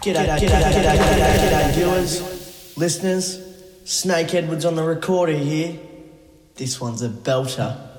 G'day, 0.00 0.14
g'day, 0.14 0.48
g'day, 0.48 0.96
g'day, 0.96 1.36
g'day, 1.36 1.74
viewers, 1.74 2.76
listeners. 2.78 3.38
Snake 3.84 4.34
Edwards 4.34 4.64
on 4.64 4.74
the 4.74 4.82
recorder 4.82 5.34
here. 5.34 5.78
This 6.54 6.80
one's 6.80 7.02
a 7.02 7.10
belter. 7.10 7.89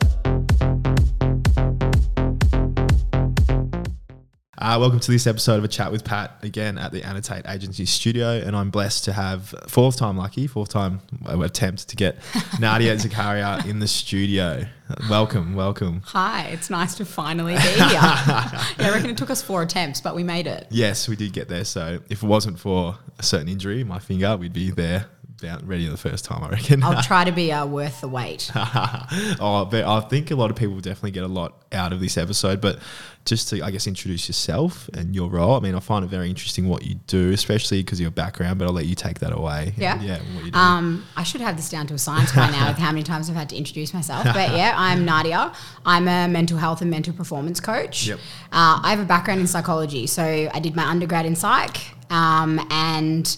Uh, 4.62 4.78
welcome 4.80 5.00
to 5.00 5.10
this 5.10 5.26
episode 5.26 5.58
of 5.58 5.64
a 5.64 5.68
chat 5.68 5.92
with 5.92 6.04
Pat 6.04 6.38
again 6.44 6.78
at 6.78 6.92
the 6.92 7.02
Annotate 7.02 7.48
Agency 7.48 7.88
studio, 7.88 8.34
and 8.34 8.56
I'm 8.56 8.70
blessed 8.70 9.06
to 9.06 9.14
have 9.14 9.56
fourth 9.68 9.98
time 9.98 10.18
lucky, 10.18 10.46
fourth 10.46 10.70
time 10.70 11.02
attempt 11.26 11.90
to 11.90 11.96
get 11.96 12.20
Nadia 12.60 12.96
Zekaria 12.96 13.66
in 13.66 13.80
the 13.80 13.88
studio. 13.88 14.64
Welcome, 15.10 15.56
welcome. 15.56 16.04
Hi, 16.06 16.44
it's 16.50 16.70
nice 16.70 16.94
to 16.98 17.06
finally 17.06 17.56
be 17.56 17.60
here. 17.62 17.72
yeah, 17.80 18.64
I 18.78 18.92
reckon 18.94 19.10
it 19.10 19.18
took 19.18 19.32
us 19.32 19.42
four 19.42 19.64
attempts, 19.64 20.00
but 20.00 20.14
we 20.14 20.22
made 20.22 20.46
it. 20.46 20.68
Yes, 20.70 21.10
we 21.10 21.16
did 21.16 21.34
get 21.34 21.48
there. 21.48 21.66
So 21.66 22.00
if 22.12 22.22
it 22.22 22.28
wasn't 22.28 22.60
for 22.60 23.00
a 23.18 23.24
certain 23.24 23.48
injury, 23.48 23.84
my 23.84 23.98
finger, 23.98 24.38
we'd 24.38 24.54
be 24.54 24.70
there 24.70 25.08
down 25.42 25.66
ready 25.66 25.88
the 25.88 25.98
first 25.98 26.24
time, 26.24 26.44
I 26.44 26.50
reckon. 26.50 26.84
I'll 26.84 27.02
try 27.04 27.26
to 27.26 27.32
be 27.32 27.52
uh, 27.52 27.66
worth 27.66 28.02
the 28.02 28.08
wait. 28.08 28.50
oh, 28.56 29.68
but 29.70 29.84
I 29.84 30.00
think 30.02 30.32
a 30.32 30.36
lot 30.36 30.52
of 30.52 30.56
people 30.56 30.76
definitely 30.80 31.12
get 31.12 31.24
a 31.24 31.28
lot 31.28 31.64
out 31.72 31.92
of 31.92 32.00
this 32.00 32.18
episode. 32.18 32.62
But 32.62 32.80
just 33.26 33.50
to, 33.50 33.62
I 33.62 33.72
guess, 33.72 33.88
introduce 33.88 34.28
yourself 34.28 34.90
and 34.94 35.14
your 35.14 35.30
role. 35.30 35.56
I 35.56 35.60
mean, 35.60 35.76
I 35.76 35.80
find 35.80 36.06
it 36.06 36.08
very 36.08 36.30
interesting 36.30 36.68
what 36.68 36.84
you 36.86 36.96
do, 37.08 37.32
especially 37.32 37.84
because 37.84 38.00
of 38.00 38.04
your 38.04 38.12
background. 38.12 38.60
But 38.60 38.66
I'll 38.66 38.74
let 38.74 38.86
you 38.86 38.96
take 38.96 39.20
that 39.20 39.34
away. 39.34 39.74
Yeah, 39.78 40.02
yeah. 40.02 40.20
What 40.36 40.46
you 40.46 40.52
do. 40.52 40.58
Um, 40.58 41.06
I 41.18 41.24
should 41.24 41.42
have 41.42 41.58
this 41.58 41.70
down 41.70 41.88
to 41.88 41.94
a 41.94 41.98
science 41.98 42.34
by 42.34 42.50
now 42.50 42.70
with 42.70 42.78
how 42.78 42.92
many 42.92 43.04
times 43.04 43.30
I've 43.30 43.36
had 43.36 43.50
to 43.50 43.58
introduce 43.58 43.94
myself. 43.94 44.24
But 44.24 44.52
yeah, 44.56 44.74
I'm 44.76 45.06
Nadia. 45.06 45.54
I'm 45.86 46.08
a 46.08 46.28
mental 46.28 46.58
health 46.58 46.82
and 46.82 46.90
mental 46.90 47.14
performance 47.14 47.60
coach. 47.60 48.08
Yep. 48.08 48.20
Uh, 48.52 48.80
I 48.84 48.92
have 48.92 49.00
a 49.00 49.06
background 49.06 49.42
in 49.42 49.48
psychology, 49.48 50.08
so 50.08 50.24
I 50.24 50.60
did 50.60 50.76
my 50.76 50.86
undergrad 50.86 51.26
in 51.26 51.36
psych, 51.36 51.78
um, 52.12 52.60
and 52.70 53.38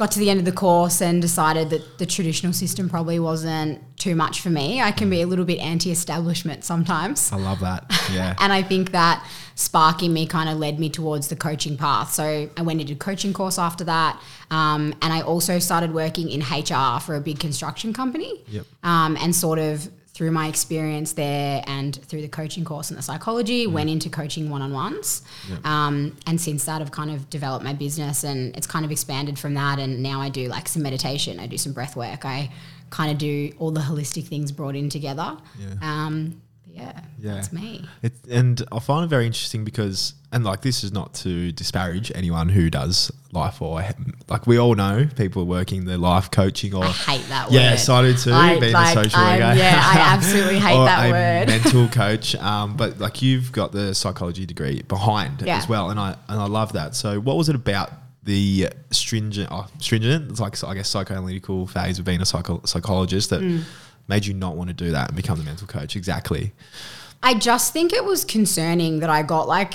got 0.00 0.10
to 0.10 0.18
the 0.18 0.30
end 0.30 0.38
of 0.38 0.46
the 0.46 0.52
course 0.52 1.02
and 1.02 1.20
decided 1.20 1.68
that 1.68 1.98
the 1.98 2.06
traditional 2.06 2.54
system 2.54 2.88
probably 2.88 3.18
wasn't 3.18 3.78
too 3.98 4.16
much 4.16 4.40
for 4.40 4.48
me. 4.48 4.80
I 4.80 4.92
can 4.92 5.10
be 5.10 5.20
a 5.20 5.26
little 5.26 5.44
bit 5.44 5.58
anti-establishment 5.58 6.64
sometimes. 6.64 7.30
I 7.30 7.36
love 7.36 7.60
that. 7.60 7.84
Yeah. 8.10 8.34
and 8.40 8.50
I 8.50 8.62
think 8.62 8.92
that 8.92 9.22
sparking 9.56 10.14
me 10.14 10.26
kind 10.26 10.48
of 10.48 10.56
led 10.56 10.80
me 10.80 10.88
towards 10.88 11.28
the 11.28 11.36
coaching 11.36 11.76
path. 11.76 12.14
So 12.14 12.48
I 12.56 12.62
went 12.62 12.80
into 12.80 12.94
a 12.94 12.96
coaching 12.96 13.34
course 13.34 13.58
after 13.58 13.84
that. 13.84 14.18
Um, 14.50 14.94
and 15.02 15.12
I 15.12 15.20
also 15.20 15.58
started 15.58 15.92
working 15.92 16.30
in 16.30 16.40
HR 16.40 16.98
for 16.98 17.14
a 17.14 17.20
big 17.20 17.38
construction 17.38 17.92
company. 17.92 18.42
Yep. 18.48 18.64
Um, 18.82 19.18
and 19.20 19.36
sort 19.36 19.58
of 19.58 19.86
through 20.20 20.30
my 20.30 20.48
experience 20.48 21.14
there 21.14 21.64
and 21.66 21.96
through 22.04 22.20
the 22.20 22.28
coaching 22.28 22.62
course 22.62 22.90
and 22.90 22.98
the 22.98 23.02
psychology, 23.02 23.66
mm. 23.66 23.72
went 23.72 23.88
into 23.88 24.10
coaching 24.10 24.50
one 24.50 24.60
on 24.60 24.70
ones. 24.70 25.22
Yep. 25.48 25.64
Um, 25.64 26.14
and 26.26 26.38
since 26.38 26.66
that, 26.66 26.82
I've 26.82 26.90
kind 26.90 27.10
of 27.10 27.30
developed 27.30 27.64
my 27.64 27.72
business 27.72 28.22
and 28.22 28.54
it's 28.54 28.66
kind 28.66 28.84
of 28.84 28.90
expanded 28.90 29.38
from 29.38 29.54
that. 29.54 29.78
And 29.78 30.02
now 30.02 30.20
I 30.20 30.28
do 30.28 30.46
like 30.48 30.68
some 30.68 30.82
meditation, 30.82 31.40
I 31.40 31.46
do 31.46 31.56
some 31.56 31.72
breath 31.72 31.96
work, 31.96 32.26
I 32.26 32.52
kind 32.90 33.10
of 33.10 33.16
do 33.16 33.50
all 33.58 33.70
the 33.70 33.80
holistic 33.80 34.26
things 34.26 34.52
brought 34.52 34.76
in 34.76 34.90
together. 34.90 35.38
Yeah. 35.58 35.76
Um, 35.80 36.42
yeah, 36.72 37.00
yeah, 37.18 37.34
that's 37.34 37.52
me. 37.52 37.84
It, 38.02 38.12
and 38.30 38.62
I 38.72 38.78
find 38.78 39.04
it 39.04 39.08
very 39.08 39.26
interesting 39.26 39.64
because, 39.64 40.14
and 40.32 40.44
like 40.44 40.62
this 40.62 40.84
is 40.84 40.92
not 40.92 41.14
to 41.14 41.52
disparage 41.52 42.10
anyone 42.14 42.48
who 42.48 42.70
does 42.70 43.10
life 43.32 43.62
or 43.62 43.82
like 44.28 44.46
we 44.46 44.58
all 44.58 44.74
know 44.74 45.06
people 45.16 45.44
working 45.44 45.84
their 45.84 45.98
life 45.98 46.30
coaching 46.30 46.74
or 46.74 46.84
I 46.84 46.88
hate 46.88 47.28
that 47.28 47.46
word. 47.48 47.54
Yes, 47.54 47.88
I 47.88 48.02
do 48.02 48.14
too. 48.14 48.32
I, 48.32 48.58
being 48.58 48.72
like, 48.72 48.96
a 48.96 49.04
social 49.04 49.20
worker, 49.20 49.38
yeah, 49.38 49.80
I 49.82 49.96
absolutely 50.14 50.58
hate 50.58 50.84
that 50.84 51.10
word. 51.10 51.48
mental 51.48 51.88
coach, 51.92 52.34
um, 52.36 52.76
but 52.76 52.98
like 52.98 53.22
you've 53.22 53.52
got 53.52 53.72
the 53.72 53.94
psychology 53.94 54.46
degree 54.46 54.82
behind 54.82 55.42
yeah. 55.42 55.58
as 55.58 55.68
well, 55.68 55.90
and 55.90 55.98
I 56.00 56.16
and 56.28 56.40
I 56.40 56.46
love 56.46 56.72
that. 56.74 56.94
So, 56.94 57.20
what 57.20 57.36
was 57.36 57.48
it 57.48 57.54
about 57.54 57.90
the 58.22 58.68
stringent, 58.90 59.48
oh, 59.50 59.66
stringent, 59.78 60.30
it's 60.30 60.40
like 60.40 60.62
I 60.62 60.74
guess 60.74 60.92
psychoanalytical 60.92 61.68
phase 61.68 61.98
of 61.98 62.04
being 62.04 62.20
a 62.20 62.26
psycho- 62.26 62.62
psychologist 62.64 63.30
that? 63.30 63.40
Mm 63.40 63.64
made 64.10 64.26
you 64.26 64.34
not 64.34 64.56
want 64.56 64.68
to 64.68 64.74
do 64.74 64.90
that 64.90 65.08
and 65.08 65.16
become 65.16 65.38
the 65.38 65.44
mental 65.44 65.66
coach? 65.66 65.96
Exactly. 65.96 66.52
I 67.22 67.34
just 67.34 67.72
think 67.72 67.92
it 67.92 68.04
was 68.04 68.24
concerning 68.24 69.00
that 69.00 69.10
I 69.10 69.22
got 69.22 69.46
like 69.46 69.74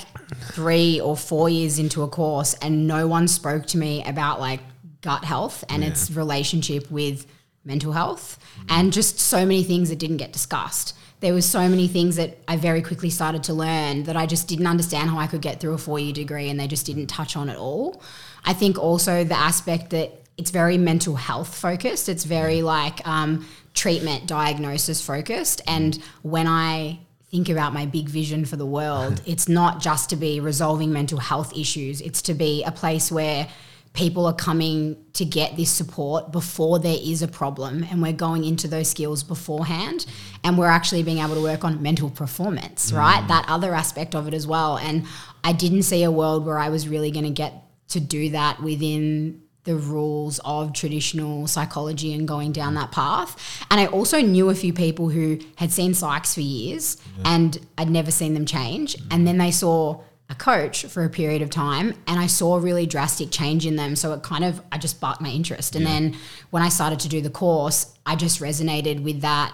three 0.52 1.00
or 1.00 1.16
four 1.16 1.48
years 1.48 1.78
into 1.78 2.02
a 2.02 2.08
course 2.08 2.54
and 2.54 2.86
no 2.86 3.08
one 3.08 3.26
spoke 3.26 3.66
to 3.66 3.78
me 3.78 4.04
about 4.04 4.40
like 4.40 4.60
gut 5.00 5.24
health 5.24 5.64
and 5.68 5.82
yeah. 5.82 5.90
its 5.90 6.10
relationship 6.10 6.90
with 6.90 7.26
mental 7.64 7.92
health 7.92 8.38
mm. 8.60 8.66
and 8.68 8.92
just 8.92 9.18
so 9.18 9.38
many 9.38 9.62
things 9.62 9.88
that 9.90 9.98
didn't 9.98 10.16
get 10.18 10.32
discussed. 10.32 10.94
There 11.20 11.32
was 11.32 11.48
so 11.48 11.68
many 11.68 11.88
things 11.88 12.16
that 12.16 12.36
I 12.46 12.56
very 12.56 12.82
quickly 12.82 13.10
started 13.10 13.42
to 13.44 13.54
learn 13.54 14.02
that 14.04 14.16
I 14.16 14.26
just 14.26 14.48
didn't 14.48 14.66
understand 14.66 15.10
how 15.10 15.18
I 15.18 15.26
could 15.26 15.40
get 15.40 15.60
through 15.60 15.74
a 15.74 15.78
four 15.78 15.98
year 15.98 16.12
degree 16.12 16.50
and 16.50 16.58
they 16.60 16.66
just 16.66 16.84
didn't 16.84 17.06
touch 17.06 17.36
on 17.36 17.48
at 17.48 17.56
all. 17.56 18.02
I 18.44 18.52
think 18.52 18.78
also 18.78 19.24
the 19.24 19.38
aspect 19.38 19.90
that 19.90 20.26
it's 20.36 20.50
very 20.50 20.76
mental 20.76 21.16
health 21.16 21.54
focused. 21.54 22.08
It's 22.08 22.24
very 22.24 22.62
like 22.62 23.06
um, 23.06 23.46
treatment 23.76 24.26
diagnosis 24.26 25.00
focused. 25.00 25.62
And 25.68 25.96
when 26.22 26.48
I 26.48 26.98
think 27.30 27.48
about 27.48 27.72
my 27.72 27.86
big 27.86 28.08
vision 28.08 28.44
for 28.44 28.56
the 28.56 28.66
world, 28.66 29.22
it's 29.26 29.48
not 29.48 29.80
just 29.80 30.10
to 30.10 30.16
be 30.16 30.40
resolving 30.40 30.92
mental 30.92 31.18
health 31.18 31.56
issues, 31.56 32.00
it's 32.00 32.22
to 32.22 32.34
be 32.34 32.64
a 32.64 32.72
place 32.72 33.12
where 33.12 33.48
people 33.92 34.26
are 34.26 34.34
coming 34.34 34.94
to 35.14 35.24
get 35.24 35.56
this 35.56 35.70
support 35.70 36.30
before 36.30 36.78
there 36.78 36.98
is 37.00 37.22
a 37.22 37.28
problem. 37.28 37.82
And 37.90 38.02
we're 38.02 38.12
going 38.12 38.44
into 38.44 38.68
those 38.68 38.90
skills 38.90 39.22
beforehand. 39.22 40.04
And 40.44 40.58
we're 40.58 40.66
actually 40.66 41.02
being 41.02 41.18
able 41.18 41.34
to 41.34 41.40
work 41.40 41.64
on 41.64 41.80
mental 41.80 42.10
performance 42.10 42.90
mm. 42.90 42.98
right? 42.98 43.26
That 43.28 43.46
other 43.48 43.74
aspect 43.74 44.14
of 44.14 44.28
it 44.28 44.34
as 44.34 44.46
well. 44.46 44.76
And 44.76 45.06
i 45.46 45.52
didn't 45.52 45.84
see 45.84 46.02
a 46.02 46.10
world 46.10 46.44
where 46.44 46.58
i 46.58 46.68
was 46.68 46.88
really 46.88 47.10
going 47.10 47.24
to 47.24 47.30
get 47.30 47.52
to 47.88 48.00
do 48.00 48.30
that 48.30 48.60
within 48.60 49.40
the 49.66 49.76
rules 49.76 50.40
of 50.44 50.72
traditional 50.72 51.46
psychology 51.46 52.14
and 52.14 52.26
going 52.26 52.52
down 52.52 52.74
that 52.74 52.92
path. 52.92 53.66
And 53.70 53.78
I 53.78 53.86
also 53.86 54.20
knew 54.20 54.48
a 54.48 54.54
few 54.54 54.72
people 54.72 55.10
who 55.10 55.38
had 55.56 55.72
seen 55.72 55.92
psychs 55.92 56.32
for 56.32 56.40
years 56.40 56.96
yeah. 57.18 57.34
and 57.34 57.66
I'd 57.76 57.90
never 57.90 58.10
seen 58.10 58.32
them 58.32 58.46
change. 58.46 58.96
And 59.10 59.26
then 59.26 59.38
they 59.38 59.50
saw 59.50 60.00
a 60.28 60.34
coach 60.34 60.86
for 60.86 61.04
a 61.04 61.10
period 61.10 61.42
of 61.42 61.50
time 61.50 61.94
and 62.06 62.18
I 62.18 62.26
saw 62.26 62.56
a 62.56 62.60
really 62.60 62.86
drastic 62.86 63.30
change 63.30 63.66
in 63.66 63.76
them. 63.76 63.96
So 63.96 64.12
it 64.12 64.22
kind 64.22 64.44
of, 64.44 64.62
I 64.72 64.78
just 64.78 64.96
sparked 64.96 65.20
my 65.20 65.30
interest. 65.30 65.74
And 65.74 65.84
yeah. 65.84 65.90
then 65.90 66.16
when 66.50 66.62
I 66.62 66.68
started 66.68 67.00
to 67.00 67.08
do 67.08 67.20
the 67.20 67.30
course, 67.30 67.92
I 68.06 68.16
just 68.16 68.40
resonated 68.40 69.02
with 69.02 69.20
that 69.22 69.52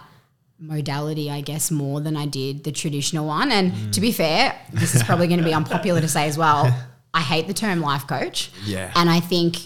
modality, 0.58 1.30
I 1.30 1.40
guess, 1.40 1.70
more 1.70 2.00
than 2.00 2.16
I 2.16 2.26
did 2.26 2.64
the 2.64 2.72
traditional 2.72 3.26
one. 3.26 3.50
And 3.50 3.72
mm. 3.72 3.92
to 3.92 4.00
be 4.00 4.12
fair, 4.12 4.58
this 4.72 4.94
is 4.94 5.02
probably 5.02 5.26
going 5.26 5.40
to 5.40 5.44
be 5.44 5.54
unpopular 5.54 6.00
to 6.02 6.08
say 6.08 6.28
as 6.28 6.36
well. 6.36 6.70
I 7.14 7.20
hate 7.20 7.46
the 7.46 7.54
term 7.54 7.80
life 7.80 8.06
coach. 8.06 8.50
Yeah. 8.64 8.92
And 8.94 9.10
I 9.10 9.20
think 9.20 9.56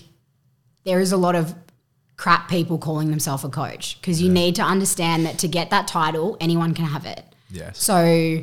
there 0.86 1.00
is 1.00 1.12
a 1.12 1.16
lot 1.18 1.34
of 1.34 1.54
crap 2.16 2.48
people 2.48 2.78
calling 2.78 3.10
themselves 3.10 3.44
a 3.44 3.48
coach 3.50 4.00
because 4.00 4.22
you 4.22 4.28
yeah. 4.28 4.34
need 4.34 4.54
to 4.54 4.62
understand 4.62 5.26
that 5.26 5.38
to 5.40 5.48
get 5.48 5.68
that 5.68 5.86
title, 5.86 6.38
anyone 6.40 6.72
can 6.72 6.86
have 6.86 7.04
it. 7.04 7.22
Yes. 7.50 7.82
So 7.82 8.42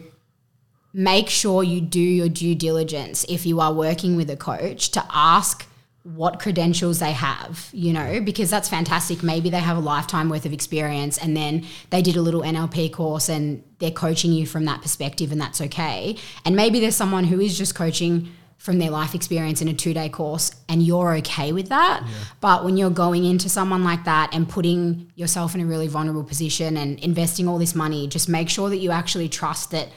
make 0.94 1.30
sure 1.30 1.64
you 1.64 1.81
do 1.81 2.00
your 2.00 2.30
due 2.30 2.54
diligence 2.54 3.26
if 3.28 3.46
you 3.48 3.59
are 3.59 3.74
working 3.74 4.16
with 4.16 4.30
a 4.30 4.38
coach 4.38 4.90
to 4.92 5.04
ask 5.09 5.68
what 6.04 6.38
credentials 6.40 7.00
they 7.00 7.14
have, 7.14 7.70
you 7.72 7.94
know, 7.94 8.20
because 8.20 8.50
that's 8.50 8.68
fantastic. 8.68 9.24
Maybe 9.24 9.50
they 9.50 9.60
have 9.60 9.78
a 9.78 9.80
lifetime 9.80 10.30
worth 10.30 10.46
of 10.46 10.52
experience 10.52 11.18
and 11.18 11.36
then 11.36 11.66
they 11.92 12.02
did 12.02 12.18
a 12.18 12.22
little 12.22 12.42
NLP 12.42 12.92
course 12.92 13.30
and 13.30 13.64
they're 13.80 13.90
coaching 13.90 14.34
you 14.34 14.46
from 14.46 14.66
that 14.66 14.81
perspective 14.81 15.31
and 15.31 15.40
that's 15.40 15.62
okay. 15.62 16.18
And 16.44 16.58
maybe 16.58 16.81
there's 16.81 16.98
someone 16.98 17.24
who 17.24 17.40
is 17.40 17.58
just 17.58 17.74
coaching 17.74 18.30
from 18.63 18.79
their 18.79 18.91
life 18.91 19.13
experience 19.13 19.62
in 19.62 19.68
a 19.68 19.74
two 19.74 19.94
day 19.94 20.07
course 20.07 20.56
and 20.69 20.81
you're 20.81 21.16
okay 21.16 21.51
with 21.51 21.68
that. 21.68 22.01
Yeah. 22.01 22.13
But 22.40 22.63
when 22.63 22.78
you're 22.78 22.90
going 22.90 23.25
into 23.25 23.50
someone 23.50 23.84
like 23.84 24.06
that 24.06 24.34
and 24.34 24.47
putting 24.47 25.12
yourself 25.16 25.53
in 25.53 25.59
a 25.59 25.66
really 25.66 25.90
vulnerable 25.90 26.24
position 26.24 26.78
and 26.78 26.97
investing 27.00 27.50
all 27.50 27.57
this 27.57 27.75
money, 27.75 28.07
just 28.07 28.29
make 28.29 28.47
sure 28.47 28.69
that 28.69 28.78
you 28.78 28.91
actually 28.91 29.27
trust 29.27 29.71
that 29.71 29.89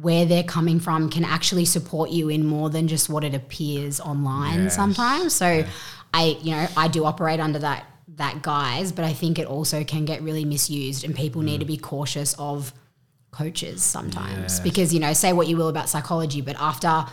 where 0.00 0.24
they're 0.26 0.44
coming 0.44 0.78
from 0.78 1.10
can 1.10 1.24
actually 1.24 1.64
support 1.64 2.10
you 2.10 2.28
in 2.28 2.46
more 2.46 2.70
than 2.70 2.86
just 2.86 3.08
what 3.08 3.24
it 3.24 3.34
appears 3.34 3.98
online 3.98 4.62
yes. 4.62 4.76
sometimes. 4.76 5.32
So 5.32 5.50
yeah. 5.50 5.66
I, 6.12 6.38
you 6.40 6.52
know, 6.52 6.68
I 6.76 6.86
do 6.86 7.04
operate 7.04 7.40
under 7.40 7.58
that 7.58 7.84
that 8.16 8.42
guise, 8.42 8.92
but 8.92 9.04
I 9.04 9.12
think 9.12 9.40
it 9.40 9.48
also 9.48 9.82
can 9.82 10.04
get 10.04 10.22
really 10.22 10.44
misused 10.44 11.02
and 11.02 11.16
people 11.16 11.42
mm. 11.42 11.46
need 11.46 11.58
to 11.58 11.66
be 11.66 11.76
cautious 11.76 12.36
of 12.38 12.72
coaches 13.32 13.82
sometimes 13.82 14.38
yes. 14.38 14.60
because 14.60 14.94
you 14.94 15.00
know 15.00 15.12
say 15.12 15.32
what 15.32 15.48
you 15.48 15.56
will 15.56 15.68
about 15.68 15.88
psychology 15.88 16.40
but 16.40 16.54
after 16.60 17.04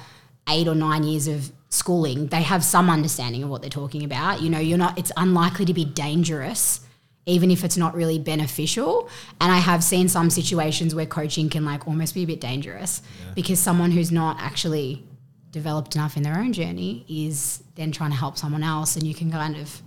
eight 0.50 0.68
or 0.68 0.76
nine 0.76 1.04
years 1.04 1.28
of 1.28 1.52
schooling, 1.70 2.28
they 2.28 2.42
have 2.42 2.64
some 2.64 2.90
understanding 2.90 3.44
of 3.44 3.50
what 3.50 3.62
they're 3.62 3.70
talking 3.70 4.04
about. 4.04 4.42
You 4.42 4.50
know, 4.50 4.60
you're 4.60 4.78
not, 4.78 4.98
it's 4.98 5.12
unlikely 5.18 5.66
to 5.66 5.74
be 5.74 5.86
dangerous, 5.86 6.82
even 7.26 7.52
if 7.52 7.64
it's 7.64 7.78
not 7.78 7.96
really 7.96 8.20
beneficial. 8.20 9.10
And 9.40 9.52
I 9.52 9.58
have 9.58 9.84
seen 9.84 10.10
some 10.10 10.30
situations 10.30 10.94
where 10.94 11.06
coaching 11.06 11.50
can 11.50 11.66
like 11.66 11.88
almost 11.88 12.14
be 12.14 12.24
a 12.24 12.28
bit 12.28 12.42
dangerous 12.42 13.02
yeah. 13.24 13.34
because 13.36 13.60
someone 13.60 13.92
who's 13.92 14.12
not 14.12 14.38
actually 14.40 15.04
developed 15.52 15.96
enough 15.96 16.18
in 16.18 16.24
their 16.24 16.38
own 16.38 16.54
journey 16.54 17.06
is 17.10 17.64
then 17.76 17.92
trying 17.92 18.12
to 18.12 18.18
help 18.18 18.38
someone 18.38 18.64
else 18.64 18.96
and 18.96 19.06
you 19.06 19.14
can 19.14 19.30
kind 19.30 19.58
of 19.58 19.82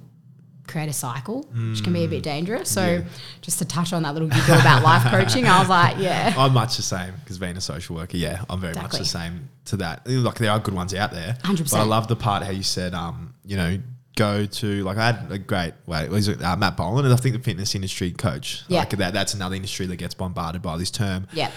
create 0.66 0.88
a 0.88 0.92
cycle, 0.92 1.42
which 1.70 1.82
can 1.84 1.92
be 1.92 2.04
a 2.04 2.08
bit 2.08 2.22
dangerous. 2.22 2.70
So 2.70 2.80
Mm. 2.82 3.02
Yeah. 3.04 3.08
just 3.42 3.58
to 3.58 3.64
touch 3.64 3.92
on 3.92 4.02
that 4.04 4.14
little 4.14 4.28
giggle 4.28 4.54
about 4.58 4.82
life 4.82 5.04
coaching, 5.10 5.46
I 5.46 5.58
was 5.60 5.68
like, 5.68 5.98
yeah. 5.98 6.34
I'm 6.38 6.52
much 6.54 6.76
the 6.76 6.82
same 6.82 7.12
because 7.20 7.38
being 7.38 7.56
a 7.56 7.60
social 7.60 7.96
worker, 7.96 8.16
yeah, 8.16 8.42
I'm 8.48 8.60
very 8.60 8.74
much 8.74 8.92
the 8.92 9.04
same 9.04 9.48
to 9.66 9.76
that. 9.78 10.06
Like 10.06 10.36
there 10.36 10.50
are 10.50 10.58
good 10.60 10.74
ones 10.74 10.94
out 10.94 11.12
there, 11.12 11.36
100%. 11.44 11.70
But 11.72 11.80
I 11.80 11.84
love 11.84 12.08
the 12.08 12.16
part 12.16 12.42
how 12.42 12.50
you 12.50 12.62
said, 12.62 12.94
um, 12.94 13.34
you 13.44 13.56
know, 13.56 13.78
go 14.16 14.46
to 14.46 14.84
like 14.84 14.96
I 14.96 15.06
had 15.06 15.32
a 15.32 15.38
great 15.38 15.74
wait, 15.86 16.08
was 16.08 16.28
it 16.28 16.40
uh, 16.42 16.56
Matt 16.56 16.76
Boland, 16.76 17.04
and 17.06 17.12
I 17.12 17.16
think 17.18 17.34
the 17.36 17.42
fitness 17.42 17.74
industry 17.74 18.12
coach, 18.12 18.62
Yeah. 18.68 18.80
like 18.80 18.90
that. 18.90 19.12
That's 19.12 19.34
another 19.34 19.56
industry 19.56 19.86
that 19.86 19.96
gets 19.96 20.14
bombarded 20.14 20.62
by 20.62 20.76
this 20.78 20.90
term. 20.90 21.26
Yeah. 21.32 21.50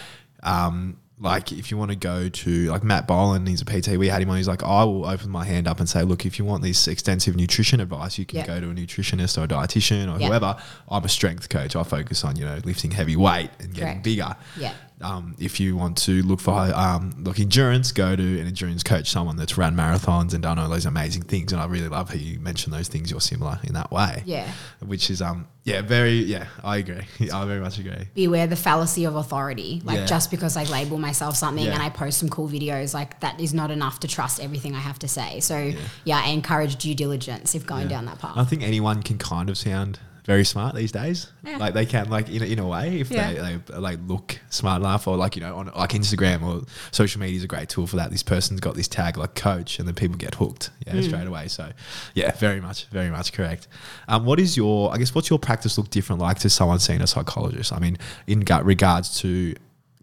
Um, 0.44 0.98
like 1.20 1.52
if 1.52 1.72
you 1.72 1.78
want 1.78 1.90
to 1.90 1.98
go 1.98 2.30
to 2.30 2.66
like 2.70 2.84
Matt 2.84 3.08
Boland, 3.08 3.48
he's 3.48 3.62
a 3.62 3.66
PT. 3.66 3.98
We 3.98 4.08
had 4.08 4.22
him 4.22 4.30
on. 4.30 4.38
He's 4.38 4.48
like, 4.48 4.62
I 4.64 4.84
will 4.84 5.06
open 5.06 5.30
my 5.32 5.44
hand 5.46 5.68
up 5.68 5.80
and 5.80 5.90
say, 5.90 6.04
look, 6.04 6.26
if 6.26 6.38
you 6.38 6.46
want 6.46 6.62
this 6.62 6.88
extensive 6.88 7.36
nutrition 7.36 7.80
advice, 7.80 8.20
you 8.20 8.26
can 8.26 8.40
Yeah. 8.40 8.46
go 8.48 8.60
to 8.60 8.70
a 8.70 8.74
nutritionist 8.74 9.38
or 9.38 9.44
a 9.46 9.48
dietitian 9.48 10.16
or 10.16 10.20
Yeah. 10.20 10.28
whoever. 10.28 10.56
I'm 10.90 11.04
a 11.04 11.10
strength 11.10 11.50
coach. 11.50 11.76
I 11.76 11.82
focus 11.84 12.24
on 12.24 12.36
you 12.36 12.46
know 12.46 12.60
lifting 12.66 12.92
heavy 12.92 13.16
weight 13.16 13.50
and 13.60 13.74
getting 13.74 13.84
Correct. 13.84 14.04
bigger. 14.04 14.36
Yeah. 14.60 14.74
Um, 15.00 15.36
if 15.38 15.60
you 15.60 15.78
want 15.78 15.96
to 16.00 16.24
look 16.24 16.40
for 16.40 16.54
um, 16.54 17.14
look 17.20 17.40
endurance, 17.40 17.92
go 17.92 18.16
to 18.16 18.40
an 18.42 18.48
endurance 18.48 18.82
coach, 18.82 19.12
someone 19.12 19.36
that's 19.38 19.56
run 19.56 19.76
marathons 19.76 20.34
and 20.34 20.42
done 20.42 20.58
all 20.58 20.68
those 20.70 20.88
amazing 20.88 21.22
things. 21.22 21.54
And 21.54 21.62
I 21.62 21.66
really 21.66 21.88
love 21.88 22.10
how 22.10 22.16
you 22.16 22.40
mention 22.40 22.72
those 22.72 22.88
things. 22.88 23.12
You're 23.12 23.22
similar 23.22 23.60
in 23.64 23.74
that 23.74 23.92
way. 23.92 24.24
Yeah. 24.26 24.52
Which 24.84 25.12
is 25.12 25.22
um 25.22 25.48
yeah 25.66 25.82
very 25.82 26.14
yeah 26.24 26.48
I 26.64 26.78
agree. 26.78 27.06
I 27.32 27.46
very 27.46 27.60
much 27.60 27.78
agree. 27.78 28.08
beware 28.16 28.48
the 28.48 28.56
fallacy 28.56 29.04
of 29.06 29.16
authority. 29.16 29.82
Like 29.86 29.98
Yeah. 30.00 30.06
just 30.08 30.32
because 30.32 30.58
I 30.58 30.64
label 30.64 30.98
myself 30.98 31.36
something 31.36 31.66
Yeah. 31.66 31.74
and 31.74 31.84
I 31.84 31.90
post 31.90 32.18
some 32.18 32.30
cool 32.30 32.50
videos, 32.50 32.96
like 32.96 33.20
that 33.20 33.40
is 33.40 33.54
not 33.54 33.70
enough 33.70 34.00
to 34.00 34.08
trust 34.08 34.40
everything 34.40 34.74
I 34.74 34.80
have 34.80 34.98
to 35.00 35.08
say. 35.08 35.42
So 35.42 35.74
yeah, 36.06 36.22
I 36.26 36.30
encourage 36.30 36.76
due 36.78 36.96
diligence 36.96 37.54
if 37.54 37.68
going 37.68 37.88
down 37.88 38.06
that 38.06 38.18
path. 38.18 38.36
I 38.36 38.46
think 38.46 38.64
anyone 38.64 39.04
can 39.04 39.20
kind 39.20 39.50
of 39.52 39.60
sound 39.60 40.00
very 40.28 40.44
smart 40.46 40.76
these 40.76 40.92
days. 40.92 41.32
Yeah. 41.44 41.58
Like 41.58 41.74
they 41.74 41.86
can, 41.88 42.10
like 42.10 42.30
in 42.30 42.44
a, 42.44 42.46
in 42.46 42.60
a 42.60 42.68
way, 42.68 43.00
if 43.00 43.10
Yeah. 43.10 43.32
they, 43.34 43.60
they 43.70 43.78
like 43.78 43.98
look 44.06 44.38
smart 44.50 44.82
enough, 44.82 45.08
or 45.08 45.18
like 45.18 45.36
you 45.36 45.42
know, 45.42 45.56
on 45.56 45.72
like 45.76 45.92
Instagram 45.92 46.44
or 46.44 46.66
social 46.92 47.20
media 47.20 47.38
is 47.38 47.44
a 47.44 47.48
great 47.48 47.70
tool 47.70 47.88
for 47.88 47.96
that. 47.96 48.12
This 48.12 48.22
person's 48.24 48.60
got 48.60 48.76
this 48.76 48.88
tag 48.90 49.18
like 49.18 49.34
coach, 49.36 49.80
and 49.80 49.88
then 49.88 49.96
people 49.96 50.18
get 50.18 50.36
hooked, 50.36 50.70
yeah, 50.86 50.94
Hmm. 50.94 51.02
straight 51.02 51.28
away. 51.28 51.48
So, 51.48 51.72
yeah, 52.14 52.32
very 52.36 52.62
much, 52.62 52.86
very 52.92 53.10
much 53.10 53.32
correct. 53.34 53.68
Um, 54.08 54.26
what 54.26 54.40
is 54.40 54.56
your, 54.58 54.94
I 54.94 54.98
guess, 54.98 55.16
what's 55.16 55.30
your 55.30 55.40
practice 55.40 55.78
look 55.78 55.90
different 55.90 56.22
like 56.22 56.38
to 56.40 56.50
someone 56.50 56.80
seeing 56.80 57.02
a 57.02 57.08
psychologist? 57.08 57.72
I 57.74 57.80
mean, 57.80 57.98
in 58.28 58.42
gut 58.42 58.64
regards 58.66 59.20
to 59.22 59.56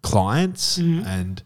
clients 0.02 0.78
Mm-hmm. 0.78 1.06
and. 1.06 1.42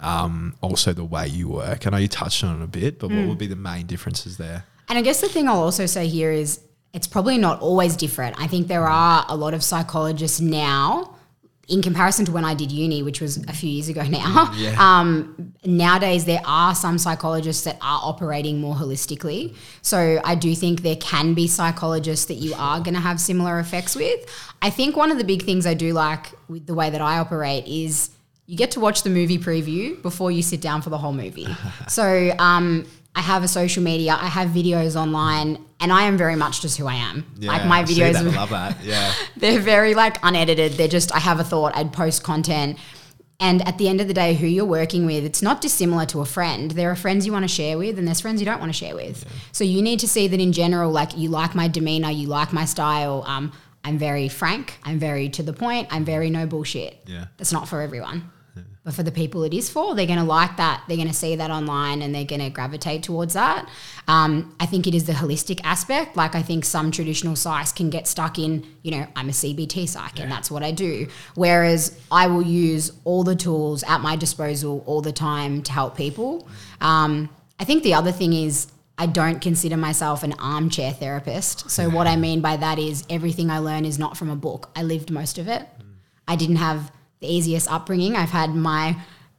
Um, 0.00 0.54
also 0.60 0.92
the 0.92 1.02
way 1.04 1.26
you 1.26 1.48
work. 1.48 1.84
I 1.84 1.90
know 1.90 1.96
you 1.96 2.06
touched 2.06 2.44
on 2.44 2.60
it 2.60 2.64
a 2.64 2.68
bit, 2.68 3.00
but 3.00 3.08
what 3.10 3.16
Mm. 3.16 3.28
would 3.30 3.38
be 3.38 3.48
the 3.48 3.56
main 3.56 3.84
differences 3.86 4.36
there? 4.36 4.62
And 4.88 4.96
I 4.96 5.02
guess 5.02 5.20
the 5.20 5.28
thing 5.28 5.48
I'll 5.48 5.56
also 5.58 5.86
say 5.86 6.06
here 6.06 6.30
is 6.30 6.60
it's 6.92 7.06
probably 7.06 7.38
not 7.38 7.60
always 7.60 7.96
different. 7.96 8.40
I 8.40 8.46
think 8.46 8.66
there 8.68 8.86
are 8.86 9.24
a 9.28 9.36
lot 9.36 9.54
of 9.54 9.62
psychologists 9.62 10.40
now. 10.40 11.14
In 11.68 11.82
comparison 11.82 12.24
to 12.24 12.32
when 12.32 12.46
I 12.46 12.54
did 12.54 12.72
uni, 12.72 13.02
which 13.02 13.20
was 13.20 13.36
a 13.46 13.52
few 13.52 13.68
years 13.68 13.90
ago 13.90 14.02
now, 14.08 14.50
Yeah. 14.56 14.74
um, 14.78 15.52
nowadays 15.66 16.24
there 16.24 16.40
are 16.46 16.74
some 16.74 16.96
psychologists 16.96 17.64
that 17.64 17.76
are 17.82 18.00
operating 18.02 18.58
more 18.58 18.74
holistically. 18.74 19.54
So 19.82 20.18
I 20.24 20.34
do 20.34 20.54
think 20.54 20.80
there 20.80 20.96
can 20.96 21.34
be 21.34 21.46
psychologists 21.46 22.24
that 22.26 22.36
you 22.36 22.54
are 22.56 22.80
going 22.80 22.94
to 22.94 23.00
have 23.00 23.20
similar 23.20 23.58
effects 23.58 23.94
with. 23.94 24.24
I 24.62 24.70
think 24.70 24.96
one 24.96 25.10
of 25.10 25.18
the 25.18 25.24
big 25.24 25.42
things 25.42 25.66
I 25.66 25.74
do 25.74 25.92
like 25.92 26.28
with 26.48 26.66
the 26.66 26.72
way 26.74 26.88
that 26.88 27.02
I 27.02 27.18
operate 27.18 27.66
is 27.66 28.10
you 28.46 28.56
get 28.56 28.70
to 28.70 28.80
watch 28.80 29.02
the 29.02 29.10
movie 29.10 29.36
preview 29.38 30.00
before 30.00 30.30
you 30.30 30.40
sit 30.42 30.62
down 30.62 30.80
for 30.80 30.88
the 30.88 30.96
whole 30.96 31.12
movie. 31.12 31.46
so 31.86 32.34
um, 32.38 32.86
I 33.14 33.20
have 33.20 33.42
a 33.42 33.48
social 33.48 33.82
media, 33.82 34.12
I 34.20 34.26
have 34.26 34.50
videos 34.50 34.94
online, 34.94 35.64
and 35.80 35.92
I 35.92 36.02
am 36.04 36.16
very 36.16 36.36
much 36.36 36.60
just 36.62 36.78
who 36.78 36.86
I 36.86 36.94
am. 36.94 37.24
like 37.40 37.66
my 37.66 37.82
videos. 37.82 38.14
I 38.16 38.20
love 38.22 38.50
that. 38.50 38.76
Yeah. 38.84 39.12
they're 39.36 39.60
very 39.60 39.94
like 39.94 40.18
unedited. 40.22 40.72
They're 40.72 40.88
just 40.88 41.12
I 41.14 41.18
have 41.18 41.40
a 41.40 41.44
thought, 41.44 41.76
I'd 41.76 41.92
post 41.92 42.22
content. 42.22 42.78
And 43.40 43.66
at 43.68 43.78
the 43.78 43.88
end 43.88 44.00
of 44.00 44.08
the 44.08 44.14
day, 44.14 44.34
who 44.34 44.46
you're 44.48 44.64
working 44.64 45.06
with, 45.06 45.24
it's 45.24 45.42
not 45.42 45.60
dissimilar 45.60 46.06
to 46.06 46.20
a 46.20 46.24
friend. 46.24 46.72
There 46.72 46.90
are 46.90 46.96
friends 46.96 47.24
you 47.24 47.32
want 47.32 47.44
to 47.44 47.48
share 47.48 47.78
with, 47.78 47.96
and 47.98 48.06
there's 48.06 48.20
friends 48.20 48.40
you 48.40 48.44
don't 48.44 48.58
want 48.58 48.70
to 48.70 48.76
share 48.76 48.96
with. 48.96 49.24
So 49.52 49.62
you 49.62 49.80
need 49.80 50.00
to 50.00 50.08
see 50.08 50.26
that 50.26 50.40
in 50.40 50.52
general, 50.52 50.90
like 50.90 51.16
you 51.16 51.28
like 51.28 51.54
my 51.54 51.68
demeanor, 51.68 52.10
you 52.10 52.26
like 52.26 52.52
my 52.52 52.64
style. 52.64 53.22
Um, 53.26 53.52
I'm 53.84 53.96
very 53.96 54.28
frank. 54.28 54.74
I'm 54.82 54.98
very 54.98 55.28
to 55.30 55.42
the 55.44 55.52
point. 55.52 55.86
I'm 55.92 56.04
very 56.04 56.30
no 56.30 56.46
bullshit. 56.46 57.00
Yeah. 57.06 57.26
That's 57.36 57.52
not 57.52 57.68
for 57.68 57.80
everyone. 57.80 58.30
But 58.88 58.94
for 58.94 59.02
the 59.02 59.12
people 59.12 59.44
it 59.44 59.52
is 59.52 59.68
for, 59.68 59.94
they're 59.94 60.06
going 60.06 60.18
to 60.18 60.24
like 60.24 60.56
that. 60.56 60.82
They're 60.88 60.96
going 60.96 61.08
to 61.08 61.14
see 61.14 61.36
that 61.36 61.50
online 61.50 62.00
and 62.00 62.14
they're 62.14 62.24
going 62.24 62.40
to 62.40 62.48
gravitate 62.48 63.02
towards 63.02 63.34
that. 63.34 63.68
Um, 64.06 64.56
I 64.60 64.64
think 64.64 64.86
it 64.86 64.94
is 64.94 65.04
the 65.04 65.12
holistic 65.12 65.60
aspect. 65.62 66.16
Like, 66.16 66.34
I 66.34 66.40
think 66.40 66.64
some 66.64 66.90
traditional 66.90 67.34
psychs 67.34 67.76
can 67.76 67.90
get 67.90 68.08
stuck 68.08 68.38
in, 68.38 68.66
you 68.80 68.92
know, 68.92 69.06
I'm 69.14 69.28
a 69.28 69.32
CBT 69.32 69.90
psych 69.90 70.18
and 70.18 70.32
that's 70.32 70.50
what 70.50 70.62
I 70.62 70.70
do. 70.70 71.06
Whereas 71.34 72.00
I 72.10 72.28
will 72.28 72.40
use 72.40 72.90
all 73.04 73.24
the 73.24 73.36
tools 73.36 73.82
at 73.82 74.00
my 74.00 74.16
disposal 74.16 74.82
all 74.86 75.02
the 75.02 75.12
time 75.12 75.62
to 75.64 75.72
help 75.72 75.94
people. 75.94 76.48
Um, 76.80 77.28
I 77.60 77.64
think 77.64 77.82
the 77.82 77.92
other 77.92 78.10
thing 78.10 78.32
is, 78.32 78.68
I 78.96 79.04
don't 79.04 79.42
consider 79.42 79.76
myself 79.76 80.22
an 80.22 80.32
armchair 80.38 80.94
therapist. 80.94 81.70
So, 81.70 81.90
what 81.90 82.06
I 82.06 82.16
mean 82.16 82.40
by 82.40 82.56
that 82.56 82.78
is 82.78 83.04
everything 83.10 83.50
I 83.50 83.58
learn 83.58 83.84
is 83.84 83.98
not 83.98 84.16
from 84.16 84.30
a 84.30 84.34
book. 84.34 84.70
I 84.74 84.82
lived 84.82 85.10
most 85.10 85.36
of 85.36 85.46
it. 85.46 85.68
I 86.26 86.36
didn't 86.36 86.56
have 86.56 86.90
the 87.20 87.26
easiest 87.26 87.70
upbringing. 87.70 88.16
I've 88.16 88.30
had 88.30 88.54
my, 88.54 88.96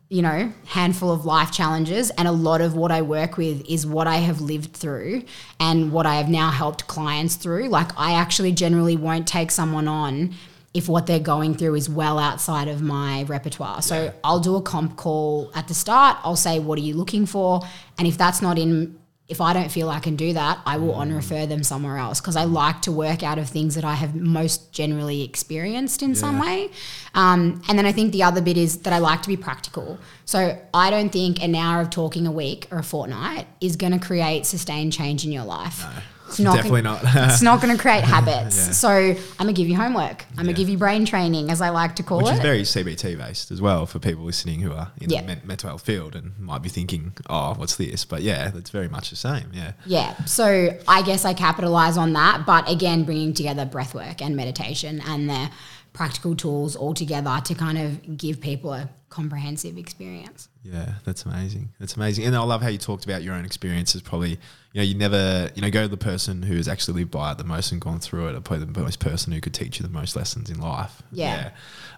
you 0.10 0.22
know, 0.22 0.52
handful 0.66 1.12
of 1.12 1.26
life 1.26 1.52
challenges, 1.52 2.10
and 2.12 2.28
a 2.28 2.32
lot 2.32 2.62
of 2.62 2.76
what 2.76 2.92
I 2.92 3.02
work 3.02 3.38
with 3.38 3.64
is 3.70 3.86
what 3.86 4.08
I 4.08 4.18
have 4.18 4.42
lived 4.42 4.74
through 4.74 5.24
and 5.60 5.92
what 5.92 6.06
I 6.06 6.16
have 6.16 6.30
now 6.30 6.52
helped 6.52 6.88
clients 6.88 7.36
through. 7.36 7.70
Like, 7.70 7.92
I 7.98 8.14
actually 8.14 8.52
generally 8.52 8.96
won't 8.96 9.28
take 9.28 9.52
someone 9.52 9.88
on 9.88 10.34
if 10.72 10.88
what 10.88 11.08
they're 11.08 11.20
going 11.20 11.56
through 11.56 11.74
is 11.76 11.90
well 11.90 12.20
outside 12.20 12.68
of 12.68 12.82
my 12.82 13.24
repertoire. 13.24 13.82
So, 13.82 14.14
I'll 14.24 14.40
do 14.40 14.56
a 14.56 14.62
comp 14.62 14.98
call 14.98 15.52
at 15.56 15.68
the 15.68 15.74
start. 15.74 16.18
I'll 16.24 16.36
say, 16.36 16.60
What 16.60 16.78
are 16.78 16.84
you 16.84 16.96
looking 16.96 17.26
for? 17.26 17.62
And 17.98 18.08
if 18.08 18.18
that's 18.18 18.42
not 18.42 18.58
in 18.60 18.99
if 19.30 19.40
I 19.40 19.54
don't 19.54 19.72
feel 19.72 19.90
I 19.90 20.00
can 20.00 20.16
do 20.16 20.34
that, 20.34 20.60
I 20.66 20.78
will 20.78 20.96
on 20.96 21.14
refer 21.14 21.46
them 21.46 21.62
somewhere 21.62 21.98
else 21.98 22.20
because 22.20 22.36
I 22.36 22.46
like 22.46 22.82
to 22.82 22.92
work 22.92 23.22
out 23.22 23.38
of 23.38 23.48
things 23.48 23.76
that 23.76 23.86
I 23.86 23.94
have 23.94 24.16
most 24.16 24.72
generally 24.74 25.22
experienced 25.22 26.02
in 26.02 26.16
some 26.16 26.40
way. 26.40 26.72
Um, 27.14 27.62
and 27.68 27.78
then 27.78 27.86
I 27.86 27.92
think 27.92 28.12
the 28.12 28.24
other 28.24 28.42
bit 28.42 28.58
is 28.58 28.80
that 28.80 28.92
I 28.92 28.98
like 28.98 29.22
to 29.22 29.28
be 29.28 29.38
practical. 29.38 30.00
So 30.26 30.60
I 30.74 30.90
don't 30.90 31.12
think 31.12 31.44
an 31.44 31.54
hour 31.54 31.80
of 31.82 31.92
talking 31.92 32.26
a 32.26 32.32
week 32.32 32.68
or 32.72 32.80
a 32.80 32.84
fortnight 32.84 33.46
is 33.62 33.76
going 33.76 33.94
to 33.94 34.00
create 34.00 34.48
sustained 34.48 34.94
change 34.94 35.24
in 35.26 35.32
your 35.32 35.46
life. 35.46 35.86
It's 36.30 36.38
definitely 36.38 36.82
gonna, 36.82 37.02
not. 37.04 37.30
it's 37.32 37.42
not 37.42 37.62
going 37.62 37.74
to 37.76 37.82
create 37.82 38.04
habits. 38.16 38.58
Yeah. 38.58 38.72
So 38.72 38.90
I'm 38.90 39.16
going 39.38 39.48
to 39.48 39.54
give 39.54 39.68
you 39.68 39.76
homework. 39.76 40.26
I'm 40.32 40.46
gonna 40.46 40.54
give 40.54 40.70
you 40.70 40.78
brain 40.78 41.06
training, 41.06 41.50
as 41.52 41.60
I 41.62 41.70
like 41.70 41.96
to 41.98 42.04
call 42.04 42.20
it. 42.20 42.24
Which 42.24 42.34
it. 42.34 42.38
is 42.38 42.74
very 42.74 42.86
CBT 42.86 43.18
based 43.18 43.52
as 43.52 43.62
well 43.62 43.86
for 43.86 44.00
people 44.00 44.24
listening 44.24 44.62
who 44.62 44.72
are 44.74 44.92
in 45.02 45.10
Yeah. 45.10 45.22
the 45.22 45.28
men- 45.28 45.42
mental 45.44 45.70
health 45.70 45.82
field 45.86 46.16
and 46.16 46.38
might 46.40 46.62
be 46.62 46.70
thinking, 46.70 47.14
oh, 47.30 47.54
what's 47.56 47.76
this? 47.76 48.06
But 48.06 48.22
yeah, 48.22 48.52
it's 48.56 48.70
very 48.70 48.88
much 48.88 49.10
the 49.10 49.16
same. 49.16 49.50
Yeah. 49.54 49.74
Yeah. 49.86 50.24
So 50.26 50.78
I 50.88 51.02
guess 51.02 51.26
I 51.26 51.34
capitalize 51.34 51.98
on 51.98 52.14
that, 52.14 52.46
but 52.46 52.70
again, 52.70 53.04
bringing 53.04 53.34
together 53.34 53.66
breath 53.66 53.94
work 53.94 54.22
and 54.22 54.36
meditation 54.36 55.02
and 55.06 55.30
the 55.30 55.50
practical 55.94 56.36
tools 56.36 56.76
all 56.76 56.94
together 56.94 57.42
to 57.46 57.54
kind 57.56 57.78
of 57.78 58.18
give 58.18 58.40
people 58.40 58.74
a 58.74 58.90
comprehensive 59.10 59.78
experience. 59.78 60.50
Yeah, 60.64 60.94
that's 61.04 61.26
amazing. 61.26 61.70
That's 61.80 61.96
amazing. 61.96 62.26
And 62.26 62.36
I 62.36 62.44
love 62.44 62.62
how 62.62 62.68
you 62.70 62.78
talked 62.78 63.06
about 63.06 63.24
your 63.24 63.34
own 63.34 63.44
experiences. 63.44 64.02
Probably, 64.02 64.32
you 64.32 64.38
know, 64.76 64.84
you 64.84 64.94
never, 64.96 65.50
you 65.56 65.62
know, 65.64 65.72
go 65.72 65.82
to 65.84 65.88
the 65.88 65.98
person 65.98 66.44
who 66.44 66.56
has 66.56 66.68
actually 66.68 67.00
lived 67.02 67.12
by 67.12 67.32
it 67.32 67.38
the 67.40 67.44
most 67.44 67.72
and 67.72 67.82
gone 67.82 68.00
through 68.00 68.28
it, 68.30 68.36
or 68.36 68.42
probably 68.42 68.66
the 68.66 68.80
most 68.80 69.00
person 69.00 69.34
who 69.34 69.42
could 69.42 69.54
teach 69.54 69.80
you 69.80 69.84
the 69.86 69.92
most 69.92 70.16
lessons 70.16 70.50
in 70.50 70.60
life. 70.62 71.02
Yeah. 71.12 71.52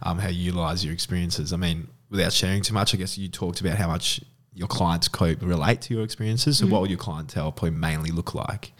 Um, 0.04 0.20
how 0.20 0.30
you 0.30 0.46
utilize 0.46 0.86
your 0.86 0.94
experiences. 0.94 1.52
I 1.52 1.58
mean, 1.58 1.88
without 2.10 2.32
sharing 2.34 2.62
too 2.62 2.74
much, 2.74 2.94
I 2.94 2.98
guess 2.98 3.18
you 3.18 3.28
talked 3.28 3.60
about 3.62 3.78
how 3.78 3.88
much 3.88 4.22
your 4.54 4.68
clients 4.68 5.08
cope 5.08 5.42
relate 5.42 5.82
to 5.82 5.94
your 5.94 6.04
experiences. 6.04 6.58
So, 6.58 6.64
Mm-hmm. 6.66 6.72
what 6.74 6.82
would 6.82 6.90
your 6.90 7.00
clientele 7.00 7.52
probably 7.52 7.72
mainly 7.78 8.12
look 8.12 8.34
like 8.34 8.72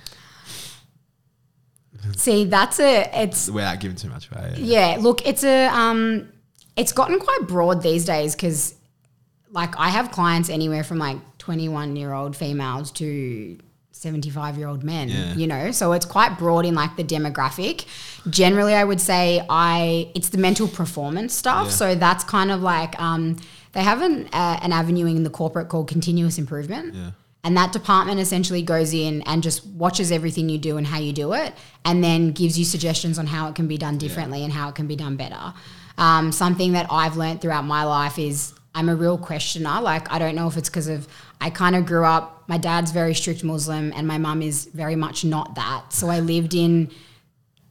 See, 2.16 2.46
that's 2.46 2.80
a 2.80 3.10
it's 3.24 3.50
without 3.50 3.80
giving 3.80 3.98
too 3.98 4.10
much 4.10 4.30
away? 4.32 4.56
Yeah. 4.58 4.96
yeah, 4.96 5.02
look, 5.02 5.26
it's 5.28 5.44
a 5.44 5.68
um 5.68 6.30
it's 6.76 6.92
gotten 6.94 7.20
quite 7.20 7.48
broad 7.48 7.82
these 7.84 8.06
days 8.06 8.36
cuz 8.36 8.76
like 9.52 9.78
I 9.78 9.90
have 9.90 10.12
clients 10.12 10.50
anywhere 10.50 10.84
from 10.84 10.98
like 10.98 11.18
21 11.40 11.96
year 11.96 12.14
old 12.14 12.36
females 12.36 12.92
to 12.92 13.58
75 13.92 14.58
year 14.58 14.68
old 14.68 14.84
men, 14.84 15.10
Yeah. 15.10 15.34
you 15.36 15.46
know? 15.46 15.72
So 15.72 15.92
it's 15.92 16.06
quite 16.06 16.40
broad 16.40 16.66
in 16.66 16.74
like 16.74 16.96
the 16.96 17.04
demographic. 17.04 17.86
Generally, 18.30 18.74
I 18.76 18.84
would 18.84 19.02
say 19.02 19.46
I, 19.50 20.10
it's 20.16 20.30
the 20.30 20.38
mental 20.40 20.68
performance 20.68 21.36
stuff. 21.36 21.66
Yeah. 21.68 21.72
So 21.74 21.96
that's 21.96 22.24
kind 22.24 22.50
of 22.52 22.62
like, 22.64 23.00
um, 23.00 23.38
they 23.74 23.84
have 23.84 24.02
an, 24.02 24.28
uh, 24.34 24.60
an 24.64 24.72
avenue 24.74 25.06
in 25.06 25.24
the 25.24 25.30
corporate 25.30 25.70
called 25.70 25.88
continuous 25.88 26.38
improvement. 26.40 26.96
Yeah. 26.96 27.12
And 27.44 27.58
that 27.58 27.72
department 27.72 28.20
essentially 28.20 28.62
goes 28.62 28.94
in 28.94 29.24
and 29.24 29.42
just 29.42 29.66
watches 29.66 30.12
everything 30.12 30.48
you 30.48 30.60
do 30.60 30.78
and 30.78 30.86
how 30.86 31.00
you 31.00 31.12
do 31.12 31.34
it, 31.34 31.54
and 31.84 32.04
then 32.04 32.32
gives 32.32 32.58
you 32.60 32.66
suggestions 32.66 33.18
on 33.18 33.28
how 33.28 33.50
it 33.50 33.56
can 33.56 33.68
be 33.68 33.78
done 33.78 33.98
differently 33.98 34.44
and 34.44 34.54
how 34.54 34.70
it 34.70 34.76
can 34.76 34.88
be 34.88 34.96
done 34.96 35.16
better. 35.16 35.54
Um, 35.98 36.32
something 36.32 36.74
that 36.74 36.88
I've 36.90 37.18
learned 37.18 37.42
throughout 37.42 37.66
my 37.66 37.84
life 37.84 38.20
is 38.20 38.54
I'm 38.74 38.90
a 38.90 38.96
real 38.96 39.18
questioner. 39.18 39.82
Like, 39.82 40.12
I 40.12 40.20
don't 40.20 40.36
know 40.36 40.48
if 40.48 40.56
it's 40.56 40.70
because 40.70 40.88
of, 40.88 41.08
I 41.42 41.50
kind 41.50 41.76
of 41.76 41.86
grew 41.86 42.06
up, 42.06 42.44
my 42.48 42.58
dad's 42.58 42.92
very 42.92 43.14
strict 43.14 43.44
Muslim 43.44 43.92
and 43.96 44.08
my 44.08 44.18
mum 44.18 44.42
is 44.42 44.66
very 44.66 44.96
much 44.96 45.26
not 45.26 45.56
that. 45.56 45.92
So 45.92 46.10
I 46.10 46.20
lived 46.20 46.54
in 46.54 46.90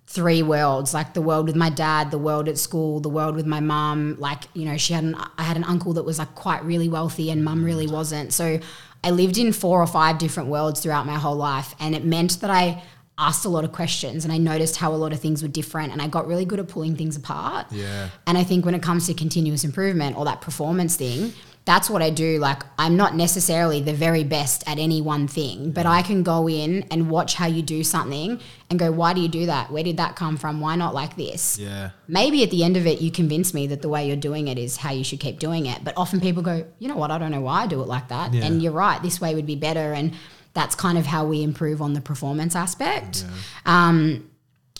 three 0.06 0.42
worlds 0.42 0.92
like 0.92 1.14
the 1.14 1.22
world 1.22 1.46
with 1.46 1.54
my 1.56 1.70
dad, 1.70 2.10
the 2.10 2.18
world 2.18 2.48
at 2.48 2.58
school, 2.58 2.98
the 2.98 3.08
world 3.08 3.36
with 3.36 3.46
my 3.46 3.60
mum. 3.60 4.16
Like, 4.18 4.42
you 4.54 4.64
know, 4.64 4.76
she 4.76 4.92
had 4.92 5.04
an, 5.04 5.14
I 5.38 5.44
had 5.44 5.56
an 5.56 5.64
uncle 5.64 5.92
that 5.94 6.02
was 6.02 6.18
like 6.18 6.34
quite 6.34 6.64
really 6.64 6.88
wealthy 6.88 7.30
and 7.30 7.44
mum 7.44 7.64
really 7.64 7.86
wasn't. 7.86 8.32
So 8.32 8.58
I 9.02 9.10
lived 9.10 9.38
in 9.38 9.52
four 9.52 9.82
or 9.82 9.86
five 9.86 10.18
different 10.18 10.48
worlds 10.48 10.80
throughout 10.80 11.06
my 11.06 11.18
whole 11.18 11.36
life. 11.36 11.74
And 11.80 11.94
it 11.94 12.04
meant 12.04 12.40
that 12.40 12.50
I, 12.50 12.82
asked 13.20 13.44
a 13.44 13.48
lot 13.48 13.64
of 13.64 13.70
questions 13.70 14.24
and 14.24 14.32
I 14.32 14.38
noticed 14.38 14.76
how 14.76 14.92
a 14.92 14.96
lot 14.96 15.12
of 15.12 15.20
things 15.20 15.42
were 15.42 15.48
different 15.48 15.92
and 15.92 16.00
I 16.00 16.08
got 16.08 16.26
really 16.26 16.46
good 16.46 16.58
at 16.58 16.68
pulling 16.68 16.96
things 16.96 17.16
apart. 17.16 17.66
Yeah. 17.70 18.08
And 18.26 18.38
I 18.38 18.44
think 18.44 18.64
when 18.64 18.74
it 18.74 18.82
comes 18.82 19.06
to 19.06 19.14
continuous 19.14 19.62
improvement 19.62 20.16
or 20.16 20.24
that 20.24 20.40
performance 20.40 20.96
thing, 20.96 21.34
that's 21.64 21.90
what 21.90 22.02
I 22.02 22.10
do. 22.10 22.38
Like 22.38 22.62
I'm 22.78 22.96
not 22.96 23.14
necessarily 23.14 23.80
the 23.80 23.92
very 23.92 24.24
best 24.24 24.64
at 24.66 24.78
any 24.78 25.02
one 25.02 25.28
thing, 25.28 25.72
but 25.72 25.86
I 25.86 26.02
can 26.02 26.22
go 26.22 26.48
in 26.48 26.84
and 26.90 27.10
watch 27.10 27.34
how 27.34 27.46
you 27.46 27.62
do 27.62 27.84
something 27.84 28.40
and 28.70 28.78
go, 28.78 28.90
why 28.90 29.12
do 29.12 29.20
you 29.20 29.28
do 29.28 29.46
that? 29.46 29.70
Where 29.70 29.84
did 29.84 29.98
that 29.98 30.16
come 30.16 30.36
from? 30.36 30.60
Why 30.60 30.76
not 30.76 30.94
like 30.94 31.16
this? 31.16 31.58
Yeah. 31.58 31.90
Maybe 32.08 32.42
at 32.42 32.50
the 32.50 32.64
end 32.64 32.76
of 32.76 32.86
it, 32.86 33.00
you 33.00 33.10
convince 33.10 33.52
me 33.52 33.66
that 33.68 33.82
the 33.82 33.88
way 33.88 34.06
you're 34.06 34.16
doing 34.16 34.48
it 34.48 34.58
is 34.58 34.78
how 34.78 34.90
you 34.90 35.04
should 35.04 35.20
keep 35.20 35.38
doing 35.38 35.66
it. 35.66 35.84
But 35.84 35.94
often 35.96 36.20
people 36.20 36.42
go, 36.42 36.66
you 36.78 36.88
know 36.88 36.96
what? 36.96 37.10
I 37.10 37.18
don't 37.18 37.30
know 37.30 37.42
why 37.42 37.62
I 37.62 37.66
do 37.66 37.82
it 37.82 37.88
like 37.88 38.08
that. 38.08 38.32
Yeah. 38.32 38.44
And 38.44 38.62
you're 38.62 38.72
right. 38.72 39.02
This 39.02 39.20
way 39.20 39.34
would 39.34 39.46
be 39.46 39.56
better. 39.56 39.92
And 39.92 40.14
that's 40.54 40.74
kind 40.74 40.98
of 40.98 41.06
how 41.06 41.26
we 41.26 41.42
improve 41.42 41.80
on 41.82 41.92
the 41.92 42.00
performance 42.00 42.56
aspect. 42.56 43.24
Um, 43.66 44.30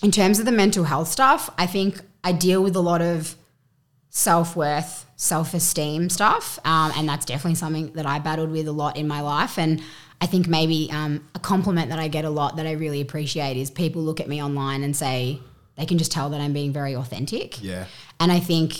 in 0.01 0.11
terms 0.11 0.39
of 0.39 0.45
the 0.45 0.51
mental 0.51 0.83
health 0.83 1.07
stuff, 1.07 1.49
I 1.57 1.67
think 1.67 2.01
I 2.23 2.31
deal 2.31 2.63
with 2.63 2.75
a 2.75 2.81
lot 2.81 3.01
of 3.01 3.35
self 4.11 4.55
worth, 4.55 5.07
self 5.15 5.55
esteem 5.55 6.09
stuff. 6.09 6.59
Um, 6.63 6.91
and 6.95 7.09
that's 7.09 7.25
definitely 7.25 7.55
something 7.55 7.93
that 7.93 8.05
I 8.05 8.19
battled 8.19 8.51
with 8.51 8.67
a 8.67 8.71
lot 8.71 8.97
in 8.97 9.07
my 9.07 9.21
life. 9.21 9.57
And 9.57 9.81
I 10.19 10.27
think 10.27 10.47
maybe 10.47 10.89
um, 10.91 11.27
a 11.33 11.39
compliment 11.39 11.89
that 11.89 11.97
I 11.97 12.07
get 12.07 12.25
a 12.25 12.29
lot 12.29 12.57
that 12.57 12.67
I 12.67 12.73
really 12.73 13.01
appreciate 13.01 13.57
is 13.57 13.71
people 13.71 14.03
look 14.03 14.19
at 14.19 14.27
me 14.27 14.43
online 14.43 14.83
and 14.83 14.95
say, 14.95 15.39
they 15.77 15.85
can 15.85 15.97
just 15.97 16.11
tell 16.11 16.29
that 16.29 16.41
I'm 16.41 16.53
being 16.53 16.71
very 16.73 16.93
authentic. 16.95 17.63
Yeah. 17.63 17.85
And 18.19 18.31
I 18.31 18.39
think 18.39 18.75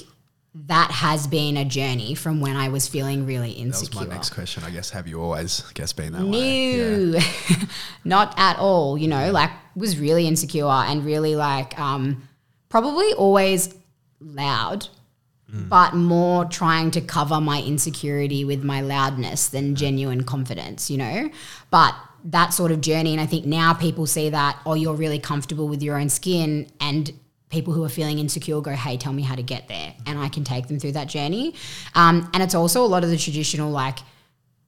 that 0.54 0.92
has 0.92 1.28
been 1.28 1.56
a 1.56 1.64
journey 1.64 2.14
from 2.14 2.42
when 2.42 2.58
I 2.58 2.68
was 2.68 2.86
feeling 2.88 3.26
really 3.26 3.54
That 3.54 3.68
was 3.68 3.82
insecure. 3.84 4.08
my 4.08 4.14
next 4.14 4.32
question. 4.32 4.64
I 4.66 4.70
guess 4.70 4.90
have 4.90 5.08
you 5.08 5.22
always 5.22 5.64
I 5.68 5.72
guess 5.74 5.94
been 5.94 6.12
that 6.12 6.26
way? 6.26 7.14
Yeah. 7.14 7.22
Not 8.04 8.34
at 8.38 8.60
all. 8.60 8.98
You 8.98 9.08
know, 9.08 9.32
like 9.32 9.50
was 9.76 9.98
really 9.98 10.28
insecure 10.28 10.66
and 10.68 11.06
really 11.06 11.38
like 11.38 11.80
um, 11.80 12.28
probably 12.68 13.14
always 13.14 13.74
loud, 14.20 14.88
Mm. 15.54 15.68
but 15.68 15.94
more 15.94 16.46
trying 16.46 16.92
to 16.92 17.02
cover 17.02 17.42
my 17.42 17.62
insecurity 17.62 18.46
with 18.46 18.64
my 18.64 18.80
loudness 18.82 19.50
than 19.50 19.76
genuine 19.76 20.24
confidence. 20.24 20.90
You 20.90 20.98
know, 20.98 21.30
but 21.70 21.94
that 22.26 22.54
sort 22.54 22.72
of 22.72 22.82
journey, 22.82 23.12
and 23.12 23.20
I 23.20 23.26
think 23.26 23.46
now 23.46 23.74
people 23.74 24.06
see 24.06 24.30
that 24.30 24.58
oh, 24.66 24.76
you're 24.76 24.96
really 24.96 25.20
comfortable 25.20 25.68
with 25.68 25.82
your 25.82 25.98
own 25.98 26.10
skin 26.10 26.72
and. 26.80 27.12
People 27.50 27.74
who 27.74 27.84
are 27.84 27.90
feeling 27.90 28.18
insecure 28.18 28.62
go, 28.62 28.72
hey, 28.72 28.96
tell 28.96 29.12
me 29.12 29.24
how 29.24 29.36
to 29.36 29.44
get 29.44 29.68
there. 29.68 29.94
And 30.06 30.18
I 30.18 30.30
can 30.30 30.46
take 30.46 30.70
them 30.70 30.80
through 30.80 30.94
that 30.94 31.10
journey. 31.10 31.54
Um, 31.96 32.32
and 32.34 32.42
it's 32.42 32.56
also 32.56 32.82
a 32.82 32.88
lot 32.88 33.04
of 33.04 33.10
the 33.10 33.18
traditional, 33.18 33.70
like, 33.70 34.00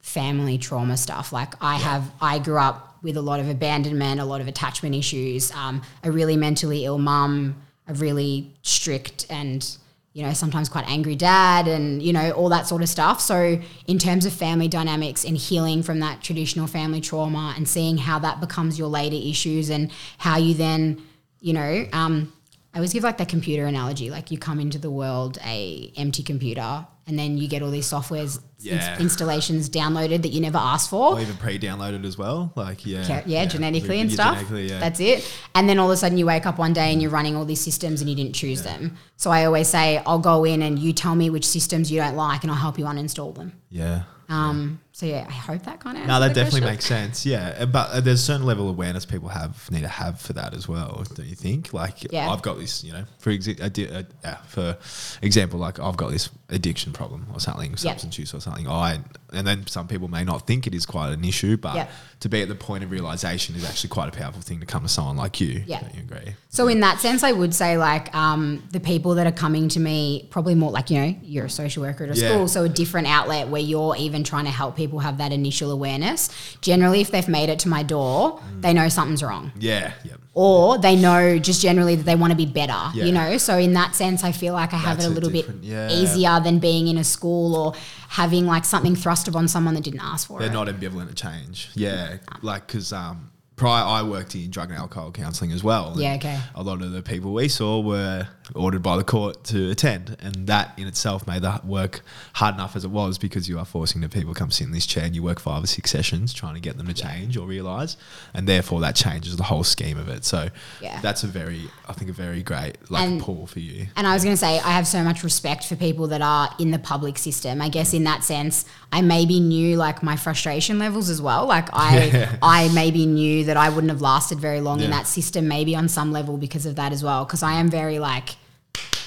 family 0.03 0.57
trauma 0.57 0.97
stuff. 0.97 1.33
Like 1.33 1.53
I 1.63 1.75
have, 1.75 2.11
I 2.21 2.37
grew 2.37 2.57
up 2.57 2.97
with 3.01 3.17
a 3.17 3.21
lot 3.21 3.39
of 3.39 3.49
abandonment, 3.49 4.19
a 4.19 4.25
lot 4.25 4.41
of 4.41 4.47
attachment 4.47 4.93
issues, 4.95 5.49
um, 5.53 5.81
a 6.03 6.11
really 6.11 6.35
mentally 6.37 6.85
ill 6.85 6.99
mum, 6.99 7.55
a 7.87 7.93
really 7.93 8.53
strict 8.61 9.25
and 9.29 9.77
you 10.13 10.23
know 10.23 10.33
sometimes 10.33 10.69
quite 10.69 10.87
angry 10.87 11.15
dad, 11.15 11.67
and 11.67 12.01
you 12.01 12.13
know 12.13 12.31
all 12.31 12.49
that 12.49 12.67
sort 12.67 12.81
of 12.81 12.89
stuff. 12.89 13.19
So 13.19 13.59
in 13.87 13.97
terms 13.97 14.25
of 14.25 14.33
family 14.33 14.67
dynamics 14.67 15.25
and 15.25 15.35
healing 15.35 15.83
from 15.83 15.99
that 15.99 16.21
traditional 16.21 16.67
family 16.67 17.01
trauma 17.01 17.53
and 17.57 17.67
seeing 17.67 17.97
how 17.97 18.19
that 18.19 18.39
becomes 18.39 18.77
your 18.79 18.87
later 18.87 19.15
issues 19.15 19.69
and 19.69 19.91
how 20.19 20.37
you 20.37 20.53
then, 20.53 21.01
you 21.39 21.53
know. 21.53 21.85
Um, 21.91 22.31
I 22.73 22.79
always 22.79 22.91
give 22.91 23.03
like 23.03 23.17
that 23.17 23.29
computer 23.29 23.67
analogy. 23.67 24.09
Like 24.09 24.31
you 24.31 24.39
come 24.39 24.59
into 24.59 24.79
the 24.79 24.89
world 24.89 25.37
a 25.45 25.93
empty 25.95 26.23
computer, 26.23 26.87
and 27.07 27.19
then 27.19 27.37
you 27.37 27.47
get 27.47 27.61
all 27.61 27.69
these 27.71 27.89
softwares 27.89 28.39
Yeah. 28.59 28.93
ins- 28.93 29.01
installations 29.01 29.69
downloaded 29.69 30.21
that 30.21 30.29
you 30.29 30.39
never 30.39 30.57
asked 30.57 30.89
for. 30.89 31.13
Or 31.15 31.19
even 31.19 31.35
pre-downloaded 31.35 32.05
as 32.05 32.17
well. 32.17 32.53
Like 32.55 32.85
yeah. 32.85 33.05
Ca- 33.05 33.23
yeah, 33.25 33.45
genetically 33.45 33.99
and 33.99 34.11
stuff. 34.11 34.35
Genetically, 34.35 34.69
yeah. 34.69 34.79
That's 34.79 34.99
it. 35.01 35.29
And 35.53 35.67
then 35.67 35.79
all 35.79 35.89
of 35.89 35.93
a 35.93 35.97
sudden 35.97 36.17
you 36.17 36.25
wake 36.25 36.45
up 36.45 36.57
one 36.57 36.71
day 36.73 36.93
and 36.93 37.01
you're 37.01 37.11
running 37.11 37.35
all 37.35 37.43
these 37.45 37.59
systems 37.61 37.99
and 38.01 38.09
you 38.09 38.15
didn't 38.15 38.33
choose 38.35 38.63
them. 38.63 38.97
So 39.17 39.31
I 39.31 39.43
always 39.45 39.67
say, 39.67 40.01
I'll 40.05 40.19
go 40.19 40.45
in 40.45 40.61
and 40.61 40.79
you 40.79 40.93
tell 40.93 41.15
me 41.15 41.29
which 41.29 41.45
systems 41.45 41.91
you 41.91 41.99
don't 41.99 42.15
like 42.15 42.43
and 42.43 42.51
I'll 42.51 42.57
help 42.57 42.79
you 42.79 42.85
uninstall 42.85 43.35
them. 43.35 43.51
yeah. 43.69 44.03
Um, 44.29 44.79
so 44.93 45.05
yeah, 45.05 45.25
I 45.27 45.31
hope 45.33 45.63
that 45.63 45.79
kind 45.81 45.97
of 45.97 46.07
No, 46.07 46.19
that 46.19 46.33
definitely 46.33 46.61
makes 46.61 46.85
sense. 46.85 47.23
Yeah, 47.25 47.55
Uh, 47.59 47.65
but 47.67 47.89
uh, 47.91 47.99
there's 48.01 48.21
a 48.21 48.23
certain 48.23 48.45
level 48.47 48.67
of 48.69 48.75
awareness 48.75 49.05
people 49.05 49.27
have 49.27 49.69
need 49.69 49.81
to 49.81 49.87
have 49.87 50.19
for 50.19 50.33
that 50.33 50.53
as 50.55 50.67
well. 50.67 51.03
Don't 51.13 51.27
you 51.27 51.35
think? 51.35 51.73
Like, 51.73 52.11
Yeah. 52.11 52.31
I've 52.31 52.41
got 52.41 52.57
this, 52.57 52.83
you 52.83 52.93
know, 52.93 53.03
for 53.19 53.31
exa- 53.31 53.57
addi- 53.59 53.93
uh, 53.93 54.03
yeah, 54.23 54.37
for 54.47 54.77
example, 55.21 55.59
like 55.59 55.77
I've 55.79 55.97
got 55.97 56.11
this 56.11 56.29
addiction 56.53 56.93
problem 56.93 57.27
or 57.33 57.39
something, 57.39 57.75
substance 57.75 58.17
use 58.17 58.33
or 58.33 58.39
something. 58.39 58.67
I 58.67 58.99
and 59.31 59.47
then 59.47 59.65
some 59.67 59.87
people 59.87 60.07
may 60.07 60.23
not 60.23 60.45
think 60.45 60.67
it 60.67 60.75
is 60.75 60.85
quite 60.85 61.11
an 61.11 61.23
issue, 61.25 61.57
but 61.57 61.75
Yeah. 61.75 61.87
to 62.19 62.29
be 62.29 62.41
at 62.43 62.47
the 62.49 62.55
point 62.55 62.83
of 62.83 62.91
realization 62.91 63.55
is 63.55 63.65
actually 63.67 63.89
quite 63.89 64.07
a 64.07 64.11
powerful 64.17 64.41
thing 64.41 64.59
to 64.59 64.65
come 64.65 64.83
to 64.83 64.87
someone 64.89 65.17
like 65.17 65.41
you. 65.41 65.63
Yeah. 65.65 65.81
You 65.95 66.01
agree? 66.01 66.35
So 66.49 66.67
in 66.67 66.81
that 66.81 66.99
sense, 66.99 67.23
I 67.23 67.31
would 67.31 67.53
say 67.55 67.77
like 67.77 68.13
um, 68.15 68.61
the 68.71 68.79
people 68.79 69.15
that 69.15 69.25
are 69.25 69.31
coming 69.31 69.69
to 69.69 69.79
me 69.79 70.27
probably 70.29 70.53
more 70.55 70.69
like 70.71 70.89
you 70.91 70.99
know 71.01 71.15
you're 71.23 71.45
a 71.45 71.49
social 71.49 71.81
worker 71.83 72.03
at 72.05 72.15
a 72.15 72.19
Yeah. 72.19 72.29
school, 72.29 72.47
so 72.47 72.63
a 72.63 72.69
different 72.69 73.07
outlet 73.07 73.47
where 73.49 73.61
you're 73.61 73.95
even 73.95 74.23
trying 74.23 74.45
to 74.45 74.51
help 74.51 74.75
people 74.75 74.99
have 74.99 75.17
that 75.17 75.31
initial 75.31 75.71
awareness. 75.71 76.29
Generally, 76.61 77.01
if 77.01 77.09
they've 77.11 77.27
made 77.27 77.49
it 77.49 77.59
to 77.59 77.69
my 77.69 77.81
door, 77.83 78.39
Mm. 78.39 78.61
they 78.61 78.73
know 78.73 78.87
something's 78.89 79.23
wrong. 79.23 79.51
Yeah. 79.59 79.93
Yep. 80.03 80.19
Or 80.35 80.77
they 80.79 80.95
know 80.95 81.37
just 81.37 81.61
generally 81.61 81.95
that 81.95 82.03
they 82.03 82.15
want 82.15 82.31
to 82.31 82.37
be 82.37 82.45
better, 82.45 82.79
Yeah. 82.93 83.05
you 83.05 83.11
know? 83.11 83.37
So 83.37 83.57
in 83.57 83.73
that 83.73 83.95
sense, 83.95 84.23
I 84.23 84.31
feel 84.31 84.53
like 84.53 84.73
I 84.73 84.77
have 84.77 84.97
That's 84.97 85.07
it 85.07 85.11
a 85.11 85.13
little 85.13 85.29
bit 85.29 85.45
yeah. 85.61 85.91
easier 85.91 86.39
than 86.39 86.59
being 86.59 86.87
in 86.87 86.97
a 86.97 87.03
school 87.03 87.55
or 87.55 87.73
having 88.09 88.47
like 88.47 88.65
something 88.65 88.95
thrust 88.95 89.27
upon 89.27 89.47
someone 89.47 89.75
that 89.75 89.83
didn't 89.83 89.99
ask 90.01 90.27
for 90.27 90.39
it. 90.39 90.43
They're 90.43 90.51
not 90.53 90.67
ambivalent 90.67 91.09
to 91.09 91.15
change. 91.15 91.69
Yeah, 91.75 92.17
like 92.41 92.65
because 92.65 92.91
um, 92.91 93.31
prior 93.55 93.83
I 93.83 94.01
worked 94.01 94.33
in 94.33 94.49
drug 94.49 94.69
and 94.69 94.79
alcohol 94.79 95.11
counselling 95.11 95.51
as 95.51 95.63
well. 95.63 95.93
Yeah, 95.97 96.15
okay. 96.15 96.39
A 96.55 96.63
lot 96.63 96.81
of 96.81 96.91
the 96.91 97.03
people 97.03 97.33
we 97.33 97.47
saw 97.47 97.79
were 97.79 98.27
ordered 98.55 98.81
by 98.83 98.97
the 98.97 99.03
court 99.03 99.43
to 99.45 99.69
attend, 99.71 100.17
and 100.19 100.47
that 100.47 100.73
in 100.77 100.85
itself 100.87 101.25
made 101.25 101.41
the 101.41 101.61
work 101.63 102.01
hard 102.33 102.55
enough 102.55 102.75
as 102.75 102.83
it 102.83 102.91
was 102.91 103.17
because 103.17 103.47
you 103.47 103.57
are 103.57 103.65
forcing 103.65 104.01
the 104.01 104.09
people 104.09 104.33
to 104.33 104.39
come 104.39 104.51
sit 104.51 104.65
in 104.67 104.73
this 104.73 104.85
chair 104.85 105.05
and 105.05 105.15
you 105.15 105.23
work 105.23 105.39
five 105.39 105.63
or 105.63 105.67
six 105.67 105.89
sessions 105.91 106.33
trying 106.33 106.53
to 106.53 106.59
get 106.59 106.77
them 106.77 106.87
to 106.87 106.93
change 106.93 107.37
or 107.37 107.47
realise, 107.47 107.95
and 108.33 108.47
therefore 108.47 108.81
that 108.81 108.95
changes 108.95 109.37
the 109.37 109.43
whole 109.43 109.63
scheme 109.63 109.97
of 109.97 110.09
it. 110.09 110.25
So 110.25 110.49
Yeah. 110.81 110.99
that's 111.01 111.23
a 111.23 111.27
very, 111.27 111.69
I 111.87 111.93
think, 111.93 112.09
a 112.11 112.13
very 112.13 112.43
great 112.43 112.77
like 112.91 113.07
And- 113.07 113.21
pull 113.21 113.47
for 113.47 113.59
you. 113.59 113.87
And 113.95 114.05
I 114.05 114.13
was 114.13 114.23
going 114.23 114.33
to 114.35 114.39
say, 114.39 114.59
I 114.59 114.71
have 114.71 114.87
so 114.87 115.03
much 115.03 115.23
respect 115.23 115.63
for 115.65 115.75
people 115.75 116.07
that 116.07 116.21
are 116.21 116.49
in 116.59 116.71
the 116.71 116.79
public 116.79 117.17
system. 117.17 117.61
I 117.61 117.69
guess 117.69 117.93
in 117.93 118.03
that 118.03 118.23
sense, 118.23 118.65
I 118.91 119.01
maybe 119.01 119.39
knew 119.39 119.77
like 119.77 120.03
my 120.03 120.15
frustration 120.17 120.79
levels 120.79 121.09
as 121.09 121.21
well. 121.21 121.45
Like 121.47 121.69
I, 121.73 122.03
Yeah. 122.13 122.35
I 122.41 122.67
maybe 122.73 123.05
knew 123.05 123.45
that 123.45 123.57
I 123.57 123.69
wouldn't 123.69 123.89
have 123.91 124.01
lasted 124.01 124.39
very 124.39 124.59
long 124.61 124.81
in 124.81 124.91
that 124.91 125.07
system, 125.07 125.47
maybe 125.47 125.75
on 125.75 125.87
some 125.87 126.11
level 126.11 126.37
because 126.37 126.65
of 126.65 126.75
that 126.75 126.91
as 126.91 127.03
well. 127.03 127.25
Because 127.25 127.41
I 127.41 127.53
am 127.53 127.69
very 127.69 127.99
like, 127.99 128.35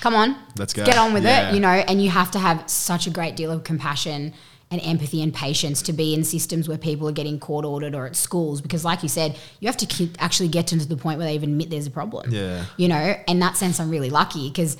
come 0.00 0.14
on, 0.14 0.36
Let's 0.58 0.72
go. 0.72 0.84
get 0.84 0.96
on 0.98 1.12
with 1.12 1.24
Yeah. 1.24 1.50
it, 1.50 1.54
you 1.54 1.60
know. 1.60 1.68
And 1.68 2.02
you 2.02 2.10
have 2.10 2.30
to 2.32 2.38
have 2.38 2.68
such 2.68 3.06
a 3.06 3.10
great 3.10 3.36
deal 3.36 3.50
of 3.50 3.64
compassion 3.64 4.32
and 4.70 4.80
empathy 4.82 5.22
and 5.22 5.32
patience 5.32 5.80
to 5.82 5.92
be 5.92 6.12
in 6.12 6.24
systems 6.24 6.68
where 6.68 6.78
people 6.78 7.08
are 7.08 7.12
getting 7.12 7.38
court 7.38 7.64
ordered 7.64 7.94
or 7.94 8.04
at 8.06 8.16
schools 8.16 8.60
because 8.60 8.84
like 8.84 9.00
you 9.04 9.08
said 9.08 9.38
you 9.60 9.68
have 9.68 9.76
to 9.76 10.08
actually 10.18 10.48
get 10.48 10.66
to 10.66 10.76
the 10.76 10.96
point 10.96 11.18
where 11.18 11.28
they 11.28 11.34
even 11.36 11.50
admit 11.50 11.70
there's 11.70 11.86
a 11.86 11.90
problem 11.90 12.32
Yeah. 12.32 12.64
you 12.76 12.88
know 12.88 13.14
in 13.28 13.38
that 13.38 13.56
sense 13.56 13.78
i'm 13.78 13.90
really 13.90 14.10
lucky 14.10 14.48
because 14.48 14.76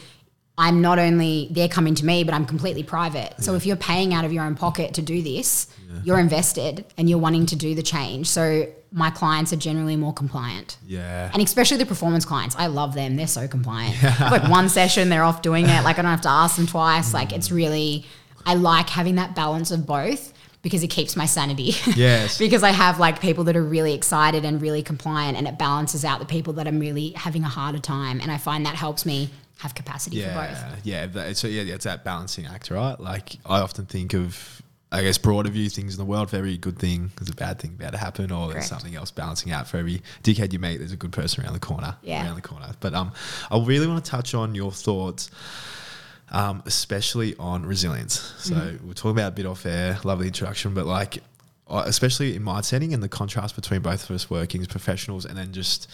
i'm 0.58 0.80
not 0.80 0.98
only 0.98 1.46
they're 1.52 1.68
coming 1.68 1.94
to 1.94 2.04
me 2.04 2.24
but 2.24 2.34
i'm 2.34 2.46
completely 2.46 2.82
private 2.82 3.34
so 3.38 3.54
if 3.54 3.64
you're 3.64 3.76
paying 3.76 4.12
out 4.12 4.24
of 4.24 4.32
your 4.32 4.42
own 4.42 4.56
pocket 4.56 4.92
to 4.94 5.02
do 5.02 5.22
this 5.22 5.68
you're 6.02 6.18
invested 6.18 6.84
and 6.98 7.08
you're 7.08 7.20
wanting 7.20 7.46
to 7.46 7.54
do 7.54 7.76
the 7.76 7.82
change 7.84 8.26
so 8.26 8.66
my 8.96 9.10
clients 9.10 9.52
are 9.52 9.56
generally 9.56 9.94
more 9.94 10.12
compliant 10.12 10.78
Yeah. 10.86 11.30
and 11.32 11.42
especially 11.42 11.76
the 11.76 11.86
performance 11.86 12.24
clients 12.24 12.56
i 12.58 12.66
love 12.66 12.94
them 12.94 13.16
they're 13.16 13.26
so 13.26 13.46
compliant 13.46 14.02
like 14.02 14.48
one 14.48 14.68
session 14.68 15.10
they're 15.10 15.22
off 15.22 15.42
doing 15.42 15.66
it 15.66 15.84
like 15.84 15.98
i 15.98 16.02
don't 16.02 16.10
have 16.10 16.22
to 16.22 16.30
ask 16.30 16.56
them 16.56 16.66
twice 16.66 17.12
like 17.12 17.32
it's 17.32 17.50
mm. 17.50 17.56
really 17.56 18.06
i 18.46 18.54
like 18.54 18.88
having 18.88 19.16
that 19.16 19.34
balance 19.36 19.70
of 19.70 19.86
both 19.86 20.32
because 20.62 20.82
it 20.82 20.88
keeps 20.88 21.14
my 21.14 21.26
sanity 21.26 21.74
Yes. 21.94 22.38
because 22.44 22.64
I 22.64 22.70
have 22.70 22.98
like 22.98 23.20
people 23.20 23.44
that 23.44 23.54
are 23.54 23.62
really 23.62 23.94
excited 23.94 24.44
and 24.44 24.60
really 24.60 24.82
compliant, 24.82 25.38
and 25.38 25.46
it 25.46 25.56
balances 25.58 26.04
out 26.04 26.18
the 26.18 26.26
people 26.26 26.54
that 26.54 26.66
I'm 26.66 26.80
really 26.80 27.10
having 27.10 27.44
a 27.44 27.48
harder 27.48 27.78
time. 27.78 28.20
And 28.20 28.32
I 28.32 28.36
find 28.38 28.66
that 28.66 28.74
helps 28.74 29.06
me 29.06 29.30
have 29.58 29.76
capacity 29.76 30.22
for 30.22 30.28
both. 30.28 30.36
Yeah, 30.36 30.74
yeah. 30.82 31.06
That, 31.06 31.36
so 31.36 31.46
yeah, 31.46 31.72
it's 31.72 31.84
that 31.84 32.02
balancing 32.02 32.46
act, 32.46 32.70
right? 32.70 32.98
Like 32.98 33.36
I 33.46 33.60
often 33.60 33.86
think 33.86 34.12
of, 34.12 34.60
I 34.92 35.02
guess, 35.02 35.18
broader 35.18 35.50
view 35.50 35.68
things 35.68 35.94
in 35.94 35.98
the 35.98 36.04
world. 36.04 36.30
For 36.30 36.36
every 36.36 36.56
good 36.56 36.78
thing, 36.78 37.10
there's 37.16 37.28
a 37.28 37.34
bad 37.34 37.58
thing 37.58 37.76
about 37.78 37.92
to 37.92 37.98
happen, 37.98 38.30
or 38.30 38.46
Correct. 38.46 38.52
there's 38.54 38.66
something 38.68 38.94
else 38.94 39.10
balancing 39.10 39.52
out. 39.52 39.66
For 39.66 39.78
every 39.78 40.02
dickhead 40.22 40.52
you 40.52 40.58
meet, 40.58 40.78
there's 40.78 40.92
a 40.92 40.96
good 40.96 41.12
person 41.12 41.44
around 41.44 41.54
the 41.54 41.60
corner. 41.60 41.96
Yeah. 42.02 42.24
around 42.24 42.36
the 42.36 42.42
corner. 42.42 42.68
But 42.80 42.94
um, 42.94 43.12
I 43.50 43.58
really 43.58 43.86
want 43.86 44.04
to 44.04 44.10
touch 44.10 44.34
on 44.34 44.54
your 44.54 44.72
thoughts 44.72 45.30
um, 46.30 46.62
especially 46.66 47.36
on 47.38 47.64
resilience. 47.64 48.32
So 48.38 48.76
we're 48.84 48.94
talking 48.94 49.12
about 49.12 49.28
a 49.28 49.34
bit 49.34 49.46
off 49.46 49.64
air, 49.64 49.98
lovely 50.04 50.26
introduction, 50.26 50.74
but 50.74 50.86
like, 50.86 51.18
uh, 51.68 51.82
especially 51.86 52.36
in 52.36 52.42
my 52.42 52.60
setting 52.60 52.94
and 52.94 53.02
the 53.02 53.08
contrast 53.08 53.56
between 53.56 53.80
both 53.80 54.08
of 54.08 54.14
us 54.14 54.30
working 54.30 54.60
as 54.60 54.66
professionals 54.66 55.24
and 55.24 55.36
then 55.36 55.52
just 55.52 55.88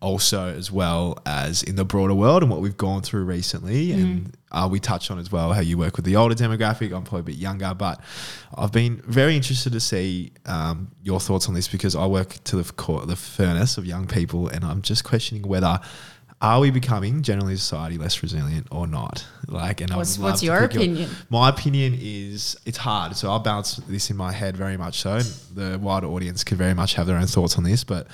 also 0.00 0.48
as 0.48 0.70
well 0.70 1.18
as 1.24 1.62
in 1.62 1.76
the 1.76 1.84
broader 1.84 2.14
world 2.14 2.42
and 2.42 2.50
what 2.50 2.60
we've 2.60 2.76
gone 2.76 3.00
through 3.02 3.24
recently 3.24 3.92
and 3.92 4.36
uh, 4.52 4.68
we 4.70 4.78
touched 4.78 5.10
on 5.10 5.18
as 5.18 5.32
well 5.32 5.52
how 5.54 5.60
you 5.60 5.78
work 5.78 5.96
with 5.96 6.04
the 6.04 6.14
older 6.16 6.34
demographic 6.34 6.94
i'm 6.94 7.02
probably 7.02 7.20
a 7.20 7.22
bit 7.22 7.34
younger 7.36 7.72
but 7.72 7.98
i've 8.58 8.72
been 8.72 9.00
very 9.06 9.34
interested 9.34 9.72
to 9.72 9.80
see 9.80 10.32
um, 10.44 10.90
your 11.02 11.18
thoughts 11.18 11.48
on 11.48 11.54
this 11.54 11.66
because 11.66 11.96
i 11.96 12.04
work 12.06 12.36
to 12.44 12.56
the, 12.62 12.72
core, 12.74 13.06
the 13.06 13.16
furnace 13.16 13.78
of 13.78 13.86
young 13.86 14.06
people 14.06 14.48
and 14.48 14.64
i'm 14.64 14.82
just 14.82 15.02
questioning 15.02 15.42
whether 15.48 15.80
are 16.42 16.60
we 16.60 16.70
becoming 16.70 17.22
generally 17.22 17.56
society 17.56 17.96
less 17.96 18.22
resilient 18.22 18.66
or 18.70 18.86
not? 18.86 19.26
Like, 19.48 19.80
and 19.80 19.90
What's- 19.94 20.18
what's 20.18 20.42
your 20.42 20.64
opinion? 20.64 21.08
my 21.30 21.48
opinion 21.48 21.96
is 21.98 22.58
it's 22.66 22.76
hard. 22.76 23.16
So 23.16 23.30
I'll 23.30 23.38
bounce 23.38 23.76
this 23.88 24.10
in 24.10 24.18
my 24.18 24.32
head 24.32 24.54
very 24.54 24.76
much 24.76 25.00
so. 25.00 25.14
And 25.14 25.24
the 25.54 25.78
wider 25.78 26.06
audience 26.08 26.44
could 26.44 26.58
very 26.58 26.74
much 26.74 26.92
have 26.96 27.06
their 27.06 27.16
own 27.16 27.26
thoughts 27.26 27.56
on 27.56 27.64
this. 27.64 27.84
But 27.84 28.06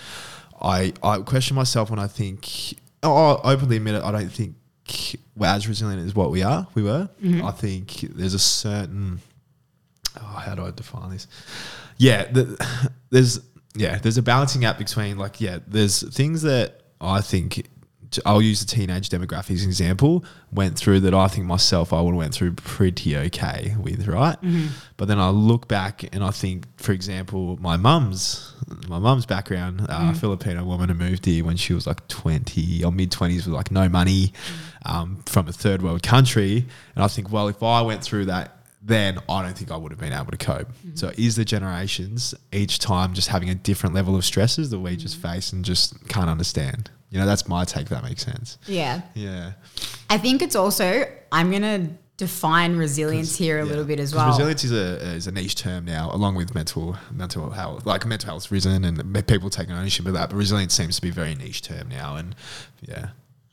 I, 0.62 0.92
I 1.02 1.18
question 1.18 1.56
myself 1.56 1.90
when 1.90 1.98
I 1.98 2.06
think, 2.06 2.78
oh, 3.02 3.14
I'll 3.14 3.40
openly 3.52 3.76
admit 3.76 3.96
it, 3.96 4.02
I 4.02 4.12
don't 4.12 4.28
think 4.30 4.54
we're 5.36 5.46
as 5.46 5.68
resilient 5.68 6.06
as 6.06 6.14
what 6.14 6.30
we 6.30 6.42
are, 6.42 6.66
we 6.74 6.82
were. 6.82 7.08
Mm-hmm. 7.22 7.44
I 7.44 7.50
think 7.50 8.00
there's 8.14 8.34
a 8.34 8.38
certain, 8.38 9.20
oh, 10.20 10.24
how 10.24 10.54
do 10.54 10.64
I 10.64 10.70
define 10.70 11.10
this? 11.10 11.26
Yeah, 11.96 12.24
the, 12.30 12.90
there's, 13.10 13.40
yeah, 13.74 13.98
there's 13.98 14.18
a 14.18 14.22
balancing 14.22 14.64
act 14.64 14.78
between 14.78 15.18
like, 15.18 15.40
yeah, 15.40 15.58
there's 15.66 16.08
things 16.14 16.42
that 16.42 16.82
I 17.00 17.20
think 17.20 17.66
I'll 18.26 18.42
use 18.42 18.60
the 18.60 18.66
teenage 18.66 19.08
demographic 19.08 19.54
as 19.54 19.62
an 19.62 19.68
example. 19.68 20.24
Went 20.52 20.76
through 20.76 21.00
that 21.00 21.14
I 21.14 21.28
think 21.28 21.46
myself 21.46 21.92
I 21.92 22.00
would 22.00 22.10
have 22.10 22.18
went 22.18 22.34
through 22.34 22.52
pretty 22.52 23.16
okay 23.16 23.74
with, 23.80 24.06
right? 24.06 24.36
But 24.96 25.08
then 25.08 25.18
I 25.18 25.30
look 25.30 25.66
back 25.66 26.04
and 26.14 26.22
I 26.22 26.30
think, 26.30 26.66
for 26.76 26.92
example, 26.92 27.56
my 27.60 27.76
mum's 27.76 28.51
my 28.88 28.98
mum's 28.98 29.26
background, 29.26 29.86
uh, 29.88 30.12
Filipino 30.14 30.64
woman 30.64 30.88
who 30.88 30.94
moved 30.94 31.24
here 31.26 31.44
when 31.44 31.56
she 31.56 31.74
was 31.74 31.86
like 31.86 32.06
twenty 32.08 32.84
or 32.84 32.92
mid 32.92 33.10
twenties 33.10 33.46
with 33.46 33.54
like 33.54 33.70
no 33.70 33.88
money, 33.88 34.32
um, 34.86 35.22
from 35.26 35.48
a 35.48 35.52
third 35.52 35.82
world 35.82 36.02
country, 36.02 36.66
and 36.94 37.04
I 37.04 37.08
think, 37.08 37.30
well, 37.32 37.48
if 37.48 37.62
I 37.62 37.82
went 37.82 38.02
through 38.02 38.26
that. 38.26 38.58
Then 38.84 39.20
I 39.28 39.42
don't 39.42 39.56
think 39.56 39.70
I 39.70 39.76
would 39.76 39.92
have 39.92 40.00
been 40.00 40.12
able 40.12 40.32
to 40.32 40.36
cope. 40.36 40.66
So, 40.94 41.12
is 41.16 41.36
the 41.36 41.44
generations 41.44 42.34
each 42.50 42.80
time 42.80 43.14
just 43.14 43.28
having 43.28 43.48
a 43.48 43.54
different 43.54 43.94
level 43.94 44.16
of 44.16 44.24
stresses 44.24 44.70
that 44.70 44.80
we 44.80 44.96
just 44.96 45.18
face 45.18 45.52
and 45.52 45.64
just 45.64 46.08
can't 46.08 46.28
understand? 46.28 46.90
You 47.08 47.20
know, 47.20 47.26
that's 47.26 47.46
my 47.46 47.64
take. 47.64 47.90
That 47.90 48.02
makes 48.02 48.24
sense. 48.24 48.58
Yeah. 48.66 49.02
Yeah. 49.14 49.52
I 50.10 50.18
think 50.18 50.42
it's 50.42 50.56
also, 50.56 51.04
I'm 51.30 51.50
going 51.50 51.62
to 51.62 51.90
define 52.26 52.76
resilience 52.76 53.34
here 53.36 53.58
a 53.58 53.62
Yeah. 53.64 53.70
little 53.70 53.84
bit 53.84 53.98
as 53.98 54.14
well. 54.14 54.28
Resilience 54.28 54.62
is 54.62 54.72
a 54.72 54.86
is 55.18 55.26
a 55.26 55.32
niche 55.32 55.56
term 55.56 55.84
now, 55.84 56.10
along 56.12 56.36
with 56.36 56.54
mental 56.54 56.96
mental 57.10 57.50
health. 57.50 57.84
Like 57.84 58.06
mental 58.06 58.28
health's 58.30 58.50
risen, 58.52 58.84
and 58.84 58.96
people 59.26 59.50
taking 59.50 59.74
ownership 59.74 60.06
of 60.06 60.12
that. 60.14 60.30
But 60.30 60.36
resilience 60.36 60.72
seems 60.74 60.94
to 60.96 61.02
be 61.02 61.08
a 61.08 61.12
very 61.12 61.34
niche 61.34 61.62
term 61.62 61.88
now, 61.88 62.14
and 62.16 62.36
yeah, 62.80 63.08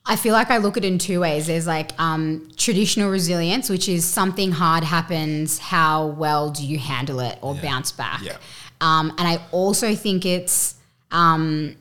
I 0.06 0.16
feel 0.16 0.34
like 0.34 0.52
I 0.52 0.58
look 0.58 0.78
at 0.78 0.84
it 0.86 0.88
in 0.88 1.00
two 1.00 1.20
ways. 1.22 1.48
There's 1.48 1.66
like 1.68 1.92
um, 2.00 2.50
traditional 2.58 3.10
resilience, 3.10 3.70
which 3.70 3.90
is 3.90 4.06
something 4.06 4.52
hard 4.52 4.84
happens, 4.84 5.58
how 5.58 6.08
well 6.24 6.52
do 6.52 6.64
you 6.64 6.78
handle 6.78 7.20
it 7.22 7.38
or 7.42 7.56
Yeah. 7.56 7.62
bounce 7.62 7.92
back? 7.92 8.22
Yeah. 8.24 8.38
Um, 8.82 9.06
and 9.18 9.28
I 9.28 9.36
also 9.52 9.94
think 9.96 10.26
it's, 10.26 10.76
um, 11.12 11.76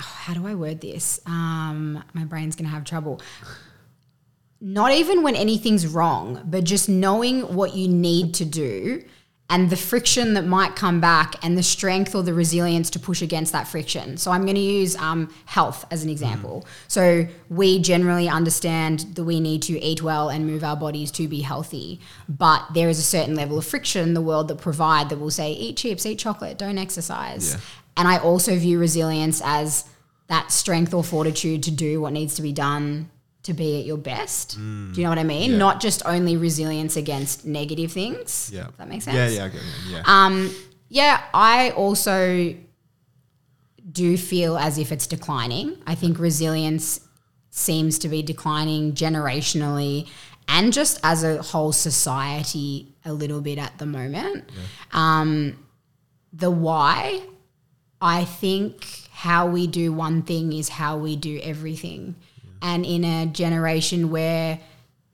oh, 0.00 0.12
how 0.26 0.34
do 0.34 0.46
I 0.46 0.54
word 0.54 0.80
this? 0.80 1.20
Um, 1.26 2.02
my 2.14 2.24
brain's 2.24 2.56
going 2.56 2.68
to 2.68 2.74
have 2.74 2.84
trouble. 2.84 3.20
Not 4.60 4.92
even 4.92 5.22
when 5.22 5.36
anything's 5.36 5.86
wrong, 5.86 6.42
but 6.44 6.64
just 6.64 6.88
knowing 6.88 7.54
what 7.54 7.74
you 7.74 7.88
need 7.88 8.34
to 8.34 8.44
do 8.44 9.02
and 9.50 9.68
the 9.68 9.76
friction 9.76 10.34
that 10.34 10.46
might 10.46 10.76
come 10.76 11.00
back 11.00 11.34
and 11.44 11.58
the 11.58 11.62
strength 11.62 12.14
or 12.14 12.22
the 12.22 12.32
resilience 12.32 12.88
to 12.90 13.00
push 13.00 13.20
against 13.20 13.52
that 13.52 13.66
friction. 13.66 14.16
So 14.16 14.30
I'm 14.30 14.42
going 14.42 14.54
to 14.54 14.60
use 14.60 14.94
um, 14.96 15.34
health 15.44 15.84
as 15.90 16.04
an 16.04 16.08
example. 16.08 16.64
So 16.86 17.26
we 17.48 17.80
generally 17.80 18.28
understand 18.28 19.00
that 19.16 19.24
we 19.24 19.40
need 19.40 19.62
to 19.62 19.78
eat 19.80 20.02
well 20.02 20.28
and 20.28 20.46
move 20.46 20.62
our 20.62 20.76
bodies 20.76 21.10
to 21.12 21.26
be 21.26 21.40
healthy, 21.40 22.00
but 22.28 22.64
there 22.74 22.88
is 22.88 23.00
a 23.00 23.02
certain 23.02 23.34
level 23.34 23.58
of 23.58 23.66
friction 23.66 24.06
in 24.06 24.14
the 24.14 24.20
world 24.20 24.46
that 24.48 24.58
provide 24.58 25.08
that 25.08 25.18
will 25.18 25.32
say 25.32 25.50
eat 25.50 25.78
chips, 25.78 26.06
eat 26.06 26.20
chocolate, 26.20 26.56
don't 26.56 26.78
exercise. 26.78 27.54
Yeah. 27.54 27.60
And 27.96 28.06
I 28.06 28.18
also 28.18 28.56
view 28.56 28.78
resilience 28.78 29.42
as 29.44 29.84
that 30.28 30.52
strength 30.52 30.94
or 30.94 31.02
fortitude 31.02 31.64
to 31.64 31.72
do 31.72 32.00
what 32.00 32.12
needs 32.12 32.36
to 32.36 32.42
be 32.42 32.52
done 32.52 33.10
to 33.44 33.54
be 33.54 33.80
at 33.80 33.86
your 33.86 33.96
best. 33.96 34.56
Do 34.56 34.92
you 34.94 35.02
know 35.02 35.08
what 35.08 35.18
I 35.18 35.24
mean? 35.24 35.52
Yeah. 35.52 35.56
Not 35.56 35.80
just 35.80 36.02
only 36.04 36.36
resilience 36.36 36.96
against 36.96 37.46
negative 37.46 37.92
things. 37.92 38.50
yeah. 38.52 38.68
That 38.76 38.88
make 38.88 39.02
sense? 39.02 39.16
Yeah, 39.16 39.28
yeah, 39.28 39.44
I 39.44 39.48
get 39.48 39.60
it, 39.60 39.66
yeah. 39.88 40.02
Um, 40.04 40.54
yeah, 40.88 41.22
I 41.32 41.70
also 41.70 42.54
do 43.90 44.16
feel 44.16 44.58
as 44.58 44.78
if 44.78 44.92
it's 44.92 45.06
declining. 45.06 45.76
I 45.86 45.94
think 45.94 46.18
resilience 46.18 47.00
seems 47.50 47.98
to 48.00 48.08
be 48.08 48.22
declining 48.22 48.92
generationally 48.92 50.08
and 50.46 50.72
just 50.72 50.98
as 51.02 51.24
a 51.24 51.42
whole 51.42 51.72
society 51.72 52.94
a 53.04 53.12
little 53.12 53.40
bit 53.40 53.58
at 53.58 53.78
the 53.78 53.86
moment. 53.86 54.50
Um, 54.92 55.64
the 56.32 56.50
why, 56.50 57.22
I 58.00 58.24
think 58.24 58.84
how 59.10 59.46
we 59.46 59.66
do 59.66 59.92
one 59.92 60.22
thing 60.22 60.52
is 60.52 60.68
how 60.68 60.96
we 60.96 61.16
do 61.16 61.40
everything. 61.42 62.16
And 62.62 62.84
in 62.84 63.04
a 63.04 63.26
generation 63.26 64.10
where, 64.10 64.58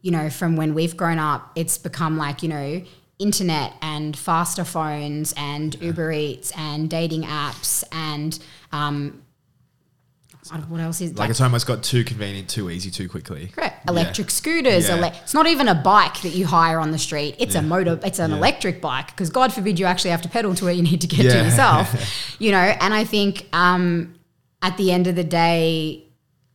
you 0.03 0.11
know, 0.11 0.31
from 0.31 0.57
when 0.57 0.75
we've 0.75 0.97
grown 0.97 1.19
up, 1.19 1.53
it's 1.55 1.79
become 1.79 2.17
like, 2.17 2.43
you 2.43 2.49
know, 2.49 2.83
internet 3.19 3.73
and 3.81 4.17
faster 4.17 4.65
phones 4.65 5.33
and 5.37 5.81
Uber 5.81 6.13
Eats 6.13 6.53
and 6.57 6.91
dating 6.91 7.23
apps 7.23 7.83
and 7.91 8.39
um, 8.73 9.23
what- 10.69 10.81
else 10.81 11.01
is 11.01 11.15
like 11.19 11.31
it's 11.31 11.41
almost 11.41 11.67
got 11.67 11.83
too 11.83 12.05
convenient, 12.05 12.49
too 12.49 12.71
easy, 12.71 12.91
too 12.91 13.09
quickly. 13.09 13.49
Correct. 13.49 13.89
Electric 13.89 14.31
scooters. 14.31 14.89
Yeah. 14.89 14.97
Ele- 14.97 15.13
it's 15.23 15.35
not 15.35 15.47
even 15.47 15.67
a 15.67 15.75
bike 15.75 16.21
that 16.23 16.31
you 16.35 16.47
hire 16.47 16.79
on 16.79 16.91
the 16.93 16.99
street. 16.99 17.35
It's 17.39 17.55
a 17.57 17.63
motor. 17.63 17.99
It's 18.05 18.19
an 18.21 18.31
Yeah. 18.31 18.37
electric 18.37 18.81
bike 18.81 19.09
because 19.09 19.31
God 19.31 19.53
forbid 19.53 19.79
you 19.81 19.87
actually 19.87 20.11
have 20.11 20.23
to 20.23 20.29
pedal 20.29 20.55
to 20.55 20.65
where 20.65 20.75
you 20.75 20.83
need 20.83 21.01
to 21.01 21.07
get 21.09 21.31
to 21.31 21.45
yourself. 21.45 22.37
you 22.39 22.53
know. 22.53 22.59
And 22.59 22.95
I 22.95 23.05
think 23.05 23.47
um, 23.53 24.15
at 24.63 24.77
the 24.77 24.93
end 24.93 25.07
of 25.09 25.17
the 25.17 25.25
day, 25.25 26.05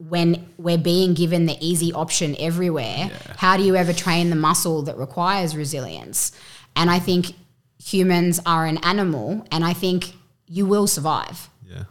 when 0.09 0.47
we're 0.57 0.77
being 0.77 1.13
given 1.13 1.45
the 1.45 1.57
easy 1.59 1.93
option 1.93 2.35
everywhere, 2.39 3.09
Yeah. 3.11 3.33
how 3.37 3.57
do 3.57 3.63
you 3.63 3.75
ever 3.75 3.93
train 3.93 4.29
the 4.29 4.35
muscle 4.35 4.81
that 4.83 4.97
requires 4.97 5.55
resilience? 5.55 6.31
And 6.75 6.89
I 6.89 6.99
think 6.99 7.35
humans 7.83 8.39
are 8.45 8.65
an 8.65 8.77
animal, 8.79 9.45
and 9.51 9.63
I 9.63 9.73
think 9.73 10.13
you 10.47 10.65
will 10.65 10.87
survive. 10.87 11.49
Yeah. 11.69 11.83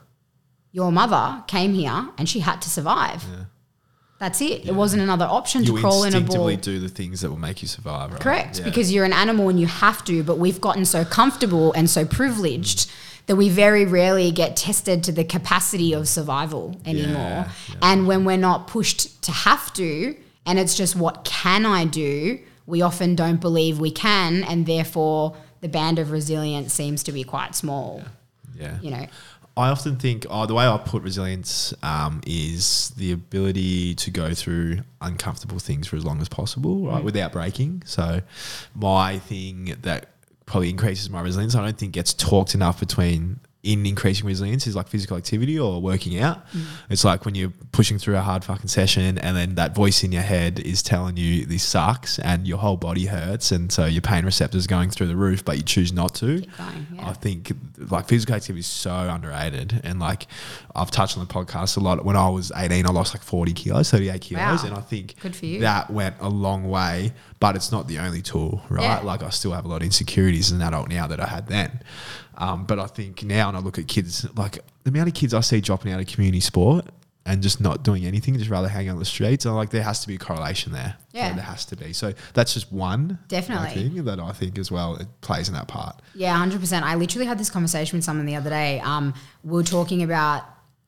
Your 0.72 0.90
mother 0.92 1.42
came 1.46 1.72
here 1.74 2.08
and 2.18 2.28
she 2.28 2.40
had 2.40 2.60
to 2.62 2.70
survive. 2.70 3.24
Yeah. 3.30 3.44
That's 4.18 4.40
it. 4.42 4.66
It 4.66 4.74
wasn't 4.74 5.02
another 5.02 5.24
option 5.24 5.64
You 5.64 5.74
to 5.76 5.80
crawl 5.80 6.04
in 6.04 6.14
a 6.14 6.20
ball. 6.20 6.54
do 6.56 6.78
the 6.78 6.88
things 6.90 7.22
that 7.22 7.30
will 7.30 7.38
make 7.38 7.62
you 7.62 7.68
survive, 7.68 8.12
right? 8.12 8.20
Correct, 8.20 8.58
Yeah. 8.58 8.64
because 8.64 8.92
you're 8.92 9.06
an 9.06 9.14
animal 9.14 9.48
and 9.48 9.58
you 9.58 9.66
have 9.66 10.04
to, 10.04 10.22
but 10.22 10.38
we've 10.38 10.60
gotten 10.60 10.84
so 10.84 11.04
comfortable 11.06 11.72
and 11.72 11.88
so 11.88 12.04
privileged 12.04 12.86
that 13.30 13.36
we 13.36 13.48
very 13.48 13.84
rarely 13.84 14.32
get 14.32 14.56
tested 14.56 15.04
to 15.04 15.12
the 15.12 15.22
capacity 15.22 15.92
of 15.92 16.08
survival 16.08 16.76
anymore. 16.84 17.14
yeah. 17.14 17.74
And 17.80 18.08
when 18.08 18.24
we're 18.24 18.36
not 18.36 18.66
pushed 18.66 19.22
to 19.22 19.30
have 19.30 19.72
to, 19.74 20.16
and 20.44 20.58
it's 20.58 20.74
just 20.74 20.96
what 20.96 21.24
can 21.24 21.64
I 21.64 21.84
do, 21.84 22.40
we 22.66 22.82
often 22.82 23.14
don't 23.14 23.40
believe 23.40 23.78
we 23.78 23.92
can, 23.92 24.42
and 24.42 24.66
therefore 24.66 25.36
the 25.60 25.68
band 25.68 26.00
of 26.00 26.10
resilience 26.10 26.74
seems 26.74 27.04
to 27.04 27.12
be 27.12 27.22
quite 27.22 27.54
small. 27.54 28.02
yeah. 28.58 28.80
You 28.82 28.90
know, 28.90 29.06
I 29.56 29.68
often 29.68 29.94
think 29.94 30.26
oh, 30.28 30.46
the 30.46 30.54
way 30.54 30.66
I 30.66 30.76
put 30.78 31.04
resilience 31.04 31.72
um, 31.84 32.22
is 32.26 32.90
the 32.96 33.12
ability 33.12 33.94
to 33.94 34.10
go 34.10 34.34
through 34.34 34.80
uncomfortable 35.00 35.60
things 35.60 35.86
for 35.86 35.94
as 35.94 36.04
long 36.04 36.20
as 36.20 36.28
possible, 36.28 36.88
right, 36.88 37.04
without 37.04 37.30
breaking. 37.30 37.84
So, 37.86 38.22
my 38.74 39.20
thing 39.20 39.76
that 39.82 40.08
probably 40.50 40.68
increases 40.68 41.08
my 41.08 41.20
resilience, 41.20 41.54
I 41.54 41.64
don't 41.64 41.78
think 41.78 41.92
gets 41.92 42.12
talked 42.12 42.56
enough 42.56 42.80
between 42.80 43.38
in 43.62 43.84
increasing 43.84 44.26
resilience 44.26 44.66
is 44.66 44.74
like 44.74 44.88
physical 44.88 45.18
activity 45.18 45.58
or 45.58 45.82
working 45.82 46.18
out. 46.18 46.50
Mm. 46.52 46.64
It's 46.88 47.04
like 47.04 47.26
when 47.26 47.34
you're 47.34 47.52
pushing 47.72 47.98
through 47.98 48.16
a 48.16 48.22
hard 48.22 48.42
fucking 48.42 48.68
session 48.68 49.18
and 49.18 49.36
then 49.36 49.54
that 49.56 49.74
voice 49.74 50.02
in 50.02 50.12
your 50.12 50.22
head 50.22 50.58
is 50.60 50.82
telling 50.82 51.18
you 51.18 51.44
this 51.44 51.62
sucks 51.62 52.18
and 52.20 52.48
your 52.48 52.56
whole 52.56 52.78
body 52.78 53.04
hurts 53.04 53.52
and 53.52 53.70
so 53.70 53.84
your 53.84 54.00
pain 54.00 54.24
receptors 54.24 54.66
going 54.66 54.88
through 54.88 55.08
the 55.08 55.16
roof, 55.16 55.44
but 55.44 55.58
you 55.58 55.62
choose 55.62 55.92
not 55.92 56.14
to. 56.14 56.40
going, 56.40 56.86
yeah. 56.94 57.08
I 57.08 57.12
think 57.12 57.52
like 57.76 58.08
physical 58.08 58.34
activity 58.34 58.60
is 58.60 58.66
so 58.66 58.92
underrated. 58.92 59.82
And 59.84 60.00
like 60.00 60.26
I've 60.74 60.90
touched 60.90 61.18
on 61.18 61.26
the 61.26 61.32
podcast 61.32 61.76
a 61.76 61.80
lot. 61.80 62.02
When 62.02 62.16
I 62.16 62.30
was 62.30 62.50
18, 62.56 62.86
I 62.86 62.90
lost 62.90 63.14
like 63.14 63.22
40 63.22 63.52
kilos, 63.52 63.90
38 63.90 64.20
kilos. 64.22 64.62
Wow. 64.62 64.68
And 64.68 64.78
I 64.78 64.80
think 64.80 65.20
Good 65.20 65.36
for 65.36 65.44
you. 65.44 65.60
that 65.60 65.90
went 65.90 66.16
a 66.20 66.30
long 66.30 66.70
way, 66.70 67.12
but 67.40 67.56
it's 67.56 67.70
not 67.70 67.88
the 67.88 67.98
only 67.98 68.22
tool, 68.22 68.62
right? 68.70 68.82
Yeah. 68.84 69.00
Like 69.00 69.22
I 69.22 69.28
still 69.28 69.52
have 69.52 69.66
a 69.66 69.68
lot 69.68 69.82
of 69.82 69.82
insecurities 69.82 70.50
as 70.50 70.52
an 70.52 70.62
adult 70.62 70.88
now 70.88 71.06
that 71.06 71.20
I 71.20 71.26
had 71.26 71.46
then. 71.48 71.82
Um, 72.40 72.64
but 72.64 72.78
I 72.78 72.86
think 72.86 73.22
now, 73.22 73.48
and 73.48 73.56
I 73.56 73.60
look 73.60 73.78
at 73.78 73.86
kids, 73.86 74.26
like 74.36 74.58
the 74.84 74.90
amount 74.90 75.08
of 75.08 75.14
kids 75.14 75.34
I 75.34 75.40
see 75.40 75.60
dropping 75.60 75.92
out 75.92 76.00
of 76.00 76.06
community 76.06 76.40
sport 76.40 76.86
and 77.26 77.42
just 77.42 77.60
not 77.60 77.82
doing 77.82 78.06
anything, 78.06 78.36
just 78.38 78.48
rather 78.50 78.66
hanging 78.66 78.90
on 78.90 78.98
the 78.98 79.04
streets. 79.04 79.44
I'm 79.44 79.54
like 79.54 79.68
there 79.70 79.82
has 79.82 80.00
to 80.00 80.08
be 80.08 80.14
a 80.14 80.18
correlation 80.18 80.72
there. 80.72 80.96
Yeah. 81.12 81.26
Like, 81.26 81.34
there 81.36 81.44
has 81.44 81.66
to 81.66 81.76
be. 81.76 81.92
So 81.92 82.14
that's 82.32 82.54
just 82.54 82.72
one 82.72 83.18
Definitely. 83.28 83.88
thing 83.90 84.04
that 84.04 84.18
I 84.18 84.32
think 84.32 84.58
as 84.58 84.70
well 84.70 84.96
it 84.96 85.06
plays 85.20 85.48
in 85.48 85.54
that 85.54 85.68
part. 85.68 86.00
Yeah, 86.14 86.34
hundred 86.36 86.60
percent. 86.60 86.84
I 86.84 86.94
literally 86.94 87.26
had 87.26 87.38
this 87.38 87.50
conversation 87.50 87.98
with 87.98 88.04
someone 88.04 88.24
the 88.26 88.36
other 88.36 88.50
day. 88.50 88.80
Um, 88.80 89.12
we 89.44 89.52
were 89.52 89.62
talking 89.62 90.02
about 90.02 90.44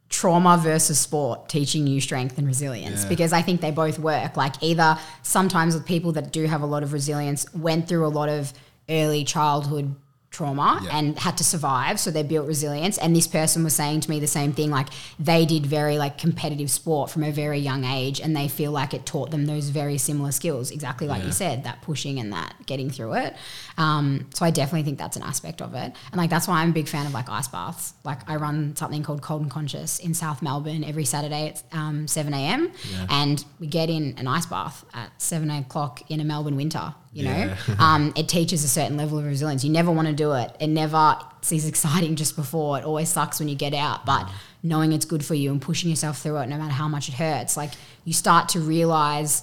trauma 0.08 0.58
versus 0.62 0.98
sport 0.98 1.48
teaching 1.48 1.86
you 1.86 2.00
strength 2.00 2.36
and 2.38 2.46
resilience 2.46 3.02
Yeah. 3.02 3.08
because 3.08 3.32
I 3.32 3.42
think 3.42 3.60
they 3.60 3.70
both 3.70 3.98
work. 3.98 4.36
Like 4.36 4.54
either 4.62 4.98
sometimes 5.22 5.74
with 5.74 5.84
people 5.86 6.12
that 6.12 6.32
do 6.32 6.44
have 6.46 6.62
a 6.62 6.66
lot 6.66 6.82
of 6.82 6.92
resilience 6.94 7.46
went 7.54 7.88
through 7.88 8.06
a 8.06 8.08
lot 8.08 8.28
of 8.28 8.52
early 8.88 9.24
childhood 9.24 9.94
trauma 10.32 10.80
Yeah. 10.82 10.96
and 10.98 11.18
had 11.18 11.36
to 11.36 11.44
survive 11.44 12.00
so 12.00 12.10
they 12.10 12.22
built 12.22 12.46
resilience. 12.48 12.96
And 12.98 13.14
this 13.14 13.26
person 13.26 13.62
was 13.62 13.74
saying 13.74 14.00
to 14.00 14.10
me 14.10 14.18
the 14.18 14.26
same 14.26 14.52
thing 14.52 14.70
like 14.70 14.88
they 15.18 15.44
did 15.46 15.66
very 15.66 15.98
like 15.98 16.16
competitive 16.18 16.70
sport 16.70 17.10
from 17.10 17.22
a 17.22 17.30
very 17.30 17.58
young 17.60 17.84
age 17.84 18.18
and 18.20 18.34
they 18.34 18.48
feel 18.48 18.72
like 18.72 18.94
it 18.94 19.04
taught 19.06 19.30
them 19.30 19.44
those 19.46 19.68
very 19.68 19.98
similar 19.98 20.32
skills. 20.32 20.70
Exactly 20.70 21.06
like 21.06 21.20
Yeah. 21.20 21.26
you 21.26 21.32
said 21.32 21.64
that 21.64 21.82
pushing 21.82 22.18
and 22.18 22.32
that 22.32 22.54
getting 22.66 22.88
through 22.90 23.12
it. 23.14 23.36
Um, 23.78 24.26
so 24.34 24.44
i 24.44 24.50
definitely 24.50 24.82
think 24.84 24.98
that's 24.98 25.16
an 25.16 25.22
aspect 25.22 25.60
of 25.62 25.74
it. 25.74 25.92
And 26.10 26.16
like 26.16 26.30
that's 26.30 26.48
why 26.48 26.62
i'm 26.62 26.70
a 26.70 26.72
big 26.72 26.88
fan 26.88 27.06
of 27.06 27.12
like 27.12 27.28
ice 27.28 27.48
baths. 27.48 27.92
Like 28.04 28.28
i 28.28 28.36
run 28.36 28.74
something 28.76 29.02
called 29.02 29.22
cold 29.22 29.42
and 29.42 29.50
conscious 29.50 29.98
in 29.98 30.14
south 30.14 30.40
melbourne 30.42 30.82
every 30.84 31.04
saturday 31.04 31.48
at 31.48 31.62
um, 31.72 32.08
7 32.08 32.32
a.m 32.34 32.70
Yeah. 32.90 33.06
and 33.10 33.44
we 33.60 33.66
get 33.66 33.90
in 33.90 34.14
an 34.18 34.26
ice 34.26 34.46
bath 34.46 34.84
at 34.94 35.10
7 35.20 35.50
o'clock 35.50 36.02
in 36.10 36.20
a 36.20 36.24
melbourne 36.24 36.56
winter 36.56 36.94
you 37.12 37.24
know? 37.24 37.30
Yeah. 37.30 37.56
um, 37.78 38.12
it 38.16 38.28
teaches 38.28 38.64
a 38.64 38.68
certain 38.68 38.96
level 38.96 39.18
of 39.18 39.24
resilience. 39.24 39.64
You 39.64 39.70
never 39.70 39.90
want 39.90 40.08
to 40.08 40.14
do 40.14 40.32
it. 40.32 40.56
It 40.60 40.68
never 40.68 41.18
seems 41.42 41.66
exciting 41.66 42.16
just 42.16 42.36
before. 42.36 42.78
It 42.78 42.84
always 42.84 43.08
sucks 43.08 43.38
when 43.38 43.48
you 43.48 43.54
get 43.54 43.74
out 43.74 44.06
but 44.06 44.30
knowing 44.62 44.92
it's 44.92 45.04
good 45.04 45.24
for 45.24 45.34
you 45.34 45.50
and 45.50 45.60
pushing 45.60 45.90
yourself 45.90 46.18
through 46.18 46.36
it 46.38 46.48
no 46.48 46.56
matter 46.56 46.72
how 46.72 46.88
much 46.88 47.08
it 47.08 47.14
hurts 47.14 47.56
like 47.56 47.70
you 48.04 48.12
start 48.12 48.48
to 48.50 48.60
realize 48.60 49.42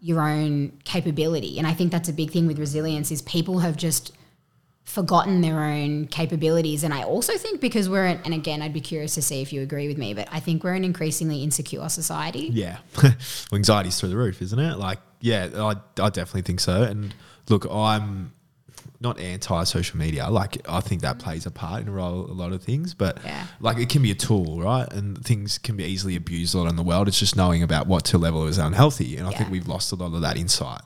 your 0.00 0.20
own 0.20 0.72
capability. 0.84 1.58
And 1.58 1.66
i 1.66 1.72
think 1.72 1.90
that's 1.90 2.08
a 2.08 2.12
big 2.12 2.30
thing 2.30 2.46
with 2.46 2.58
resilience 2.58 3.10
is 3.10 3.22
people 3.22 3.60
have 3.60 3.76
just 3.76 4.12
forgotten 4.84 5.40
their 5.40 5.60
own 5.60 6.06
capabilities. 6.08 6.84
And 6.84 6.92
i 6.92 7.02
also 7.02 7.38
think 7.38 7.60
because 7.60 7.88
we're 7.88 8.06
in, 8.06 8.20
and 8.24 8.34
again 8.34 8.60
i'd 8.60 8.74
be 8.74 8.80
curious 8.80 9.14
to 9.14 9.22
see 9.22 9.40
if 9.40 9.52
you 9.52 9.62
agree 9.62 9.88
with 9.88 9.96
me 9.96 10.12
but 10.12 10.28
i 10.30 10.40
think 10.40 10.62
we're 10.62 10.74
an 10.74 10.84
increasingly 10.84 11.42
insecure 11.42 11.88
society. 11.88 12.50
Yeah. 12.52 12.78
well, 13.02 13.14
anxiety's 13.54 13.98
through 13.98 14.10
the 14.10 14.16
roof, 14.16 14.42
isn't 14.42 14.58
it? 14.58 14.78
Like, 14.78 14.98
yeah, 15.24 15.48
I, 15.54 15.70
I 16.02 16.10
definitely 16.10 16.42
think 16.42 16.60
so. 16.60 16.82
And 16.82 17.14
look, 17.48 17.66
I'm 17.70 18.34
not 19.00 19.18
anti 19.18 19.64
social 19.64 19.98
media. 19.98 20.28
Like, 20.28 20.58
I 20.68 20.80
think 20.80 21.00
that 21.00 21.16
mm. 21.16 21.20
plays 21.20 21.46
a 21.46 21.50
part 21.50 21.80
in 21.80 21.88
a, 21.88 21.92
role, 21.92 22.26
a 22.30 22.36
lot 22.36 22.52
of 22.52 22.62
things, 22.62 22.92
but 22.92 23.18
Yeah. 23.24 23.46
like, 23.58 23.78
it 23.78 23.88
can 23.88 24.02
be 24.02 24.10
a 24.10 24.14
tool, 24.14 24.60
right? 24.60 24.86
And 24.92 25.24
things 25.24 25.56
can 25.56 25.78
be 25.78 25.84
easily 25.84 26.14
abused 26.14 26.54
a 26.54 26.58
lot 26.58 26.68
in 26.68 26.76
the 26.76 26.82
world. 26.82 27.08
It's 27.08 27.18
just 27.18 27.36
knowing 27.36 27.62
about 27.62 27.86
what 27.86 28.04
to 28.06 28.18
level 28.18 28.46
is 28.46 28.58
unhealthy. 28.58 29.16
And 29.16 29.26
I 29.26 29.30
think 29.30 29.50
we've 29.50 29.66
lost 29.66 29.92
a 29.92 29.94
lot 29.94 30.12
of 30.12 30.20
that 30.20 30.36
insight. 30.36 30.82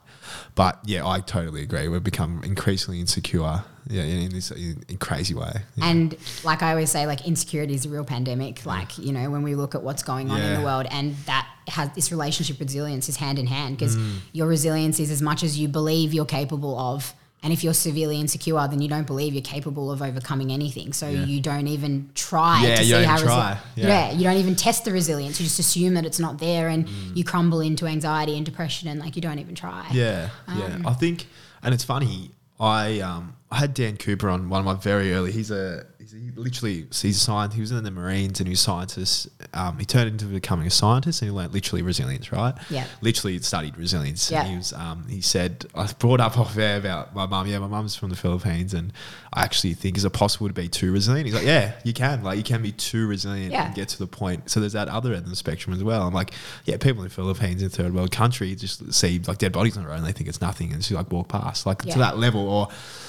But 0.55 0.79
yeah, 0.85 1.07
I 1.07 1.21
totally 1.21 1.63
agree. 1.63 1.89
We've 1.89 2.03
become 2.03 2.43
increasingly 2.45 3.01
insecure 3.01 3.65
yeah, 3.89 4.03
in, 4.03 4.19
in 4.25 4.31
this 4.33 4.51
in, 4.51 4.85
in 4.89 4.99
crazy 4.99 5.35
way. 5.35 5.53
Yeah. 5.77 5.87
And 5.87 6.17
like 6.45 6.63
I 6.63 6.71
always 6.71 6.91
say, 6.91 7.07
like 7.07 7.27
insecurity 7.27 7.75
is 7.75 7.87
a 7.87 7.89
real 7.89 8.05
pandemic. 8.05 8.67
Like, 8.67 8.99
you 8.99 9.13
know, 9.13 9.31
when 9.31 9.43
we 9.43 9.55
look 9.55 9.75
at 9.75 9.83
what's 9.83 10.03
going 10.03 10.31
on 10.31 10.41
in 10.41 10.59
the 10.59 10.65
world 10.65 10.87
and 10.91 11.17
that 11.27 11.49
has 11.69 11.91
this 11.95 12.11
relationship 12.11 12.61
resilience 12.61 13.09
is 13.09 13.17
hand 13.17 13.39
in 13.39 13.47
hand 13.47 13.77
because 13.77 13.97
Mm. 13.97 14.17
your 14.33 14.47
resilience 14.47 15.01
is 15.01 15.11
as 15.11 15.21
much 15.23 15.43
as 15.43 15.59
you 15.59 15.69
believe 15.69 16.13
you're 16.15 16.25
capable 16.25 16.79
of. 16.79 17.15
And 17.43 17.53
if 17.53 17.63
you're 17.63 17.75
severely 17.75 18.19
insecure, 18.19 18.67
then 18.69 18.83
you 18.83 18.89
don't 18.89 19.07
believe 19.07 19.33
you're 19.33 19.43
capable 19.43 19.93
of 19.93 20.03
overcoming 20.03 20.51
anything. 20.53 20.93
So 20.93 21.09
Yeah. 21.09 21.25
you 21.25 21.41
don't 21.41 21.69
even 21.69 22.11
try 22.15 22.67
Yeah, 22.67 22.75
to 22.77 22.83
you 22.83 22.87
see 22.89 22.93
don't 22.93 23.05
how 23.05 23.17
resi- 23.19 23.59
Yeah. 23.77 23.87
yeah, 23.87 24.13
you 24.13 24.25
don't 24.25 24.37
even 24.39 24.57
test 24.57 24.85
the 24.85 24.91
resilience. 24.93 25.39
You 25.39 25.45
just 25.47 25.61
assume 25.61 25.95
that 25.95 26.05
it's 26.05 26.19
not 26.19 26.39
there 26.39 26.69
and 26.69 26.87
Mm. 26.89 27.17
you 27.17 27.23
crumble 27.23 27.61
into 27.61 27.87
anxiety 27.87 28.37
and 28.37 28.45
depression 28.45 28.89
and 28.89 28.99
like 28.99 29.15
you 29.15 29.23
don't 29.23 29.39
even 29.39 29.55
try. 29.55 29.87
Yeah, 29.93 30.31
Um, 30.49 30.59
yeah. 30.59 30.91
I 30.91 30.95
think, 30.95 31.27
and 31.63 31.73
it's 31.73 31.85
funny. 31.85 32.33
I 32.59 32.99
um 33.01 33.35
I 33.53 33.59
had 33.59 33.73
Dan 33.73 33.97
Cooper 33.97 34.29
on 34.29 34.49
one 34.49 34.59
of 34.61 34.67
my 34.67 34.75
very 34.75 35.15
early. 35.15 35.31
He's 35.33 35.51
a, 35.53 35.87
he 36.13 36.31
literally 36.35 36.87
he's 36.91 37.17
a 37.17 37.21
scientist. 37.21 37.55
He 37.57 37.61
was 37.61 37.71
in 37.73 37.85
the 37.85 37.91
Marines 37.91 38.41
and 38.41 38.47
he 38.47 38.53
was 38.53 38.61
a 38.61 38.65
scientist. 38.65 39.29
Um, 39.55 39.79
he 39.79 39.85
turned 39.85 40.09
into 40.11 40.25
becoming 40.27 40.67
a 40.67 40.71
scientist 40.71 41.23
and 41.23 41.31
he 41.31 41.37
learned 41.37 41.53
literally 41.53 41.83
resilience. 41.83 42.33
Right. 42.33 42.55
Yeah. 42.71 42.87
Literally 43.01 43.39
studied 43.41 43.77
resilience. 43.77 44.31
Yeah. 44.31 44.41
And 44.43 44.51
he 44.51 44.57
was 44.57 44.73
um 44.73 45.07
he 45.09 45.21
said 45.21 45.67
I 45.75 45.83
was 45.83 45.93
brought 45.93 46.21
up 46.21 46.39
off 46.39 46.57
air 46.57 46.77
about 46.79 47.15
my 47.15 47.27
mum. 47.27 47.47
Yeah, 47.47 47.59
my 47.59 47.67
mum's 47.67 47.95
from 47.97 48.11
the 48.11 48.17
Philippines 48.17 48.75
and 48.75 48.93
I 49.33 49.43
actually 49.45 49.75
think 49.75 49.97
is 49.97 50.05
it 50.05 50.13
possible 50.13 50.49
to 50.49 50.55
be 50.55 50.69
too 50.69 50.93
resilient? 50.93 51.27
He's 51.27 51.35
like, 51.35 51.45
yeah, 51.45 51.73
you 51.85 51.93
can. 51.93 52.23
Like 52.23 52.39
you 52.39 52.45
can 52.45 52.63
be 52.63 52.73
too 52.73 53.07
resilient 53.07 53.53
Yeah. 53.53 53.67
and 53.67 53.75
get 53.75 53.89
to 53.91 53.99
the 53.99 54.07
point. 54.07 54.51
So 54.51 54.61
there's 54.61 54.73
that 54.73 54.89
other 54.89 55.13
end 55.13 55.25
of 55.25 55.31
the 55.31 55.37
spectrum 55.37 55.75
as 55.75 55.85
well. 55.85 56.03
I'm 56.07 56.15
like, 56.15 56.33
yeah, 56.65 56.77
people 56.79 57.03
in 57.03 57.09
the 57.09 57.15
Philippines 57.15 57.63
in 57.63 57.69
third 57.69 57.95
world 57.95 58.11
country 58.11 58.55
just 58.55 58.93
see 58.93 59.19
like 59.27 59.39
dead 59.39 59.53
bodies 59.53 59.77
on 59.77 59.83
the 59.83 59.89
road 59.89 59.97
and 59.99 60.07
they 60.07 60.13
think 60.13 60.29
it's 60.29 60.41
nothing 60.41 60.73
and 60.73 60.81
just 60.81 60.91
like 60.93 61.13
walk 61.13 61.29
past 61.29 61.67
like 61.67 61.85
Yeah. 61.85 61.93
to 61.95 61.99
that 62.01 62.19
level 62.19 62.49
or 62.49 62.69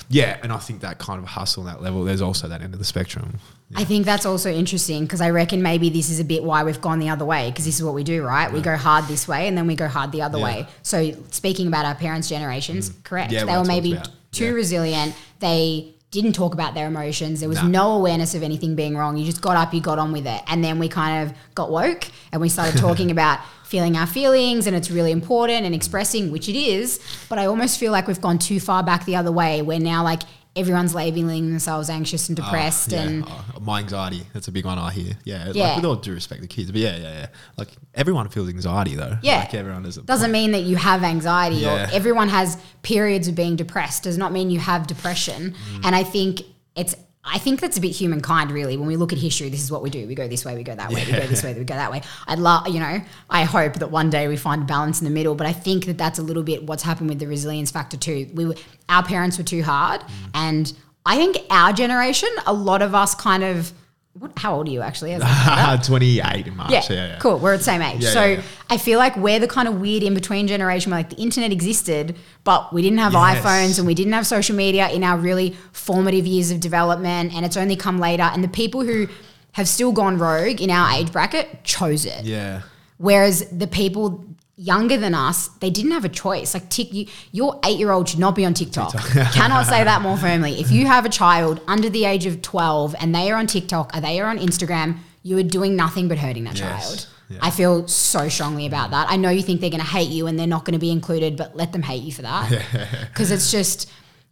yeah. 0.10 0.38
And 0.44 0.52
I 0.52 0.58
think 0.58 0.82
that 0.82 0.98
kind 0.98 1.22
of 1.22 1.28
hustle 1.30 1.64
on 1.64 1.68
that 1.68 1.82
level. 1.82 2.04
There's 2.04 2.22
also 2.22 2.48
that 2.48 2.62
end 2.62 2.74
of 2.74 2.80
the 2.80 2.86
spectrum. 2.86 3.40
I 3.76 3.84
think 3.84 4.06
that's 4.06 4.26
also 4.26 4.52
interesting 4.52 5.04
because 5.04 5.22
I 5.22 5.30
reckon 5.30 5.62
maybe 5.62 5.90
this 5.90 6.10
is 6.10 6.20
a 6.20 6.24
bit 6.24 6.44
why 6.44 6.64
we've 6.64 6.82
gone 6.82 6.98
the 6.98 7.10
other 7.10 7.26
way 7.26 7.52
because 7.52 7.66
this 7.66 7.76
is 7.76 7.84
what 7.84 7.94
we 7.94 8.04
do, 8.04 8.24
right? 8.24 8.52
We 8.52 8.62
go 8.62 8.76
hard 8.76 9.06
this 9.06 9.28
way 9.28 9.48
and 9.48 9.56
then 9.56 9.68
we 9.68 9.76
go 9.76 9.88
hard 9.88 10.12
the 10.12 10.24
other 10.24 10.40
Yeah. 10.40 10.44
way. 10.44 10.68
So 10.82 11.12
speaking 11.30 11.68
about 11.68 11.86
our 11.86 11.94
parents' 11.94 12.28
generations, 12.28 12.90
mm. 12.90 13.04
correct? 13.04 13.32
Yeah, 13.32 13.46
they 13.46 13.56
were 13.56 13.64
maybe 13.64 13.94
about. 13.94 14.10
too 14.32 14.46
Yeah. 14.46 14.52
resilient. 14.52 15.14
They 15.40 15.94
didn't 16.12 16.34
talk 16.34 16.54
about 16.54 16.74
their 16.74 16.88
emotions. 16.88 17.40
There 17.40 17.50
was 17.50 17.62
Nah. 17.62 17.68
no 17.68 17.92
awareness 17.92 18.34
of 18.34 18.42
anything 18.42 18.74
being 18.76 18.98
wrong. 18.98 19.16
You 19.16 19.26
just 19.26 19.42
got 19.42 19.56
up, 19.56 19.74
you 19.74 19.80
got 19.82 20.00
on 20.00 20.12
with 20.12 20.26
it. 20.26 20.42
And 20.48 20.64
then 20.64 20.80
we 20.80 20.88
kind 20.88 21.28
of 21.30 21.36
got 21.54 21.70
woke 21.70 22.08
and 22.32 22.42
we 22.42 22.50
started 22.50 22.80
talking 22.80 23.12
about 23.18 23.40
feeling 23.64 23.96
our 23.96 24.08
feelings 24.08 24.66
and 24.66 24.76
it's 24.76 24.90
really 24.90 25.12
important 25.12 25.66
and 25.68 25.76
expressing, 25.76 26.32
which 26.32 26.50
it 26.50 26.56
is. 26.56 27.00
But 27.30 27.38
I 27.38 27.46
almost 27.46 27.78
feel 27.80 27.92
like 27.92 28.08
we've 28.08 28.20
gone 28.22 28.40
too 28.40 28.60
far 28.60 28.82
back 28.82 29.06
the 29.06 29.16
other 29.16 29.32
way 29.32 29.62
where 29.62 29.80
now 29.80 30.04
like 30.04 30.24
everyone's 30.56 30.94
labeling 30.96 31.50
themselves 31.50 31.90
anxious 31.90 32.28
and 32.28 32.36
depressed 32.36 32.92
Ah, 32.92 32.96
yeah. 32.98 33.02
and 33.04 33.24
Oh, 33.28 33.46
my 33.62 33.80
anxiety. 33.80 34.24
That's 34.34 34.48
a 34.48 34.52
big 34.52 34.66
one 34.66 34.78
I 34.80 34.92
hear. 34.92 35.14
Yeah. 35.24 35.52
Yeah. 35.54 35.68
Like 35.68 35.76
with 35.78 35.86
all 35.86 35.96
due 35.96 36.14
respect 36.14 36.42
to 36.42 36.48
kids, 36.48 36.72
but 36.72 36.82
yeah, 36.82 36.98
yeah, 36.98 37.14
yeah. 37.20 37.28
Like 37.58 37.70
everyone 37.94 38.28
feels 38.30 38.50
anxiety 38.50 38.96
though. 38.96 39.18
Yeah. 39.22 39.40
Like 39.40 39.54
everyone 39.54 39.84
does. 39.84 39.98
doesn't 39.98 40.32
mean 40.32 40.52
that 40.52 40.64
you 40.64 40.76
have 40.76 41.04
anxiety 41.04 41.58
Yeah. 41.58 41.88
or 41.88 41.94
everyone 41.94 42.30
has 42.30 42.58
periods 42.82 43.28
of 43.28 43.36
being 43.36 43.56
depressed 43.56 44.04
does 44.04 44.18
not 44.18 44.32
mean 44.34 44.50
you 44.50 44.60
have 44.60 44.88
depression 44.88 45.54
Mm. 45.74 45.86
and 45.86 45.96
i 45.96 46.04
think 46.04 46.42
it's 46.76 46.96
i 47.24 47.38
think 47.38 47.60
that's 47.60 47.78
a 47.78 47.82
bit 47.82 47.92
humankind 47.92 48.50
really. 48.52 48.78
When 48.78 48.88
we 48.88 48.96
look 48.96 49.12
at 49.14 49.20
history 49.20 49.50
this 49.50 49.62
is 49.62 49.72
what 49.72 49.82
we 49.84 49.90
do. 49.90 50.08
We 50.08 50.16
go 50.16 50.28
this 50.28 50.46
way 50.46 50.56
we 50.56 50.64
go 50.64 50.74
that 50.76 50.90
way. 50.92 51.04
We 51.06 51.12
go 51.12 51.28
this 51.28 51.44
way 51.44 51.54
we 51.54 51.64
go 51.66 51.76
that 51.76 51.92
way. 51.92 52.02
I'd 52.28 52.40
love 52.40 52.68
you 52.68 52.80
know 52.80 53.02
i 53.30 53.44
hope 53.44 53.74
that 53.74 53.92
one 53.92 54.10
day 54.10 54.28
we 54.28 54.38
find 54.38 54.66
balance 54.66 55.00
in 55.02 55.06
the 55.06 55.12
middle 55.12 55.36
but 55.36 55.46
i 55.46 55.52
think 55.54 55.86
that 55.86 55.98
that's 55.98 56.18
a 56.20 56.24
little 56.24 56.44
bit 56.44 56.64
what's 56.64 56.84
happened 56.84 57.10
with 57.10 57.20
the 57.20 57.28
resilience 57.28 57.72
factor 57.72 57.98
too. 57.98 58.30
We 58.34 58.46
were 58.46 58.56
our 58.88 59.04
parents 59.04 59.38
were 59.38 59.44
too 59.44 59.64
hard 59.64 60.02
Mm. 60.02 60.30
and 60.34 60.74
i 61.06 61.18
think 61.18 61.38
our 61.50 61.74
generation 61.74 62.30
a 62.48 62.54
lot 62.54 62.82
of 62.82 62.96
us 62.96 63.14
kind 63.16 63.44
of 63.44 63.74
what, 64.14 64.38
how 64.38 64.56
old 64.56 64.68
are 64.68 64.72
you 64.72 64.82
actually 64.82 65.14
as 65.14 65.22
a- 65.82 65.86
28 65.86 66.48
in 66.48 66.56
March. 66.58 66.72
yeah, 66.72 66.82
Yeah. 66.90 67.08
yeah, 67.08 67.20
cool. 67.20 67.38
We're 67.40 67.54
at 67.54 67.58
the 67.60 67.64
same 67.64 67.82
age. 67.82 68.04
Yeah, 68.04 68.10
so 68.12 68.26
yeah. 68.26 68.42
I 68.70 68.78
feel 68.78 68.98
like 69.00 69.16
we're 69.16 69.40
the 69.40 69.48
kind 69.48 69.68
of 69.68 69.80
weird 69.80 70.04
in 70.04 70.14
between 70.14 70.48
generation 70.48 70.92
where 70.92 71.00
like 71.00 71.10
the 71.12 71.16
internet 71.22 71.52
existed, 71.52 72.16
but 72.44 72.74
we 72.74 72.82
didn't 72.82 72.98
have 73.00 73.14
Yes. 73.14 73.44
iPhones 73.46 73.78
and 73.78 73.88
we 73.88 73.94
didn't 73.94 74.14
have 74.14 74.26
social 74.28 74.56
media 74.56 74.90
in 74.90 75.04
our 75.04 75.18
really 75.18 75.56
formative 75.72 76.26
years 76.26 76.52
of 76.52 76.60
development. 76.60 77.34
And 77.36 77.46
it's 77.46 77.56
only 77.58 77.76
come 77.76 78.00
later. 78.00 78.24
And 78.24 78.44
the 78.44 78.48
people 78.50 78.82
who 78.82 79.08
have 79.54 79.68
still 79.68 79.92
gone 79.92 80.18
rogue 80.18 80.60
in 80.62 80.70
our 80.70 80.92
age 80.98 81.12
bracket 81.12 81.64
chose 81.64 82.06
it. 82.06 82.26
Yeah. 82.26 82.62
Whereas 82.98 83.48
the 83.50 83.68
people 83.68 84.26
younger 84.62 84.98
than 84.98 85.16
us, 85.16 85.48
they 85.62 85.70
didn't 85.70 85.92
have 85.92 86.04
a 86.04 86.10
choice. 86.10 86.54
Like 86.54 86.70
tick, 86.70 86.94
you, 86.94 87.06
your 87.32 87.60
eight-year-old 87.66 88.10
should 88.10 88.20
not 88.20 88.36
be 88.36 88.46
on 88.46 88.54
TikTok. 88.54 88.94
Cannot 89.34 89.66
say 89.66 89.84
that 89.86 90.02
more 90.02 90.18
firmly. 90.18 90.60
If 90.60 90.70
you 90.70 90.86
have 90.86 91.06
a 91.06 91.10
child 91.10 91.62
under 91.68 91.90
the 91.90 92.04
age 92.06 92.26
of 92.26 92.42
twelve 92.42 92.94
and 93.00 93.16
they 93.16 93.32
are 93.32 93.38
on 93.38 93.48
TikTok 93.48 93.96
or 93.96 94.02
they 94.02 94.20
are 94.20 94.28
on 94.30 94.38
Instagram, 94.38 94.98
you 95.24 95.38
are 95.38 95.44
doing 95.44 95.76
nothing 95.78 96.08
but 96.10 96.18
hurting 96.18 96.44
that 96.44 96.58
Yes. 96.60 96.88
child. 96.88 97.08
Yeah. 97.30 97.38
I 97.42 97.52
feel 97.52 97.88
so 97.88 98.28
strongly 98.28 98.66
about 98.66 98.92
that. 98.92 99.08
I 99.10 99.16
know 99.16 99.30
you 99.30 99.44
think 99.44 99.62
they're 99.62 99.70
going 99.70 99.82
to 99.82 99.88
hate 99.88 100.10
you 100.10 100.26
and 100.28 100.38
they're 100.38 100.48
not 100.48 100.66
going 100.66 100.74
to 100.74 100.80
be 100.80 100.92
included, 100.92 101.38
but 101.38 101.56
let 101.56 101.72
them 101.72 101.84
hate 101.84 102.02
you 102.04 102.12
for 102.12 102.24
that. 102.24 102.50
Because 103.14 103.30
it's 103.32 103.52
just, 103.52 103.88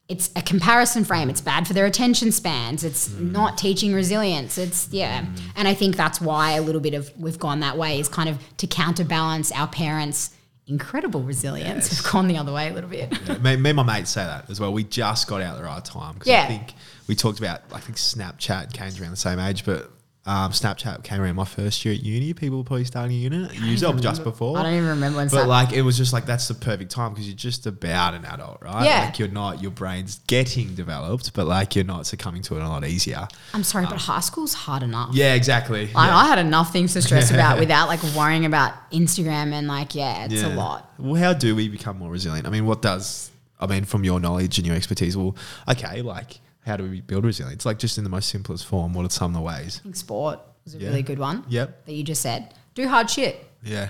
it's 0.10 0.30
a 0.38 0.42
comparison 0.42 1.04
frame. 1.04 1.30
It's 1.30 1.42
bad 1.42 1.68
for 1.68 1.74
their 1.74 1.86
attention 1.86 2.32
spans. 2.32 2.84
It's 2.86 3.10
Mm. 3.10 3.32
not 3.32 3.58
teaching 3.58 3.94
resilience. 3.94 4.58
It's, 4.58 4.88
yeah. 4.92 5.26
And 5.56 5.68
I 5.68 5.74
think 5.74 5.98
that's 5.98 6.22
why 6.22 6.52
a 6.52 6.62
little 6.62 6.80
bit 6.82 6.94
of 6.94 7.12
we've 7.18 7.38
gone 7.40 7.60
that 7.60 7.78
way 7.78 8.00
is 8.00 8.08
kind 8.08 8.30
of 8.30 8.38
to 8.58 8.68
counterbalance 8.68 9.52
our 9.52 9.68
parents' 9.68 10.30
incredible 10.66 11.24
resilience. 11.24 11.90
We've 11.92 12.12
gone 12.12 12.28
the 12.28 12.38
other 12.38 12.52
way 12.54 12.70
a 12.70 12.74
little 12.74 12.90
bit. 12.90 13.14
Yeah, 13.28 13.38
me, 13.40 13.58
me 13.58 13.70
and 13.72 13.78
my 13.78 13.84
mates 13.84 14.12
say 14.12 14.24
that 14.24 14.50
as 14.50 14.60
well. 14.60 14.72
We 14.74 14.84
just 14.86 15.28
got 15.28 15.42
out 15.42 15.56
at 15.56 15.58
the 15.60 15.66
right 15.66 15.84
time 15.84 16.14
because 16.14 16.28
Yeah. 16.28 16.44
I 16.44 16.48
think 16.48 16.74
we 17.08 17.16
talked 17.16 17.40
about 17.40 17.62
I 17.74 17.80
think 17.80 17.98
Snapchat 17.98 18.74
came 18.74 18.94
around 19.02 19.12
the 19.12 19.18
same 19.18 19.40
age, 19.40 19.66
but 19.66 19.92
um, 20.28 20.52
Snapchat 20.52 21.06
came 21.06 21.22
around 21.22 21.38
my 21.38 21.46
first 21.46 21.86
year 21.86 21.94
at 21.94 22.04
uni. 22.04 22.34
People 22.34 22.58
were 22.58 22.64
probably 22.66 22.84
starting 22.84 23.16
a 23.16 23.20
unit, 23.20 23.54
use 23.62 23.82
it 23.82 23.96
just 24.02 24.26
before. 24.26 24.58
I 24.58 24.64
don't 24.64 24.74
even 24.74 24.90
remember 24.90 25.20
when. 25.20 25.28
But 25.28 25.38
Snap- 25.38 25.48
like 25.48 25.72
it 25.72 25.84
was 25.84 25.96
just 25.96 26.12
like 26.12 26.26
that's 26.26 26.50
the 26.50 26.54
perfect 26.54 26.92
time 26.92 27.14
because 27.14 27.28
you're 27.28 27.38
just 27.38 27.66
about 27.66 28.14
an 28.14 28.26
adult, 28.26 28.62
right? 28.62 28.84
Yeah. 28.84 29.06
Like 29.06 29.20
you're 29.20 29.30
not 29.30 29.62
your 29.62 29.72
brain's 29.72 30.20
getting 30.28 30.76
developed, 30.76 31.34
but 31.34 31.48
like 31.48 31.78
you're 31.78 31.86
not 31.86 32.06
succumbing 32.06 32.42
to 32.44 32.58
it 32.58 32.62
a 32.62 32.68
lot 32.68 32.84
easier. 32.84 33.26
I'm 33.54 33.64
sorry, 33.64 33.86
but 33.86 33.96
high 33.96 34.20
school's 34.20 34.54
hard 34.54 34.84
enough. 34.84 35.12
Yeah, 35.14 35.34
exactly. 35.34 35.86
Like, 35.86 35.94
yeah. 35.94 36.18
I 36.18 36.28
had 36.28 36.40
enough 36.40 36.74
things 36.74 36.92
to 36.94 37.02
stress 37.02 37.32
about 37.32 37.58
without 37.60 37.88
like 37.88 38.04
worrying 38.14 38.46
about 38.46 38.74
Instagram 38.92 39.54
and 39.54 39.70
like 39.70 39.96
yeah, 39.96 40.28
it's 40.30 40.44
a 40.44 40.50
lot. 40.50 40.92
Well, 41.00 41.16
how 41.16 41.32
do 41.32 41.56
we 41.56 41.70
become 41.70 42.00
more 42.00 42.10
resilient? 42.12 42.46
I 42.46 42.50
mean, 42.50 42.66
what 42.66 42.82
does 42.82 43.32
I 43.62 43.66
mean 43.66 43.86
from 43.86 44.04
your 44.04 44.20
knowledge 44.20 44.58
and 44.58 44.68
your 44.68 44.76
expertise? 44.76 45.16
Well, 45.16 45.38
okay, 45.70 46.02
like 46.02 46.42
how 46.68 46.78
do 46.78 46.84
we 46.84 47.02
build 47.02 47.26
resilience? 47.26 47.56
It's 47.56 47.66
like 47.66 47.80
just 47.80 47.98
in 47.98 48.04
the 48.04 48.10
most 48.10 48.30
simplest 48.30 48.66
form. 48.66 48.94
What 48.94 49.06
are 49.06 49.10
some 49.10 49.32
of 49.32 49.36
the 49.36 49.42
ways? 49.42 49.80
I 49.80 49.84
think 49.84 49.96
sport 49.96 50.40
was 50.66 50.76
a 50.76 50.78
Yeah. 50.80 50.90
really 50.90 51.02
good 51.02 51.18
one. 51.18 51.44
Yep. 51.50 51.86
That 51.86 51.94
you 51.94 52.04
just 52.04 52.22
said. 52.22 52.54
Do 52.76 52.88
hard 52.88 53.10
shit. 53.10 53.44
Yeah. 53.64 53.90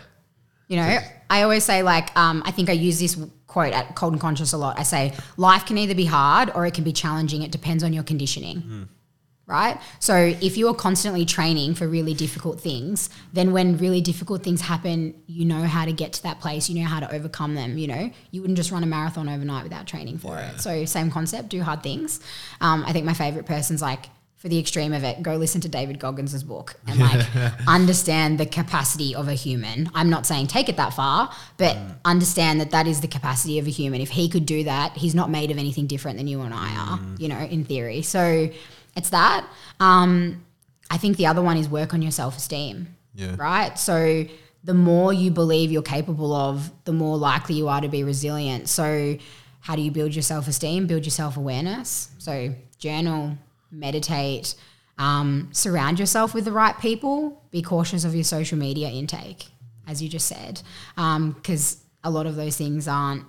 You 0.70 0.78
know, 0.78 1.00
I 1.30 1.42
always 1.44 1.63
say 1.63 1.82
like, 1.84 2.16
um, 2.18 2.44
I 2.46 2.52
think 2.52 2.70
I 2.70 2.74
use 2.74 3.00
this 3.00 3.18
quote 3.48 3.74
at 3.74 3.96
Cold 3.96 4.13
and 4.13 4.22
Conscious 4.22 4.52
a 4.54 4.58
lot. 4.58 4.78
I 4.80 4.84
say, 4.84 5.13
life 5.38 5.66
can 5.66 5.78
either 5.78 5.96
be 5.96 6.06
hard 6.06 6.52
or 6.56 6.66
it 6.66 6.74
can 6.74 6.84
be 6.84 6.92
challenging. 6.94 7.42
It 7.42 7.52
depends 7.52 7.84
on 7.84 7.94
your 7.94 8.04
conditioning. 8.04 8.88
Right? 9.47 9.79
So 9.99 10.13
if 10.15 10.57
you 10.57 10.67
are 10.67 10.73
constantly 10.73 11.23
training 11.23 11.75
for 11.75 11.88
really 11.88 12.13
difficult 12.13 12.60
things, 12.60 13.10
then 13.31 13.53
when 13.53 13.77
really 13.77 14.01
difficult 14.01 14.43
things 14.43 14.60
happen, 14.60 15.15
you 15.25 15.45
know 15.45 15.62
how 15.62 15.86
to 15.86 15.93
get 15.93 16.12
to 16.13 16.23
that 16.23 16.41
place, 16.41 16.69
you 16.69 16.81
know 16.81 16.88
how 16.88 16.99
to 16.99 17.10
overcome 17.13 17.55
them, 17.55 17.77
you 17.77 17.88
know? 17.88 18.12
You 18.31 18.41
wouldn't 18.41 18.57
just 18.57 18.71
run 18.71 18.83
a 18.83 18.86
marathon 18.86 19.29
overnight 19.29 19.63
without 19.63 19.88
training 19.88 20.17
for 20.17 20.38
it. 20.38 20.60
So 20.60 20.83
same 20.83 21.10
concept, 21.10 21.47
do 21.47 21.62
hard 21.62 21.81
things. 21.81 22.19
Um, 22.60 22.83
I 22.86 22.91
think 22.91 23.05
my 23.05 23.13
favorite 23.13 23.45
person's 23.45 23.81
like 23.81 24.10
for 24.38 24.49
the 24.49 24.60
extreme 24.60 24.93
of 24.93 25.03
it, 25.03 25.23
go 25.23 25.36
listen 25.36 25.62
to 25.62 25.69
David 25.69 25.97
Goggins' 25.97 26.43
book 26.43 26.75
and 26.86 26.99
like 26.99 27.25
understand 27.67 28.39
the 28.39 28.45
capacity 28.45 29.15
of 29.15 29.27
a 29.27 29.33
human. 29.33 29.89
I'm 29.95 30.12
not 30.12 30.27
saying 30.27 30.47
take 30.47 30.69
it 30.69 30.77
that 30.77 30.93
far, 30.93 31.33
but 31.57 31.75
understand 32.05 32.62
that 32.62 32.69
that 32.71 32.86
is 32.86 33.01
the 33.01 33.07
capacity 33.07 33.57
of 33.57 33.65
a 33.65 33.71
human. 33.71 33.99
If 33.99 34.10
he 34.10 34.29
could 34.29 34.45
do 34.45 34.63
that, 34.65 34.95
he's 34.95 35.15
not 35.15 35.31
made 35.31 35.49
of 35.49 35.57
anything 35.57 35.88
different 35.88 36.17
than 36.17 36.27
you 36.27 36.41
and 36.41 36.53
I 36.53 36.75
are, 36.75 36.99
you 37.17 37.29
know, 37.29 37.39
in 37.39 37.65
theory. 37.65 38.03
So 38.03 38.49
it's 38.97 39.12
that. 39.12 39.47
Um, 39.79 40.43
I 40.89 40.97
think 40.97 41.15
the 41.15 41.27
other 41.27 41.41
one 41.41 41.55
is 41.55 41.69
work 41.69 41.93
on 41.93 42.01
your 42.01 42.12
self 42.12 42.36
esteem. 42.36 42.95
Yeah. 43.13 43.36
Right. 43.38 43.79
So 43.79 44.25
the 44.63 44.73
more 44.73 45.13
you 45.13 45.31
believe 45.31 45.71
you're 45.71 45.81
capable 45.81 46.33
of, 46.33 46.71
the 46.83 46.91
more 46.91 47.17
likely 47.17 47.55
you 47.55 47.69
are 47.69 47.79
to 47.79 47.88
be 47.88 48.03
resilient. 48.03 48.67
So, 48.67 49.17
how 49.62 49.75
do 49.75 49.81
you 49.81 49.91
build 49.91 50.13
your 50.13 50.23
self 50.23 50.47
esteem? 50.47 50.88
Build 50.88 51.05
your 51.05 51.12
self 51.12 51.38
awareness. 51.38 52.10
So, 52.17 52.53
journal, 52.77 53.38
meditate, 53.71 54.55
um, 54.97 55.49
surround 55.51 55.99
yourself 55.99 56.33
with 56.33 56.45
the 56.45 56.51
right 56.51 56.77
people. 56.79 57.41
Be 57.51 57.62
cautious 57.62 58.03
of 58.03 58.13
your 58.13 58.23
social 58.23 58.57
media 58.57 58.89
intake, 58.89 59.45
as 59.88 60.01
you 60.01 60.10
just 60.10 60.27
said, 60.27 60.62
because 60.95 61.77
a 62.03 62.10
lot 62.10 62.25
of 62.25 62.36
those 62.36 62.57
things 62.57 62.88
aren't 62.88 63.23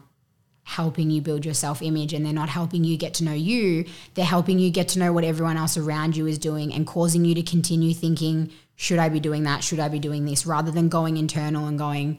helping 0.68 1.08
you 1.08 1.22
build 1.22 1.46
your 1.46 1.54
self 1.54 1.80
image 1.80 2.12
and 2.12 2.26
they're 2.26 2.32
not 2.32 2.50
helping 2.50 2.84
you 2.84 2.98
get 2.98 3.14
to 3.14 3.24
know 3.24 3.32
you. 3.32 3.86
They're 4.14 4.24
helping 4.24 4.58
you 4.58 4.70
get 4.70 4.88
to 4.88 4.98
know 4.98 5.14
what 5.14 5.24
everyone 5.24 5.56
else 5.56 5.78
around 5.78 6.14
you 6.14 6.26
is 6.26 6.36
doing 6.38 6.74
and 6.74 6.86
causing 6.86 7.24
you 7.24 7.34
to 7.36 7.42
continue 7.42 7.94
thinking, 7.94 8.50
should 8.76 8.98
I 8.98 9.08
be 9.08 9.18
doing 9.18 9.44
that? 9.44 9.64
Should 9.64 9.80
I 9.80 9.88
be 9.88 9.98
doing 9.98 10.26
this? 10.26 10.44
Rather 10.44 10.70
than 10.70 10.90
going 10.90 11.16
internal 11.16 11.66
and 11.66 11.78
going, 11.78 12.18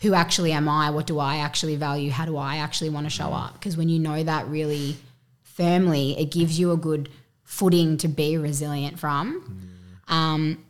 who 0.00 0.12
actually 0.12 0.52
am 0.52 0.68
I? 0.68 0.90
What 0.90 1.06
do 1.06 1.18
I 1.18 1.38
actually 1.38 1.76
value? 1.76 2.10
How 2.10 2.26
do 2.26 2.36
I 2.36 2.56
actually 2.58 2.90
want 2.90 3.06
to 3.06 3.10
show 3.10 3.32
up? 3.32 3.54
Because 3.54 3.78
when 3.78 3.88
you 3.88 3.98
know 3.98 4.22
that 4.22 4.46
really 4.46 4.96
firmly, 5.42 6.18
it 6.18 6.30
gives 6.30 6.58
you 6.60 6.72
a 6.72 6.76
good 6.76 7.08
footing 7.44 7.96
to 7.96 8.08
be 8.08 8.36
resilient 8.36 8.98
from. 8.98 9.70
Um, 10.06 10.62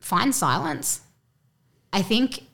find 0.00 0.34
silence. 0.34 1.00
I 1.94 2.02
think 2.02 2.44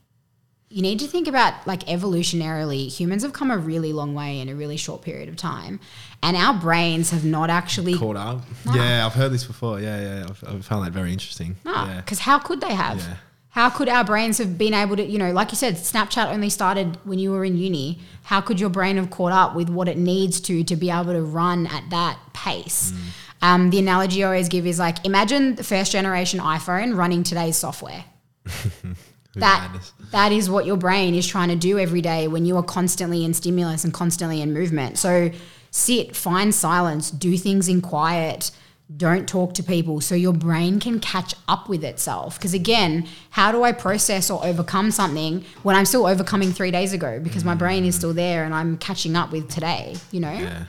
you 0.70 0.82
need 0.82 1.00
to 1.00 1.08
think 1.08 1.26
about 1.26 1.66
like 1.66 1.80
evolutionarily, 1.86 2.88
humans 2.88 3.24
have 3.24 3.32
come 3.32 3.50
a 3.50 3.58
really 3.58 3.92
long 3.92 4.14
way 4.14 4.38
in 4.38 4.48
a 4.48 4.54
really 4.54 4.76
short 4.76 5.02
period 5.02 5.28
of 5.28 5.36
time, 5.36 5.80
and 6.22 6.36
our 6.36 6.54
brains 6.54 7.10
have 7.10 7.24
not 7.24 7.50
actually 7.50 7.94
Caught 7.98 8.16
up. 8.16 8.42
Yeah, 8.72 9.04
I've 9.04 9.14
heard 9.14 9.32
this 9.32 9.44
before. 9.44 9.80
Yeah, 9.80 10.00
yeah. 10.00 10.26
I've, 10.28 10.44
I've 10.46 10.64
found 10.64 10.86
that 10.86 10.92
very 10.92 11.12
interesting. 11.12 11.56
Yeah. 11.66 11.96
because 11.96 12.20
how 12.20 12.38
could 12.38 12.60
they 12.60 12.74
have? 12.74 12.98
Yeah. 12.98 13.16
How 13.50 13.68
could 13.68 13.88
our 13.88 14.04
brains 14.04 14.38
have 14.38 14.56
been 14.56 14.72
able 14.72 14.94
to, 14.94 15.04
you 15.04 15.18
know, 15.18 15.32
like 15.32 15.50
you 15.50 15.56
said, 15.56 15.74
Snapchat 15.74 16.32
only 16.32 16.50
started 16.50 16.98
when 17.02 17.18
you 17.18 17.32
were 17.32 17.44
in 17.44 17.56
uni. 17.56 17.98
How 18.22 18.40
could 18.40 18.60
your 18.60 18.70
brain 18.70 18.96
have 18.96 19.10
caught 19.10 19.32
up 19.32 19.56
with 19.56 19.68
what 19.68 19.88
it 19.88 19.98
needs 19.98 20.40
to 20.42 20.62
to 20.62 20.76
be 20.76 20.88
able 20.88 21.12
to 21.12 21.22
run 21.22 21.66
at 21.66 21.90
that 21.90 22.16
pace? 22.32 22.92
Mm. 22.92 22.98
Um, 23.42 23.70
the 23.70 23.80
analogy 23.80 24.22
I 24.22 24.26
always 24.28 24.48
give 24.48 24.68
is 24.68 24.78
like 24.78 25.04
imagine 25.04 25.56
the 25.56 25.64
first 25.64 25.90
generation 25.90 26.38
iPhone 26.38 26.96
running 26.96 27.24
today's 27.24 27.56
software. 27.56 28.04
that 29.34 29.70
Madness. 29.70 29.92
that 30.10 30.32
is 30.32 30.50
what 30.50 30.66
your 30.66 30.76
brain 30.76 31.14
is 31.14 31.26
trying 31.26 31.48
to 31.50 31.56
do 31.56 31.78
every 31.78 32.00
day 32.00 32.26
when 32.26 32.44
you 32.44 32.56
are 32.56 32.62
constantly 32.62 33.24
in 33.24 33.32
stimulus 33.32 33.84
and 33.84 33.92
constantly 33.92 34.40
in 34.40 34.52
movement. 34.52 34.98
So 34.98 35.30
sit, 35.70 36.16
find 36.16 36.54
silence, 36.54 37.10
do 37.10 37.36
things 37.36 37.68
in 37.68 37.80
quiet, 37.80 38.50
don't 38.96 39.28
talk 39.28 39.54
to 39.54 39.62
people 39.62 40.00
so 40.00 40.16
your 40.16 40.32
brain 40.32 40.80
can 40.80 40.98
catch 40.98 41.34
up 41.46 41.68
with 41.68 41.84
itself. 41.84 42.38
Because 42.38 42.54
again, 42.54 43.06
how 43.30 43.52
do 43.52 43.62
I 43.62 43.70
process 43.70 44.30
or 44.30 44.44
overcome 44.44 44.90
something 44.90 45.44
when 45.62 45.76
I'm 45.76 45.84
still 45.84 46.06
overcoming 46.06 46.50
three 46.50 46.72
days 46.72 46.92
ago 46.92 47.20
because 47.20 47.44
my 47.44 47.54
brain 47.54 47.84
is 47.84 47.94
still 47.94 48.12
there 48.12 48.44
and 48.44 48.52
I'm 48.52 48.78
catching 48.78 49.14
up 49.14 49.30
with 49.30 49.48
today, 49.48 49.94
you 50.10 50.18
know? 50.18 50.32
Yeah. 50.32 50.64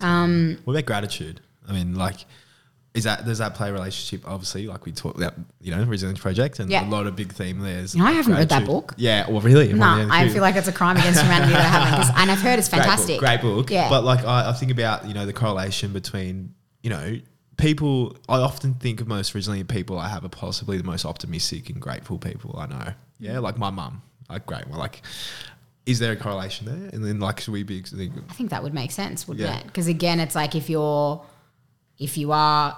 Um, 0.00 0.58
what 0.64 0.72
about 0.72 0.86
gratitude? 0.86 1.40
I 1.68 1.72
mean, 1.72 1.94
like, 1.94 2.24
is 2.94 3.04
that 3.04 3.24
does 3.24 3.38
that 3.38 3.54
play 3.54 3.70
a 3.70 3.72
relationship? 3.72 4.28
Obviously, 4.28 4.66
like 4.66 4.84
we 4.84 4.92
talked 4.92 5.16
about, 5.16 5.34
you 5.60 5.74
know, 5.74 5.82
resilience 5.84 6.20
project, 6.20 6.58
and 6.58 6.70
Yeah. 6.70 6.86
a 6.86 6.90
lot 6.90 7.06
of 7.06 7.16
big 7.16 7.32
theme 7.32 7.60
there 7.60 7.78
is. 7.80 7.94
Know, 7.96 8.04
I 8.04 8.12
haven't 8.12 8.34
read 8.34 8.50
that 8.50 8.66
book. 8.66 8.94
Yeah, 8.98 9.28
well, 9.30 9.40
really? 9.40 9.72
No, 9.72 10.08
I 10.10 10.28
feel 10.28 10.42
like 10.42 10.56
it's 10.56 10.68
a 10.68 10.72
crime 10.72 10.96
against 10.98 11.20
humanity 11.22 11.52
that 11.54 11.60
I 11.64 11.86
haven't. 11.86 12.18
And 12.18 12.30
I've 12.30 12.42
heard 12.42 12.58
it's 12.58 12.68
fantastic. 12.68 13.18
Great 13.20 13.40
book, 13.40 13.54
great 13.54 13.54
book. 13.54 13.70
Yeah. 13.70 13.88
But 13.88 14.04
like 14.04 14.24
I, 14.24 14.50
I 14.50 14.52
think 14.52 14.70
about, 14.72 15.06
you 15.06 15.14
know, 15.14 15.24
the 15.24 15.32
correlation 15.32 15.92
between, 15.92 16.54
you 16.82 16.90
know, 16.90 17.18
people 17.56 18.16
I 18.28 18.38
often 18.38 18.74
think 18.74 19.00
of 19.00 19.06
most 19.08 19.34
resilient 19.34 19.68
people 19.68 19.98
I 19.98 20.08
have 20.08 20.24
are 20.24 20.28
possibly 20.28 20.76
the 20.78 20.84
most 20.84 21.04
optimistic 21.04 21.70
and 21.70 21.80
grateful 21.80 22.18
people 22.18 22.56
I 22.58 22.66
know. 22.66 22.92
Yeah, 23.20 23.38
like 23.38 23.56
my 23.56 23.70
mum. 23.70 24.02
Like 24.28 24.46
great. 24.46 24.66
Well 24.68 24.78
like 24.78 25.00
is 25.86 25.98
there 25.98 26.12
a 26.12 26.16
correlation 26.16 26.66
there? 26.66 26.90
And 26.92 27.04
then 27.04 27.20
like 27.20 27.40
should 27.40 27.52
we 27.52 27.62
be 27.62 27.82
I 28.28 28.32
think 28.34 28.50
that 28.50 28.62
would 28.62 28.74
make 28.74 28.90
sense, 28.92 29.26
wouldn't 29.26 29.46
Yeah. 29.48 29.58
it? 29.58 29.66
Because 29.66 29.86
again, 29.88 30.20
it's 30.20 30.34
like 30.34 30.54
if 30.54 30.68
you're, 30.70 31.24
if 31.98 32.16
you 32.16 32.32
are, 32.32 32.76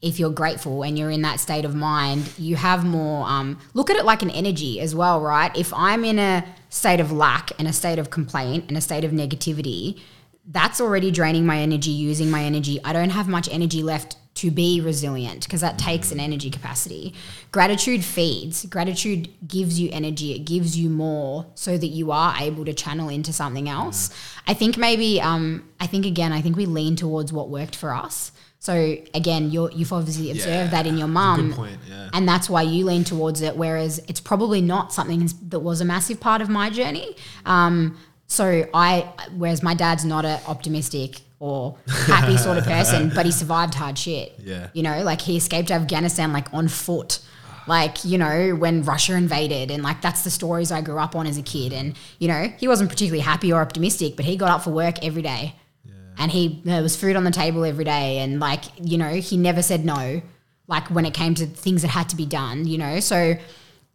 if 0.00 0.18
you're 0.18 0.30
grateful 0.30 0.82
and 0.82 0.98
you're 0.98 1.10
in 1.10 1.22
that 1.22 1.40
state 1.40 1.64
of 1.64 1.74
mind, 1.74 2.30
you 2.38 2.56
have 2.56 2.84
more. 2.84 3.26
Um, 3.26 3.58
look 3.74 3.90
at 3.90 3.96
it 3.96 4.04
like 4.04 4.22
an 4.22 4.30
energy 4.30 4.80
as 4.80 4.94
well, 4.94 5.20
right? 5.20 5.56
If 5.56 5.72
I'm 5.74 6.04
in 6.04 6.18
a 6.18 6.44
state 6.68 7.00
of 7.00 7.12
lack 7.12 7.50
and 7.58 7.68
a 7.68 7.72
state 7.72 7.98
of 7.98 8.10
complaint 8.10 8.64
and 8.68 8.76
a 8.76 8.80
state 8.80 9.04
of 9.04 9.12
negativity, 9.12 10.00
that's 10.46 10.80
already 10.80 11.10
draining 11.10 11.46
my 11.46 11.58
energy, 11.58 11.90
using 11.90 12.30
my 12.30 12.42
energy. 12.42 12.80
I 12.84 12.92
don't 12.92 13.10
have 13.10 13.28
much 13.28 13.48
energy 13.52 13.82
left 13.82 14.16
to 14.34 14.50
be 14.50 14.80
resilient 14.80 15.44
because 15.44 15.60
that 15.60 15.78
takes 15.78 16.10
an 16.10 16.18
energy 16.18 16.50
capacity. 16.50 17.14
Gratitude 17.50 18.02
feeds. 18.02 18.64
Gratitude 18.66 19.28
gives 19.46 19.78
you 19.78 19.90
energy. 19.92 20.32
It 20.32 20.40
gives 20.40 20.78
you 20.78 20.88
more 20.88 21.46
so 21.54 21.76
that 21.76 21.88
you 21.88 22.10
are 22.10 22.34
able 22.40 22.64
to 22.64 22.72
channel 22.72 23.08
into 23.08 23.32
something 23.32 23.68
else. 23.68 24.10
I 24.46 24.54
think 24.54 24.78
maybe, 24.78 25.20
um, 25.20 25.68
I 25.80 25.86
think 25.86 26.06
again, 26.06 26.32
I 26.32 26.40
think 26.40 26.56
we 26.56 26.66
lean 26.66 26.96
towards 26.96 27.32
what 27.32 27.50
worked 27.50 27.76
for 27.76 27.94
us. 27.94 28.32
So 28.58 28.96
again, 29.12 29.50
you're, 29.50 29.72
you've 29.72 29.92
obviously 29.92 30.30
observed 30.30 30.72
that 30.72 30.86
in 30.86 30.96
your 30.96 31.08
mum. 31.08 31.52
Yeah. 31.88 32.10
And 32.12 32.28
that's 32.28 32.48
why 32.48 32.62
you 32.62 32.84
lean 32.84 33.02
towards 33.02 33.42
it, 33.42 33.56
whereas 33.56 33.98
it's 34.06 34.20
probably 34.20 34.60
not 34.60 34.92
something 34.92 35.28
that 35.48 35.60
was 35.60 35.80
a 35.80 35.84
massive 35.84 36.20
part 36.20 36.40
of 36.40 36.48
my 36.48 36.70
journey. 36.70 37.16
Um, 37.44 37.98
so 38.28 38.66
I, 38.72 39.12
whereas 39.36 39.64
my 39.64 39.74
dad's 39.74 40.04
not 40.04 40.24
an 40.24 40.40
optimistic 40.46 41.20
or 41.42 41.76
happy 42.06 42.36
sort 42.36 42.56
of 42.56 42.64
person, 42.64 43.10
but 43.12 43.26
he 43.26 43.32
survived 43.32 43.74
hard 43.74 43.98
shit. 43.98 44.32
Yeah. 44.38 44.68
You 44.74 44.84
know, 44.84 45.02
like 45.02 45.20
he 45.20 45.36
escaped 45.36 45.72
Afghanistan 45.72 46.32
like 46.32 46.54
on 46.54 46.68
foot. 46.68 47.18
Like, 47.66 48.04
you 48.04 48.16
know, 48.16 48.54
when 48.54 48.84
Russia 48.84 49.16
invaded, 49.16 49.72
and 49.72 49.82
like 49.82 50.00
that's 50.00 50.22
the 50.22 50.30
stories 50.30 50.70
I 50.70 50.82
grew 50.82 50.98
up 50.98 51.16
on 51.16 51.26
as 51.26 51.38
a 51.38 51.42
kid. 51.42 51.72
And, 51.72 51.96
you 52.20 52.28
know, 52.28 52.52
he 52.58 52.68
wasn't 52.68 52.90
particularly 52.90 53.22
happy 53.22 53.52
or 53.52 53.60
optimistic, 53.60 54.14
but 54.14 54.24
he 54.24 54.36
got 54.36 54.50
up 54.50 54.62
for 54.62 54.70
work 54.70 55.04
every 55.04 55.22
day. 55.22 55.56
Yeah. 55.84 55.94
And 56.18 56.30
he, 56.30 56.60
there 56.64 56.80
was 56.80 56.96
food 56.96 57.16
on 57.16 57.24
the 57.24 57.32
table 57.32 57.64
every 57.64 57.84
day. 57.84 58.18
And, 58.18 58.38
like, 58.38 58.64
you 58.80 58.96
know, 58.96 59.14
he 59.14 59.36
never 59.36 59.62
said 59.62 59.84
no, 59.84 60.22
like 60.68 60.90
when 60.90 61.04
it 61.04 61.14
came 61.14 61.34
to 61.34 61.46
things 61.46 61.82
that 61.82 61.88
had 61.88 62.08
to 62.10 62.16
be 62.16 62.26
done, 62.26 62.68
you 62.68 62.78
know? 62.78 63.00
So 63.00 63.34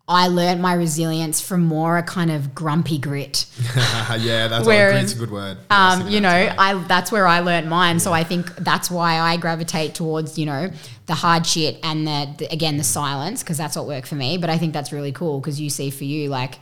I 0.10 0.30
learned 0.30 0.62
my 0.62 0.74
resilience 0.74 1.42
from 1.42 1.66
more 1.66 1.98
a 1.98 2.04
kind 2.04 2.32
of 2.32 2.56
grumpy 2.56 2.98
grit. 2.98 3.46
yeah, 3.76 4.48
that's 4.48 4.66
Whereas, 4.66 5.02
that's 5.02 5.14
a 5.14 5.18
good 5.18 5.32
word. 5.32 5.58
Yeah, 5.70 5.92
Um, 5.92 6.08
you 6.08 6.22
know. 6.22 6.30
I 6.58 6.76
that's 6.88 7.12
where 7.12 7.28
I 7.28 7.42
learned 7.42 7.70
mine. 7.70 8.00
So 8.00 8.14
I 8.14 8.24
think 8.24 8.56
that's 8.56 8.90
why 8.90 9.20
I 9.20 9.36
gravitate 9.36 9.96
towards 9.96 10.38
you 10.40 10.46
know 10.46 10.72
the 11.08 11.16
hard 11.16 11.46
shit 11.46 11.80
and 11.84 12.08
the, 12.08 12.34
the 12.38 12.46
again 12.54 12.78
the 12.78 12.86
silence 12.86 13.44
because 13.44 13.58
that's 13.58 13.76
what 13.76 13.86
worked 13.86 14.08
for 14.08 14.16
me. 14.16 14.38
But 14.38 14.50
I 14.50 14.58
think 14.58 14.74
that's 14.74 14.94
really 14.94 15.12
cool 15.12 15.42
because 15.42 15.60
you 15.60 15.70
see 15.70 15.90
for 15.90 16.06
you 16.06 16.30
like 16.30 16.60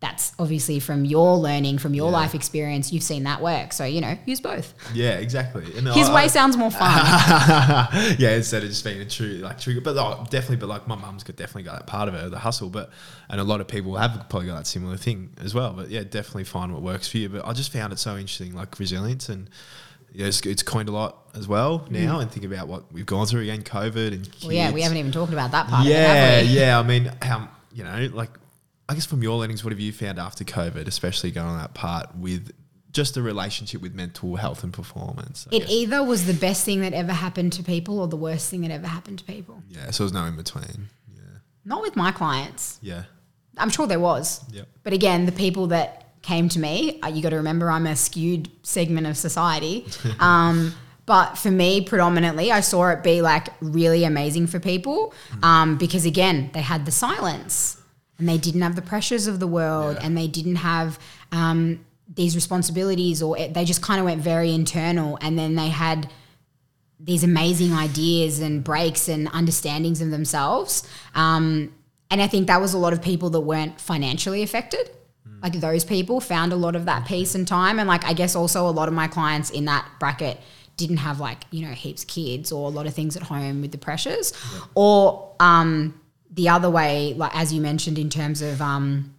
that's 0.00 0.32
obviously 0.38 0.80
from 0.80 1.04
your 1.04 1.36
learning, 1.36 1.76
from 1.76 1.92
your 1.92 2.10
life 2.10 2.34
experience, 2.34 2.90
you've 2.90 3.02
seen 3.02 3.24
that 3.24 3.42
work. 3.42 3.74
So, 3.74 3.84
you 3.84 4.00
know, 4.00 4.16
use 4.24 4.40
both. 4.40 4.72
Yeah, 4.94 5.18
exactly. 5.18 5.64
And 5.76 5.86
His 5.88 6.08
I- 6.08 6.14
way 6.14 6.28
sounds 6.28 6.56
more 6.56 6.70
fun. 6.70 6.80
yeah, 8.18 8.30
instead 8.30 8.62
of 8.62 8.70
just 8.70 8.82
being 8.82 9.00
a 9.02 9.04
true 9.04 9.34
like 9.34 9.60
trigger, 9.60 9.82
but 9.82 9.98
oh, 9.98 10.24
definitely, 10.30 10.56
but 10.56 10.70
like 10.70 10.88
my 10.88 10.94
mum's 10.96 11.22
got 11.22 11.36
definitely 11.36 11.64
got 11.64 11.80
that 11.80 11.86
part 11.86 12.08
of 12.08 12.14
her, 12.14 12.30
the 12.30 12.38
hustle, 12.38 12.70
but 12.70 12.90
and 13.28 13.40
a 13.40 13.44
lot 13.44 13.60
of 13.60 13.68
people 13.68 13.94
have 13.96 14.26
probably 14.30 14.48
got 14.48 14.56
that 14.56 14.66
similar 14.66 14.96
thing 14.96 15.30
as 15.38 15.54
well. 15.54 15.74
But 15.74 15.90
yeah, 15.90 16.02
definitely 16.02 16.44
find 16.44 16.72
what 16.72 16.80
works 16.80 17.06
for 17.06 17.18
you. 17.18 17.28
But 17.28 17.44
I 17.46 17.52
just 17.52 17.70
found 17.70 17.92
it 17.92 17.98
so 17.98 18.12
interesting, 18.12 18.54
like 18.54 18.78
resilience, 18.78 19.28
and 19.28 19.50
yeah, 20.14 20.28
it's, 20.28 20.40
it's 20.46 20.62
coined 20.62 20.88
a 20.88 20.92
lot 20.92 21.28
as 21.34 21.46
well 21.46 21.80
mm. 21.80 21.90
now. 21.90 22.20
And 22.20 22.30
think 22.30 22.46
about 22.46 22.68
what 22.68 22.90
we've 22.90 23.04
gone 23.04 23.26
through 23.26 23.42
again, 23.42 23.62
COVID 23.62 24.12
and 24.14 24.30
well, 24.42 24.52
yeah, 24.52 24.72
we 24.72 24.80
haven't 24.80 24.96
even 24.96 25.12
talked 25.12 25.34
about 25.34 25.50
that 25.50 25.66
part 25.68 25.86
Yeah, 25.86 26.38
it, 26.38 26.46
have 26.46 26.46
we? 26.46 26.58
yeah. 26.58 26.78
I 26.78 26.82
mean, 26.82 27.12
how 27.20 27.48
you 27.74 27.84
know, 27.84 28.10
like 28.14 28.30
I 28.90 28.94
guess 28.94 29.06
from 29.06 29.22
your 29.22 29.36
learnings, 29.38 29.62
what 29.64 29.70
have 29.72 29.78
you 29.80 29.92
found 29.92 30.18
after 30.18 30.42
COVID, 30.44 30.86
especially 30.88 31.30
going 31.30 31.46
on 31.46 31.58
that 31.58 31.74
part 31.74 32.14
with 32.16 32.50
just 32.92 33.14
the 33.14 33.22
relationship 33.22 33.80
with 33.80 33.94
mental 33.94 34.34
health 34.36 34.64
and 34.64 34.72
performance? 34.72 35.46
I 35.52 35.54
It 35.56 35.60
guess. 35.60 35.70
either 35.70 36.02
was 36.02 36.26
the 36.26 36.34
best 36.34 36.64
thing 36.64 36.80
that 36.80 36.92
ever 36.92 37.12
happened 37.12 37.52
to 37.54 37.62
people 37.62 38.00
or 38.00 38.08
the 38.08 38.16
worst 38.16 38.50
thing 38.50 38.62
that 38.62 38.72
ever 38.72 38.88
happened 38.88 39.20
to 39.20 39.24
people. 39.24 39.62
yeah, 39.68 39.90
so 39.92 40.02
there's 40.02 40.12
no 40.12 40.24
in 40.24 40.34
between. 40.34 40.88
Yeah, 41.14 41.22
Not 41.64 41.82
with 41.82 41.94
my 41.94 42.10
clients. 42.10 42.80
yeah, 42.82 43.04
I'm 43.56 43.70
sure 43.70 43.86
there 43.86 44.00
was. 44.00 44.44
Yep. 44.50 44.66
But 44.82 44.92
again, 44.92 45.24
the 45.26 45.32
people 45.32 45.68
that 45.68 46.06
came 46.22 46.48
to 46.48 46.58
me, 46.58 47.00
uh, 47.02 47.08
you 47.08 47.22
got 47.22 47.30
to 47.30 47.36
remember 47.36 47.70
I'm 47.70 47.86
a 47.86 47.94
skewed 47.94 48.50
segment 48.64 49.06
of 49.06 49.16
society. 49.16 49.86
Um, 50.20 50.74
but 51.06 51.36
for 51.38 51.50
me, 51.50 51.80
predominantly, 51.80 52.52
I 52.52 52.60
saw 52.60 52.88
it 52.90 53.02
be 53.02 53.20
like 53.22 53.48
really 53.60 54.04
amazing 54.04 54.46
for 54.46 54.60
people 54.60 55.12
um, 55.42 55.76
because, 55.76 56.04
again, 56.06 56.50
they 56.54 56.60
had 56.62 56.86
the 56.86 56.92
silence 56.92 57.79
and 58.20 58.28
they 58.28 58.38
didn't 58.38 58.60
have 58.62 58.76
the 58.76 58.82
pressures 58.82 59.26
of 59.26 59.40
the 59.40 59.46
world 59.46 59.96
Yeah. 59.98 60.06
and 60.06 60.16
they 60.16 60.28
didn't 60.28 60.56
have 60.56 60.98
um, 61.32 61.80
these 62.14 62.34
responsibilities 62.34 63.22
or 63.22 63.36
it, 63.38 63.54
they 63.54 63.64
just 63.64 63.82
kind 63.82 63.98
of 64.00 64.04
went 64.06 64.20
very 64.22 64.54
internal 64.54 65.18
and 65.20 65.38
then 65.38 65.54
they 65.56 65.68
had 65.68 66.08
these 66.98 67.24
amazing 67.24 67.72
ideas 67.72 68.40
and 68.40 68.62
breaks 68.62 69.08
and 69.08 69.28
understandings 69.32 70.00
of 70.02 70.10
themselves. 70.10 70.86
Um, 71.14 71.72
and 72.10 72.20
I 72.20 72.26
think 72.26 72.46
that 72.48 72.60
was 72.60 72.74
a 72.74 72.78
lot 72.78 72.92
of 72.92 73.00
people 73.00 73.30
that 73.30 73.40
weren't 73.40 73.80
financially 73.80 74.42
affected. 74.42 74.90
Like 75.42 75.54
those 75.54 75.84
people 75.84 76.20
found 76.20 76.52
a 76.52 76.56
lot 76.56 76.76
of 76.76 76.84
that 76.84 77.06
peace 77.06 77.34
and 77.34 77.48
time. 77.48 77.78
And 77.78 77.88
like, 77.88 78.04
I 78.04 78.12
guess 78.12 78.36
also 78.36 78.68
a 78.68 78.70
lot 78.70 78.88
of 78.88 78.94
my 78.94 79.06
clients 79.08 79.48
in 79.50 79.64
that 79.66 79.88
bracket 79.98 80.38
didn't 80.76 80.98
have 80.98 81.20
like, 81.20 81.44
you 81.50 81.66
know, 81.66 81.72
heaps 81.72 82.02
of 82.02 82.08
kids 82.08 82.52
or 82.52 82.66
a 82.66 82.70
lot 82.70 82.86
of 82.86 82.92
things 82.94 83.16
at 83.16 83.22
home 83.22 83.62
with 83.62 83.72
the 83.72 83.78
pressures. 83.78 84.32
Or 84.74 85.34
um, 85.40 85.98
the 86.30 86.48
other 86.48 86.70
way, 86.70 87.14
like 87.14 87.34
as 87.34 87.52
you 87.52 87.60
mentioned, 87.60 87.98
in 87.98 88.08
terms 88.08 88.42
of, 88.42 88.62
um, 88.62 89.14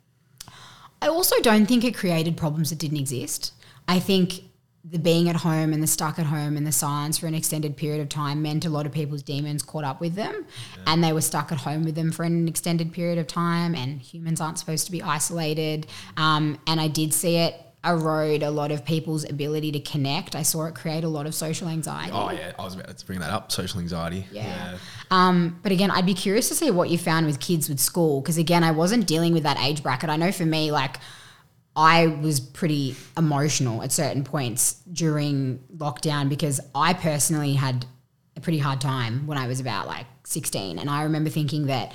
I 1.01 1.07
also 1.07 1.39
don't 1.41 1.65
think 1.65 1.83
it 1.83 1.95
created 1.95 2.37
problems 2.37 2.69
that 2.69 2.79
didn't 2.79 2.97
exist. 2.97 3.53
I 3.87 3.99
think 3.99 4.43
the 4.83 4.97
being 4.97 5.29
at 5.29 5.35
home 5.35 5.73
and 5.73 5.83
the 5.83 5.87
stuck 5.87 6.17
at 6.17 6.25
home 6.25 6.57
and 6.57 6.65
the 6.65 6.71
silence 6.71 7.17
for 7.17 7.27
an 7.27 7.35
extended 7.35 7.77
period 7.77 8.01
of 8.01 8.09
time 8.09 8.41
meant 8.41 8.65
a 8.65 8.69
lot 8.69 8.85
of 8.85 8.91
people's 8.91 9.21
demons 9.21 9.61
caught 9.61 9.83
up 9.83 10.01
with 10.01 10.15
them 10.15 10.45
and 10.87 11.03
they 11.03 11.13
were 11.13 11.21
stuck 11.21 11.51
at 11.51 11.59
home 11.59 11.83
with 11.83 11.93
them 11.93 12.11
for 12.11 12.23
an 12.23 12.47
extended 12.47 12.91
period 12.91 13.19
of 13.19 13.27
time 13.27 13.75
and 13.75 14.01
humans 14.01 14.41
aren't 14.41 14.57
supposed 14.57 14.87
to 14.87 14.91
be 14.91 14.99
isolated 15.03 15.85
um, 16.17 16.59
and 16.65 16.81
i 16.81 16.87
did 16.87 17.13
see 17.13 17.37
it 17.37 17.53
erode 17.83 18.43
a 18.43 18.51
lot 18.51 18.71
of 18.71 18.85
people's 18.85 19.27
ability 19.27 19.71
to 19.71 19.79
connect 19.79 20.35
i 20.35 20.43
saw 20.43 20.65
it 20.65 20.75
create 20.75 21.03
a 21.03 21.07
lot 21.07 21.25
of 21.25 21.33
social 21.33 21.67
anxiety 21.67 22.11
Oh 22.13 22.29
yeah, 22.29 22.53
I 22.59 22.63
was 22.63 22.75
about 22.75 22.95
to 22.97 23.05
bring 23.05 23.19
that 23.19 23.31
up. 23.31 23.51
Social 23.51 23.79
anxiety. 23.79 24.27
Yeah. 24.31 24.77
Um, 25.09 25.59
but 25.63 25.71
again, 25.71 25.91
I'd 25.91 26.05
be 26.05 26.13
curious 26.13 26.47
to 26.49 26.55
see 26.55 26.69
what 26.71 26.89
you 26.89 26.97
found 26.97 27.25
with 27.25 27.39
kids 27.39 27.67
with 27.67 27.79
school 27.79 28.21
because 28.21 28.37
again, 28.37 28.63
I 28.63 28.71
wasn't 28.71 29.07
dealing 29.07 29.33
with 29.33 29.43
that 29.43 29.59
age 29.59 29.81
bracket. 29.83 30.09
I 30.09 30.15
know 30.17 30.31
for 30.31 30.45
me, 30.45 30.71
like 30.71 30.97
I 31.75 32.07
was 32.07 32.39
pretty 32.39 32.95
emotional 33.17 33.81
at 33.81 33.91
certain 33.91 34.23
points 34.23 34.73
during 34.91 35.59
lockdown 35.75 36.29
because 36.29 36.59
I 36.75 36.93
personally 36.93 37.53
had 37.53 37.85
a 38.35 38.41
pretty 38.41 38.59
hard 38.59 38.81
time 38.81 39.25
when 39.27 39.37
I 39.37 39.47
was 39.47 39.59
about 39.59 39.87
like 39.87 40.05
16. 40.25 40.79
And 40.79 40.89
I 40.89 41.03
remember 41.03 41.29
thinking 41.29 41.67
that 41.67 41.93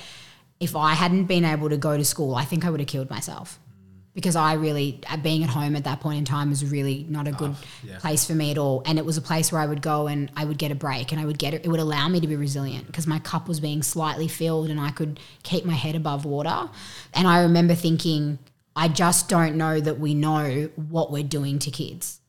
if 0.61 0.75
I 0.75 0.94
hadn't 0.94 1.25
been 1.25 1.44
able 1.44 1.68
to 1.68 1.77
go 1.77 1.96
to 1.96 2.05
school, 2.05 2.35
I 2.35 2.44
think 2.44 2.64
I 2.64 2.70
would 2.70 2.81
have 2.81 2.88
killed 2.88 3.11
myself. 3.11 3.59
Because 4.16 4.35
I 4.35 4.55
really, 4.55 5.00
uh, 5.09 5.18
being 5.18 5.44
at 5.44 5.50
home 5.50 5.76
at 5.76 5.85
that 5.85 6.00
point 6.00 6.18
in 6.18 6.24
time 6.24 6.50
was 6.50 6.64
really 6.64 7.07
not 7.09 7.29
a 7.29 7.33
good 7.33 7.55
yeah. 7.85 7.98
place 7.98 8.26
for 8.26 8.33
me 8.35 8.50
at 8.50 8.59
all. 8.59 8.83
And 8.85 8.98
it 8.98 9.05
was 9.05 9.16
a 9.16 9.22
place 9.22 9.52
where 9.52 9.61
I 9.61 9.66
would 9.66 9.83
go 9.83 10.09
and 10.09 10.33
I 10.35 10.44
would 10.44 10.59
get 10.59 10.72
a 10.72 10.74
break 10.74 11.12
and 11.12 11.20
I 11.20 11.24
would 11.26 11.38
get 11.38 11.55
it. 11.55 11.64
It 11.64 11.68
would 11.68 11.81
allow 11.81 12.09
me 12.09 12.18
to 12.20 12.26
be 12.26 12.35
resilient 12.35 12.87
because 12.87 13.07
my 13.07 13.18
cup 13.20 13.46
was 13.46 13.61
being 13.61 13.83
slightly 13.83 14.26
filled 14.26 14.70
and 14.70 14.81
I 14.81 14.90
could 14.90 15.20
keep 15.44 15.64
my 15.64 15.74
head 15.74 15.94
above 15.94 16.24
water. 16.24 16.70
And 17.14 17.29
I 17.29 17.42
remember 17.42 17.74
thinking, 17.74 18.38
I 18.74 18.88
just 18.88 19.29
don't 19.29 19.57
know 19.57 19.81
that 19.81 20.00
we 20.00 20.14
know 20.14 20.70
what 20.76 21.12
we're 21.12 21.22
doing 21.22 21.59
to 21.61 21.70
kids 21.70 22.20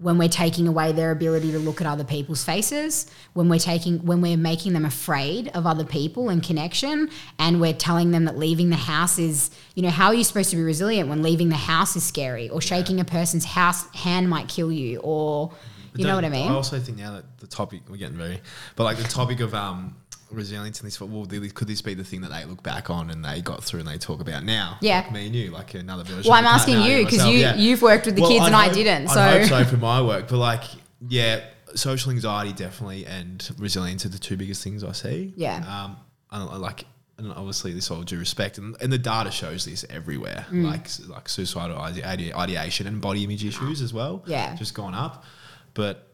when 0.00 0.16
we're 0.16 0.28
taking 0.28 0.66
away 0.66 0.92
their 0.92 1.10
ability 1.10 1.52
to 1.52 1.58
look 1.58 1.80
at 1.80 1.86
other 1.86 2.04
people's 2.04 2.42
faces, 2.42 3.06
when 3.34 3.48
we're 3.48 3.58
taking 3.58 3.98
when 4.04 4.20
we're 4.22 4.36
making 4.36 4.72
them 4.72 4.84
afraid 4.84 5.48
of 5.48 5.66
other 5.66 5.84
people 5.84 6.30
and 6.30 6.42
connection, 6.42 7.10
and 7.38 7.60
we're 7.60 7.74
telling 7.74 8.10
them 8.10 8.24
that 8.24 8.38
leaving 8.38 8.70
the 8.70 8.76
house 8.76 9.18
is, 9.18 9.50
you 9.74 9.82
know, 9.82 9.90
how 9.90 10.06
are 10.06 10.14
you 10.14 10.24
supposed 10.24 10.50
to 10.50 10.56
be 10.56 10.62
resilient 10.62 11.08
when 11.08 11.22
leaving 11.22 11.50
the 11.50 11.56
house 11.56 11.96
is 11.96 12.02
scary, 12.02 12.48
or 12.48 12.60
shaking 12.60 12.98
a 12.98 13.04
person's 13.04 13.44
house 13.44 13.86
hand 13.94 14.28
might 14.28 14.48
kill 14.48 14.72
you, 14.72 15.00
or 15.00 15.52
you 15.94 16.06
know 16.06 16.14
what 16.14 16.24
I 16.24 16.30
mean? 16.30 16.50
I 16.50 16.54
also 16.54 16.78
think 16.78 16.96
now 16.96 17.14
that 17.16 17.38
the 17.38 17.46
topic 17.46 17.82
we're 17.88 17.96
getting 17.96 18.16
very, 18.16 18.40
but 18.76 18.84
like 18.84 18.96
the 18.96 19.04
topic 19.04 19.40
of 19.40 19.54
um 19.54 19.96
resilience 20.30 20.80
and 20.80 20.86
this, 20.86 21.00
well, 21.00 21.26
could 21.26 21.68
this 21.68 21.82
be 21.82 21.94
the 21.94 22.04
thing 22.04 22.20
that 22.22 22.30
they 22.30 22.44
look 22.44 22.62
back 22.62 22.90
on 22.90 23.10
and 23.10 23.24
they 23.24 23.40
got 23.40 23.62
through 23.64 23.80
and 23.80 23.88
they 23.88 23.98
talk 23.98 24.20
about 24.20 24.44
now? 24.44 24.78
Yeah. 24.80 25.00
like 25.00 25.12
me 25.12 25.26
and 25.26 25.34
you, 25.34 25.50
like 25.50 25.74
another 25.74 26.04
version. 26.04 26.30
Well, 26.30 26.38
I'm 26.38 26.46
asking 26.46 26.82
you 26.82 27.04
because 27.04 27.26
you 27.26 27.38
yeah. 27.38 27.54
you've 27.56 27.82
worked 27.82 28.06
with 28.06 28.16
the 28.16 28.22
Well, 28.22 28.30
kids 28.30 28.46
and 28.46 28.54
I 28.56 28.72
didn't, 28.72 29.08
so 29.08 29.20
I 29.20 29.38
hope 29.40 29.48
so 29.48 29.64
for 29.64 29.76
my 29.76 30.00
work, 30.02 30.28
but 30.28 30.38
like, 30.38 30.64
yeah, 31.08 31.40
social 31.74 32.10
anxiety 32.12 32.52
definitely 32.52 33.06
and 33.06 33.48
resilience 33.58 34.04
are 34.04 34.08
the 34.10 34.18
two 34.18 34.36
biggest 34.36 34.62
things 34.62 34.82
I 34.84 34.92
see. 34.92 35.32
Yeah. 35.36 35.56
Um, 35.56 35.96
I 36.30 36.38
don't 36.38 36.60
like, 36.60 36.84
and 37.18 37.32
obviously 37.32 37.72
this 37.72 37.90
all 37.90 38.02
due 38.02 38.18
respect, 38.18 38.58
and, 38.58 38.76
and 38.80 38.92
the 38.92 38.98
data 38.98 39.30
shows 39.30 39.64
this 39.64 39.84
everywhere, 39.90 40.46
Mm. 40.50 40.64
like 40.64 40.88
like 41.08 41.28
suicidal 41.28 41.78
ide- 41.78 42.02
ide- 42.04 42.32
ideation 42.34 42.86
and 42.86 43.00
body 43.00 43.24
image 43.24 43.44
issues 43.44 43.82
as 43.82 43.92
well. 43.92 44.22
Yeah. 44.26 44.54
just 44.56 44.74
gone 44.74 44.94
up, 44.94 45.24
but 45.74 46.06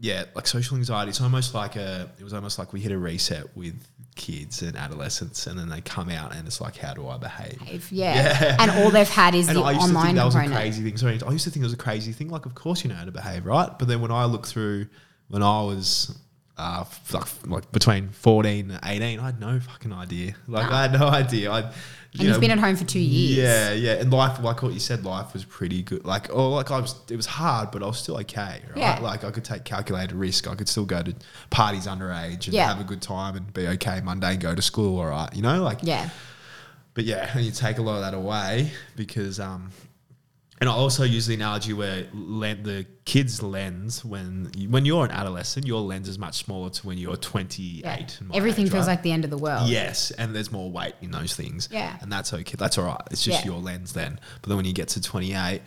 yeah, 0.00 0.24
like 0.34 0.46
social 0.46 0.76
anxiety. 0.76 1.10
It's 1.10 1.20
almost 1.20 1.54
like 1.54 1.76
a. 1.76 2.10
It 2.18 2.24
was 2.24 2.32
almost 2.32 2.58
like 2.58 2.72
we 2.72 2.80
hit 2.80 2.90
a 2.90 2.98
reset 2.98 3.54
with 3.54 3.74
kids 4.16 4.62
and 4.62 4.76
adolescents, 4.76 5.46
and 5.46 5.58
then 5.58 5.68
they 5.68 5.80
come 5.82 6.08
out 6.08 6.34
and 6.34 6.46
it's 6.46 6.60
like, 6.60 6.76
how 6.76 6.94
do 6.94 7.06
I 7.06 7.18
behave? 7.18 7.90
Yeah. 7.92 8.14
Yeah. 8.14 8.56
and 8.58 8.70
all 8.70 8.90
they've 8.90 9.08
had 9.08 9.34
is 9.34 9.48
And 9.48 9.58
the 9.58 9.62
I 9.62 9.72
used 9.72 9.82
to 9.82 9.88
online 9.90 10.06
think 10.06 10.16
that 10.16 10.24
was 10.24 10.34
a 10.34 10.46
crazy 10.46 10.82
thing. 10.82 10.96
Sorry, 10.96 11.20
I 11.26 11.30
used 11.30 11.44
to 11.44 11.50
think 11.50 11.62
it 11.62 11.66
was 11.66 11.74
a 11.74 11.78
crazy 11.78 12.12
thing. 12.12 12.28
Like, 12.30 12.46
of 12.46 12.54
course 12.54 12.82
you 12.82 12.88
know 12.88 12.96
how 12.96 13.04
to 13.04 13.12
behave, 13.12 13.44
right? 13.44 13.70
But 13.78 13.88
then 13.88 14.00
when 14.00 14.10
I 14.10 14.24
look 14.24 14.46
through, 14.46 14.86
when 15.28 15.42
I 15.42 15.62
was 15.62 16.18
uh, 16.60 16.84
like, 17.12 17.26
like 17.46 17.72
between 17.72 18.10
fourteen 18.10 18.70
and 18.70 18.80
eighteen, 18.84 19.18
I 19.20 19.26
had 19.26 19.40
no 19.40 19.58
fucking 19.60 19.92
idea. 19.92 20.34
Like, 20.46 20.70
I 20.70 20.82
had 20.82 20.92
no 20.92 21.08
idea. 21.22 21.50
I, 21.50 21.60
And 21.60 21.72
you've 22.14 22.40
been 22.40 22.50
at 22.50 22.58
home 22.58 22.74
for 22.76 22.84
two 22.84 22.98
years. 22.98 23.38
Yeah, 23.38 23.72
yeah. 23.72 24.00
And 24.00 24.12
life, 24.12 24.40
like 24.42 24.62
what 24.62 24.72
you 24.72 24.80
said, 24.80 25.04
life 25.04 25.32
was 25.32 25.44
pretty 25.44 25.82
good. 25.82 26.04
Like, 26.04 26.28
oh, 26.30 26.50
like 26.50 26.70
I 26.70 26.80
was, 26.80 26.94
it 27.08 27.16
was 27.16 27.26
hard, 27.26 27.70
but 27.70 27.82
I 27.82 27.86
was 27.86 27.98
still 27.98 28.16
okay, 28.18 28.60
right? 28.68 28.76
Yeah. 28.76 28.98
Like 29.00 29.22
I 29.24 29.30
could 29.30 29.44
take 29.44 29.64
calculated 29.64 30.12
risk. 30.14 30.48
I 30.48 30.54
could 30.56 30.68
still 30.68 30.84
go 30.86 31.02
to 31.02 31.14
parties 31.50 31.86
underage 31.86 32.46
and 32.46 32.54
Yeah. 32.54 32.66
have 32.68 32.80
a 32.80 32.84
good 32.84 33.00
time 33.02 33.36
and 33.36 33.52
be 33.54 33.66
okay 33.68 34.00
Monday 34.02 34.32
and 34.32 34.40
go 34.40 34.54
to 34.54 34.62
school, 34.62 34.98
all 35.00 35.06
right? 35.06 35.34
You 35.34 35.42
know, 35.42 35.62
like 35.62 35.78
Yeah. 35.82 36.10
but 36.94 37.04
yeah, 37.04 37.30
and 37.34 37.44
you 37.44 37.52
take 37.52 37.78
a 37.78 37.82
lot 37.82 37.94
of 37.96 38.00
that 38.02 38.14
away 38.14 38.72
because, 38.96 39.38
um, 39.38 39.70
and 40.60 40.68
I 40.68 40.72
also 40.72 41.04
use 41.04 41.26
the 41.26 41.34
analogy 41.34 41.72
where 41.72 42.06
len- 42.12 42.62
the 42.62 42.86
kid's 43.06 43.42
lens 43.42 44.04
when 44.04 44.50
you, 44.56 44.68
when 44.68 44.84
you're 44.84 45.04
an 45.04 45.10
adolescent, 45.10 45.66
your 45.66 45.80
lens 45.80 46.08
is 46.08 46.18
much 46.18 46.36
smaller 46.44 46.68
to 46.70 46.86
when 46.86 46.98
you're 46.98 47.16
28. 47.16 47.82
Yeah. 47.82 48.06
Everything 48.34 48.66
age, 48.66 48.70
feels 48.72 48.86
right? 48.86 48.92
like 48.92 49.02
the 49.02 49.12
end 49.12 49.24
of 49.24 49.30
the 49.30 49.38
world. 49.38 49.68
Yes, 49.68 50.10
and 50.12 50.34
there's 50.34 50.52
more 50.52 50.70
weight 50.70 50.94
in 51.00 51.10
those 51.12 51.34
things. 51.34 51.68
Yeah. 51.72 51.96
and 52.02 52.12
that's 52.12 52.34
okay. 52.34 52.56
That's 52.58 52.76
all 52.78 52.84
right. 52.84 53.00
It's 53.10 53.24
just 53.24 53.44
Yeah. 53.44 53.52
your 53.52 53.60
lens 53.60 53.92
then. 53.94 54.20
But 54.42 54.48
then 54.48 54.56
when 54.56 54.66
you 54.66 54.72
get 54.74 54.88
to 54.88 55.00
28, 55.02 55.62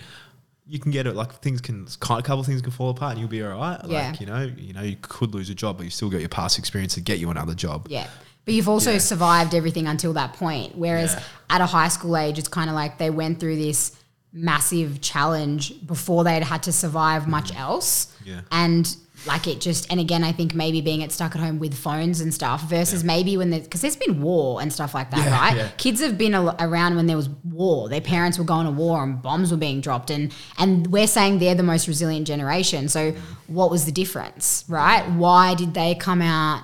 you 0.68 0.80
can 0.80 0.92
get 0.92 1.08
it 1.08 1.16
like 1.16 1.34
things 1.42 1.60
can 1.60 1.86
a 1.88 1.98
couple 1.98 2.40
of 2.40 2.46
things 2.46 2.62
can 2.62 2.72
fall 2.72 2.90
apart 2.92 3.12
and 3.12 3.20
you'll 3.20 3.30
be 3.30 3.44
all 3.44 3.58
right. 3.58 3.80
Yeah. 3.86 4.10
Like 4.12 4.22
you 4.22 4.28
know, 4.28 4.50
you 4.58 4.74
know, 4.74 4.82
you 4.84 4.96
could 5.02 5.34
lose 5.34 5.50
a 5.50 5.56
job, 5.56 5.78
but 5.78 5.84
you 5.84 5.90
still 5.90 6.10
got 6.10 6.20
your 6.22 6.30
past 6.30 6.58
experience 6.60 6.94
to 6.94 7.02
get 7.02 7.20
you 7.20 7.30
another 7.32 7.54
job. 7.56 7.88
Yeah. 7.90 8.08
But 8.46 8.54
you've 8.54 8.70
also 8.70 8.92
Yeah. 8.94 8.98
survived 9.00 9.56
everything 9.56 9.88
until 9.88 10.14
that 10.14 10.34
point. 10.34 10.78
Whereas 10.78 11.20
at 11.50 11.62
a 11.62 11.66
high 11.66 11.88
school 11.90 12.16
age, 12.16 12.38
it's 12.38 12.48
kind 12.48 12.70
of 12.70 12.76
like 12.76 12.98
they 12.98 13.10
went 13.10 13.40
through 13.40 13.56
this 13.58 13.92
massive 14.34 15.00
challenge 15.00 15.86
before 15.86 16.24
they'd 16.24 16.44
had 16.44 16.64
to 16.64 16.72
survive 16.72 17.28
much 17.28 17.56
else. 17.56 18.06
Mm. 18.06 18.26
Yeah. 18.26 18.42
And 18.52 18.98
like 19.26 19.48
it 19.48 19.62
just, 19.62 19.90
and 19.92 20.00
again, 20.00 20.24
I 20.24 20.32
think 20.34 20.54
maybe 20.54 20.82
being 20.82 21.02
at 21.04 21.12
stuck 21.12 21.36
at 21.36 21.40
home 21.42 21.60
with 21.60 21.74
phones 21.74 22.20
and 22.20 22.34
stuff 22.34 22.64
versus 22.68 23.04
maybe 23.04 23.38
when 23.38 23.52
there's, 23.52 23.64
because 23.64 23.80
there's 23.82 23.96
been 23.96 24.22
war 24.22 24.60
and 24.62 24.74
stuff 24.74 24.94
like 24.94 25.12
that, 25.12 25.20
Yeah, 25.26 25.40
right? 25.40 25.56
yeah. 25.56 25.70
Kids 25.78 26.02
have 26.02 26.18
been 26.18 26.34
al- 26.34 26.56
around 26.60 26.96
when 26.96 27.06
there 27.06 27.16
was 27.16 27.30
war. 27.30 27.88
Their 27.88 28.02
parents 28.02 28.38
were 28.38 28.44
going 28.44 28.66
to 28.66 28.72
war 28.72 29.02
and 29.04 29.22
bombs 29.22 29.52
were 29.52 29.58
being 29.58 29.80
dropped. 29.82 30.10
And, 30.10 30.34
and 30.58 30.88
we're 30.88 31.08
saying 31.08 31.40
they're 31.40 31.56
the 31.56 31.64
most 31.64 31.88
resilient 31.88 32.28
generation. 32.28 32.90
So 32.90 33.12
what 33.48 33.70
was 33.72 33.86
the 33.86 33.92
difference, 33.94 34.66
right? 34.68 35.08
Why 35.12 35.54
did 35.54 35.74
they 35.74 35.96
come 35.96 36.22
out 36.22 36.64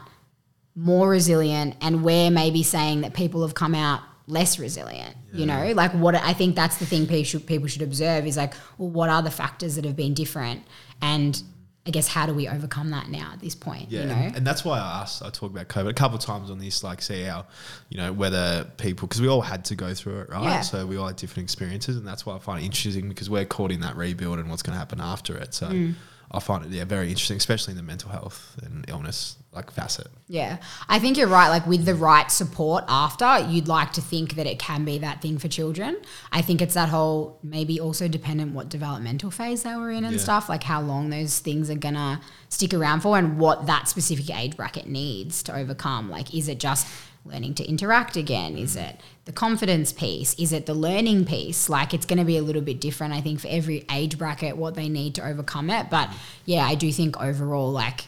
more 0.75 1.08
resilient 1.08 1.75
and 1.82 2.03
we're 2.03 2.32
maybe 2.32 2.63
saying 2.63 3.01
that 3.01 3.13
people 3.13 3.41
have 3.43 3.53
come 3.53 3.76
out 3.76 4.01
less 4.30 4.59
resilient. 4.59 5.15
You 5.34 5.45
know, 5.45 5.73
like 5.73 5.91
what 5.93 6.15
I 6.15 6.34
think 6.34 6.55
that's 6.55 6.77
the 6.77 6.86
thing 6.86 7.05
people 7.05 7.23
should, 7.23 7.45
people 7.45 7.67
should 7.67 7.82
observe 7.82 8.25
is 8.25 8.38
like, 8.38 8.53
well, 8.77 8.89
what 8.89 9.09
are 9.09 9.21
the 9.21 9.32
factors 9.32 9.75
that 9.75 9.86
have 9.86 9.95
been 9.95 10.13
different, 10.13 10.63
and 11.01 11.41
I 11.86 11.91
guess 11.91 12.07
how 12.07 12.25
do 12.25 12.34
we 12.34 12.47
overcome 12.47 12.91
that 12.91 13.09
now 13.09 13.32
at 13.34 13.39
this 13.39 13.55
point? 13.55 13.89
Yeah, 13.89 14.01
you 14.01 14.05
know, 14.07 14.13
and, 14.13 14.36
and 14.38 14.47
that's 14.47 14.63
why 14.63 14.77
I 14.77 15.01
asked. 15.01 15.23
I 15.23 15.30
talked 15.30 15.55
about 15.55 15.67
COVID 15.69 15.89
a 15.89 15.93
couple 15.93 16.17
of 16.17 16.23
times 16.23 16.51
on 16.51 16.59
this, 16.59 16.84
like 16.84 17.01
see 17.01 17.23
how, 17.23 17.47
you 17.89 17.97
know, 17.97 18.13
whether 18.13 18.65
people 18.77 19.07
because 19.07 19.21
we 19.21 19.27
all 19.27 19.41
had 19.41 19.65
to 19.65 19.75
go 19.75 19.93
through 19.93 20.21
it, 20.21 20.30
right? 20.30 20.43
Yeah. 20.43 20.61
So 20.61 20.86
we 20.86 20.97
all 20.97 21.07
had 21.07 21.15
different 21.15 21.45
experiences, 21.45 21.97
and 21.97 22.07
that's 22.07 22.25
why 22.25 22.36
I 22.36 22.39
find 22.39 22.61
it 22.61 22.65
interesting 22.65 23.09
because 23.09 23.30
we're 23.30 23.45
caught 23.45 23.71
in 23.71 23.82
that 23.82 23.95
rebuild 23.95 24.39
and 24.39 24.49
what's 24.49 24.61
going 24.61 24.73
to 24.73 24.80
happen 24.80 24.99
after 25.01 25.38
it. 25.38 25.53
So 25.53 25.67
Mm. 25.67 25.95
I 26.32 26.39
find 26.39 26.63
it 26.63 26.71
yeah 26.71 26.86
very 26.86 27.09
interesting, 27.09 27.38
especially 27.38 27.71
in 27.71 27.77
the 27.77 27.84
mental 27.84 28.11
health 28.11 28.55
and 28.63 28.86
illness 28.88 29.38
like 29.52 29.72
facet. 29.72 30.08
Yeah, 30.28 30.58
I 30.88 31.00
think 31.00 31.18
you're 31.18 31.28
right. 31.28 31.50
Like 31.50 31.66
with 31.66 31.86
the 31.86 31.95
right 31.95 32.30
support 32.30 32.84
after, 32.88 33.39
you'd 33.50 33.68
like 33.68 33.93
to 33.93 34.02
think 34.02 34.36
that 34.36 34.45
it 34.45 34.60
can 34.60 34.86
be 34.86 35.00
that 35.00 35.22
thing 35.22 35.39
for 35.39 35.47
children. 35.47 35.97
I 36.32 36.41
think 36.43 36.62
it's 36.62 36.76
that 36.76 36.89
whole 36.89 37.39
maybe 37.41 37.80
also 37.80 38.08
dependent 38.08 38.54
what 38.54 38.70
developmental 38.70 39.32
phase 39.32 39.64
they 39.64 39.76
were 39.76 39.89
in 39.89 40.04
and 40.06 40.16
Yeah. 40.18 40.22
stuff, 40.22 40.50
like 40.50 40.64
how 40.64 40.82
long 40.82 41.10
those 41.10 41.39
things 41.39 41.70
are 41.72 41.76
gonna 41.76 42.22
stick 42.50 42.74
around 42.76 43.02
for 43.02 43.18
and 43.18 43.39
what 43.39 43.66
that 43.66 43.88
specific 43.88 44.30
age 44.36 44.56
bracket 44.56 44.88
needs 44.88 45.41
to 45.43 45.56
overcome. 45.56 46.12
Like, 46.12 46.34
is 46.34 46.47
it 46.47 46.60
just 46.60 46.86
learning 47.26 47.56
to 47.56 47.68
interact 47.68 48.16
again? 48.16 48.56
Is 48.56 48.76
it 48.76 49.02
the 49.26 49.32
confidence 49.32 49.91
piece? 49.91 50.36
Is 50.36 50.54
it 50.54 50.68
the 50.68 50.74
learning 50.76 51.26
piece? 51.26 51.70
Like, 51.70 51.93
it's 51.93 52.06
going 52.06 52.18
to 52.20 52.26
be 52.26 52.38
a 52.38 52.41
little 52.41 52.62
bit 52.62 52.80
different, 52.80 53.14
I 53.14 53.22
think, 53.22 53.39
for 53.41 53.47
every 53.50 53.86
age 53.91 54.18
bracket, 54.18 54.58
what 54.58 54.76
they 54.76 54.89
need 54.89 55.16
to 55.16 55.28
overcome 55.28 55.70
it. 55.70 55.89
But 55.89 56.10
yeah, 56.45 56.66
I 56.66 56.76
do 56.76 56.91
think 56.93 57.20
overall, 57.20 57.72
like, 57.72 58.06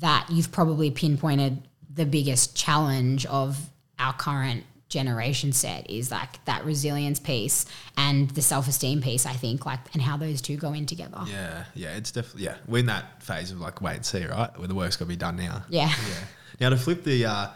that 0.00 0.26
you've 0.30 0.52
probably 0.52 0.90
pinpointed 0.90 1.62
the 1.92 2.06
biggest 2.06 2.56
challenge 2.56 3.26
of 3.26 3.58
our 3.98 4.12
current 4.14 4.64
generation 4.88 5.52
set 5.52 5.88
is 5.90 6.10
like 6.10 6.44
that 6.44 6.62
resilience 6.66 7.18
piece 7.18 7.64
and 7.96 8.28
the 8.30 8.42
self-esteem 8.42 9.00
piece 9.00 9.24
i 9.24 9.32
think 9.32 9.64
like 9.64 9.80
and 9.94 10.02
how 10.02 10.18
those 10.18 10.42
two 10.42 10.54
go 10.56 10.74
in 10.74 10.84
together 10.84 11.18
Yeah, 11.26 11.64
yeah, 11.74 11.96
it's 11.96 12.10
definitely 12.10 12.44
yeah. 12.44 12.56
We're 12.68 12.80
in 12.80 12.86
that 12.86 13.22
phase 13.22 13.50
of 13.52 13.60
like 13.60 13.80
wait 13.80 13.96
and 13.96 14.04
see, 14.06 14.26
right? 14.26 14.50
Where 14.58 14.68
the 14.68 14.74
work's 14.74 14.96
got 14.96 15.06
to 15.06 15.08
be 15.08 15.16
done 15.16 15.36
now. 15.36 15.64
yeah 15.70 15.88
Yeah. 15.88 16.24
Now 16.60 16.68
to 16.70 16.76
flip 16.76 17.04
the, 17.04 17.24
uh, 17.24 17.48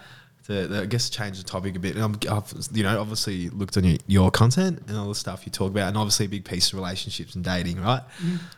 the, 0.47 0.67
the 0.67 0.83
I 0.83 0.87
guess 0.87 1.11
change 1.11 1.37
the 1.37 1.45
topic 1.45 1.77
a 1.77 1.79
bit. 1.79 1.97
And 1.97 2.05
I'm, 2.05 2.19
I've 2.35 2.51
you 2.73 2.83
know 2.83 2.99
obviously 3.01 3.51
looked 3.51 3.77
on 3.77 3.85
your, 3.85 3.99
your 4.07 4.31
content 4.31 4.83
and 4.89 4.97
all 4.97 5.09
the 5.09 5.15
stuff 5.15 5.45
you 5.45 5.53
talk 5.53 5.71
about, 5.71 5.89
and 5.89 5.99
obviously 5.99 6.27
a 6.27 6.29
big 6.31 6.45
piece 6.47 6.69
of 6.73 6.75
relationships 6.79 7.35
and 7.35 7.45
dating, 7.45 7.81
right? 7.83 8.03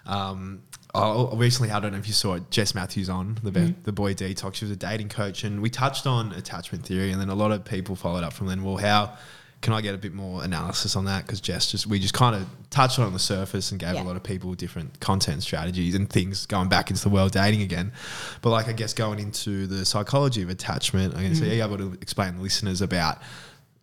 Um, 0.07 0.63
I 0.95 1.01
I 1.01 1.35
recently, 1.37 1.71
I 1.71 1.81
don't 1.81 1.93
know 1.93 1.99
if 1.99 2.07
you 2.07 2.15
saw 2.15 2.35
it, 2.35 2.51
Jess 2.51 2.75
Matthews 2.75 3.09
on 3.09 3.39
the 3.43 3.51
be- 3.51 3.61
mm. 3.61 3.75
the 3.85 3.93
boy 3.93 4.15
detox. 4.15 4.55
She 4.57 4.65
was 4.65 4.73
a 4.73 4.77
dating 4.77 5.09
coach, 5.11 5.45
and 5.45 5.61
we 5.61 5.71
touched 5.71 6.07
on 6.07 6.33
attachment 6.33 6.85
theory, 6.87 7.13
and 7.13 7.21
then 7.21 7.29
a 7.29 7.35
lot 7.35 7.53
of 7.53 7.65
people 7.65 7.97
followed 7.97 8.25
up 8.25 8.33
from 8.33 8.47
then. 8.47 8.65
Well, 8.65 8.77
how 8.77 9.17
can 9.61 9.73
I 9.73 9.81
get 9.81 9.95
a 9.95 9.99
bit 9.99 10.15
more 10.15 10.45
analysis 10.45 10.95
on 10.95 11.07
that? 11.07 11.27
Because 11.27 11.41
Jess 11.41 11.71
just 11.71 11.87
we 11.87 11.99
just 11.99 12.15
kind 12.15 12.37
of 12.37 12.47
touched 12.71 12.99
on 12.99 13.05
it 13.05 13.07
on 13.09 13.13
the 13.13 13.19
surface 13.19 13.71
and 13.71 13.81
gave 13.81 13.95
Yeah. 13.95 14.03
a 14.03 14.05
lot 14.05 14.17
of 14.17 14.23
people 14.23 14.55
different 14.55 15.01
content 15.01 15.43
strategies 15.43 15.95
and 15.95 16.09
things 16.09 16.47
going 16.47 16.69
back 16.69 16.91
into 16.91 17.03
the 17.03 17.09
world 17.09 17.33
dating 17.33 17.63
again. 17.63 17.93
But 18.41 18.51
like 18.51 18.69
I 18.69 18.73
guess 18.73 18.95
going 18.95 19.19
into 19.19 19.67
the 19.67 19.85
psychology 19.85 20.43
of 20.43 20.49
attachment, 20.49 21.17
I 21.17 21.25
guess 21.25 21.41
mm. 21.41 21.51
are 21.51 21.55
you 21.55 21.65
able 21.65 21.79
to 21.79 21.93
explain 22.01 22.35
to 22.35 22.41
listeners 22.41 22.81
about 22.81 23.19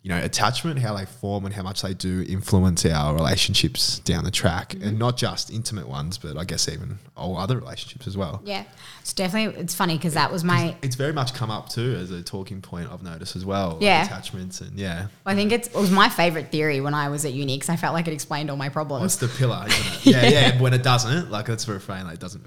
you 0.06 0.12
know 0.12 0.20
attachment, 0.24 0.78
how 0.78 0.96
they 0.96 1.06
form, 1.06 1.46
and 1.46 1.54
how 1.56 1.64
much 1.64 1.82
they 1.82 1.96
do 1.96 2.24
influence 2.30 2.86
our 2.86 3.16
relationships 3.16 3.98
down 4.00 4.24
the 4.24 4.30
track, 4.30 4.76
and 4.76 5.00
not 5.00 5.18
just 5.18 5.50
intimate 5.50 5.88
ones, 5.88 6.20
but 6.20 6.38
I 6.38 6.44
guess 6.44 6.70
even 6.70 7.00
all 7.18 7.38
other 7.38 7.58
relationships 7.58 8.06
as 8.08 8.16
well. 8.16 8.40
yeah 8.46 8.64
it's 9.02 9.14
definitely 9.14 9.60
it's 9.62 9.74
funny 9.74 9.96
because 9.98 10.14
that 10.16 10.32
was 10.32 10.44
my 10.44 10.76
It's 10.84 10.96
very 10.96 11.14
much 11.14 11.34
come 11.34 11.50
up 11.50 11.70
too 11.70 11.96
as 12.00 12.12
a 12.12 12.22
talking 12.22 12.62
point 12.62 12.90
I've 12.92 13.02
noticed 13.04 13.36
as 13.36 13.46
well. 13.46 13.74
like 13.74 13.82
Yeah. 13.82 14.04
attachments 14.06 14.62
and 14.62 14.78
yeah. 14.78 15.08
i 15.26 15.34
think 15.34 15.52
it's, 15.52 15.68
it 15.70 15.76
was 15.76 15.92
my 15.92 16.10
favorite 16.10 16.52
theory 16.52 16.82
when 16.82 16.94
i 16.94 17.08
was 17.10 17.24
at 17.24 17.32
uni 17.34 17.56
because 17.56 17.70
i 17.70 17.76
felt 17.78 17.94
like 17.94 18.08
it 18.08 18.14
explained 18.14 18.50
all 18.52 18.58
my 18.58 18.70
problems 18.70 19.06
It's 19.06 19.16
the 19.16 19.28
pillar? 19.40 19.64
Isn't 19.68 19.94
it? 19.94 20.06
Yeah, 20.14 20.28
yeah. 20.28 20.62
When 20.62 20.74
it 20.74 20.84
doesn't, 20.84 21.32
like 21.32 21.46
that's 21.48 21.68
a 21.68 21.74
refrain. 21.74 22.04
Like 22.06 22.16
it 22.16 22.20
doesn't 22.20 22.44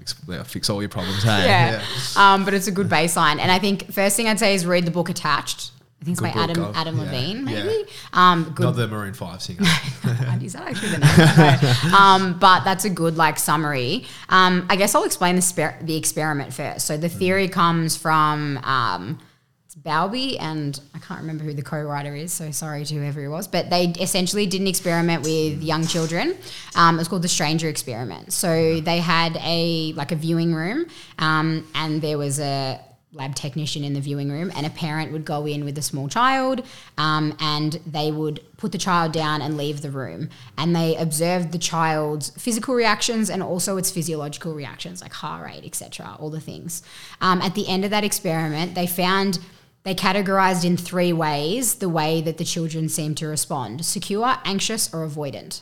fix 0.47 0.69
all 0.69 0.81
your 0.81 0.89
problems. 0.89 1.23
Hey, 1.23 1.45
yeah. 1.47 1.83
Um, 2.15 2.45
but 2.45 2.53
it's 2.53 2.67
a 2.67 2.71
good 2.71 2.87
baseline. 2.89 3.39
And 3.39 3.51
I 3.51 3.59
think 3.59 3.91
first 3.91 4.15
thing 4.15 4.27
I'd 4.27 4.39
say 4.39 4.53
is 4.55 4.65
read 4.65 4.85
the 4.85 4.91
book 4.91 5.09
Attached. 5.09 5.71
I 6.01 6.05
think 6.05 6.13
it's 6.17 6.21
Good 6.21 6.33
by 6.33 6.41
Adam 6.41 6.63
oh, 6.63 6.71
Adam 6.75 6.97
Levine, 6.97 7.47
yeah. 7.47 7.63
maybe. 7.63 7.89
Um, 8.13 8.53
good 8.55 8.63
Not 8.63 8.75
the 8.77 8.87
Maroon 8.87 9.13
Five 9.13 9.41
singer. 9.41 9.61
is 10.41 10.53
that 10.53 10.67
actually 10.67 10.91
the 10.91 10.99
name? 10.99 11.91
No. 11.91 11.97
um, 11.97 12.39
but 12.39 12.63
that's 12.63 12.85
a 12.85 12.89
good 12.89 13.17
like 13.17 13.37
summary. 13.37 14.05
Um, 14.29 14.65
I 14.69 14.77
guess 14.77 14.95
I'll 14.95 15.03
explain 15.03 15.35
the, 15.35 15.41
sper- 15.41 15.85
the 15.85 15.97
experiment 15.97 16.53
first. 16.53 16.87
So 16.87 16.95
the 16.95 17.09
theory 17.09 17.49
comes 17.49 17.97
from 17.97 18.59
um, 18.59 19.19
it's 19.65 19.75
Bowlby 19.75 20.39
and 20.39 20.79
I 20.95 20.99
can't 20.99 21.19
remember 21.19 21.43
who 21.43 21.53
the 21.53 21.61
co-writer 21.61 22.15
is. 22.15 22.31
So 22.31 22.49
sorry 22.51 22.85
to 22.85 22.95
whoever 22.95 23.21
it 23.21 23.27
was, 23.27 23.49
but 23.49 23.69
they 23.69 23.87
essentially 23.99 24.45
did 24.45 24.61
an 24.61 24.67
experiment 24.67 25.23
with 25.23 25.61
young 25.61 25.85
children. 25.85 26.37
Um, 26.75 26.95
it 26.95 26.99
was 26.99 27.09
called 27.09 27.23
the 27.23 27.27
Stranger 27.27 27.67
Experiment. 27.67 28.31
So 28.31 28.79
they 28.79 28.99
had 28.99 29.37
a 29.41 29.91
like 29.93 30.13
a 30.13 30.15
viewing 30.15 30.55
room, 30.55 30.85
um, 31.17 31.67
and 31.75 32.01
there 32.01 32.17
was 32.17 32.39
a 32.39 32.79
lab 33.11 33.33
technician 33.33 33.83
in 33.83 33.93
the 33.93 33.99
viewing 33.99 34.31
room, 34.31 34.51
and 34.55 34.65
a 34.65 34.69
parent 34.69 35.11
would 35.11 35.25
go 35.25 35.47
in 35.47 35.65
with 35.65 35.77
a 35.77 35.81
small 35.81 36.07
child, 36.07 36.63
um, 36.97 37.35
and 37.39 37.79
they 37.85 38.11
would 38.11 38.39
put 38.57 38.71
the 38.71 38.77
child 38.77 39.11
down 39.11 39.41
and 39.41 39.57
leave 39.57 39.81
the 39.81 39.89
room. 39.89 40.29
And 40.57 40.75
they 40.75 40.95
observed 40.95 41.51
the 41.51 41.57
child's 41.57 42.29
physical 42.31 42.75
reactions 42.75 43.29
and 43.29 43.41
also 43.41 43.77
its 43.77 43.89
physiological 43.89 44.53
reactions, 44.53 45.01
like 45.01 45.13
heart 45.13 45.43
rate, 45.45 45.65
etc., 45.65 46.15
all 46.19 46.29
the 46.29 46.39
things. 46.39 46.83
Um, 47.19 47.41
at 47.41 47.55
the 47.55 47.67
end 47.67 47.83
of 47.83 47.91
that 47.91 48.03
experiment, 48.03 48.75
they 48.75 48.85
found 48.85 49.39
they 49.83 49.95
categorized 49.95 50.65
in 50.65 50.77
three 50.77 51.13
ways 51.13 51.75
the 51.75 51.89
way 51.89 52.21
that 52.21 52.37
the 52.37 52.43
children 52.43 52.89
seemed 52.89 53.17
to 53.17 53.27
respond 53.27 53.85
secure, 53.85 54.37
anxious, 54.43 54.93
or 54.93 55.07
avoidant. 55.07 55.61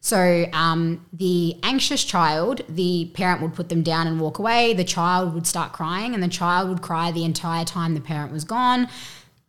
So, 0.00 0.46
um, 0.52 1.04
the 1.12 1.56
anxious 1.64 2.04
child, 2.04 2.62
the 2.68 3.10
parent 3.14 3.42
would 3.42 3.54
put 3.54 3.68
them 3.68 3.82
down 3.82 4.06
and 4.06 4.20
walk 4.20 4.38
away. 4.38 4.72
The 4.72 4.84
child 4.84 5.34
would 5.34 5.46
start 5.46 5.72
crying, 5.72 6.14
and 6.14 6.22
the 6.22 6.28
child 6.28 6.68
would 6.68 6.80
cry 6.82 7.10
the 7.10 7.24
entire 7.24 7.64
time 7.64 7.94
the 7.94 8.00
parent 8.00 8.32
was 8.32 8.44
gone. 8.44 8.88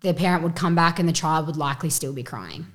The 0.01 0.13
parent 0.13 0.43
would 0.43 0.55
come 0.55 0.73
back, 0.73 0.99
and 0.99 1.07
the 1.07 1.13
child 1.13 1.45
would 1.45 1.57
likely 1.57 1.91
still 1.91 2.13
be 2.13 2.23
crying. 2.23 2.67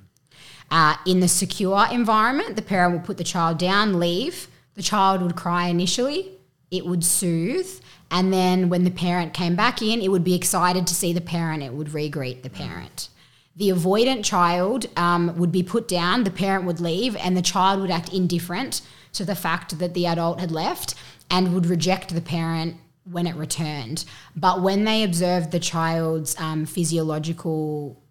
Uh, 0.71 0.95
in 1.05 1.19
the 1.19 1.27
secure 1.27 1.85
environment, 1.91 2.55
the 2.55 2.61
parent 2.61 2.93
would 2.93 3.03
put 3.03 3.17
the 3.17 3.23
child 3.23 3.57
down, 3.57 3.99
leave. 3.99 4.47
The 4.75 4.81
child 4.81 5.21
would 5.21 5.35
cry 5.35 5.67
initially, 5.67 6.31
it 6.71 6.85
would 6.85 7.03
soothe. 7.03 7.79
And 8.09 8.33
then 8.33 8.69
when 8.69 8.83
the 8.83 8.91
parent 8.91 9.33
came 9.33 9.55
back 9.55 9.81
in, 9.81 10.01
it 10.01 10.09
would 10.09 10.23
be 10.23 10.35
excited 10.35 10.87
to 10.87 10.95
see 10.95 11.13
the 11.13 11.21
parent, 11.21 11.63
it 11.63 11.73
would 11.73 11.93
re 11.93 12.09
greet 12.09 12.43
the 12.43 12.49
parent. 12.49 13.09
The 13.55 13.69
avoidant 13.69 14.23
child 14.25 14.87
um, 14.97 15.37
would 15.37 15.51
be 15.51 15.63
put 15.63 15.87
down, 15.87 16.23
the 16.23 16.31
parent 16.31 16.65
would 16.65 16.79
leave, 16.79 17.15
and 17.15 17.37
the 17.37 17.41
child 17.41 17.81
would 17.81 17.91
act 17.91 18.11
indifferent 18.11 18.81
to 19.13 19.23
the 19.23 19.35
fact 19.35 19.77
that 19.77 19.93
the 19.93 20.07
adult 20.07 20.39
had 20.39 20.51
left 20.51 20.95
and 21.29 21.53
would 21.53 21.67
reject 21.67 22.13
the 22.13 22.21
parent 22.21 22.77
when 23.09 23.27
it 23.27 23.35
returned. 23.35 24.05
But 24.35 24.61
when 24.61 24.85
they 24.85 25.03
observed 25.03 25.51
the 25.51 25.59
child's 25.59 26.39
um, 26.39 26.65
physiological 26.65 28.01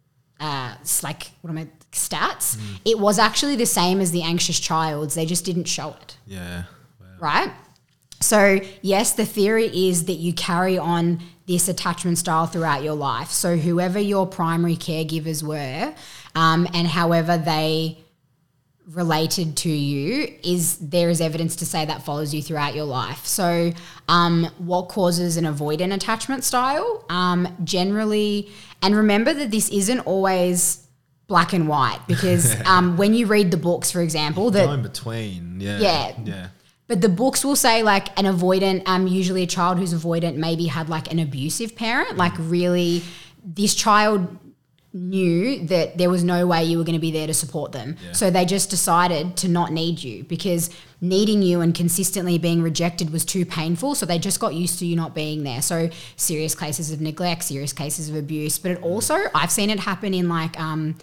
uh, 0.43 0.75
like 1.03 1.31
what 1.41 1.51
am 1.51 1.59
I 1.59 1.69
stats? 1.93 2.59
It 2.85 2.99
was 2.99 3.19
actually 3.19 3.57
the 3.57 3.67
same 3.67 4.01
as 4.01 4.11
the 4.11 4.23
anxious 4.23 4.59
child's. 4.59 5.15
They 5.15 5.25
just 5.25 5.45
didn't 5.45 5.67
show 5.67 5.91
it, 6.03 6.17
yeah. 6.27 6.65
right? 7.21 7.53
So 8.21 8.61
yes, 8.83 9.13
the 9.13 9.25
theory 9.25 9.67
is 9.89 10.07
that 10.07 10.15
you 10.15 10.33
carry 10.33 10.77
on 10.77 11.21
this 11.47 11.69
attachment 11.69 12.19
style 12.19 12.47
throughout 12.47 12.83
your 12.83 12.95
life. 12.95 13.31
So 13.31 13.57
whoever 13.57 13.99
your 13.99 14.27
primary 14.27 14.77
caregivers 14.77 15.43
were, 15.43 15.95
um, 16.35 16.69
and 16.73 16.87
however 16.87 17.37
they 17.39 17.99
related 18.91 19.57
to 19.57 19.71
you 19.71 20.35
is 20.43 20.77
there 20.79 21.09
is 21.09 21.21
evidence 21.21 21.57
to 21.57 21.67
say 21.67 21.85
that 21.85 22.03
follows 22.03 22.35
you 22.35 22.43
throughout 22.43 22.75
your 22.75 22.85
life. 22.85 23.25
So, 23.27 23.73
um, 24.09 24.49
what 24.59 24.89
causes 24.89 25.37
an 25.37 25.45
avoidant 25.45 25.95
attachment 25.95 26.45
style? 26.45 27.05
Um, 27.09 27.49
generally, 27.65 28.51
and 28.83 28.97
remember 28.97 29.33
that 29.33 29.51
this 29.51 29.69
isn't 29.71 30.01
always 30.01 30.87
black 31.29 31.53
and 31.53 31.69
white 31.69 32.01
because 32.07 32.61
um, 32.67 32.97
when 32.97 33.15
you 33.15 33.27
read 33.27 33.51
the 33.51 33.57
books, 33.57 33.91
for 33.91 34.01
example, 34.01 34.51
that 34.51 34.69
in 34.69 34.83
between. 34.83 35.61
Yeah. 35.61 35.79
Yeah. 35.79 36.13
Yeah. 36.25 36.49
But 36.93 37.01
the 37.01 37.09
books 37.09 37.43
will 37.43 37.57
say 37.57 37.83
like 37.83 38.09
an 38.19 38.27
avoidant, 38.27 38.83
um, 38.85 39.07
usually 39.07 39.43
a 39.43 39.47
child 39.47 39.79
who's 39.79 39.95
avoidant 39.95 40.37
maybe 40.37 40.67
had 40.67 40.91
like 40.91 41.11
an 41.11 41.19
abusive 41.19 41.75
parent, 41.75 42.19
like 42.19 42.35
really 42.37 43.03
this 43.43 43.75
child 43.75 44.37
knew 44.93 45.67
that 45.69 45.97
there 45.97 46.11
was 46.11 46.23
no 46.23 46.47
way 46.47 46.63
you 46.63 46.77
were 46.77 46.85
going 46.85 46.93
to 46.93 47.01
be 47.01 47.11
there 47.11 47.27
to 47.27 47.33
support 47.33 47.73
them. 47.73 47.97
So 48.13 48.29
they 48.31 48.45
just 48.45 48.69
decided 48.69 49.39
to 49.39 49.49
not 49.49 49.73
need 49.73 50.03
you 50.03 50.25
because 50.25 50.69
needing 51.01 51.41
you 51.41 51.63
and 51.63 51.75
consistently 51.75 52.37
being 52.37 52.61
rejected 52.61 53.11
was 53.11 53.25
too 53.25 53.47
painful. 53.47 53.95
So 53.95 54.05
they 54.05 54.19
just 54.19 54.39
got 54.39 54.53
used 54.53 54.79
to 54.81 54.85
you 54.85 54.95
not 54.95 55.15
being 55.15 55.45
there. 55.45 55.63
So 55.63 55.89
serious 56.17 56.55
cases 56.55 56.93
of 56.93 57.01
neglect, 57.01 57.45
serious 57.45 57.73
cases 57.73 58.11
of 58.11 58.17
abuse. 58.17 58.59
But 58.59 58.73
it 58.73 58.83
also, 58.83 59.17
I've 59.35 59.51
seen 59.51 59.71
it 59.71 59.81
happen 59.81 60.13
in 60.13 60.29
like, 60.29 60.61
um, 60.61 60.97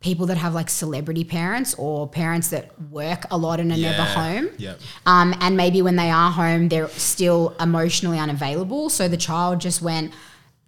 people 0.00 0.24
that 0.26 0.38
have 0.38 0.54
like 0.54 0.70
celebrity 0.70 1.24
parents 1.24 1.74
or 1.76 2.08
parents 2.08 2.48
that 2.48 2.70
work 2.90 3.26
a 3.30 3.36
lot 3.36 3.60
and 3.60 3.70
are 3.70 3.76
never 3.76 4.02
home. 4.02 4.48
Yep. 4.56 4.80
Um, 5.04 5.34
and 5.40 5.56
maybe 5.58 5.82
when 5.82 5.96
they 5.96 6.10
are 6.10 6.30
home, 6.30 6.68
they're 6.70 6.88
still 6.88 7.54
emotionally 7.60 8.18
unavailable. 8.18 8.88
So 8.88 9.08
the 9.08 9.18
child 9.18 9.60
just 9.60 9.82
went, 9.82 10.14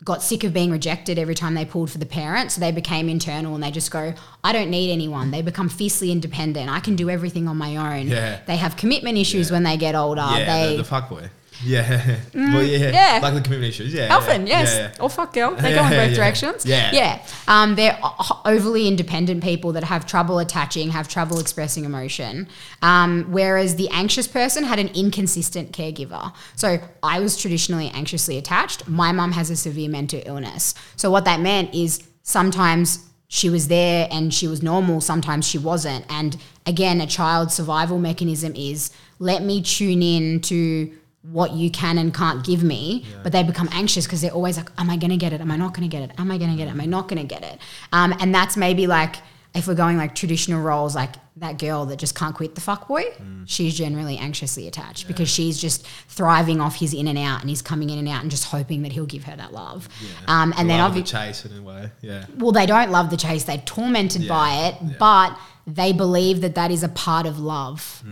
got 0.04 0.22
sick 0.22 0.44
of 0.44 0.52
being 0.52 0.70
rejected 0.70 1.18
every 1.18 1.34
time 1.34 1.54
they 1.54 1.64
pulled 1.64 1.90
for 1.90 1.96
the 1.96 2.04
parent. 2.04 2.52
So 2.52 2.60
they 2.60 2.72
became 2.72 3.08
internal 3.08 3.54
and 3.54 3.64
they 3.64 3.70
just 3.70 3.90
go, 3.90 4.12
I 4.44 4.52
don't 4.52 4.68
need 4.68 4.92
anyone. 4.92 5.30
They 5.30 5.40
become 5.40 5.70
fiercely 5.70 6.12
independent. 6.12 6.68
I 6.70 6.80
can 6.80 6.94
do 6.94 7.08
everything 7.08 7.48
on 7.48 7.56
my 7.56 7.76
own. 7.76 8.08
Yeah. 8.08 8.40
They 8.46 8.56
have 8.58 8.76
commitment 8.76 9.16
issues 9.16 9.48
Yeah. 9.48 9.54
when 9.56 9.62
they 9.62 9.78
get 9.78 9.94
older. 9.94 10.20
yeah, 10.30 10.44
they 10.44 10.70
the, 10.72 10.82
the 10.82 10.84
fuck 10.84 11.08
boy. 11.08 11.30
Yeah. 11.64 12.18
well, 12.34 12.62
yeah. 12.62 12.90
yeah. 12.90 13.20
Like 13.22 13.34
the 13.34 13.40
community 13.40 13.68
issues. 13.68 13.94
Yeah. 13.94 14.14
Often, 14.14 14.46
yeah, 14.46 14.60
yes. 14.60 14.74
Yeah, 14.74 14.92
yeah. 14.94 15.02
Or 15.02 15.10
fuck 15.10 15.32
girl. 15.32 15.54
They 15.54 15.74
go 15.74 15.84
in 15.84 15.90
both 15.90 16.14
directions. 16.14 16.66
Yeah. 16.66 16.90
Yeah. 16.92 17.26
Um, 17.48 17.74
they're 17.74 17.98
overly 18.44 18.88
independent 18.88 19.42
people 19.42 19.72
that 19.72 19.84
have 19.84 20.06
trouble 20.06 20.38
attaching, 20.38 20.90
have 20.90 21.08
trouble 21.08 21.38
expressing 21.38 21.84
emotion. 21.84 22.48
Um, 22.82 23.26
whereas 23.30 23.76
the 23.76 23.88
anxious 23.90 24.26
person 24.26 24.64
had 24.64 24.78
an 24.78 24.88
inconsistent 24.94 25.72
caregiver. 25.72 26.32
So 26.56 26.78
I 27.02 27.20
was 27.20 27.36
traditionally 27.36 27.90
anxiously 27.90 28.38
attached. 28.38 28.88
My 28.88 29.12
mum 29.12 29.32
has 29.32 29.50
a 29.50 29.56
severe 29.56 29.88
mental 29.88 30.22
illness. 30.26 30.74
So 30.96 31.10
what 31.10 31.24
that 31.24 31.40
meant 31.40 31.74
is 31.74 32.02
sometimes 32.22 33.08
she 33.28 33.48
was 33.48 33.68
there 33.68 34.08
and 34.10 34.32
she 34.32 34.46
was 34.46 34.62
normal, 34.62 35.00
sometimes 35.00 35.48
she 35.48 35.56
wasn't. 35.56 36.04
And 36.10 36.36
again, 36.66 37.00
a 37.00 37.06
child's 37.06 37.54
survival 37.54 37.98
mechanism 37.98 38.54
is 38.54 38.90
let 39.18 39.42
me 39.42 39.62
tune 39.62 40.02
in 40.02 40.40
to 40.42 40.92
what 41.22 41.52
you 41.52 41.70
can 41.70 41.98
and 41.98 42.12
can't 42.12 42.44
give 42.44 42.62
me, 42.62 43.06
but 43.22 43.30
they 43.32 43.42
become 43.44 43.68
anxious 43.72 44.06
because 44.06 44.20
they're 44.22 44.32
always 44.32 44.56
like, 44.56 44.68
Am 44.78 44.90
I 44.90 44.96
gonna 44.96 45.16
get 45.16 45.32
it? 45.32 45.40
Am 45.40 45.50
I 45.50 45.56
not 45.56 45.72
gonna 45.74 45.88
get 45.88 46.02
it? 46.02 46.10
Am 46.18 46.30
I 46.30 46.38
gonna 46.38 46.56
get 46.56 46.66
it? 46.68 46.72
Am 46.72 46.80
I 46.80 46.86
not 46.86 47.08
gonna 47.08 47.24
get 47.24 47.42
it? 47.44 47.58
Um, 47.92 48.12
and 48.20 48.34
that's 48.34 48.56
maybe 48.56 48.86
like 48.86 49.16
if 49.54 49.66
we're 49.68 49.74
going 49.74 49.98
like 49.98 50.14
traditional 50.14 50.62
roles, 50.62 50.94
like 50.96 51.10
that 51.36 51.58
girl 51.58 51.84
that 51.86 51.98
just 51.98 52.14
can't 52.14 52.34
quit 52.34 52.54
the 52.54 52.60
fuck 52.60 52.88
boy, 52.88 53.04
she's 53.44 53.74
generally 53.74 54.16
anxiously 54.16 54.66
attached 54.66 55.06
because 55.06 55.28
she's 55.28 55.60
just 55.60 55.86
thriving 56.08 56.58
off 56.60 56.76
his 56.76 56.94
in 56.94 57.06
and 57.06 57.18
out 57.18 57.40
and 57.42 57.50
he's 57.50 57.60
coming 57.62 57.90
in 57.90 57.98
and 57.98 58.08
out 58.08 58.22
and 58.22 58.30
just 58.30 58.44
hoping 58.44 58.80
that 58.82 58.92
he'll 58.92 59.04
give 59.06 59.24
her 59.24 59.36
that 59.36 59.52
love. 59.52 59.88
Um, 60.26 60.54
and 60.56 60.70
then 60.70 60.78
Love 60.80 60.94
the 60.94 61.00
obviously 61.02 61.18
chase 61.18 61.44
in 61.44 61.58
a 61.58 61.62
way. 61.62 61.90
Yeah. 62.00 62.24
well, 62.38 62.52
they 62.52 62.64
don't 62.64 62.90
love 62.90 63.10
the 63.10 63.16
chase. 63.18 63.44
They're 63.44 63.58
tormented 63.58 64.22
Yeah, 64.22 64.28
by 64.28 64.54
it, 64.68 64.74
yeah. 64.82 64.94
but 64.98 65.38
they 65.66 65.92
believe 65.92 66.40
that 66.40 66.54
that 66.54 66.70
is 66.70 66.82
a 66.82 66.88
part 66.88 67.26
of 67.26 67.38
love. 67.38 68.02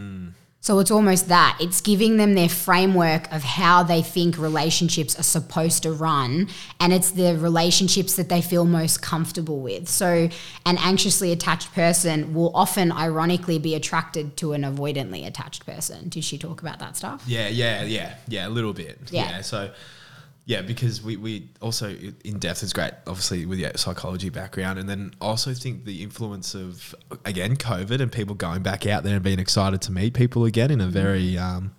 So 0.62 0.78
it's 0.78 0.90
almost 0.90 1.28
that. 1.28 1.56
It's 1.58 1.80
giving 1.80 2.18
them 2.18 2.34
their 2.34 2.48
framework 2.48 3.32
of 3.32 3.42
how 3.42 3.82
they 3.82 4.02
think 4.02 4.36
relationships 4.36 5.18
are 5.18 5.22
supposed 5.22 5.82
to 5.84 5.92
run, 5.92 6.48
and 6.78 6.92
it's 6.92 7.12
the 7.12 7.36
relationships 7.38 8.16
that 8.16 8.28
they 8.28 8.42
feel 8.42 8.66
most 8.66 9.00
comfortable 9.00 9.60
with. 9.60 9.88
So 9.88 10.28
an 10.66 10.78
anxiously 10.78 11.32
attached 11.32 11.72
person 11.72 12.34
will 12.34 12.54
often, 12.54 12.92
ironically, 12.92 13.58
be 13.58 13.74
attracted 13.74 14.36
to 14.36 14.52
an 14.52 14.62
avoidantly 14.62 15.26
attached 15.26 15.64
person. 15.64 16.10
Did 16.10 16.24
she 16.24 16.36
talk 16.36 16.60
about 16.60 16.78
that 16.80 16.94
stuff? 16.94 17.24
Yeah, 17.26 17.48
yeah, 17.48 17.84
yeah, 17.84 18.16
yeah, 18.28 18.46
a 18.46 18.50
little 18.50 18.74
bit. 18.74 18.98
Yeah. 19.10 19.30
Yeah. 19.30 19.40
so, 19.40 19.70
yeah, 20.50 20.62
because 20.62 21.00
we, 21.00 21.16
we 21.16 21.48
also 21.60 21.94
in 22.24 22.40
depth 22.40 22.64
is 22.64 22.72
great, 22.72 22.90
obviously 23.06 23.46
with 23.46 23.60
your 23.60 23.70
psychology 23.76 24.30
background, 24.30 24.80
and 24.80 24.88
then 24.88 25.12
also 25.20 25.54
think 25.54 25.84
the 25.84 26.02
influence 26.02 26.56
of 26.56 26.92
again 27.24 27.54
COVID 27.54 28.00
and 28.00 28.10
people 28.10 28.34
going 28.34 28.60
back 28.60 28.84
out 28.84 29.04
there 29.04 29.14
and 29.14 29.22
being 29.22 29.38
excited 29.38 29.80
to 29.82 29.92
meet 29.92 30.12
people 30.12 30.44
again 30.44 30.72
in 30.72 30.80
a 30.80 30.88
very 30.88 31.38
um, 31.38 31.70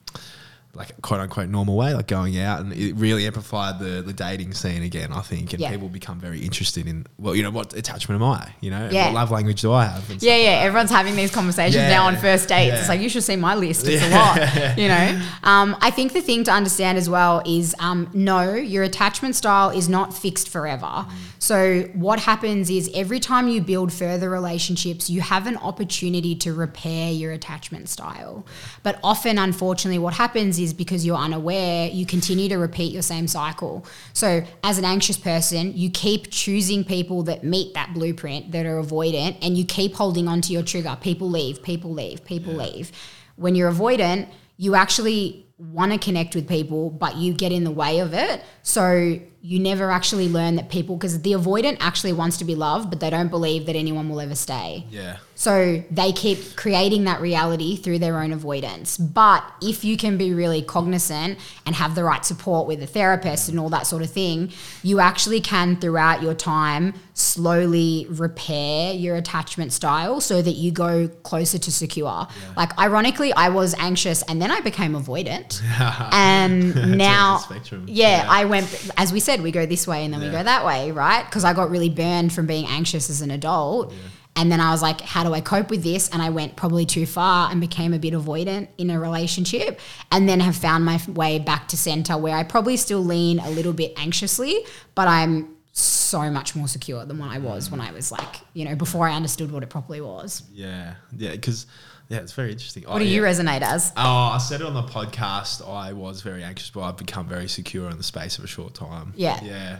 like 0.73 1.01
quote 1.01 1.19
unquote 1.19 1.49
normal 1.49 1.75
way, 1.75 1.93
like 1.93 2.07
going 2.07 2.39
out, 2.39 2.61
and 2.61 2.71
it 2.71 2.93
really 2.95 3.25
amplified 3.27 3.77
the 3.79 4.01
the 4.01 4.13
dating 4.13 4.53
scene 4.53 4.83
again. 4.83 5.11
I 5.11 5.21
think, 5.21 5.51
and 5.53 5.61
Yeah. 5.61 5.71
people 5.71 5.89
become 5.89 6.19
very 6.19 6.39
interested 6.39 6.87
in 6.87 7.05
well, 7.17 7.35
you 7.35 7.43
know, 7.43 7.49
what 7.51 7.73
attachment 7.73 8.21
am 8.21 8.27
I? 8.27 8.47
You 8.61 8.71
know, 8.71 8.87
Yeah. 8.91 9.05
what 9.07 9.15
love 9.15 9.31
language 9.31 9.61
do 9.61 9.73
I 9.73 9.85
have? 9.85 10.09
And 10.09 10.23
Yeah, 10.23 10.35
yeah. 10.37 10.49
like. 10.51 10.65
Everyone's 10.67 10.89
having 10.91 11.15
these 11.17 11.31
conversations 11.31 11.75
Yeah. 11.75 11.89
now 11.89 12.07
on 12.07 12.15
first 12.15 12.47
dates. 12.47 12.79
It's 12.79 12.89
like 12.89 13.01
you 13.01 13.09
should 13.09 13.23
see 13.23 13.35
my 13.35 13.55
list. 13.55 13.85
It's 13.85 14.01
a 14.03 14.09
lot, 14.09 14.77
you 14.77 14.87
know. 14.87 15.21
Um, 15.43 15.75
I 15.81 15.91
think 15.91 16.13
the 16.13 16.21
thing 16.21 16.43
to 16.45 16.51
understand 16.51 16.97
as 16.97 17.09
well 17.09 17.41
is 17.45 17.75
um, 17.79 18.09
no, 18.13 18.53
your 18.53 18.83
attachment 18.83 19.35
style 19.35 19.71
is 19.71 19.89
not 19.89 20.13
fixed 20.13 20.47
forever. 20.47 21.05
So 21.39 21.81
what 21.93 22.19
happens 22.19 22.69
is 22.69 22.89
every 22.93 23.19
time 23.19 23.47
you 23.49 23.61
build 23.61 23.91
further 23.91 24.29
relationships, 24.29 25.09
you 25.09 25.21
have 25.21 25.47
an 25.47 25.57
opportunity 25.57 26.35
to 26.35 26.53
repair 26.53 27.11
your 27.11 27.31
attachment 27.31 27.89
style. 27.89 28.45
But 28.83 28.99
often, 29.03 29.37
unfortunately, 29.37 29.97
what 29.99 30.13
happens 30.13 30.59
is 30.61 30.73
because 30.73 31.05
you're 31.05 31.17
unaware, 31.17 31.89
you 31.89 32.05
continue 32.05 32.47
to 32.49 32.57
repeat 32.57 32.93
your 32.93 33.01
same 33.01 33.27
cycle. 33.27 33.85
So 34.13 34.43
as 34.63 34.77
an 34.77 34.85
anxious 34.85 35.17
person, 35.17 35.75
you 35.75 35.89
keep 35.89 36.31
choosing 36.31 36.83
people 36.83 37.23
that 37.23 37.43
meet 37.43 37.73
that 37.73 37.93
blueprint 37.93 38.51
that 38.51 38.65
are 38.65 38.81
avoidant, 38.81 39.37
and 39.41 39.57
you 39.57 39.65
keep 39.65 39.95
holding 39.95 40.27
on 40.27 40.41
to 40.41 40.53
your 40.53 40.63
trigger. 40.63 40.97
People 41.01 41.29
leave, 41.29 41.61
people 41.61 41.91
leave, 41.91 42.23
people 42.23 42.53
leave. 42.53 42.91
When 43.35 43.55
you're 43.55 43.71
avoidant, 43.71 44.29
you 44.57 44.75
actually 44.75 45.47
want 45.57 45.91
to 45.91 45.97
connect 45.97 46.33
with 46.35 46.47
people, 46.47 46.89
but 46.89 47.17
you 47.17 47.33
get 47.33 47.51
in 47.51 47.63
the 47.63 47.71
way 47.71 47.99
of 47.99 48.13
it. 48.13 48.43
So 48.63 49.19
you 49.41 49.59
never 49.59 49.91
actually 49.91 50.27
learn 50.27 50.55
that 50.55 50.69
people, 50.69 50.95
because 50.95 51.21
the 51.21 51.33
avoidant 51.33 51.77
actually 51.79 52.13
wants 52.13 52.37
to 52.37 52.45
be 52.45 52.55
loved, 52.55 52.89
but 52.89 52.99
they 52.99 53.09
don't 53.09 53.29
believe 53.29 53.65
that 53.67 53.75
anyone 53.75 54.09
will 54.09 54.21
ever 54.21 54.35
stay. 54.35 54.85
yeah, 54.89 55.17
So 55.41 55.83
they 55.89 56.11
keep 56.11 56.55
creating 56.55 57.05
that 57.05 57.19
reality 57.19 57.75
through 57.75 57.97
their 57.97 58.19
own 58.19 58.31
avoidance. 58.31 58.95
But 58.95 59.43
if 59.59 59.83
you 59.83 59.97
can 59.97 60.15
be 60.15 60.35
really 60.35 60.61
cognizant 60.61 61.39
and 61.65 61.73
have 61.73 61.95
the 61.95 62.03
right 62.03 62.23
support 62.23 62.67
with 62.67 62.79
a 62.83 62.85
therapist 62.85 63.49
and 63.49 63.59
all 63.59 63.69
that 63.69 63.87
sort 63.87 64.03
of 64.03 64.11
thing, 64.11 64.51
you 64.83 64.99
actually 64.99 65.41
can 65.41 65.77
throughout 65.77 66.21
your 66.21 66.35
time 66.35 66.93
slowly 67.15 68.05
repair 68.07 68.93
your 68.93 69.15
attachment 69.15 69.73
style 69.73 70.21
so 70.21 70.43
that 70.43 70.51
you 70.51 70.71
go 70.71 71.07
closer 71.23 71.57
to 71.57 71.71
secure. 71.71 72.27
Like 72.55 72.77
ironically, 72.77 73.33
I 73.33 73.49
was 73.49 73.73
anxious 73.79 74.21
and 74.27 74.39
then 74.39 74.51
I 74.51 74.61
became 74.61 74.93
avoidant. 74.93 75.59
and 76.13 76.97
now 76.99 77.43
yeah, 77.87 78.25
Yeah. 78.25 78.27
I 78.29 78.45
went 78.45 78.91
as 78.95 79.11
we 79.11 79.19
said, 79.19 79.41
we 79.41 79.49
go 79.51 79.65
this 79.65 79.87
way 79.87 80.05
and 80.05 80.13
then 80.13 80.21
we 80.21 80.29
go 80.29 80.43
that 80.43 80.63
way, 80.67 80.91
right? 80.91 81.25
Because 81.25 81.43
I 81.43 81.53
got 81.53 81.71
really 81.71 81.89
burned 81.89 82.31
from 82.31 82.45
being 82.45 82.67
anxious 82.67 83.09
as 83.09 83.21
an 83.21 83.31
adult. 83.31 83.91
And 84.35 84.51
then 84.51 84.59
I 84.59 84.71
was 84.71 84.81
like, 84.81 85.01
how 85.01 85.23
do 85.23 85.33
I 85.33 85.41
cope 85.41 85.69
with 85.69 85.83
this? 85.83 86.09
And 86.09 86.21
I 86.21 86.29
went 86.29 86.55
probably 86.55 86.85
too 86.85 87.05
far 87.05 87.51
and 87.51 87.59
became 87.59 87.93
a 87.93 87.99
bit 87.99 88.13
avoidant 88.13 88.69
in 88.77 88.89
a 88.89 88.99
relationship. 88.99 89.79
And 90.11 90.27
then 90.27 90.39
have 90.39 90.55
found 90.55 90.85
my 90.85 90.99
way 91.07 91.39
back 91.39 91.67
to 91.69 91.77
center 91.77 92.17
where 92.17 92.35
I 92.35 92.43
probably 92.43 92.77
still 92.77 93.03
lean 93.03 93.39
a 93.39 93.49
little 93.49 93.73
bit 93.73 93.93
anxiously, 93.97 94.65
but 94.95 95.07
I'm 95.07 95.55
so 95.73 96.29
much 96.29 96.55
more 96.55 96.67
secure 96.67 97.05
than 97.05 97.17
what 97.17 97.29
I 97.29 97.37
was 97.39 97.71
when 97.71 97.79
I 97.79 97.91
was 97.91 98.11
like, 98.11 98.37
you 98.53 98.65
know, 98.65 98.75
before 98.75 99.07
I 99.07 99.15
understood 99.15 99.51
what 99.51 99.63
it 99.63 99.69
properly 99.69 100.01
was. 100.01 100.43
yeah, 100.53 100.95
yeah, 101.15 101.31
because 101.31 101.65
yeah, 102.09 102.17
it's 102.17 102.33
very 102.33 102.51
interesting. 102.51 102.83
What 102.83 102.99
do 102.99 103.05
oh, 103.05 103.07
you 103.07 103.21
resonate 103.21 103.61
as? 103.61 103.93
Oh, 103.95 104.01
I 104.01 104.37
said 104.37 104.59
it 104.59 104.67
on 104.67 104.73
the 104.73 104.83
podcast. 104.83 105.65
I 105.65 105.93
was 105.93 106.21
very 106.21 106.43
anxious, 106.43 106.69
but 106.69 106.81
I've 106.81 106.97
become 106.97 107.25
very 107.25 107.47
secure 107.47 107.89
in 107.89 107.95
the 107.95 108.03
space 108.03 108.37
of 108.37 108.43
a 108.43 108.47
short 108.47 108.73
time. 108.73 109.13
Yeah. 109.15 109.41
yeah. 109.41 109.79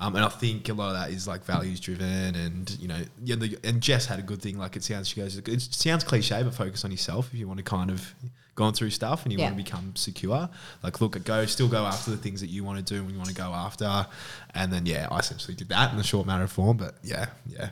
Um, 0.00 0.16
and 0.16 0.24
I 0.24 0.28
think 0.28 0.68
a 0.68 0.74
lot 0.74 0.88
of 0.88 0.94
that 0.94 1.10
is 1.14 1.28
like 1.28 1.44
values 1.44 1.78
driven, 1.78 2.34
and 2.34 2.68
you 2.80 2.88
know, 2.88 2.98
yeah. 3.22 3.36
The, 3.36 3.56
and 3.62 3.80
Jess 3.80 4.06
had 4.06 4.18
a 4.18 4.22
good 4.22 4.42
thing. 4.42 4.58
Like 4.58 4.74
it 4.76 4.82
sounds, 4.82 5.08
she 5.08 5.20
goes, 5.20 5.36
it 5.38 5.60
sounds 5.62 6.02
cliche, 6.02 6.42
but 6.42 6.52
focus 6.54 6.84
on 6.84 6.90
yourself 6.90 7.28
if 7.32 7.38
you 7.38 7.46
want 7.46 7.58
to 7.58 7.62
kind 7.64 7.90
of 7.90 8.12
gone 8.56 8.72
through 8.72 8.90
stuff 8.90 9.22
and 9.24 9.32
you 9.32 9.38
Yeah. 9.38 9.46
want 9.46 9.56
to 9.58 9.62
become 9.64 9.96
secure. 9.96 10.48
Like, 10.82 11.00
look, 11.00 11.22
go, 11.24 11.44
still 11.46 11.68
go 11.68 11.84
after 11.86 12.10
the 12.10 12.16
things 12.16 12.40
that 12.40 12.48
you 12.50 12.62
want 12.64 12.84
to 12.84 12.94
do 12.94 13.00
and 13.02 13.10
you 13.10 13.16
want 13.18 13.28
to 13.30 13.34
go 13.34 13.52
after. 13.52 14.06
And 14.54 14.72
then, 14.72 14.86
yeah, 14.86 15.08
I 15.10 15.18
essentially 15.18 15.54
did 15.56 15.68
that 15.70 15.92
in 15.92 15.98
a 15.98 16.04
short 16.04 16.26
matter 16.26 16.44
of 16.44 16.52
form. 16.52 16.76
But 16.76 16.94
yeah, 17.02 17.26
yeah. 17.48 17.70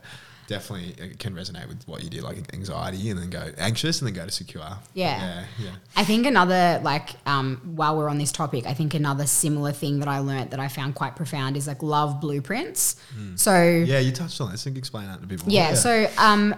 Definitely 0.53 0.95
it 1.05 1.19
can 1.19 1.35
resonate 1.35 1.67
with 1.69 1.83
what 1.89 2.03
you 2.05 2.11
do, 2.11 2.21
like 2.21 2.37
anxiety, 2.55 3.11
and 3.11 3.19
then 3.19 3.31
go 3.31 3.51
anxious, 3.59 4.01
and 4.01 4.07
then 4.09 4.15
go 4.15 4.25
to 4.27 4.31
secure. 4.31 4.63
Yeah. 4.95 5.21
yeah, 5.21 5.45
yeah. 5.59 5.71
I 5.97 6.05
think 6.05 6.27
another 6.27 6.81
like 6.83 7.11
um, 7.27 7.61
while 7.77 7.97
we're 7.97 8.09
on 8.09 8.19
this 8.19 8.33
topic, 8.33 8.67
I 8.67 8.75
think 8.75 8.95
another 8.95 9.27
similar 9.27 9.73
thing 9.73 9.99
that 10.01 10.09
I 10.09 10.19
learnt 10.19 10.51
that 10.53 10.61
I 10.61 10.69
found 10.69 10.95
quite 10.95 11.17
profound 11.17 11.57
is 11.57 11.67
like 11.67 11.83
love 11.83 12.21
blueprints. 12.21 12.97
So 13.37 13.55
Yeah, 13.63 13.99
you 13.99 14.13
touched 14.13 14.41
on 14.41 14.51
that. 14.51 14.59
So 14.59 14.71
explain 14.71 15.07
that 15.07 15.23
a 15.23 15.27
bit 15.27 15.41
more. 15.45 15.53
yeah, 15.53 15.75
so 15.75 16.09
um, 16.19 16.55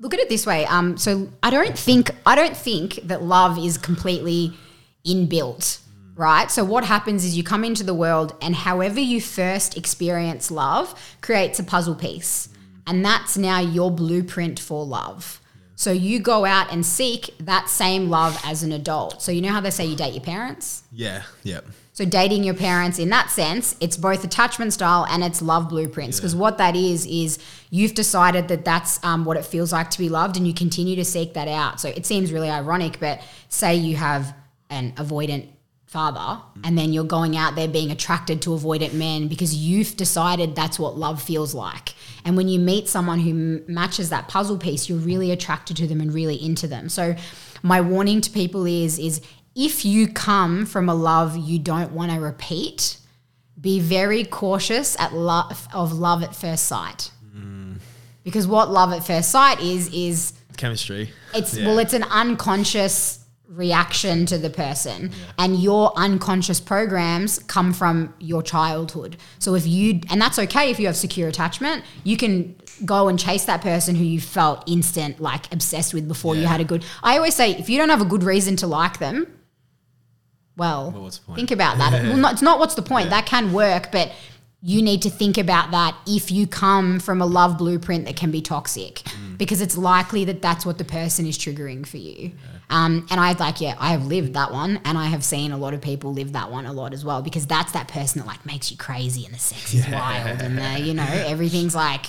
look 0.00 0.14
at 0.14 0.20
it 0.20 0.28
this 0.28 0.46
way. 0.46 0.64
Um, 0.66 0.96
so 0.96 1.28
I 1.42 1.50
don't 1.50 1.76
think 1.78 2.10
I 2.24 2.34
don't 2.34 2.56
think 2.56 3.00
that 3.04 3.22
love 3.22 3.58
is 3.58 3.76
completely 3.78 4.54
inbuilt, 5.06 5.80
right? 6.16 6.50
So 6.50 6.64
what 6.64 6.84
happens 6.84 7.24
is 7.24 7.36
you 7.36 7.44
come 7.44 7.64
into 7.64 7.84
the 7.84 7.94
world, 7.94 8.34
and 8.40 8.54
however 8.54 9.00
you 9.00 9.20
first 9.20 9.76
experience 9.76 10.50
love 10.50 10.94
creates 11.20 11.58
a 11.58 11.64
puzzle 11.64 11.94
piece, 11.94 12.48
and 12.88 13.04
that's 13.04 13.36
now 13.36 13.60
your 13.60 13.90
blueprint 13.90 14.58
for 14.58 14.84
love. 14.84 15.40
So 15.76 15.92
you 15.92 16.18
go 16.18 16.44
out 16.44 16.72
and 16.72 16.84
seek 16.84 17.32
that 17.38 17.68
same 17.68 18.10
love 18.10 18.36
as 18.44 18.64
an 18.64 18.72
adult. 18.72 19.22
So 19.22 19.30
you 19.30 19.40
know 19.40 19.52
how 19.52 19.60
they 19.60 19.70
say 19.70 19.86
you 19.86 19.94
date 19.94 20.12
your 20.12 20.24
parents. 20.24 20.82
yeah, 20.90 21.22
yeah, 21.44 21.60
So 21.92 22.04
dating 22.04 22.42
your 22.42 22.54
parents 22.54 22.98
in 22.98 23.10
that 23.10 23.30
sense, 23.30 23.76
it's 23.80 23.96
both 23.96 24.24
attachment 24.24 24.72
style 24.72 25.06
and 25.08 25.22
it's 25.22 25.40
love 25.40 25.68
blueprints. 25.68 26.18
Because 26.18 26.34
what 26.34 26.58
that 26.58 26.74
is 26.74 27.06
is 27.06 27.38
you've 27.70 27.94
decided 27.94 28.48
that 28.48 28.64
that's 28.64 28.98
um, 29.04 29.24
what 29.24 29.36
it 29.36 29.44
feels 29.44 29.72
like 29.72 29.88
to 29.90 29.98
be 30.00 30.08
loved, 30.08 30.36
and 30.36 30.48
you 30.48 30.54
continue 30.54 30.96
to 30.96 31.04
seek 31.04 31.34
that 31.34 31.46
out. 31.46 31.80
So 31.80 31.90
it 31.90 32.06
seems 32.06 32.32
really 32.32 32.50
ironic, 32.50 32.98
but 32.98 33.20
say 33.48 33.76
you 33.76 33.94
have 33.96 34.34
an 34.70 34.92
avoidant 34.92 35.46
father, 35.88 36.20
mm. 36.20 36.60
and 36.64 36.76
then 36.76 36.92
you're 36.92 37.02
going 37.02 37.34
out 37.36 37.56
there 37.56 37.66
being 37.66 37.90
attracted 37.90 38.42
to 38.42 38.50
avoidant 38.50 38.92
men 38.92 39.26
because 39.26 39.54
you've 39.54 39.96
decided 39.96 40.54
that's 40.54 40.78
what 40.78 40.98
love 40.98 41.20
feels 41.20 41.54
like. 41.54 41.94
And 42.26 42.36
when 42.36 42.46
you 42.46 42.58
meet 42.60 42.88
someone 42.88 43.20
who 43.20 43.30
m- 43.30 43.64
matches 43.66 44.10
that 44.10 44.28
puzzle 44.28 44.58
piece, 44.58 44.88
you're 44.88 44.98
really 44.98 45.30
attracted 45.30 45.78
to 45.78 45.86
them 45.86 46.00
and 46.02 46.12
really 46.12 46.36
into 46.36 46.66
them. 46.66 46.90
So 46.90 47.16
my 47.62 47.80
warning 47.80 48.20
to 48.20 48.30
people 48.30 48.66
is 48.66 48.98
is 48.98 49.22
if 49.56 49.84
you 49.84 50.06
come 50.06 50.66
from 50.66 50.88
a 50.88 50.94
love 50.94 51.36
you 51.36 51.58
don't 51.58 51.92
want 51.92 52.12
to 52.12 52.20
repeat, 52.20 52.98
be 53.58 53.80
very 53.80 54.24
cautious 54.24 54.94
at 55.00 55.14
love 55.14 55.66
of 55.72 55.92
love 55.94 56.22
at 56.22 56.36
first 56.36 56.66
sight. 56.66 57.10
Mm. 57.34 57.80
Because 58.24 58.46
what 58.46 58.70
love 58.70 58.92
at 58.92 59.06
first 59.06 59.30
sight 59.30 59.60
is 59.62 59.92
is 59.94 60.34
Chemistry. 60.58 61.10
it's 61.34 61.56
Yeah. 61.56 61.66
well, 61.66 61.78
it's 61.78 61.94
an 61.94 62.04
unconscious 62.04 63.17
reaction 63.48 64.26
to 64.26 64.36
the 64.38 64.50
person, 64.50 65.10
and 65.38 65.56
your 65.56 65.92
unconscious 65.96 66.60
programs 66.60 67.38
come 67.40 67.72
from 67.72 68.14
your 68.20 68.42
childhood. 68.42 69.16
So 69.38 69.54
if 69.54 69.66
you, 69.66 70.00
and 70.10 70.20
that's 70.20 70.38
okay 70.38 70.70
if 70.70 70.78
you 70.78 70.86
have 70.86 70.96
secure 70.96 71.28
attachment, 71.28 71.82
you 72.04 72.16
can 72.16 72.54
go 72.84 73.08
and 73.08 73.18
chase 73.18 73.46
that 73.46 73.62
person 73.62 73.94
who 73.94 74.04
you 74.04 74.20
felt 74.20 74.62
instant 74.68 75.18
like 75.20 75.52
obsessed 75.52 75.94
with 75.94 76.06
before 76.06 76.36
you 76.36 76.46
had 76.46 76.60
a 76.60 76.64
good. 76.64 76.84
I 77.02 77.16
always 77.16 77.34
say 77.34 77.52
if 77.52 77.68
you 77.70 77.78
don't 77.78 77.88
have 77.88 78.02
a 78.02 78.06
good 78.06 78.22
reason 78.22 78.56
to 78.56 78.66
like 78.66 78.98
them, 78.98 79.26
well, 80.56 80.90
Well, 80.90 81.02
what's 81.04 81.18
the 81.18 81.24
point? 81.26 81.36
think 81.36 81.50
about 81.50 81.78
that. 81.78 81.92
well, 82.04 82.16
not, 82.16 82.32
it's 82.34 82.42
not 82.42 82.58
what's 82.58 82.74
the 82.74 82.82
point. 82.82 83.10
That 83.10 83.26
can 83.26 83.52
work, 83.52 83.90
but 83.92 84.12
you 84.60 84.82
need 84.82 85.02
to 85.02 85.10
think 85.10 85.38
about 85.38 85.70
that 85.70 85.94
if 86.06 86.32
you 86.32 86.46
come 86.46 86.98
from 86.98 87.22
a 87.22 87.26
love 87.26 87.56
blueprint 87.58 88.06
that 88.06 88.16
can 88.16 88.30
be 88.32 88.40
toxic, 88.42 88.96
Mm. 89.04 89.38
because 89.38 89.60
it's 89.60 89.78
likely 89.78 90.24
that 90.24 90.42
that's 90.42 90.66
what 90.66 90.78
the 90.78 90.84
person 90.84 91.26
is 91.26 91.38
triggering 91.38 91.86
for 91.86 91.98
you. 91.98 92.32
Um, 92.70 93.06
and 93.10 93.20
I 93.20 93.32
like, 93.32 93.60
yeah, 93.60 93.76
I 93.78 93.92
have 93.92 94.06
lived 94.06 94.34
that 94.34 94.52
one, 94.52 94.80
and 94.84 94.98
I 94.98 95.06
have 95.06 95.22
seen 95.24 95.52
a 95.52 95.56
lot 95.56 95.74
of 95.74 95.80
people 95.80 96.12
live 96.12 96.32
that 96.32 96.50
one 96.50 96.66
a 96.66 96.72
lot 96.72 96.92
as 96.92 97.04
well, 97.04 97.22
because 97.22 97.46
that's 97.46 97.72
that 97.72 97.86
person 97.88 98.18
that 98.20 98.26
like 98.26 98.44
makes 98.44 98.70
you 98.70 98.76
crazy, 98.76 99.24
and 99.24 99.32
the 99.34 99.38
sex 99.38 99.72
is 99.72 99.88
wild, 99.88 100.42
and 100.42 100.58
the, 100.58 100.80
you 100.80 100.92
know 100.92 101.06
everything's 101.06 101.74
like 101.76 102.06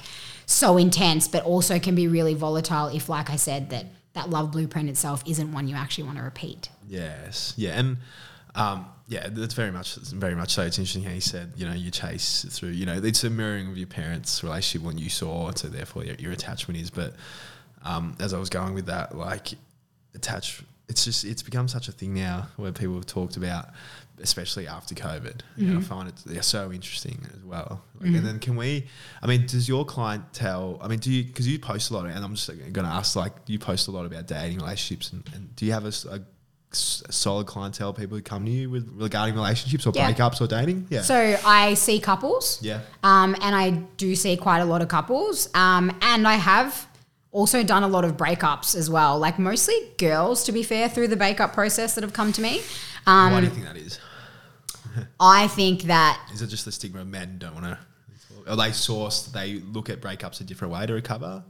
so 0.47 0.77
intense, 0.77 1.27
but 1.27 1.43
also 1.43 1.77
can 1.77 1.93
be 1.93 2.07
really 2.07 2.33
volatile 2.33 2.87
if, 2.87 3.07
like 3.09 3.29
I 3.29 3.35
said, 3.35 3.69
that 3.69 3.85
that 4.13 4.31
love 4.31 4.51
blueprint 4.51 4.89
itself 4.89 5.23
isn't 5.27 5.51
one 5.51 5.67
you 5.67 5.75
actually 5.75 6.05
want 6.05 6.17
to 6.17 6.23
repeat. 6.23 6.69
Yes. 6.87 7.53
Yeah. 7.55 7.79
And 7.79 7.97
um, 8.59 8.85
yeah, 9.07 9.27
that's 9.31 9.55
very 9.55 9.71
much, 9.71 9.95
very 9.95 10.35
much 10.35 10.51
so. 10.51 10.61
It's 10.61 10.77
interesting 10.77 11.03
how 11.03 11.13
you 11.13 11.21
said, 11.21 11.53
you 11.55 11.65
know, 11.65 11.73
you 11.73 11.89
chase 11.89 12.45
through, 12.49 12.69
you 12.69 12.85
know, 12.85 12.99
it's 13.01 13.23
a 13.23 13.29
mirroring 13.29 13.67
of 13.69 13.77
your 13.77 13.87
parents' 13.87 14.43
relationship 14.43 14.85
when 14.85 14.99
you 14.99 15.09
saw, 15.09 15.51
so 15.51 15.67
therefore 15.67 16.03
your, 16.05 16.15
your 16.15 16.31
attachment 16.31 16.79
is. 16.79 16.91
But 16.91 17.15
um, 17.83 18.15
as 18.19 18.33
I 18.33 18.37
was 18.37 18.49
going 18.49 18.75
with 18.75 18.85
that, 18.85 19.17
like, 19.17 19.53
attach, 20.13 20.61
it's 20.87 21.05
just, 21.05 21.23
it's 21.23 21.41
become 21.41 21.67
such 21.67 21.87
a 21.87 21.91
thing 21.91 22.13
now 22.13 22.49
where 22.57 22.71
people 22.71 22.95
have 22.95 23.07
talked 23.07 23.37
about, 23.37 23.69
especially 24.21 24.67
after 24.67 24.93
COVID. 24.93 25.41
You 25.55 25.73
know, 25.73 25.79
I 25.79 25.81
find 25.81 26.09
it 26.09 26.15
they're 26.25 26.43
so 26.43 26.71
interesting 26.71 27.25
as 27.35 27.43
well. 27.43 27.81
Like, 27.99 28.11
And 28.17 28.25
then 28.25 28.39
can 28.39 28.55
we, 28.57 28.87
I 29.23 29.27
mean, 29.27 29.47
does 29.47 29.67
your 29.67 29.85
client 29.85 30.33
tell, 30.33 30.77
I 30.81 30.87
mean, 30.87 30.99
do 30.99 31.11
you, 31.11 31.23
because 31.23 31.47
you 31.47 31.57
post 31.57 31.89
a 31.89 31.93
lot, 31.95 32.05
and 32.05 32.23
I'm 32.23 32.35
just 32.35 32.47
going 32.47 32.73
to 32.73 32.91
ask, 32.91 33.15
like, 33.15 33.33
you 33.47 33.57
post 33.57 33.87
a 33.87 33.91
lot 33.91 34.05
about 34.05 34.27
dating 34.27 34.59
relationships, 34.59 35.13
and, 35.13 35.23
and 35.33 35.55
do 35.55 35.65
you 35.65 35.71
have 35.71 35.85
a, 35.85 35.93
a 36.11 36.19
solid 36.71 37.47
clientele 37.47 37.93
people 37.93 38.15
who 38.17 38.21
come 38.21 38.45
to 38.45 38.51
you 38.51 38.69
with 38.69 38.89
regarding 38.95 39.35
relationships 39.35 39.85
or 39.87 39.93
Yeah. 39.95 40.11
breakups 40.11 40.39
or 40.41 40.47
dating? 40.47 40.87
Yeah. 40.89 41.01
So 41.01 41.37
I 41.45 41.73
see 41.73 41.99
couples. 41.99 42.59
yeah. 42.61 42.81
Um, 43.03 43.35
and 43.41 43.55
I 43.55 43.71
do 43.97 44.15
see 44.15 44.37
quite 44.37 44.59
a 44.59 44.65
lot 44.65 44.81
of 44.81 44.87
couples. 44.87 45.49
Um, 45.55 45.91
and 46.01 46.27
I 46.27 46.35
have 46.35 46.87
also 47.31 47.63
done 47.63 47.83
a 47.83 47.87
lot 47.87 48.05
of 48.05 48.17
breakups 48.17 48.75
as 48.75 48.89
well, 48.89 49.17
like 49.19 49.39
mostly 49.39 49.75
girls, 49.97 50.43
to 50.45 50.51
be 50.51 50.63
fair, 50.63 50.89
through 50.89 51.07
the 51.07 51.17
breakup 51.17 51.53
process 51.53 51.95
that 51.95 52.03
have 52.03 52.13
come 52.13 52.31
to 52.33 52.41
me. 52.41 52.61
Why 53.05 53.29
do 53.29 53.35
Um, 53.37 53.43
you 53.43 53.49
think 53.49 53.65
that 53.65 53.77
is? 53.77 53.99
I 55.19 55.47
think 55.47 55.83
that 55.83 56.19
Is 56.33 56.41
it 56.41 56.47
just 56.47 56.65
the 56.65 56.71
stigma 56.71 57.01
of 57.01 57.07
men 57.07 57.37
don't 57.39 57.53
want 57.53 57.65
to? 57.65 57.77
Are 58.51 58.55
they 58.55 58.69
sourced? 58.69 59.31
They 59.31 59.55
look 59.71 59.89
at 59.89 60.01
breakups 60.01 60.41
a 60.41 60.43
different 60.43 60.73
way 60.73 60.85
to 60.85 60.93
recover. 60.93 61.43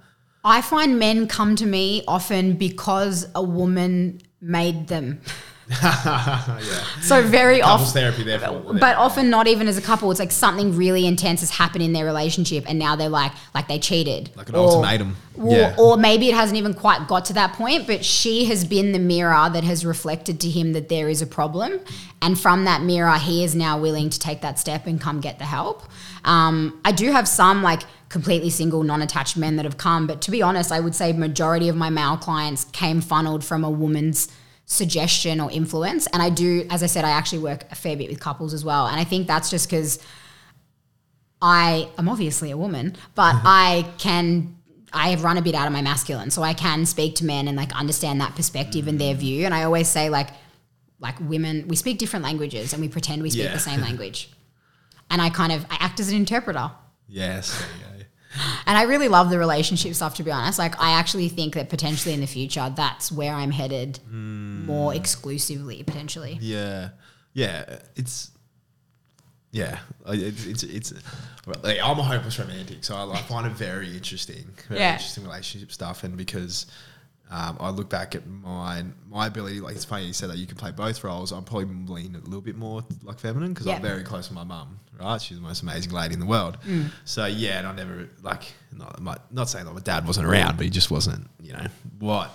I 0.44 0.62
find 0.62 0.98
men 1.00 1.28
come 1.28 1.56
to 1.58 1.66
me 1.66 2.04
often 2.08 2.54
because 2.54 3.28
a 3.36 3.44
woman 3.44 4.22
made 4.42 4.88
them. 4.88 5.22
yeah. 5.84 6.84
So 7.02 7.22
very 7.22 7.62
often. 7.62 7.86
therapy, 7.94 8.24
therefore. 8.24 8.74
But 8.74 8.98
often 8.98 9.30
not 9.30 9.46
even 9.48 9.68
as 9.68 9.78
a 9.78 9.82
couple. 9.82 10.10
It's 10.10 10.20
like 10.20 10.32
something 10.32 10.76
really 10.76 11.06
intense 11.06 11.42
has 11.42 11.52
happened 11.52 11.84
in 11.84 11.94
their 11.94 12.06
relationship, 12.06 12.66
and 12.68 12.80
now 12.80 12.96
they're 12.96 13.08
like, 13.08 13.32
like 13.54 13.68
they 13.68 13.78
cheated, 13.78 14.32
Like 14.36 14.50
an 14.50 14.56
ultimatum. 14.56 15.16
Or, 15.38 15.56
Yeah. 15.56 15.76
or 15.78 15.96
maybe 15.98 16.28
it 16.30 16.34
hasn't 16.36 16.58
even 16.58 16.74
quite 16.74 17.08
got 17.08 17.26
to 17.26 17.34
that 17.34 17.54
point, 17.54 17.86
but 17.86 18.04
she 18.04 18.46
has 18.46 18.66
been 18.66 18.94
the 18.94 19.00
mirror 19.00 19.48
that 19.52 19.64
has 19.64 19.86
reflected 19.86 20.40
to 20.42 20.50
him 20.50 20.74
that 20.74 20.90
there 20.90 21.08
is 21.08 21.22
a 21.22 21.28
problem, 21.28 21.80
and 22.22 22.40
from 22.40 22.66
that 22.66 22.82
mirror, 22.82 23.18
he 23.18 23.44
is 23.44 23.54
now 23.54 23.80
willing 23.80 24.10
to 24.10 24.18
take 24.20 24.42
that 24.42 24.58
step 24.58 24.88
and 24.88 25.00
come 25.00 25.22
get 25.22 25.38
the 25.38 25.46
help. 25.46 25.84
Um, 26.26 26.80
I 26.84 26.92
do 26.92 27.12
have 27.12 27.28
some 27.28 27.62
like 27.62 27.84
completely 28.10 28.50
single, 28.50 28.84
non-attached 28.84 29.38
men 29.38 29.56
that 29.56 29.66
have 29.66 29.78
come, 29.78 30.08
but 30.08 30.22
to 30.22 30.32
be 30.32 30.42
honest, 30.42 30.72
I 30.72 30.80
would 30.80 30.96
say 30.96 31.14
majority 31.14 31.70
of 31.70 31.76
my 31.76 31.90
male 31.90 32.18
clients 32.18 32.66
came 32.66 33.02
funneled 33.02 33.44
from 33.44 33.64
a 33.64 33.70
woman's 33.70 34.28
suggestion 34.66 35.40
or 35.40 35.52
influence. 35.52 36.08
And 36.08 36.22
I 36.22 36.30
do, 36.30 36.66
as 36.70 36.84
I 36.84 36.88
said, 36.88 37.06
I 37.06 37.12
actually 37.12 37.40
work 37.40 37.66
a 37.72 37.76
fair 37.76 37.96
bit 37.96 38.10
with 38.10 38.20
couples 38.20 38.54
as 38.54 38.66
well. 38.66 38.88
And 38.88 39.00
I 39.00 39.04
think 39.04 39.28
that's 39.28 39.50
just 39.50 39.70
because 39.70 40.00
I 41.42 41.90
am 41.98 42.10
obviously 42.10 42.52
a 42.52 42.58
woman, 42.58 42.96
but 43.16 43.34
mm-hmm. 43.34 43.48
I 43.48 43.86
can 43.98 44.56
I 44.92 45.10
have 45.10 45.24
run 45.24 45.38
a 45.38 45.42
bit 45.42 45.54
out 45.54 45.68
of 45.68 45.74
my 45.74 45.84
masculine, 45.84 46.32
so 46.32 46.42
I 46.42 46.54
can 46.54 46.86
speak 46.86 47.16
to 47.16 47.26
men 47.26 47.48
and 47.48 47.56
like 47.56 47.72
understand 47.76 48.20
that 48.22 48.36
perspective 48.36 48.88
and 48.88 49.00
their 49.00 49.14
mm. 49.14 49.20
view. 49.20 49.46
And 49.46 49.54
I 49.54 49.64
always 49.64 49.88
say 49.88 50.10
like 50.10 50.30
like 51.00 51.20
women, 51.22 51.68
we 51.68 51.76
speak 51.76 51.98
different 51.98 52.26
languages 52.26 52.74
and 52.74 52.82
we 52.82 52.90
pretend 52.90 53.22
we 53.22 53.30
speak 53.30 53.44
Yeah. 53.44 53.54
the 53.54 53.60
same 53.60 53.82
language. 53.82 54.30
And 55.10 55.22
I 55.22 55.30
kind 55.30 55.52
of 55.52 55.66
I 55.70 55.78
act 55.80 56.00
as 56.00 56.10
an 56.10 56.16
interpreter. 56.16 56.72
Yes. 57.08 57.58
There 57.58 57.68
you 57.78 57.99
go. 57.99 57.99
And 58.66 58.78
I 58.78 58.84
really 58.84 59.08
love 59.08 59.30
the 59.30 59.40
relationship 59.40 59.94
stuff 59.96 60.16
to 60.16 60.24
be 60.24 60.32
honest. 60.32 60.60
Like 60.60 60.80
I 60.80 60.92
actually 60.92 61.30
think 61.30 61.56
that 61.56 61.70
potentially 61.70 62.14
in 62.14 62.22
the 62.22 62.28
future 62.28 62.72
that's 62.76 63.12
where 63.12 63.34
I'm 63.34 63.52
headed 63.52 64.00
more 64.10 64.92
hmm. 64.92 64.98
exclusively 64.98 65.84
potentially. 65.84 66.38
Yeah, 66.42 66.90
yeah. 67.34 67.80
It's 67.96 68.32
yeah. 69.52 69.80
It's 70.08 70.46
it's, 70.46 70.64
it's 70.64 70.94
like, 71.64 71.80
I'm 71.84 71.98
a 71.98 72.04
hopeless 72.04 72.38
romantic, 72.40 72.84
so 72.84 72.96
I, 72.96 73.12
I 73.12 73.22
find 73.24 73.48
it 73.48 73.54
very 73.54 73.96
interesting. 73.96 74.46
Very 74.68 74.80
Yeah. 74.80 74.94
interesting 74.94 75.24
relationship 75.24 75.72
stuff, 75.72 76.04
and 76.04 76.18
because. 76.18 76.66
Um, 77.32 77.58
I 77.60 77.70
look 77.70 77.90
back 77.90 78.16
at 78.16 78.26
my 78.28 78.84
my 79.10 79.28
ability. 79.28 79.60
Like 79.62 79.76
it's 79.76 79.86
funny 79.86 80.06
you 80.06 80.14
said 80.14 80.30
that 80.32 80.38
you 80.38 80.48
can 80.48 80.58
play 80.58 80.72
both 80.72 81.04
roles. 81.04 81.32
I'm 81.32 81.44
probably 81.44 81.66
lean 81.66 82.16
a 82.16 82.20
little 82.26 82.42
bit 82.42 82.56
more 82.56 82.84
like 83.04 83.20
feminine 83.20 83.54
because 83.54 83.68
Yeah. 83.68 83.76
I'm 83.76 83.82
very 83.82 84.04
close 84.04 84.28
to 84.30 84.34
my 84.34 84.44
mum. 84.44 84.80
Right, 85.00 85.22
she's 85.22 85.38
the 85.38 85.44
most 85.44 85.62
amazing 85.64 85.94
lady 85.94 86.14
in 86.14 86.20
the 86.20 86.26
world. 86.26 86.58
Mm. 86.68 86.92
So 87.06 87.26
yeah, 87.26 87.60
and 87.60 87.68
I 87.68 87.74
never 87.74 88.10
like 88.22 88.44
not 88.76 89.00
my, 89.00 89.18
not 89.32 89.48
saying 89.48 89.66
that 89.66 89.74
my 89.74 89.80
dad 89.80 90.06
wasn't 90.06 90.28
around, 90.28 90.58
but 90.58 90.64
he 90.66 90.70
just 90.70 90.92
wasn't. 90.92 91.30
You 91.42 91.54
know 91.54 91.68
what 92.00 92.32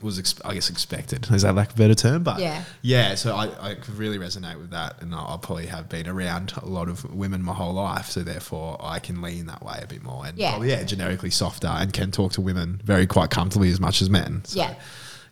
was 0.00 0.18
ex- 0.18 0.40
I 0.44 0.54
guess 0.54 0.70
expected. 0.70 1.28
Is 1.30 1.42
that 1.42 1.54
like 1.54 1.72
a 1.72 1.74
better 1.74 1.94
term? 1.94 2.22
But 2.22 2.38
Yeah. 2.40 2.62
yeah, 2.82 3.14
so 3.16 3.34
I, 3.34 3.70
I 3.70 3.74
could 3.74 3.96
really 3.96 4.18
resonate 4.18 4.58
with 4.58 4.70
that, 4.70 5.02
and 5.02 5.14
I, 5.14 5.18
I 5.34 5.38
probably 5.42 5.66
have 5.66 5.88
been 5.88 6.06
around 6.08 6.52
a 6.56 6.66
lot 6.66 6.88
of 6.88 7.04
women 7.14 7.42
my 7.42 7.54
whole 7.54 7.72
life, 7.74 8.06
so 8.10 8.20
therefore 8.22 8.76
I 8.80 8.98
can 9.00 9.20
lean 9.22 9.46
that 9.46 9.64
way 9.64 9.80
a 9.82 9.86
bit 9.86 10.02
more, 10.02 10.24
and 10.26 10.38
Yeah. 10.38 10.50
probably, 10.50 10.70
yeah, 10.70 10.84
generically 10.84 11.30
softer, 11.30 11.66
and 11.68 11.92
can 11.92 12.10
talk 12.12 12.32
to 12.32 12.40
women 12.40 12.80
very 12.84 13.06
quite 13.06 13.30
comfortably 13.30 13.70
as 13.70 13.80
much 13.80 14.00
as 14.00 14.08
men. 14.08 14.42
So, 14.44 14.60
Yeah. 14.60 14.74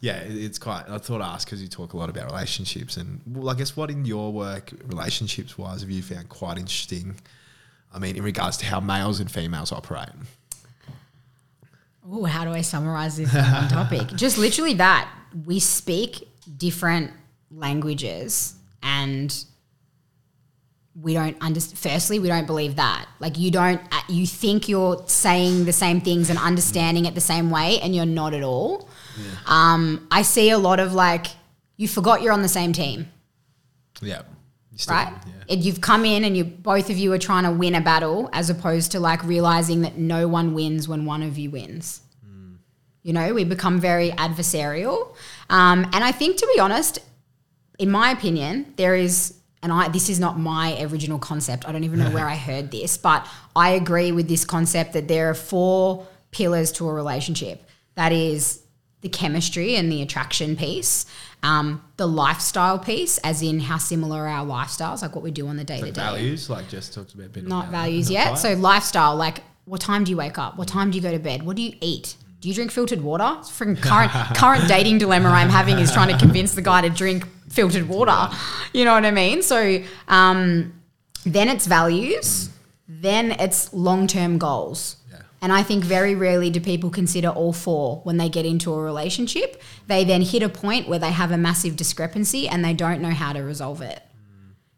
yeah, 0.01 0.17
it's 0.25 0.59
quite. 0.59 0.85
I 0.89 0.99
thought 0.99 1.23
I 1.23 1.35
asked 1.35 1.47
because 1.47 1.63
you 1.63 1.69
talk 1.69 1.93
a 1.93 1.97
lot 1.97 2.11
about 2.11 2.27
relationships, 2.31 2.97
and 2.97 3.21
well, 3.27 3.49
I 3.51 3.55
guess 3.55 3.77
what 3.77 3.91
in 3.91 4.05
your 4.05 4.33
work, 4.33 4.73
relationships 4.87 5.57
wise, 5.57 5.83
have 5.83 5.91
you 5.91 6.03
found 6.03 6.29
quite 6.29 6.59
interesting? 6.59 7.21
I 7.95 7.99
mean, 8.01 8.17
in 8.17 8.23
regards 8.25 8.57
to 8.59 8.67
how 8.67 8.81
males 8.81 9.21
and 9.21 9.31
females 9.31 9.71
operate. 9.73 10.09
Oh, 12.09 12.25
how 12.25 12.45
do 12.45 12.51
I 12.51 12.61
summarize 12.61 13.17
this 13.17 13.35
in 13.35 13.45
one 13.45 13.69
topic? 13.69 14.09
Just 14.17 14.39
literally 14.39 14.75
that 14.75 15.11
we 15.45 15.59
speak 15.59 16.29
different 16.57 17.13
languages 17.51 18.55
and 18.83 19.45
we 21.01 21.13
don't 21.15 21.37
understand. 21.43 21.79
Firstly, 21.79 22.19
we 22.19 22.29
don't 22.29 22.47
believe 22.47 22.77
that. 22.77 23.07
Like 23.19 23.39
you 23.39 23.51
don't, 23.51 23.81
uh, 23.93 24.01
you 24.09 24.27
think 24.27 24.69
you're 24.69 25.03
saying 25.07 25.65
the 25.65 25.73
same 25.73 26.01
things 26.01 26.31
and 26.31 26.39
understanding 26.39 27.05
it 27.05 27.15
the 27.15 27.21
same 27.21 27.51
way, 27.51 27.81
and 27.81 27.95
you're 27.95 28.07
not 28.07 28.33
at 28.35 28.43
all. 28.43 28.89
Um, 29.47 30.07
I 30.11 30.23
see 30.23 30.51
a 30.51 30.59
lot 30.59 30.81
of 30.81 30.95
like, 30.95 31.27
you 31.77 31.89
forgot 31.89 32.23
you're 32.23 32.33
on 32.33 32.43
the 32.43 32.49
same 32.49 32.73
team 32.73 33.09
Yeah, 34.01 34.23
right? 34.89 35.13
Yeah. 35.27 35.33
And 35.49 35.65
you've 35.65 35.81
come 35.81 36.05
in 36.05 36.25
and 36.25 36.37
you 36.37 36.45
both 36.45 36.91
of 36.91 36.99
you 36.99 37.13
are 37.13 37.19
trying 37.19 37.45
to 37.45 37.51
win 37.51 37.75
a 37.75 37.81
battle 37.81 38.29
as 38.33 38.51
opposed 38.51 38.93
to 38.93 39.01
like 39.01 39.25
realizing 39.25 39.83
that 39.83 39.97
no 39.97 40.29
one 40.29 40.55
wins 40.55 40.89
when 40.89 41.05
one 41.05 41.23
of 41.23 41.39
you 41.39 41.51
wins. 41.51 42.01
You 43.03 43.13
know, 43.13 43.33
we 43.33 43.45
become 43.45 43.79
very 43.79 44.11
adversarial. 44.11 45.15
Um, 45.49 45.85
and 45.93 46.03
I 46.03 46.11
think 46.11 46.39
to 46.39 46.53
be 46.53 46.59
honest, 46.59 46.99
in 47.79 47.89
my 47.89 48.11
opinion, 48.11 48.75
there 48.75 48.97
is 48.97 49.35
and 49.63 49.73
I 49.73 49.89
this 49.89 50.09
is 50.09 50.19
not 50.19 50.41
my 50.41 50.83
original 50.83 51.21
concept. 51.21 51.69
I 51.69 51.73
don't 51.73 51.85
even 51.85 52.01
know 52.01 52.11
where 52.11 52.27
I 52.27 52.35
heard 52.49 52.73
this, 52.73 52.99
but 52.99 53.27
I 53.55 53.71
agree 53.71 54.11
with 54.11 54.29
this 54.29 54.45
concept 54.45 54.93
that 54.95 55.07
there 55.07 55.31
are 55.31 55.35
four 55.35 56.07
pillars 56.33 56.73
to 56.73 56.89
a 56.89 56.93
relationship. 56.93 57.63
That 57.95 58.11
is 58.11 58.63
the 59.03 59.09
chemistry 59.09 59.77
and 59.77 59.91
the 59.91 60.03
attraction 60.03 60.57
piece, 60.57 61.07
um, 61.43 61.83
the 61.97 62.07
lifestyle 62.07 62.79
piece, 62.79 63.19
as 63.19 63.43
in 63.43 63.61
how 63.61 63.79
similar 63.79 64.23
are 64.23 64.29
our 64.29 64.47
lifestyles, 64.47 65.03
like 65.03 65.15
what 65.15 65.23
we 65.23 65.31
do 65.31 65.47
on 65.49 65.57
the 65.57 65.65
day 65.65 65.81
to 65.81 65.87
day. 65.87 65.91
values, 65.93 66.51
like 66.51 66.69
just 66.69 66.95
talked 66.95 67.15
about 67.15 67.27
a 67.27 67.29
bit 67.29 67.47
Not 67.47 67.69
values 67.69 68.11
yet. 68.11 68.35
So 68.35 68.55
lifestyle, 68.55 69.15
like 69.17 69.43
what 69.65 69.81
time 69.81 70.05
do 70.05 70.11
you 70.11 70.17
wake 70.17 70.39
up? 70.39 70.57
What 70.57 70.69
time 70.69 70.91
do 70.91 70.97
you 70.97 71.03
go 71.03 71.11
to 71.11 71.19
bed? 71.19 71.45
What 71.45 71.57
do 71.57 71.63
you 71.63 71.75
eat? 71.81 72.17
Do 72.41 72.49
you 72.49 72.55
drink 72.55 72.71
filtered 72.71 73.03
water? 73.03 73.37
It's 73.41 73.51
freaking 73.51 73.81
current 73.83 74.13
current 74.37 74.69
dating 74.69 74.99
dilemma 74.99 75.29
I'm 75.29 75.49
having 75.49 75.79
is 75.79 75.93
trying 75.93 76.09
to 76.09 76.19
convince 76.19 76.55
the 76.55 76.63
guy 76.63 76.83
to 76.83 76.91
drink 76.91 77.27
filtered 77.51 77.89
water. 77.89 78.35
You 78.73 78.85
know 78.85 78.95
what 78.95 79.05
I 79.05 79.11
mean? 79.11 79.43
So 79.43 79.83
um, 80.09 80.81
then 81.25 81.49
it's 81.49 81.67
values, 81.67 82.51
then 82.89 83.33
it's 83.33 83.73
long 83.73 84.07
term 84.07 84.39
goals. 84.39 84.97
And 85.43 85.53
I 85.53 85.63
think 85.63 85.85
very 85.85 86.15
rarely 86.15 86.51
do 86.51 86.61
people 86.61 86.91
consider 86.91 87.29
all 87.29 87.53
four 87.53 88.01
when 88.05 88.17
they 88.17 88.29
get 88.29 88.47
into 88.47 88.73
a 88.73 88.83
relationship. 88.83 89.63
They 89.87 90.03
then 90.05 90.23
hit 90.23 90.43
a 90.43 90.49
point 90.49 90.89
where 90.89 90.99
they 90.99 91.13
have 91.13 91.31
a 91.31 91.39
massive 91.39 91.77
discrepancy 91.77 92.49
and 92.49 92.65
they 92.65 92.73
don't 92.73 93.03
know 93.03 93.11
how 93.11 93.33
to 93.33 93.41
resolve 93.41 93.83
it 93.83 94.03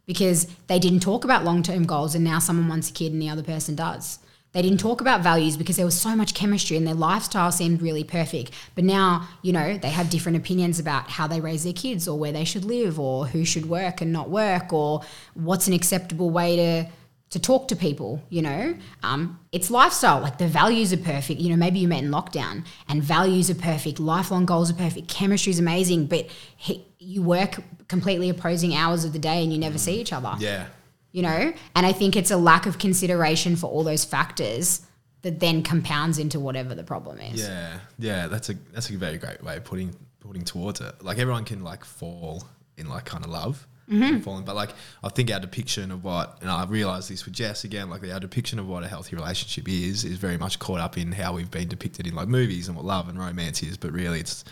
because 0.07 0.47
they 0.67 0.79
didn't 0.79 1.01
talk 1.01 1.25
about 1.25 1.45
long 1.45 1.63
term 1.63 1.85
goals 1.85 2.15
and 2.15 2.25
now 2.25 2.39
someone 2.39 2.69
wants 2.69 2.91
a 2.91 2.93
kid 2.93 3.13
and 3.13 3.23
the 3.23 3.29
other 3.29 3.43
person 3.43 3.77
does. 3.77 4.19
They 4.53 4.63
didn't 4.63 4.81
talk 4.81 5.03
about 5.03 5.21
values 5.21 5.59
because 5.59 5.77
there 5.77 5.85
was 5.85 6.01
so 6.01 6.17
much 6.17 6.33
chemistry 6.33 6.79
and 6.79 6.87
their 6.87 6.95
lifestyle 6.95 7.53
seemed 7.53 7.83
really 7.83 8.03
perfect. 8.03 8.51
But 8.75 8.85
now, 8.85 9.29
you 9.43 9.53
know, 9.53 9.77
they 9.77 9.91
have 9.91 10.09
different 10.09 10.39
opinions 10.39 10.81
about 10.81 11.11
how 11.11 11.27
they 11.27 11.41
raise 11.41 11.65
their 11.65 11.75
kids 11.75 12.09
or 12.09 12.19
where 12.19 12.33
they 12.33 12.45
should 12.45 12.65
live 12.65 12.99
or 12.99 13.27
who 13.27 13.45
should 13.45 13.69
work 13.69 14.01
and 14.01 14.11
not 14.11 14.31
work 14.31 14.73
or 14.73 15.03
what's 15.35 15.69
an 15.69 15.75
acceptable 15.75 16.31
way 16.31 16.57
to 16.57 16.91
to 17.31 17.39
talk 17.39 17.69
to 17.69 17.77
people, 17.77 18.23
you 18.31 18.41
know. 18.43 18.75
Um, 19.03 19.39
it's 19.53 19.71
lifestyle. 19.71 20.21
Like 20.21 20.39
the 20.39 20.49
values 20.49 20.93
are 20.93 20.97
perfect. 20.99 21.41
You 21.41 21.51
know, 21.51 21.57
maybe 21.57 21.79
you 21.79 21.89
met 21.89 22.03
in 22.03 22.11
lockdown 22.11 22.65
and 22.89 23.03
values 23.03 23.51
are 23.51 23.55
perfect, 23.55 24.01
lifelong 24.01 24.47
goals 24.47 24.71
are 24.71 24.75
perfect, 24.75 25.09
chemistry 25.09 25.51
is 25.51 25.59
amazing, 25.59 26.07
but 26.07 26.27
he, 26.57 26.87
you 26.99 27.23
work 27.23 27.61
completely 27.89 28.29
opposing 28.31 28.75
hours 28.75 29.05
of 29.05 29.13
the 29.13 29.19
day 29.19 29.43
and 29.43 29.53
you 29.53 29.59
never 29.59 29.79
see 29.79 30.01
each 30.01 30.13
other 30.13 30.35
Yeah. 30.39 30.67
you 31.13 31.23
know 31.23 31.55
and 31.75 31.87
i 31.87 31.93
think 31.93 32.17
it's 32.17 32.31
a 32.31 32.37
lack 32.37 32.67
of 32.67 32.79
consideration 32.79 33.57
for 33.57 33.67
all 33.69 33.83
those 33.83 34.05
factors 34.05 34.83
that 35.23 35.41
then 35.41 35.63
compounds 35.63 36.19
into 36.19 36.39
whatever 36.39 36.75
the 36.75 36.85
problem 36.85 37.19
is 37.19 37.41
Yeah, 37.41 37.79
yeah, 37.99 38.27
that's 38.27 38.51
a 38.51 38.55
that's 38.75 38.91
a 38.91 38.97
very 38.99 39.17
great 39.17 39.43
way 39.43 39.57
of 39.57 39.65
putting 39.65 39.95
putting 40.21 40.45
towards 40.45 40.81
it. 40.83 41.03
Like 41.03 41.19
everyone 41.19 41.45
can 41.45 41.65
like 41.65 41.83
fall 41.85 42.45
in 42.77 42.89
like 42.91 43.05
kind 43.07 43.25
of 43.25 43.31
love, 43.31 43.67
Mm-hmm. 43.91 44.21
falling, 44.21 44.45
but 44.45 44.55
like 44.55 44.71
I 45.03 45.09
think 45.09 45.31
our 45.33 45.41
depiction 45.41 45.91
of 45.91 46.05
what, 46.05 46.39
and 46.43 46.51
I 46.51 46.65
realized 46.67 47.11
this 47.11 47.25
with 47.25 47.35
Jess 47.35 47.65
again, 47.65 47.89
like 47.89 48.03
our 48.07 48.21
depiction 48.21 48.59
of 48.59 48.69
what 48.69 48.83
a 48.85 48.89
healthy 48.89 49.17
relationship 49.17 49.67
is, 49.69 50.05
is 50.05 50.19
very 50.19 50.37
much 50.37 50.59
caught 50.59 50.81
up 50.81 50.99
in 50.99 51.13
how 51.13 51.33
we've 51.35 51.51
been 51.51 51.69
depicted 51.69 52.07
in 52.07 52.15
like 52.15 52.29
movies 52.29 52.69
and 52.69 52.77
what 52.77 52.85
love 52.85 53.09
and 53.09 53.19
romance 53.19 53.63
is. 53.63 53.77
But 53.79 53.93
really, 53.93 54.21
it's 54.21 54.45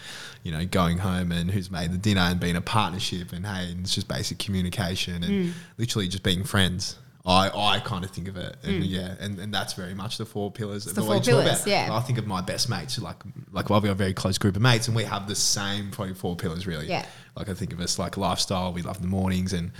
you 0.43 0.53
know 0.53 0.65
going 0.65 0.99
home 0.99 1.33
and 1.33 1.51
who's 1.51 1.71
made 1.71 1.93
the 1.93 1.99
dinner 1.99 2.23
and 2.23 2.41
being 2.41 2.57
a 2.57 2.61
partnership 2.63 3.33
and 3.33 3.47
hey, 3.47 3.71
and 3.71 3.81
it's 3.81 3.95
just 3.95 4.09
basic 4.09 4.39
communication 4.39 5.23
and 5.23 5.27
Mm. 5.27 5.53
literally 5.77 6.09
just 6.09 6.23
being 6.23 6.43
friends. 6.45 6.97
I, 7.29 7.51
I 7.53 7.81
kind 7.81 8.05
of 8.05 8.13
think 8.13 8.29
of 8.29 8.37
it, 8.37 8.57
and 8.63 8.85
yeah, 8.85 9.17
and, 9.19 9.37
and 9.41 9.53
that's 9.53 9.73
very 9.73 9.95
much 9.95 10.17
the 10.17 10.25
four 10.25 10.53
pillars. 10.53 10.87
of 10.87 10.93
Mm. 10.93 10.95
the 10.95 11.03
four 11.03 11.21
pillars, 11.21 11.47
about. 11.63 11.67
yeah. 11.67 11.89
I 11.93 11.99
think 12.01 12.19
of 12.19 12.27
my 12.29 12.41
best 12.41 12.69
mates 12.69 12.95
who 12.95 13.03
like 13.03 13.17
like 13.51 13.69
well, 13.69 13.81
we 13.81 13.89
are 13.89 13.93
a 13.93 13.97
very 13.97 14.15
close 14.15 14.39
group 14.39 14.55
of 14.55 14.63
mates 14.63 14.87
and 14.87 14.97
we 14.97 15.03
have 15.03 15.27
the 15.27 15.35
same 15.35 15.91
probably 15.91 16.15
four 16.15 16.37
pillars 16.37 16.69
really. 16.69 16.87
Yeah. 16.87 17.05
Like 17.37 17.49
I 17.49 17.55
think 17.55 17.73
of 17.73 17.81
us 17.81 17.99
like 17.99 18.17
lifestyle, 18.17 18.73
we 18.73 18.83
love 18.83 19.01
the 19.03 19.09
mornings 19.09 19.53
and 19.53 19.71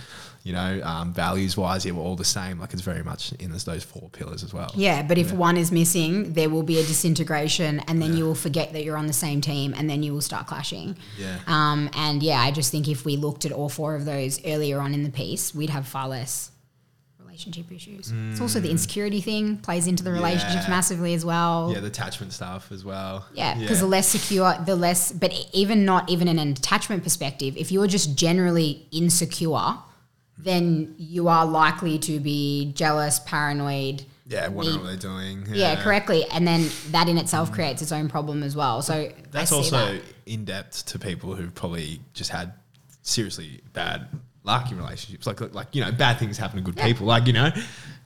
you 0.43 0.53
know, 0.53 0.79
um, 0.83 1.11
values 1.13 1.57
wise, 1.57 1.85
yeah, 1.85 1.91
we're 1.91 2.01
all 2.03 2.15
the 2.15 2.23
same. 2.23 2.57
Like 2.59 2.71
it's 2.71 2.81
very 2.81 3.03
much 3.03 3.33
in 3.33 3.51
this, 3.51 3.65
those 3.65 3.83
four 3.83 4.09
pillars 4.09 4.43
as 4.43 4.53
well. 4.53 4.71
yeah 4.75 5.01
but 5.03 5.17
if 5.17 5.33
one 5.33 5.57
is 5.57 5.71
missing 5.71 6.31
there 6.33 6.49
will 6.49 6.63
be 6.63 6.79
a 6.79 6.83
disintegration 6.83 7.79
and 7.87 8.01
then 8.01 8.15
you 8.15 8.23
will 8.25 8.35
forget 8.35 8.71
that 8.73 8.83
you're 8.83 8.97
on 8.97 9.07
the 9.07 9.13
same 9.13 9.41
team 9.41 9.73
and 9.77 9.89
then 9.89 10.03
you 10.03 10.13
will 10.13 10.21
start 10.21 10.47
clashing 10.47 10.95
Yeah. 11.17 11.39
um, 11.47 11.89
and 11.93 12.21
yeah 12.23 12.39
i 12.39 12.51
just 12.51 12.71
think 12.71 12.87
if 12.87 13.03
we 13.05 13.17
looked 13.17 13.43
at 13.45 13.51
all 13.51 13.69
four 13.69 13.95
of 13.95 14.05
those 14.05 14.39
earlier 14.45 14.79
on 14.79 14.93
in 14.93 15.03
the 15.03 15.09
piece 15.09 15.53
we'd 15.55 15.69
have 15.71 15.87
far 15.87 16.07
less 16.07 16.51
relationship 17.37 17.71
issues 17.71 18.11
mm. 18.11 18.31
it's 18.31 18.41
also 18.41 18.59
the 18.59 18.69
insecurity 18.69 19.21
thing 19.21 19.57
plays 19.57 19.87
into 19.87 20.03
the 20.03 20.11
relationships 20.11 20.63
Yeah. 20.63 20.69
massively 20.69 21.13
as 21.13 21.23
well 21.23 21.71
Yeah, 21.73 21.81
the 21.81 21.87
attachment 21.87 22.33
stuff 22.33 22.71
as 22.71 22.83
well. 22.83 23.25
Yeah, 23.33 23.57
because 23.59 23.79
the 23.79 23.87
less 23.87 24.07
secure, 24.07 24.55
the 24.65 24.75
less. 24.75 25.11
But 25.11 25.33
even 25.53 25.85
not 25.85 26.09
even 26.09 26.27
in 26.27 26.39
an 26.39 26.51
attachment 26.51 27.03
perspective, 27.03 27.55
if 27.57 27.71
you're 27.71 27.87
just 27.87 28.15
generally 28.15 28.87
insecure, 28.91 29.77
then 30.37 30.95
you 30.97 31.27
are 31.27 31.45
likely 31.45 31.99
to 31.99 32.19
be 32.19 32.71
jealous, 32.73 33.19
paranoid. 33.19 34.03
yeah, 34.27 34.47
wondering 34.47 34.77
what 34.77 34.87
they're 34.87 34.95
doing. 35.11 35.45
Yeah, 35.49 35.81
correctly, 35.81 36.25
and 36.31 36.47
then 36.47 36.69
that 36.91 37.07
in 37.07 37.17
itself 37.17 37.51
mm. 37.51 37.55
creates 37.55 37.81
its 37.81 37.91
own 37.91 38.07
problem 38.09 38.43
as 38.43 38.55
well. 38.55 38.81
So 38.81 39.11
That's 39.31 39.51
also 39.51 39.93
that. 39.93 40.01
in 40.25 40.45
depth 40.45 40.85
to 40.87 40.99
people 40.99 41.35
who've 41.35 41.53
probably 41.53 41.99
just 42.13 42.31
had 42.31 42.53
seriously 43.01 43.61
bad 43.73 44.07
luck 44.47 44.71
in 44.71 44.77
relationships. 44.77 45.27
Like, 45.27 45.39
like 45.53 45.75
you 45.75 45.83
know, 45.83 45.91
bad 45.91 46.17
things 46.17 46.37
happen 46.37 46.57
to 46.57 46.63
good 46.63 46.77
people. 46.77 47.05
Like 47.05 47.27
you 47.27 47.33
know, 47.33 47.51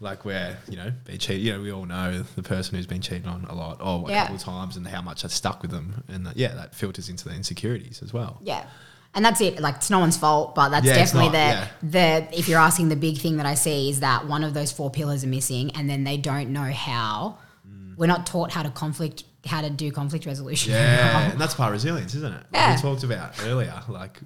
like 0.02 0.26
where 0.26 0.58
you 0.68 0.76
know, 0.76 0.92
be 1.06 1.18
cheated. 1.18 1.42
You 1.44 1.54
know, 1.54 1.62
we 1.62 1.72
all 1.72 1.86
know 1.86 2.24
the 2.36 2.44
person 2.44 2.76
who's 2.76 2.88
been 2.88 3.02
cheated 3.02 3.28
on 3.28 3.46
a 3.46 3.56
lot 3.56 3.80
or 3.80 4.08
a 4.10 4.12
Yeah. 4.12 4.22
couple 4.24 4.36
of 4.36 4.42
times, 4.42 4.76
and 4.76 4.86
how 4.86 5.02
much 5.02 5.22
that's 5.22 5.34
stuck 5.36 5.62
with 5.62 5.72
them. 5.72 6.04
And 6.10 6.26
that, 6.26 6.36
yeah, 6.36 6.54
that 6.56 6.76
filters 6.76 7.08
into 7.08 7.30
the 7.30 7.36
insecurities 7.36 8.02
as 8.04 8.12
well. 8.12 8.40
Yeah. 8.44 8.66
And 9.14 9.26
that's 9.26 9.42
it. 9.42 9.60
Like 9.60 9.76
it's 9.76 9.90
no 9.90 10.00
one's 10.00 10.16
fault, 10.18 10.56
but 10.56 10.70
that's 10.70 10.86
Yeah, 10.86 10.96
definitely 10.96 11.30
not, 11.38 11.68
the 11.82 11.88
the 12.30 12.40
if 12.40 12.48
you're 12.50 12.60
asking 12.60 12.90
the 12.90 12.96
big 12.96 13.18
thing 13.18 13.38
that 13.38 13.46
I 13.46 13.56
see 13.56 13.90
is 13.90 14.00
that 14.00 14.26
one 14.28 14.44
of 14.44 14.54
those 14.54 14.72
four 14.72 14.90
pillars 14.90 15.24
are 15.24 15.28
missing 15.28 15.72
and 15.76 15.90
then 15.90 16.04
they 16.06 16.16
don't 16.18 16.52
know 16.52 16.72
how. 16.72 17.38
Mm. 17.70 17.98
We're 17.98 18.08
not 18.08 18.26
taught 18.26 18.52
how 18.52 18.64
to 18.64 18.70
conflict 18.70 19.26
how 19.46 19.60
to 19.62 19.70
do 19.70 19.92
conflict 19.92 20.26
resolution. 20.26 20.72
Yeah, 20.74 21.32
and 21.32 21.42
that's 21.42 21.56
part 21.56 21.70
of 21.70 21.74
resilience, 21.74 22.14
isn't 22.16 22.32
it? 22.34 22.38
Like 22.38 22.46
Yeah. 22.54 22.76
we 22.76 22.82
talked 22.82 23.04
about 23.04 23.34
earlier. 23.44 23.74
Like, 23.90 24.20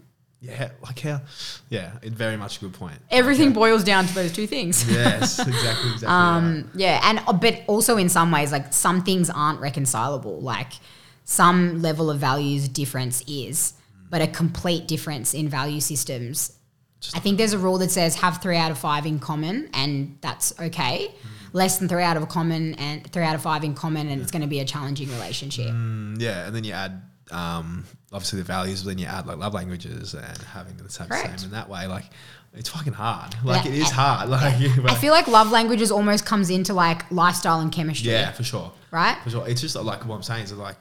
yeah, 0.46 0.72
like 0.82 1.00
how, 1.00 1.22
yeah, 1.70 1.94
it 2.02 2.14
very 2.14 2.38
much 2.38 2.58
a 2.58 2.60
good 2.62 2.74
point. 2.74 2.98
Everything 3.10 3.54
boils 3.54 3.84
down 3.84 4.06
to 4.06 4.14
those 4.14 4.32
two 4.32 4.48
things. 4.48 4.86
Yes, 4.96 5.40
exactly, 5.40 5.92
exactly. 5.92 6.08
right. 6.08 6.38
Um, 6.38 6.72
yeah, 6.76 7.02
and 7.04 7.20
uh, 7.28 7.34
but 7.34 7.64
also 7.68 7.98
in 7.98 8.10
some 8.10 8.32
ways, 8.32 8.52
like 8.52 8.74
some 8.74 9.04
things 9.04 9.30
aren't 9.30 9.60
reconcilable. 9.60 10.40
Like 10.40 10.74
some 11.24 11.82
level 11.82 12.10
of 12.10 12.20
values 12.20 12.70
difference 12.70 13.24
is, 13.28 13.74
but 14.10 14.22
a 14.22 14.28
complete 14.28 14.88
difference 14.88 15.34
in 15.34 15.50
value 15.50 15.80
systems. 15.82 16.54
I 17.14 17.20
think 17.20 17.38
there's 17.38 17.54
a 17.54 17.60
rule 17.60 17.78
that 17.80 17.92
says 17.92 18.16
have 18.16 18.42
three 18.42 18.58
out 18.58 18.72
of 18.72 18.78
five 18.78 19.06
in 19.06 19.20
common, 19.20 19.70
and 19.74 20.18
that's 20.22 20.58
okay. 20.60 21.14
Less 21.54 21.78
than 21.78 21.88
three 21.88 22.04
out 22.04 22.18
of 22.18 22.24
a 22.24 22.28
common 22.28 22.74
and 22.76 23.10
three 23.12 23.24
out 23.24 23.36
of 23.36 23.42
five 23.42 23.64
in 23.64 23.74
common, 23.76 24.08
and 24.10 24.22
it's 24.22 24.32
going 24.32 24.42
to 24.42 24.48
be 24.48 24.60
a 24.60 24.66
challenging 24.66 25.10
relationship. 25.10 25.72
Mm, 25.72 26.20
yeah, 26.20 26.48
and 26.48 26.56
then 26.56 26.64
you 26.64 26.74
add 26.74 27.02
um, 27.32 27.86
obviously 28.14 28.40
the 28.40 28.46
values, 28.46 28.84
but 28.84 28.90
then 28.90 28.98
you 28.98 29.06
add 29.08 29.26
like 29.28 29.38
love 29.38 29.54
languages 29.54 30.14
and 30.14 30.38
having 30.54 30.78
the 30.78 30.90
same, 30.90 31.08
Correct. 31.08 31.40
same 31.40 31.48
in 31.50 31.52
that 31.56 31.70
way. 31.70 31.88
Like, 31.88 32.06
it's 32.54 32.70
fucking 32.70 32.94
hard. 32.94 33.36
Like, 33.44 33.66
Yeah, 33.66 33.72
it 33.72 33.78
is 33.80 33.92
hard. 33.92 34.30
Like, 34.30 34.54
I 34.86 34.96
feel 34.96 35.12
like 35.12 35.28
love 35.28 35.52
languages 35.52 35.92
almost 35.92 36.26
comes 36.26 36.50
into 36.50 36.74
like 36.74 37.10
lifestyle 37.12 37.60
and 37.60 37.72
chemistry. 37.72 38.12
yeah, 38.12 38.32
for 38.32 38.44
sure. 38.44 38.72
Right? 38.92 39.18
For 39.24 39.30
sure. 39.30 39.48
It's 39.48 39.62
just 39.62 39.76
like 39.76 40.06
what 40.06 40.16
I'm 40.16 40.24
saying 40.24 40.46
is 40.46 40.54
like, 40.54 40.78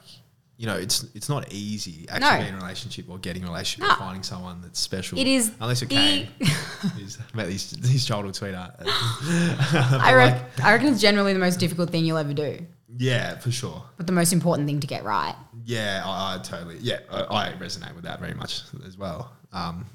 you 0.57 0.67
know, 0.67 0.77
it's 0.77 1.03
it's 1.13 1.27
not 1.27 1.51
easy 1.51 2.05
actually 2.07 2.29
No. 2.31 2.37
being 2.37 2.47
in 2.53 2.53
a 2.55 2.57
relationship 2.63 3.09
or 3.09 3.17
getting 3.17 3.43
a 3.43 3.47
relationship 3.47 3.89
No. 3.89 3.93
or 3.93 3.97
finding 3.97 4.23
someone 4.23 4.61
that's 4.61 4.79
special. 4.79 5.19
It 5.19 5.27
is 5.27 5.51
unless 5.59 5.81
you're 5.81 5.89
Kane. 5.89 6.29
He's 6.97 7.17
met 7.33 7.49
his, 7.49 7.71
his 7.85 8.05
childhood 8.05 8.37
sweetheart. 8.37 8.71
I, 8.79 10.13
rec- 10.15 10.59
I 10.63 10.71
reckon 10.73 10.87
it's 10.93 11.01
generally 11.01 11.33
the 11.33 11.39
most 11.39 11.59
difficult 11.59 11.89
thing 11.89 12.05
you'll 12.05 12.17
ever 12.17 12.33
do, 12.33 12.65
yeah, 12.97 13.37
for 13.39 13.51
sure. 13.51 13.83
but 13.97 14.07
the 14.07 14.13
most 14.13 14.33
important 14.33 14.67
thing 14.67 14.79
to 14.79 14.87
get 14.87 15.03
right. 15.03 15.35
Yeah, 15.63 16.03
I, 16.05 16.35
I 16.35 16.37
totally. 16.39 16.77
Yeah, 16.79 16.99
I, 17.11 17.23
I 17.23 17.53
resonate 17.53 17.95
with 17.95 18.03
that 18.03 18.19
very 18.19 18.33
much 18.33 18.61
as 18.85 18.97
well. 18.97 19.31
Um, 19.51 19.85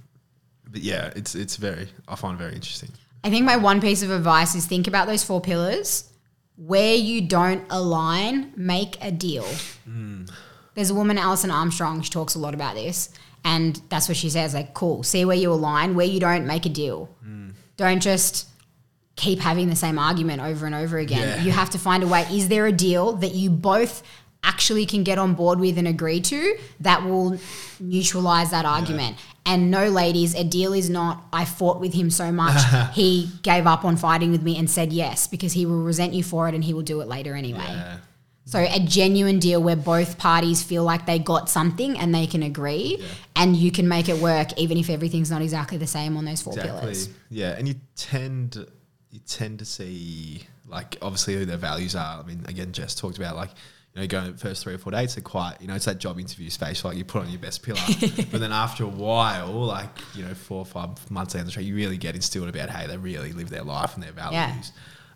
but 0.68 0.80
yeah, 0.82 1.12
it's 1.16 1.34
it's 1.34 1.56
very. 1.56 1.88
I 2.08 2.16
find 2.16 2.34
it 2.34 2.42
very 2.42 2.54
interesting. 2.54 2.90
I 3.22 3.30
think 3.30 3.44
my 3.44 3.56
one 3.56 3.80
piece 3.80 4.02
of 4.02 4.10
advice 4.10 4.54
is 4.54 4.66
think 4.66 4.86
about 4.86 5.06
those 5.06 5.22
four 5.24 5.40
pillars. 5.40 6.06
Where 6.56 6.94
you 6.94 7.22
don't 7.22 7.64
align, 7.70 8.52
make 8.54 9.02
a 9.02 9.10
deal. 9.10 9.46
There's 10.74 10.90
a 10.90 10.94
woman, 10.94 11.16
Alison 11.16 11.50
Armstrong, 11.50 12.02
she 12.02 12.10
talks 12.10 12.34
a 12.34 12.38
lot 12.38 12.52
about 12.52 12.74
this. 12.74 13.08
And 13.46 13.80
that's 13.88 14.08
what 14.08 14.16
she 14.18 14.28
says 14.28 14.52
like, 14.52 14.74
cool, 14.74 15.02
see 15.02 15.24
where 15.24 15.36
you 15.36 15.50
align. 15.52 15.94
Where 15.94 16.06
you 16.06 16.20
don't, 16.20 16.46
make 16.46 16.66
a 16.66 16.68
deal. 16.68 17.08
Don't 17.78 18.00
just 18.00 18.49
keep 19.20 19.38
having 19.38 19.68
the 19.68 19.76
same 19.76 19.98
argument 19.98 20.40
over 20.40 20.64
and 20.64 20.74
over 20.74 20.96
again. 20.96 21.20
Yeah. 21.20 21.42
You 21.42 21.52
have 21.52 21.70
to 21.70 21.78
find 21.78 22.02
a 22.02 22.06
way. 22.06 22.22
Is 22.30 22.48
there 22.48 22.66
a 22.66 22.72
deal 22.72 23.12
that 23.16 23.34
you 23.34 23.50
both 23.50 24.02
actually 24.42 24.86
can 24.86 25.04
get 25.04 25.18
on 25.18 25.34
board 25.34 25.60
with 25.60 25.76
and 25.76 25.86
agree 25.86 26.20
to 26.22 26.56
that 26.80 27.04
will 27.04 27.38
neutralize 27.78 28.50
that 28.50 28.64
argument? 28.64 29.18
And 29.44 29.70
no, 29.70 29.88
ladies, 29.88 30.34
a 30.34 30.44
deal 30.44 30.72
is 30.72 30.88
not, 30.88 31.22
I 31.32 31.44
fought 31.44 31.80
with 31.80 31.92
him 31.92 32.08
so 32.08 32.32
much, 32.32 32.62
he 32.94 33.28
gave 33.42 33.66
up 33.66 33.84
on 33.84 33.98
fighting 33.98 34.30
with 34.30 34.42
me 34.42 34.56
and 34.56 34.70
said 34.70 34.92
yes, 34.92 35.26
because 35.26 35.52
he 35.52 35.66
will 35.66 35.82
resent 35.82 36.14
you 36.14 36.22
for 36.22 36.48
it 36.48 36.54
and 36.54 36.64
he 36.64 36.72
will 36.72 36.82
do 36.82 37.02
it 37.02 37.08
later 37.08 37.34
anyway. 37.34 37.58
Yeah, 37.66 37.98
So 38.46 38.58
a 38.58 38.80
genuine 38.80 39.38
deal 39.38 39.62
where 39.62 39.76
both 39.76 40.16
parties 40.16 40.62
feel 40.62 40.84
like 40.84 41.04
they 41.04 41.18
got 41.18 41.50
something 41.50 41.98
and 41.98 42.14
they 42.14 42.26
can 42.26 42.42
agree 42.42 43.04
and 43.36 43.54
you 43.54 43.70
can 43.70 43.86
make 43.86 44.08
it 44.08 44.16
work 44.16 44.48
even 44.56 44.78
if 44.78 44.88
everything's 44.88 45.30
not 45.30 45.42
exactly 45.42 45.76
the 45.76 45.86
same 45.86 46.16
on 46.16 46.24
those 46.24 46.40
four 46.40 46.54
exactly. 46.54 46.80
pillars. 46.80 47.08
Yeah, 47.28 47.50
and 47.58 47.68
you 47.68 47.74
tend 47.96 48.66
you 49.10 49.20
tend 49.26 49.58
to 49.58 49.64
see 49.64 50.42
like 50.68 50.96
obviously 51.02 51.34
who 51.34 51.44
their 51.44 51.56
values 51.56 51.94
are. 51.94 52.20
I 52.20 52.22
mean, 52.22 52.44
again, 52.46 52.72
Jess 52.72 52.94
talked 52.94 53.18
about 53.18 53.36
like. 53.36 53.50
You 53.92 54.02
know, 54.02 54.06
going 54.06 54.34
first 54.36 54.62
three 54.62 54.74
or 54.74 54.78
four 54.78 54.92
dates 54.92 55.18
are 55.18 55.20
quite, 55.20 55.56
you 55.60 55.66
know, 55.66 55.74
it's 55.74 55.86
that 55.86 55.98
job 55.98 56.20
interview 56.20 56.48
space. 56.48 56.84
Like 56.84 56.96
you 56.96 57.04
put 57.04 57.22
on 57.22 57.28
your 57.28 57.40
best 57.40 57.64
pillar, 57.64 57.80
but 58.30 58.38
then 58.38 58.52
after 58.52 58.84
a 58.84 58.86
while, 58.86 59.50
like 59.50 59.88
you 60.14 60.22
know, 60.22 60.32
four 60.32 60.58
or 60.58 60.64
five 60.64 61.10
months 61.10 61.34
down 61.34 61.44
the 61.44 61.50
track, 61.50 61.64
you 61.64 61.74
really 61.74 61.96
get 61.96 62.14
instilled 62.14 62.48
about 62.48 62.70
hey, 62.70 62.86
they 62.86 62.96
really 62.96 63.32
live 63.32 63.50
their 63.50 63.64
life 63.64 63.94
and 63.94 64.02
their 64.04 64.12
values. 64.12 64.70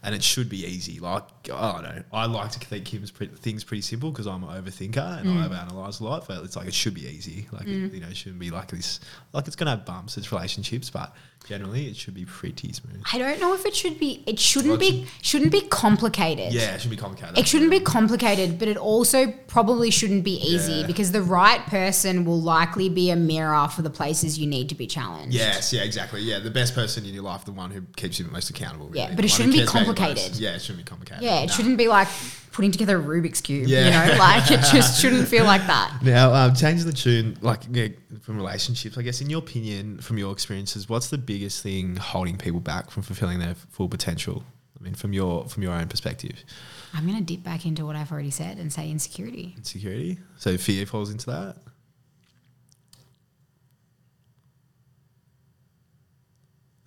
and 0.05 0.15
it 0.15 0.23
should 0.23 0.49
be 0.51 0.67
easy. 0.67 1.01
Like 1.01 1.25
I 1.53 1.73
don't 1.73 1.83
know, 1.83 2.03
I 2.13 2.27
like 2.27 2.51
to 2.53 2.59
think 2.61 2.87
things 2.87 3.11
pretty, 3.11 3.35
things 3.37 3.65
pretty 3.65 3.81
simple 3.81 4.11
because 4.11 4.27
I'm 4.27 4.45
an 4.45 4.63
overthinker 4.63 5.21
and 5.21 5.27
mm. 5.27 5.43
I 5.43 5.49
overanalyze 5.49 6.01
a 6.01 6.05
lot. 6.05 6.29
But 6.29 6.45
it's 6.45 6.57
like 6.57 6.69
it 6.69 6.75
should 6.75 6.95
be 6.95 7.07
easy. 7.07 7.49
Like 7.51 7.63
it, 7.63 7.69
mm. 7.69 7.95
you 7.95 8.01
know, 8.01 8.09
it 8.09 8.17
shouldn't 8.17 8.39
be 8.39 8.51
like 8.51 8.71
this. 8.71 9.01
Like 9.33 9.47
it's 9.47 9.57
gonna 9.57 9.71
have 9.71 9.87
bumps. 9.87 10.19
It's 10.19 10.31
relationships, 10.31 10.91
but 10.91 11.15
generally 11.47 11.87
it 11.89 11.97
should 11.97 12.15
be 12.15 12.25
pretty 12.25 12.73
smooth. 12.73 13.03
I 13.13 13.19
don't 13.19 13.39
know 13.41 13.55
if 13.55 13.67
it 13.67 13.77
should 13.77 13.99
be. 13.99 14.23
It 14.27 14.39
shouldn't 14.41 14.71
Well, 14.73 14.77
it 14.81 14.91
be. 14.93 15.07
Shouldn't 15.23 15.53
be 15.53 15.61
complicated. 15.61 16.53
Yeah, 16.55 16.75
it 16.75 16.81
should 16.81 16.91
be 16.91 16.97
complicated. 16.97 17.39
It 17.39 17.47
shouldn't 17.47 17.71
be 17.71 17.81
complicated, 17.81 18.59
but 18.59 18.67
it 18.69 18.77
also 18.79 19.33
probably 19.47 19.91
shouldn't 19.91 20.25
be 20.25 20.37
easy 20.37 20.73
Yeah. 20.81 20.87
because 20.87 21.13
the 21.13 21.23
right 21.23 21.65
person 21.67 22.25
will 22.25 22.41
likely 22.41 22.89
be 22.89 23.11
a 23.11 23.17
mirror 23.17 23.69
for 23.69 23.83
the 23.83 23.91
places 23.91 24.39
you 24.39 24.47
need 24.47 24.69
to 24.71 24.75
be 24.75 24.87
challenged. 24.87 25.35
Yes, 25.37 25.73
yeah, 25.73 25.83
exactly. 25.83 26.23
Yeah, 26.23 26.39
the 26.39 26.51
best 26.51 26.75
person 26.75 27.05
in 27.05 27.13
your 27.15 27.25
life, 27.25 27.45
the 27.45 27.53
one 27.53 27.71
who 27.71 27.83
keeps 27.97 28.19
you 28.19 28.25
the 28.25 28.33
most 28.33 28.49
accountable. 28.51 28.91
Yeah, 28.95 29.05
really. 29.05 29.17
but 29.17 29.25
it 29.27 29.29
The 29.29 29.33
one 29.43 29.51
who 29.51 29.53
shouldn't 29.53 29.53
be 29.53 29.59
cares 29.59 29.71
about 29.71 29.79
you 29.81 29.85
the 29.85 29.91
most. 29.91 29.99
complicated. 29.99 30.37
Yeah, 30.41 30.51
it 30.55 30.63
shouldn't 30.63 30.79
be 30.85 30.89
complicated. 30.89 31.23
Yeah, 31.23 31.41
it 31.41 31.47
No. 31.49 31.53
shouldn't 31.55 31.79
be 31.79 31.89
like 31.89 32.09
putting 32.55 32.71
together 32.71 32.99
a 32.99 33.03
Rubik's 33.03 33.41
cube. 33.41 33.67
Yeah. 33.67 33.85
You 33.85 34.13
know, 34.13 34.19
like 34.19 34.51
it 34.51 34.61
just 34.73 35.01
shouldn't 35.01 35.29
feel 35.29 35.45
like 35.45 35.67
that. 35.67 35.91
Now, 36.03 36.33
um, 36.33 36.55
changing 36.55 36.87
the 36.87 36.93
tune, 36.93 37.37
like 37.41 37.63
yeah, 37.71 37.89
from 38.23 38.37
relationships, 38.37 38.97
I 38.97 39.03
guess, 39.03 39.21
in 39.21 39.29
your 39.29 39.41
opinion, 39.41 39.99
from 39.99 40.19
your 40.19 40.33
experiences, 40.33 40.89
what's 40.89 41.09
the 41.09 41.19
biggest 41.19 41.63
thing 41.63 41.97
holding 41.97 42.37
people 42.37 42.61
back 42.61 42.91
from 42.91 43.03
fulfilling 43.03 43.41
their 43.41 43.55
full 43.55 43.89
potential? 43.89 44.45
I 44.79 44.85
mean, 44.85 44.95
from 44.95 45.13
your 45.13 45.49
from 45.49 45.63
your 45.63 45.73
own 45.73 45.89
perspective, 45.89 46.45
I'm 46.93 47.07
gonna 47.07 47.23
dip 47.23 47.43
back 47.43 47.67
into 47.67 47.85
what 47.85 47.97
I've 47.97 48.13
already 48.13 48.31
said 48.31 48.59
and 48.59 48.73
say 48.73 48.91
insecurity. 48.91 49.55
insecurity. 49.57 50.19
So 50.37 50.57
fear 50.57 50.87
falls 50.87 51.11
into 51.11 51.27
that. 51.27 51.57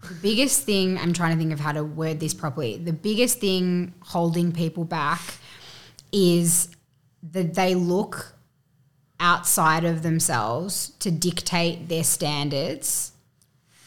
The 0.07 0.15
biggest 0.21 0.63
thing 0.63 0.97
I'm 0.97 1.11
trying 1.11 1.35
to 1.35 1.37
think 1.37 1.51
of 1.51 1.59
how 1.59 1.73
to 1.73 1.83
word 1.83 2.19
this 2.21 2.33
properly. 2.33 2.77
The 2.77 2.93
biggest 2.93 3.39
thing 3.39 3.93
holding 3.99 4.53
people 4.53 4.85
back 4.85 5.19
is 6.11 6.69
that 7.31 7.53
they 7.55 7.75
look 7.75 8.33
outside 9.19 9.83
of 9.83 10.03
themselves 10.03 10.89
to 10.99 11.11
dictate 11.11 11.89
their 11.89 12.03
standards 12.03 13.11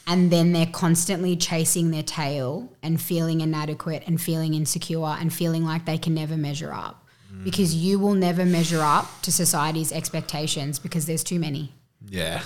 and 0.07 0.31
then 0.31 0.53
they're 0.53 0.67
constantly 0.67 1.37
chasing 1.37 1.93
their 1.93 2.03
tail 2.03 2.73
and 2.83 3.01
feeling 3.01 3.41
inadequate 3.41 4.03
and 4.07 4.21
feeling 4.21 4.55
insecure 4.55 5.17
and 5.21 5.33
feeling 5.33 5.65
like 5.65 5.85
they 5.85 5.99
can 5.99 6.15
never 6.15 6.37
measure 6.37 6.73
up. 6.73 7.07
Mm. 7.33 7.45
Because 7.45 7.75
you 7.75 8.01
will 8.01 8.15
never 8.15 8.45
measure 8.45 8.81
up 8.81 9.09
to 9.23 9.31
society's 9.31 9.93
expectations 9.93 10.81
because 10.81 11.07
there's 11.07 11.23
too 11.23 11.39
many. 11.39 11.73
Yeah, 12.09 12.43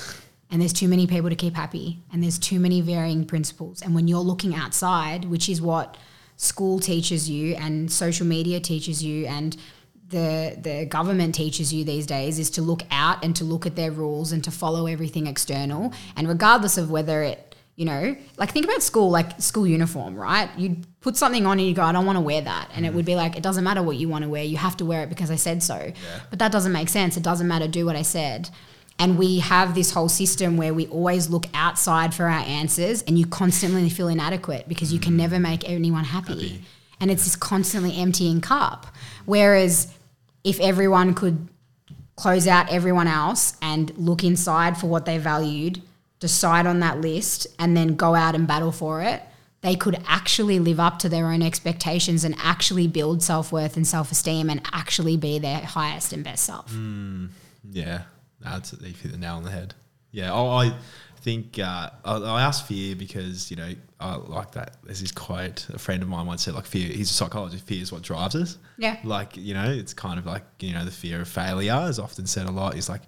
and 0.51 0.61
there's 0.61 0.72
too 0.72 0.89
many 0.89 1.07
people 1.07 1.31
to 1.31 1.37
keep 1.37 1.55
happy. 1.55 2.03
And 2.12 2.22
there's 2.22 2.39
too 2.39 2.61
many 2.61 2.81
varying 2.81 3.25
principles. 3.25 3.83
And 3.83 3.95
when 3.95 4.09
you're 4.09 4.20
looking 4.20 4.55
outside 4.55 5.25
which 5.25 5.49
is 5.49 5.61
what 5.61 5.97
school 6.37 6.78
teaches 6.80 7.30
you 7.30 7.55
and 7.55 7.91
social 7.91 8.26
media 8.26 8.61
teaches 8.61 9.03
you 9.03 9.26
and 9.26 9.57
the 10.09 10.57
the 10.61 10.87
government 10.87 11.35
teaches 11.35 11.72
you 11.72 11.85
these 11.85 12.07
days 12.07 12.39
is 12.39 12.51
to 12.51 12.62
look 12.62 12.82
out 12.91 13.24
and 13.24 13.35
to 13.37 13.45
look 13.45 13.66
at 13.66 13.76
their 13.76 13.91
rules 13.91 14.32
and 14.32 14.45
to 14.45 14.51
follow 14.51 14.87
everything 14.87 15.26
external. 15.26 15.93
And 16.16 16.28
regardless 16.28 16.76
of 16.78 16.91
whether 16.91 17.22
it 17.22 17.55
you 17.76 17.85
know 17.85 18.16
like 18.37 18.53
think 18.53 18.64
about 18.64 18.82
school 18.82 19.11
like 19.11 19.41
school 19.41 19.66
uniform 19.66 20.14
right? 20.14 20.49
You'd 20.57 20.87
put 21.01 21.16
something 21.16 21.47
on 21.47 21.59
and 21.59 21.68
you 21.68 21.74
go 21.74 21.82
i 21.82 21.93
don't 21.93 22.07
want 22.07 22.16
to 22.16 22.20
wear 22.20 22.43
that. 22.43 22.70
And 22.74 22.85
it 22.87 22.93
mm. 22.93 22.97
would 22.97 23.05
be 23.05 23.16
like 23.16 23.37
it 23.37 23.43
doesn't 23.43 23.64
matter 23.64 23.82
what 23.82 23.97
you 23.97 24.09
want 24.09 24.22
to 24.24 24.28
wear 24.28 24.45
you 24.45 24.57
have 24.57 24.76
to 24.78 24.85
wear 24.85 25.03
it 25.03 25.09
because 25.09 25.30
i 25.30 25.37
said 25.37 25.62
so. 25.62 25.93
But 26.30 26.39
that 26.39 26.53
doesn't 26.53 26.72
make 26.72 26.89
sense. 26.89 27.16
It 27.16 27.22
doesn't 27.22 27.49
matter. 27.49 27.66
Do 27.66 27.87
what 27.87 27.97
i 27.97 28.03
said 28.03 28.51
and 28.99 29.19
we 29.19 29.41
have 29.41 29.75
this 29.75 29.91
whole 29.93 30.09
system 30.09 30.57
where 30.57 30.73
we 30.73 30.87
always 30.87 31.29
look 31.29 31.47
outside 31.53 32.15
for 32.15 32.25
our 32.25 32.45
answers 32.45 33.03
and 33.03 33.19
you 33.19 33.27
constantly 33.27 33.89
feel 33.91 34.09
inadequate 34.09 34.69
because 34.69 34.93
you 34.93 35.01
can 35.01 35.15
mm. 35.15 35.19
never 35.19 35.41
make 35.41 35.69
anyone 35.69 36.05
happy. 36.05 36.63
And 37.01 37.11
it's 37.11 37.25
this 37.25 37.37
constantly 37.37 37.97
emptying 37.97 38.41
cup. 38.41 38.87
Whereas 39.25 39.93
if 40.45 40.61
everyone 40.61 41.15
could 41.15 41.49
close 42.17 42.47
out 42.47 42.71
everyone 42.71 43.09
else 43.09 43.57
and 43.61 43.97
look 43.99 44.23
inside 44.23 44.79
for 44.79 44.87
what 44.87 45.05
they 45.05 45.19
valued, 45.19 45.83
decide 46.21 46.67
on 46.67 46.81
that 46.81 47.01
list, 47.01 47.47
and 47.59 47.77
then 47.77 47.97
go 47.97 48.15
out 48.15 48.35
and 48.35 48.47
battle 48.47 48.73
for 48.73 49.03
it, 49.03 49.23
they 49.63 49.75
could 49.75 50.01
actually 50.07 50.59
live 50.61 50.79
up 50.79 50.99
to 51.01 51.09
their 51.09 51.27
own 51.27 51.43
expectations 51.43 52.23
and 52.23 52.37
actually 52.39 52.87
build 52.87 53.23
self 53.23 53.51
worth 53.51 53.77
and 53.77 53.87
self 53.87 54.13
esteem 54.13 54.51
and 54.51 54.61
actually 54.73 55.17
be 55.17 55.39
their 55.39 55.61
highest 55.61 56.13
and 56.13 56.23
best 56.23 56.45
self. 56.45 56.71
Mm. 56.71 57.31
yeah, 57.71 58.03
that's 58.45 58.73
you 58.73 58.93
hit 58.93 59.13
the 59.13 59.19
nail 59.19 59.37
on 59.37 59.43
the 59.43 59.51
head. 59.51 59.75
Yeah, 60.11 60.33
I, 60.33 60.67
I 60.67 60.73
think 61.21 61.59
uh, 61.59 61.91
I, 62.05 62.17
I 62.17 62.43
asked 62.43 62.67
fear 62.67 62.95
because 62.95 63.51
you 63.51 63.57
know 63.57 63.75
I 64.05 64.17
like 64.17 64.53
that. 64.53 64.77
There's 64.85 65.01
this 65.01 65.13
quote 65.13 65.67
a 65.73 65.79
friend 65.79 66.03
of 66.03 66.09
mine 66.09 66.27
once 66.27 66.43
said, 66.43 66.55
like 66.55 66.67
fear. 66.67 66.89
He's 66.89 67.11
a 67.11 67.15
psychologist. 67.15 67.65
Fear 67.67 67.83
is 67.83 67.91
what 67.93 68.03
drives 68.03 68.35
us. 68.37 68.59
Yeah. 68.77 68.99
like 69.05 69.37
you 69.37 69.55
know, 69.55 69.71
it's 69.71 69.95
kind 69.95 70.19
of 70.19 70.27
like 70.27 70.43
you 70.61 70.73
know 70.73 70.85
the 70.85 70.91
fear 70.91 71.21
of 71.23 71.29
failure 71.29 71.87
is 71.89 71.99
often 71.99 72.27
said 72.27 72.47
a 72.47 72.51
lot. 72.51 72.77
Is 72.77 72.89
like 72.89 73.03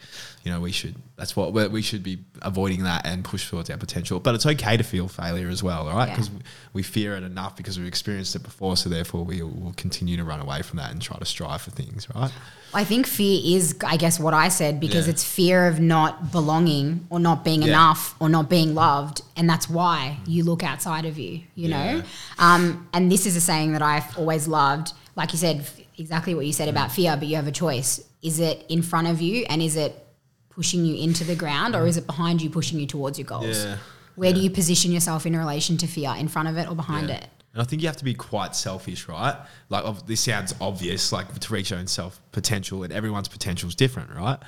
you 0.44 0.50
know 0.52 0.60
we 0.60 0.72
should 0.72 0.94
that's 1.16 1.36
what 1.36 1.52
we 1.52 1.66
we 1.68 1.82
should 1.82 2.02
be 2.02 2.18
avoiding 2.42 2.84
that 2.84 3.04
and 3.06 3.24
push 3.24 3.50
towards 3.50 3.68
our 3.68 3.76
potential. 3.76 4.20
But 4.20 4.34
it's 4.36 4.46
okay 4.46 4.76
to 4.76 4.84
feel 4.84 5.08
failure 5.08 5.48
as 5.48 5.62
well, 5.62 5.88
all 5.88 5.96
right? 5.96 6.08
Yeah. 6.08 6.14
Because 6.14 6.30
we 6.72 6.82
fear 6.82 7.16
it 7.16 7.24
enough 7.24 7.56
because 7.56 7.78
we've 7.78 7.88
experienced 7.88 8.34
it 8.36 8.42
before, 8.42 8.76
so 8.76 8.88
therefore 8.88 9.24
we 9.24 9.42
will 9.42 9.74
continue 9.76 10.16
to 10.16 10.24
run 10.24 10.40
away 10.40 10.62
from 10.62 10.78
that 10.78 10.92
and 10.92 11.02
try 11.02 11.18
to 11.18 11.24
strive 11.24 11.60
for 11.62 11.70
things, 11.72 12.06
right? 12.14 12.32
I 12.74 12.84
think 12.84 13.06
fear 13.06 13.40
is, 13.56 13.76
I 13.86 13.96
guess, 13.96 14.20
what 14.20 14.34
I 14.34 14.48
said 14.48 14.80
because 14.80 15.06
Yeah. 15.06 15.12
it's 15.12 15.24
fear 15.24 15.66
of 15.66 15.80
not 15.80 16.30
belonging 16.30 17.06
or 17.10 17.18
not 17.18 17.42
being 17.44 17.62
Yeah. 17.62 17.68
enough 17.68 18.14
or 18.20 18.28
not 18.28 18.50
being 18.50 18.74
loved. 18.74 19.22
And 19.36 19.48
that's 19.48 19.68
why 19.70 20.18
you 20.26 20.44
look 20.44 20.62
outside 20.62 20.85
of 21.04 21.18
you, 21.18 21.42
you 21.54 21.68
Yeah. 21.68 21.92
know? 21.96 22.02
Um, 22.38 22.88
and 22.92 23.10
this 23.10 23.26
is 23.26 23.36
a 23.36 23.40
saying 23.40 23.72
that 23.72 23.82
I've 23.82 24.16
always 24.16 24.46
loved. 24.48 24.92
Like 25.16 25.32
you 25.32 25.38
said, 25.38 25.66
exactly 25.98 26.34
what 26.34 26.46
you 26.46 26.52
said 26.52 26.68
about 26.68 26.92
fear, 26.92 27.16
but 27.16 27.26
you 27.28 27.36
have 27.36 27.46
a 27.46 27.52
choice. 27.52 28.00
Is 28.22 28.38
it 28.38 28.64
in 28.68 28.82
front 28.82 29.08
of 29.08 29.20
you 29.20 29.44
and 29.48 29.60
is 29.62 29.76
it 29.76 30.06
pushing 30.50 30.84
you 30.84 30.96
into 30.96 31.24
the 31.24 31.34
ground 31.36 31.74
or 31.74 31.86
is 31.86 31.96
it 31.96 32.06
behind 32.06 32.40
you 32.42 32.50
pushing 32.50 32.78
you 32.78 32.86
towards 32.86 33.18
your 33.18 33.26
goals? 33.26 33.64
Yeah. 33.64 33.76
Where 34.14 34.32
do 34.32 34.40
you 34.40 34.50
position 34.50 34.92
yourself 34.92 35.26
in 35.26 35.36
relation 35.36 35.76
to 35.78 35.86
fear? 35.86 36.14
In 36.18 36.28
front 36.28 36.48
of 36.48 36.56
it 36.56 36.68
or 36.68 36.74
behind 36.74 37.08
Yeah. 37.08 37.16
it? 37.16 37.28
And 37.52 37.62
I 37.62 37.64
think 37.64 37.80
you 37.80 37.88
have 37.88 37.96
to 37.96 38.04
be 38.04 38.12
quite 38.12 38.54
selfish, 38.54 39.08
right? 39.08 39.34
Like 39.70 40.04
this 40.06 40.20
sounds 40.20 40.54
obvious, 40.60 41.10
like 41.10 41.38
to 41.38 41.52
reach 41.54 41.70
your 41.70 41.78
own 41.78 41.86
self 41.86 42.20
potential, 42.30 42.82
and 42.82 42.92
everyone's 42.92 43.28
potential 43.28 43.66
is 43.66 43.74
different, 43.74 44.10
right? 44.14 44.38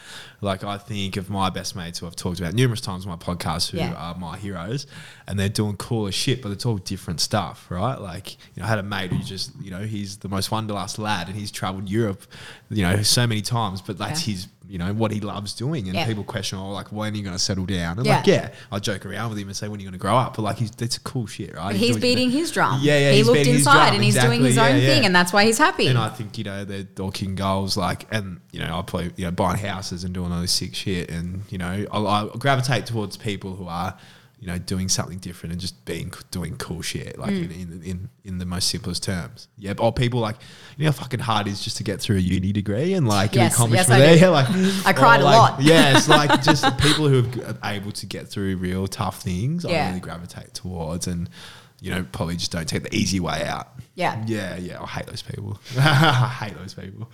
Like 0.43 0.62
I 0.62 0.76
think 0.76 1.16
of 1.16 1.30
my 1.30 1.49
best 1.49 1.74
mates 1.74 2.01
who 2.01 2.07
I've 2.07 2.16
talked 2.16 2.39
about 2.39 2.53
numerous 2.53 2.82
times 2.82 3.07
on 3.07 3.11
my 3.11 3.16
podcast, 3.16 3.70
who 3.70 3.78
Yeah. 3.78 3.95
are 3.95 4.14
my 4.14 4.36
heroes, 4.36 4.86
and 5.28 5.38
they're 5.38 5.48
doing 5.48 5.76
cool 5.76 6.08
as 6.08 6.14
shit, 6.14 6.42
but 6.42 6.50
it's 6.50 6.66
all 6.66 6.78
different 6.78 7.20
stuff, 7.20 7.66
right? 7.70 8.00
Like 8.00 8.32
you 8.54 8.60
know, 8.62 8.64
I 8.64 8.68
had 8.68 8.78
a 8.78 8.82
mate 8.82 9.12
who 9.12 9.18
just, 9.18 9.52
you 9.60 9.70
know, 9.70 9.80
he's 9.80 10.16
the 10.16 10.28
most 10.28 10.50
wanderlust 10.50 10.98
lad, 10.98 11.28
and 11.28 11.36
he's 11.36 11.50
travelled 11.52 11.88
Europe, 11.88 12.22
you 12.70 12.82
know, 12.82 13.02
so 13.02 13.26
many 13.26 13.42
times, 13.42 13.80
but 13.82 13.98
that's 13.98 14.26
Yeah. 14.26 14.34
his, 14.34 14.48
you 14.68 14.76
know, 14.78 14.92
what 14.92 15.10
he 15.12 15.20
loves 15.20 15.54
doing, 15.54 15.86
and 15.88 15.96
Yeah. 15.96 16.06
people 16.06 16.24
question, 16.24 16.58
oh, 16.58 16.70
like 16.70 16.90
when 16.92 17.12
are 17.12 17.16
you 17.16 17.22
going 17.22 17.36
to 17.36 17.38
settle 17.38 17.64
down? 17.66 17.96
And 17.98 18.06
Yeah. 18.06 18.16
like, 18.16 18.26
yeah, 18.26 18.48
I 18.72 18.78
joke 18.80 19.06
around 19.06 19.30
with 19.30 19.38
him 19.38 19.48
and 19.48 19.56
say, 19.56 19.66
when 19.68 19.78
are 19.78 19.82
you 19.82 19.86
going 19.88 19.98
to 19.98 20.04
grow 20.06 20.16
up? 20.16 20.36
But 20.36 20.42
like, 20.42 20.58
he's 20.58 20.70
that's 20.72 20.98
cool 20.98 21.26
shit, 21.26 21.54
right? 21.54 21.68
But 21.72 21.76
he's 21.76 21.96
beating 21.96 22.30
his 22.30 22.50
drum. 22.50 22.80
Yeah, 22.82 22.98
yeah, 22.98 23.10
He 23.12 23.18
he's 23.18 23.26
looked 23.26 23.46
inside 23.46 23.94
and 23.94 24.02
he's 24.04 24.18
doing 24.18 24.42
his 24.42 24.58
own 24.58 24.80
thing, 24.80 25.04
and 25.06 25.14
that's 25.14 25.32
why 25.32 25.44
he's 25.44 25.58
happy. 25.58 25.86
And 25.88 25.98
I 25.98 26.08
think 26.08 26.36
you 26.38 26.44
know 26.44 26.64
they're 26.64 26.86
all 27.00 27.10
king 27.12 27.34
goals, 27.34 27.76
like, 27.76 28.06
and 28.10 28.40
you 28.52 28.60
know 28.60 28.78
I 28.78 28.82
play, 28.82 29.10
you 29.16 29.24
know, 29.24 29.30
buying 29.30 29.58
houses 29.58 30.04
and 30.04 30.12
doing 30.14 30.32
all 30.32 30.40
this 30.40 30.52
sick 30.52 30.74
shit, 30.74 31.10
and 31.10 31.42
you 31.50 31.58
know 31.58 31.86
I, 31.92 31.98
I 31.98 32.28
gravitate 32.38 32.86
towards 32.86 33.16
people 33.16 33.54
who 33.56 33.66
are, 33.68 33.94
you 34.41 34.47
know, 34.47 34.57
doing 34.57 34.89
something 34.89 35.18
different 35.18 35.53
and 35.53 35.61
just 35.61 35.84
being 35.84 36.12
doing 36.30 36.57
cool 36.59 36.80
shit, 36.80 37.18
like 37.18 37.32
Mm. 37.34 37.45
in, 37.45 37.51
in 37.72 37.82
in 37.82 38.09
in 38.24 38.39
the 38.39 38.45
most 38.47 38.68
simplest 38.68 39.03
terms. 39.03 39.49
Yeah, 39.59 39.74
or 39.78 39.93
people 39.93 40.20
like, 40.20 40.36
you 40.76 40.84
know, 40.84 40.93
how 40.93 40.99
fucking 40.99 41.20
hard 41.20 41.49
it 41.49 41.51
is 41.51 41.61
just 41.62 41.76
to 41.78 41.82
get 41.84 42.01
through 42.01 42.16
a 42.18 42.20
uni 42.20 42.53
degree 42.53 42.93
and 42.95 43.09
like 43.09 43.34
Yes, 43.34 43.53
an 43.53 43.55
accomplishment 43.55 44.01
yes, 44.01 44.20
there. 44.20 44.28
Yeah, 44.28 44.28
like 44.41 44.49
I 44.86 44.93
cried 44.93 45.20
or 45.20 45.24
a 45.24 45.26
lot. 45.26 45.61
Yeah, 45.62 45.97
it's 45.97 46.09
like 46.20 46.41
just 46.43 46.64
people 46.78 47.09
who 47.09 47.24
are 47.43 47.57
able 47.72 47.91
to 47.93 48.07
get 48.07 48.28
through 48.28 48.57
real 48.59 48.86
tough 48.86 49.22
things. 49.22 49.64
I 49.64 49.70
Yeah. 49.70 49.89
really 49.89 50.01
gravitate 50.01 50.55
towards 50.55 51.07
and. 51.09 51.28
You 51.80 51.92
know, 51.92 52.04
probably 52.10 52.36
just 52.36 52.50
don't 52.50 52.68
take 52.68 52.82
the 52.82 52.94
easy 52.94 53.20
way 53.20 53.44
out. 53.46 53.68
Yeah. 53.94 54.22
Yeah, 54.26 54.56
yeah. 54.56 54.80
I 54.82 54.86
hate 54.86 55.06
those 55.06 55.22
people. 55.22 55.58
I 55.78 56.28
hate 56.40 56.56
those 56.58 56.74
people. 56.74 57.08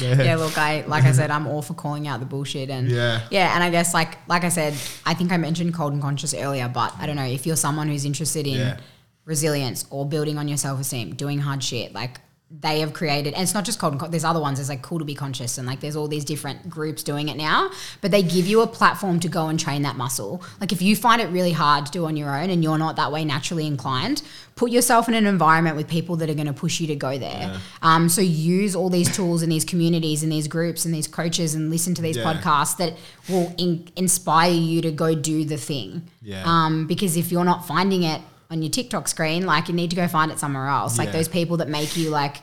yeah, 0.00 0.36
look, 0.36 0.56
I 0.58 0.84
like 0.86 1.04
I 1.04 1.12
said, 1.12 1.30
I'm 1.30 1.46
all 1.46 1.62
for 1.62 1.74
calling 1.74 2.06
out 2.08 2.20
the 2.20 2.26
bullshit 2.26 2.68
and 2.70 2.88
Yeah. 2.88 3.22
yeah, 3.30 3.54
and 3.54 3.62
I 3.64 3.70
guess 3.70 3.94
like 3.94 4.16
like 4.28 4.44
I 4.44 4.48
said, 4.50 4.74
I 5.06 5.14
think 5.14 5.32
I 5.32 5.36
mentioned 5.38 5.72
cold 5.74 5.92
and 5.92 6.02
conscious 6.02 6.34
earlier, 6.34 6.68
but 6.68 6.94
I 6.98 7.06
don't 7.06 7.16
know 7.16 7.24
if 7.26 7.46
you're 7.46 7.56
someone 7.56 7.88
who's 7.88 8.04
interested 8.04 8.46
in 8.46 8.58
Yeah. 8.58 8.76
resilience 9.24 9.84
or 9.90 10.06
building 10.06 10.36
on 10.38 10.48
your 10.48 10.58
self 10.58 10.80
esteem, 10.80 11.14
doing 11.14 11.38
hard 11.38 11.62
shit, 11.62 11.92
like 11.92 12.20
they 12.60 12.80
have 12.80 12.92
created, 12.92 13.32
and 13.34 13.42
it's 13.42 13.54
not 13.54 13.64
just 13.64 13.78
cold 13.78 13.94
and 13.94 14.00
con- 14.00 14.10
there's 14.10 14.24
other 14.24 14.40
ones. 14.40 14.58
There's 14.58 14.68
like 14.68 14.82
cool 14.82 14.98
to 14.98 15.04
be 15.04 15.14
conscious, 15.14 15.56
and 15.58 15.66
like 15.66 15.80
there's 15.80 15.96
all 15.96 16.06
these 16.08 16.24
different 16.24 16.68
groups 16.68 17.02
doing 17.02 17.28
it 17.28 17.36
now. 17.36 17.70
But 18.00 18.10
they 18.10 18.22
give 18.22 18.46
you 18.46 18.60
a 18.60 18.66
platform 18.66 19.20
to 19.20 19.28
go 19.28 19.48
and 19.48 19.58
train 19.58 19.82
that 19.82 19.96
muscle. 19.96 20.42
Like 20.60 20.72
if 20.72 20.82
you 20.82 20.94
find 20.94 21.22
it 21.22 21.26
really 21.30 21.52
hard 21.52 21.86
to 21.86 21.92
do 21.92 22.04
on 22.04 22.16
your 22.16 22.36
own, 22.36 22.50
and 22.50 22.62
you're 22.62 22.78
not 22.78 22.96
that 22.96 23.10
way 23.10 23.24
naturally 23.24 23.66
inclined, 23.66 24.22
put 24.54 24.70
yourself 24.70 25.08
in 25.08 25.14
an 25.14 25.26
environment 25.26 25.76
with 25.76 25.88
people 25.88 26.16
that 26.16 26.28
are 26.28 26.34
going 26.34 26.46
to 26.46 26.52
push 26.52 26.78
you 26.80 26.86
to 26.88 26.96
go 26.96 27.16
there. 27.18 27.58
Um, 27.80 28.08
so 28.08 28.20
use 28.20 28.76
all 28.76 28.90
these 28.90 29.14
tools 29.14 29.42
and 29.42 29.50
these 29.50 29.64
communities 29.64 30.22
and 30.22 30.30
these 30.30 30.46
groups 30.46 30.84
and 30.84 30.92
these 30.94 31.08
coaches, 31.08 31.54
and 31.54 31.70
listen 31.70 31.94
to 31.94 32.02
these 32.02 32.16
Yeah. 32.16 32.24
podcasts 32.34 32.76
that 32.76 32.96
will 33.28 33.54
in- 33.56 33.88
inspire 33.96 34.52
you 34.52 34.82
to 34.82 34.90
go 34.90 35.14
do 35.14 35.44
the 35.44 35.56
thing. 35.56 36.02
Yeah. 36.22 36.42
Um, 36.44 36.86
because 36.86 37.16
if 37.16 37.32
you're 37.32 37.44
not 37.44 37.66
finding 37.66 38.02
it 38.02 38.20
on 38.52 38.62
your 38.62 38.70
TikTok 38.70 39.08
screen, 39.08 39.46
like 39.46 39.68
you 39.68 39.74
need 39.74 39.90
to 39.90 39.96
go 39.96 40.06
find 40.06 40.30
it 40.30 40.38
somewhere 40.38 40.68
else. 40.68 40.98
Like 40.98 41.10
those 41.10 41.26
people 41.28 41.56
that 41.56 41.68
make 41.68 41.96
you 41.96 42.10
like 42.10 42.36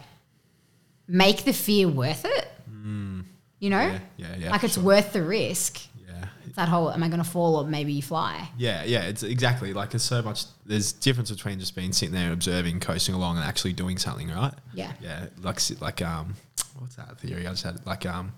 make 1.08 1.46
the 1.46 1.54
fear 1.54 1.88
worth 1.88 2.26
it. 2.26 2.48
You 3.60 3.70
know? 3.70 3.78
Mm. 3.78 4.02
Yeah, 4.18 4.28
yeah, 4.30 4.36
yeah, 4.40 4.52
Like 4.52 4.64
it's 4.64 4.76
sure. 4.76 4.84
worth 4.84 5.14
the 5.14 5.22
risk. 5.22 5.82
Yeah. 6.08 6.26
It's 6.48 6.56
that 6.56 6.70
whole 6.70 6.92
am 6.92 7.04
I 7.04 7.10
gonna 7.10 7.24
fall 7.24 7.58
or 7.58 7.68
maybe 7.68 7.94
you 7.94 8.02
fly? 8.02 8.50
Yeah, 8.58 8.84
yeah, 8.86 9.02
it's 9.04 9.22
exactly 9.22 9.74
like 9.74 9.92
there's 9.92 10.04
so 10.04 10.22
much. 10.22 10.46
There's 10.66 10.94
difference 10.94 11.30
between 11.30 11.60
just 11.60 11.76
being 11.76 11.94
sitting 11.94 12.16
there 12.16 12.32
observing, 12.32 12.80
coasting 12.80 13.16
along, 13.16 13.36
and 13.38 13.46
actually 13.46 13.74
doing 13.74 13.98
something, 13.98 14.30
right? 14.30 14.54
Yeah. 14.74 14.94
yeah, 15.02 15.28
like 15.42 15.60
like 15.82 16.02
um, 16.02 16.36
what's 16.78 16.96
that 16.96 17.20
theory? 17.20 17.46
I 17.46 17.52
just 17.52 17.64
had 17.64 17.86
like 17.86 18.06
um, 18.06 18.32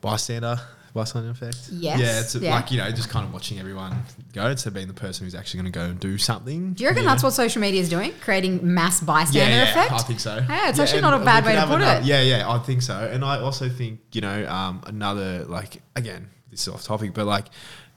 bystander, 0.00 0.60
bystander 0.96 1.30
effect. 1.30 1.68
Yes, 1.70 2.00
yeah, 2.00 2.20
it's 2.20 2.34
yeah. 2.34 2.54
like 2.54 2.70
you 2.72 2.78
know 2.78 2.90
just 2.90 3.08
kind 3.08 3.24
of 3.26 3.32
watching 3.32 3.58
everyone 3.60 3.96
go 4.32 4.46
instead 4.46 4.68
of 4.70 4.74
being 4.74 4.88
the 4.88 4.94
person 4.94 5.24
who's 5.26 5.34
actually 5.34 5.60
going 5.62 5.72
to 5.72 5.78
go 5.78 5.84
and 5.84 6.00
do 6.00 6.18
something. 6.18 6.72
Do 6.72 6.82
you 6.82 6.88
reckon 6.90 7.04
Yeah. 7.04 7.10
that's 7.10 7.22
what 7.22 7.32
social 7.32 7.60
media 7.60 7.80
is 7.80 7.88
doing? 7.88 8.12
Creating 8.20 8.60
mass 8.74 9.00
bystander 9.00 9.38
yeah, 9.50 9.64
yeah, 9.64 9.70
effect? 9.70 9.92
I 9.92 9.98
think 9.98 10.20
so. 10.20 10.34
Yeah, 10.48 10.68
it's 10.68 10.78
Yeah, 10.78 10.84
actually 10.84 11.02
not 11.02 11.20
a 11.20 11.24
bad 11.24 11.44
way 11.44 11.54
to 11.54 11.66
put 11.66 11.76
another- 11.76 12.00
it. 12.00 12.04
Yeah, 12.06 12.22
yeah, 12.22 12.50
I 12.50 12.58
think 12.58 12.82
so. 12.82 12.94
And 12.96 13.24
I 13.24 13.38
also 13.38 13.68
think, 13.68 14.00
you 14.12 14.20
know, 14.22 14.48
um, 14.48 14.82
another, 14.86 15.44
like, 15.44 15.82
again, 15.94 16.30
this 16.50 16.62
is 16.62 16.68
off 16.68 16.82
topic, 16.84 17.12
but 17.14 17.26
like 17.26 17.46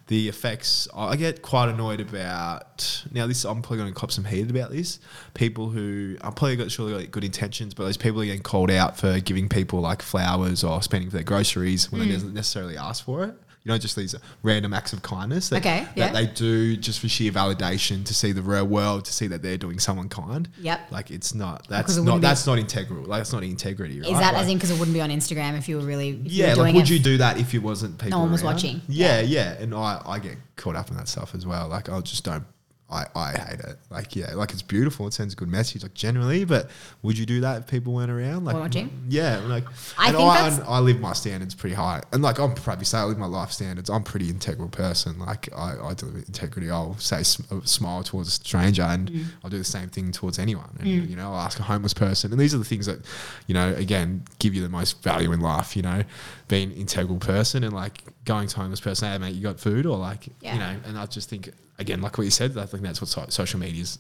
the 0.10 0.28
effects, 0.28 0.88
I 0.96 1.16
get 1.16 1.42
quite 1.44 1.70
annoyed 1.70 2.00
about. 2.02 3.04
Now, 3.12 3.28
this, 3.28 3.46
I'm 3.46 3.62
probably 3.62 3.78
going 3.78 3.94
to 3.94 4.00
cop 4.00 4.12
some 4.12 4.26
heat 4.26 4.50
about 4.50 4.72
this. 4.72 5.00
People 5.36 5.70
who, 5.70 6.18
I'm 6.22 6.34
probably 6.34 6.56
got 6.56 6.72
surely 6.72 6.94
got 7.04 7.12
good 7.12 7.24
intentions, 7.24 7.74
but 7.76 7.84
those 7.84 7.96
people 7.98 8.20
are 8.22 8.26
getting 8.26 8.42
called 8.42 8.72
out 8.72 8.98
for 8.98 9.20
giving 9.20 9.48
people 9.48 9.80
like 9.82 10.02
flowers 10.02 10.64
or 10.64 10.82
spending 10.82 11.10
for 11.12 11.16
their 11.18 11.24
groceries 11.24 11.92
when 11.92 12.02
Mm. 12.02 12.06
they 12.08 12.12
doesn't 12.14 12.34
necessarily 12.34 12.76
ask 12.76 13.06
for 13.06 13.24
it. 13.24 13.36
You 13.70 13.76
know, 13.76 13.78
just 13.78 13.96
these 13.96 14.16
random 14.42 14.74
acts 14.74 14.94
of 14.94 15.04
kindness 15.04 15.50
that, 15.50 15.58
Okay, 15.58 15.86
that 15.96 15.96
yeah. 15.96 16.12
they 16.12 16.26
do 16.26 16.76
just 16.76 17.00
for 17.00 17.08
sheer 17.08 17.32
validation 17.32 18.04
to 18.06 18.16
see 18.16 18.32
the 18.32 18.42
real 18.42 18.66
world, 18.66 19.06
to 19.06 19.14
see 19.14 19.28
that 19.28 19.44
they're 19.44 19.60
doing 19.60 19.78
someone 19.78 20.10
kind. 20.10 20.50
Yep. 20.60 20.92
Like 20.92 21.12
it's 21.12 21.36
not 21.36 21.68
that's 21.68 21.96
it 21.96 22.02
not 22.02 22.20
that's 22.20 22.48
not 22.48 22.58
integral. 22.58 23.04
Like 23.04 23.22
it's 23.22 23.32
not 23.32 23.44
integrity. 23.44 24.00
Right? 24.02 24.10
Is 24.10 24.18
that 24.18 24.34
like, 24.34 24.42
as 24.42 24.50
in 24.50 24.58
because 24.58 24.72
it 24.72 24.80
wouldn't 24.80 24.96
be 24.96 25.02
on 25.02 25.12
Instagram 25.12 25.56
if 25.56 25.70
you 25.70 25.78
were 25.78 25.84
really 25.84 26.20
yeah? 26.24 26.56
Like 26.56 26.74
would 26.74 26.86
it 26.86 26.90
you 26.90 26.98
do 26.98 27.18
that 27.18 27.40
if 27.40 27.54
you 27.54 27.62
wasn't 27.62 28.00
people? 28.00 28.18
No 28.18 28.24
one 28.24 28.32
was 28.32 28.42
around? 28.42 28.54
watching. 28.54 28.82
Yeah, 28.88 29.22
yeah, 29.22 29.52
and 29.60 29.76
I 29.76 30.02
I 30.04 30.18
get 30.18 30.38
caught 30.56 30.76
up 30.76 30.90
in 30.90 30.98
that 30.98 31.08
stuff 31.08 31.36
as 31.36 31.46
well. 31.46 31.68
Like 31.68 31.90
I 31.90 32.02
just 32.02 32.24
don't. 32.24 32.46
I, 32.92 33.06
I 33.16 33.32
hate 33.38 33.60
it. 33.60 33.78
Like 33.90 34.16
yeah, 34.16 34.34
like 34.34 34.52
it's 34.52 34.62
beautiful. 34.62 35.06
It 35.08 35.14
sends 35.14 35.34
a 35.34 35.38
good 35.38 35.48
message. 35.50 35.84
Like 35.84 35.94
generally, 35.94 36.44
but 36.46 36.70
would 37.04 37.18
you 37.18 37.26
do 37.26 37.42
that 37.42 37.62
if 37.62 37.68
people 37.68 37.94
weren't 37.94 38.10
around? 38.12 38.46
Like 38.46 38.56
Watching? 38.56 38.90
Yeah, 39.10 39.38
like 39.46 39.66
I 39.98 40.08
and 40.08 40.18
think 40.18 40.30
I, 40.30 40.50
that's- 40.50 40.68
I 40.68 40.80
live 40.80 41.00
my 41.00 41.14
standards 41.14 41.54
pretty 41.54 41.76
high, 41.76 42.02
and 42.12 42.24
like 42.24 42.40
I'm 42.40 42.54
probably 42.56 42.86
say 42.86 42.98
I 42.98 43.04
live 43.04 43.18
my 43.18 43.26
life 43.28 43.52
standards. 43.52 43.90
I'm 43.90 44.02
a 44.02 44.04
pretty 44.04 44.30
integral 44.30 44.70
person. 44.70 45.20
Like 45.20 45.50
I, 45.56 45.74
I 45.76 45.90
with 45.90 46.28
integrity. 46.28 46.70
I'll 46.72 46.98
say 46.98 47.24
sm- 47.24 47.58
a 47.64 47.68
smile 47.68 48.04
towards 48.04 48.30
a 48.30 48.32
stranger, 48.32 48.82
and 48.84 49.10
Mm. 49.10 49.26
I'll 49.44 49.50
do 49.50 49.58
the 49.58 49.64
same 49.64 49.90
thing 49.90 50.12
towards 50.12 50.40
anyone. 50.40 50.76
And 50.80 50.88
you 50.88 51.16
know, 51.16 51.28
I'll 51.34 51.40
ask 51.42 51.60
a 51.60 51.64
homeless 51.64 51.94
person, 51.94 52.32
and 52.32 52.40
these 52.40 52.54
are 52.54 52.58
the 52.58 52.66
things 52.66 52.86
that 52.88 53.00
you 53.48 53.54
know 53.54 53.74
again 53.76 54.24
give 54.40 54.54
you 54.56 54.62
the 54.62 54.70
most 54.70 55.04
value 55.04 55.32
in 55.32 55.40
life. 55.42 55.76
You 55.76 55.84
know, 55.84 56.04
being 56.48 56.72
an 56.72 56.78
integral 56.78 57.18
person 57.20 57.64
and 57.64 57.74
like 57.74 58.04
going 58.26 58.48
to 58.48 58.58
a 58.58 58.60
homeless 58.62 58.80
person, 58.82 59.12
hey 59.12 59.18
mate, 59.20 59.36
you 59.36 59.42
got 59.44 59.60
food, 59.60 59.86
or 59.86 59.98
like 59.98 60.28
Yeah. 60.42 60.54
you 60.54 60.60
know, 60.60 60.76
and 60.86 60.98
I 60.98 61.06
just 61.06 61.30
think 61.30 61.50
again, 61.80 62.02
like 62.02 62.18
what 62.18 62.26
you 62.26 62.32
said, 62.32 62.58
I 62.58 62.66
think 62.66 62.84
that's 62.84 63.02
what 63.02 63.08
so- 63.08 63.26
social 63.30 63.60
media's 63.60 63.98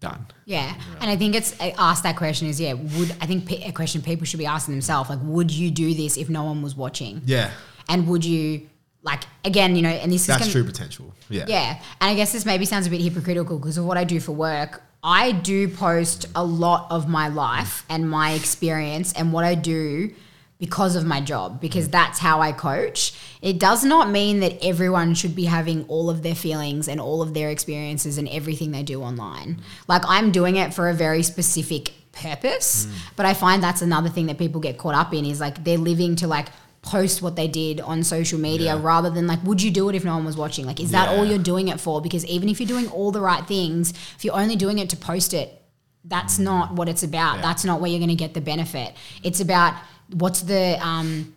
done. 0.00 0.26
Yeah. 0.44 0.74
And 1.00 1.10
I 1.10 1.16
think 1.16 1.34
it's 1.34 1.58
I 1.60 1.74
asked 1.78 2.02
that 2.02 2.16
question 2.16 2.48
is 2.48 2.60
yeah, 2.60 2.74
would 2.74 3.14
I 3.20 3.26
think 3.26 3.50
a 3.50 3.72
question 3.72 4.02
people 4.02 4.26
should 4.26 4.38
be 4.38 4.46
asking 4.46 4.74
themselves 4.74 5.08
like 5.10 5.20
would 5.22 5.50
you 5.50 5.70
do 5.70 5.94
this 5.94 6.16
if 6.16 6.28
no 6.28 6.44
one 6.44 6.62
was 6.62 6.76
watching? 6.76 7.22
Yeah, 7.24 7.50
And 7.88 8.06
would 8.08 8.24
you 8.24 8.68
like 9.02 9.22
again, 9.44 9.74
you 9.76 9.82
know, 9.82 9.88
and 9.88 10.12
this 10.12 10.26
that's 10.26 10.46
is 10.46 10.52
true 10.52 10.64
potential. 10.64 11.12
Yeah, 11.28 11.46
Yeah. 11.48 11.80
And 12.00 12.10
I 12.10 12.14
guess 12.14 12.32
this 12.32 12.44
maybe 12.44 12.64
sounds 12.64 12.86
a 12.86 12.90
bit 12.90 13.00
hypocritical 13.00 13.58
because 13.58 13.78
of 13.78 13.84
what 13.84 13.96
I 13.96 14.04
do 14.04 14.20
for 14.20 14.32
work. 14.32 14.82
I 15.04 15.32
do 15.32 15.66
post 15.68 16.26
a 16.36 16.44
lot 16.44 16.86
of 16.90 17.08
my 17.08 17.26
life 17.28 17.84
and 17.88 18.08
my 18.08 18.32
experience 18.32 19.12
and 19.14 19.32
what 19.32 19.44
I 19.44 19.56
do 19.56 20.14
because 20.62 20.94
of 20.94 21.04
my 21.04 21.20
job, 21.20 21.60
because 21.60 21.88
mm. 21.88 21.90
that's 21.90 22.20
how 22.20 22.40
I 22.40 22.52
coach. 22.52 23.12
It 23.40 23.58
does 23.58 23.82
not 23.82 24.10
mean 24.10 24.38
that 24.40 24.64
everyone 24.64 25.14
should 25.14 25.34
be 25.34 25.46
having 25.46 25.84
all 25.88 26.08
of 26.08 26.22
their 26.22 26.36
feelings 26.36 26.86
and 26.86 27.00
all 27.00 27.20
of 27.20 27.34
their 27.34 27.50
experiences 27.50 28.16
and 28.16 28.28
everything 28.28 28.70
they 28.70 28.84
do 28.84 29.02
online. 29.02 29.56
Mm. 29.56 29.60
Like 29.88 30.02
I'm 30.06 30.30
doing 30.30 30.54
it 30.54 30.72
for 30.72 30.88
a 30.88 30.94
very 30.94 31.24
specific 31.24 31.90
purpose, 32.12 32.86
mm. 32.86 32.92
but 33.16 33.26
I 33.26 33.34
find 33.34 33.60
that's 33.60 33.82
another 33.82 34.08
thing 34.08 34.26
that 34.26 34.38
people 34.38 34.60
get 34.60 34.78
caught 34.78 34.94
up 34.94 35.12
in 35.12 35.26
is 35.26 35.40
like 35.40 35.64
they're 35.64 35.78
living 35.78 36.14
to 36.16 36.28
like 36.28 36.46
post 36.82 37.22
what 37.22 37.34
they 37.34 37.48
did 37.48 37.80
on 37.80 38.04
social 38.04 38.38
media 38.38 38.76
Yeah. 38.76 38.82
rather 38.84 39.10
than 39.10 39.26
like 39.26 39.42
would 39.42 39.60
you 39.60 39.72
do 39.72 39.88
it 39.88 39.96
if 39.96 40.04
no 40.04 40.14
one 40.14 40.24
was 40.24 40.36
watching? 40.36 40.64
Like 40.64 40.78
is 40.78 40.92
that 40.92 41.08
all 41.08 41.24
you're 41.24 41.40
doing 41.40 41.66
it 41.66 41.80
for? 41.80 42.00
Because 42.00 42.24
even 42.26 42.48
if 42.48 42.60
you're 42.60 42.68
doing 42.68 42.86
all 42.86 43.10
the 43.10 43.20
right 43.20 43.44
things 43.48 43.90
if 43.90 44.24
you're 44.24 44.36
only 44.36 44.54
doing 44.54 44.78
it 44.78 44.90
to 44.90 44.96
post 44.96 45.34
it 45.34 45.58
that's 46.04 46.38
not 46.38 46.72
what 46.72 46.88
it's 46.88 47.02
about. 47.02 47.36
Yeah. 47.36 47.42
that's 47.42 47.64
not 47.64 47.80
where 47.80 47.90
you're 47.90 48.00
going 48.00 48.08
to 48.08 48.16
get 48.16 48.34
the 48.34 48.40
benefit. 48.40 48.94
It's 49.22 49.40
about 49.40 49.74
what's 50.12 50.42
the 50.42 50.78
um 50.86 51.34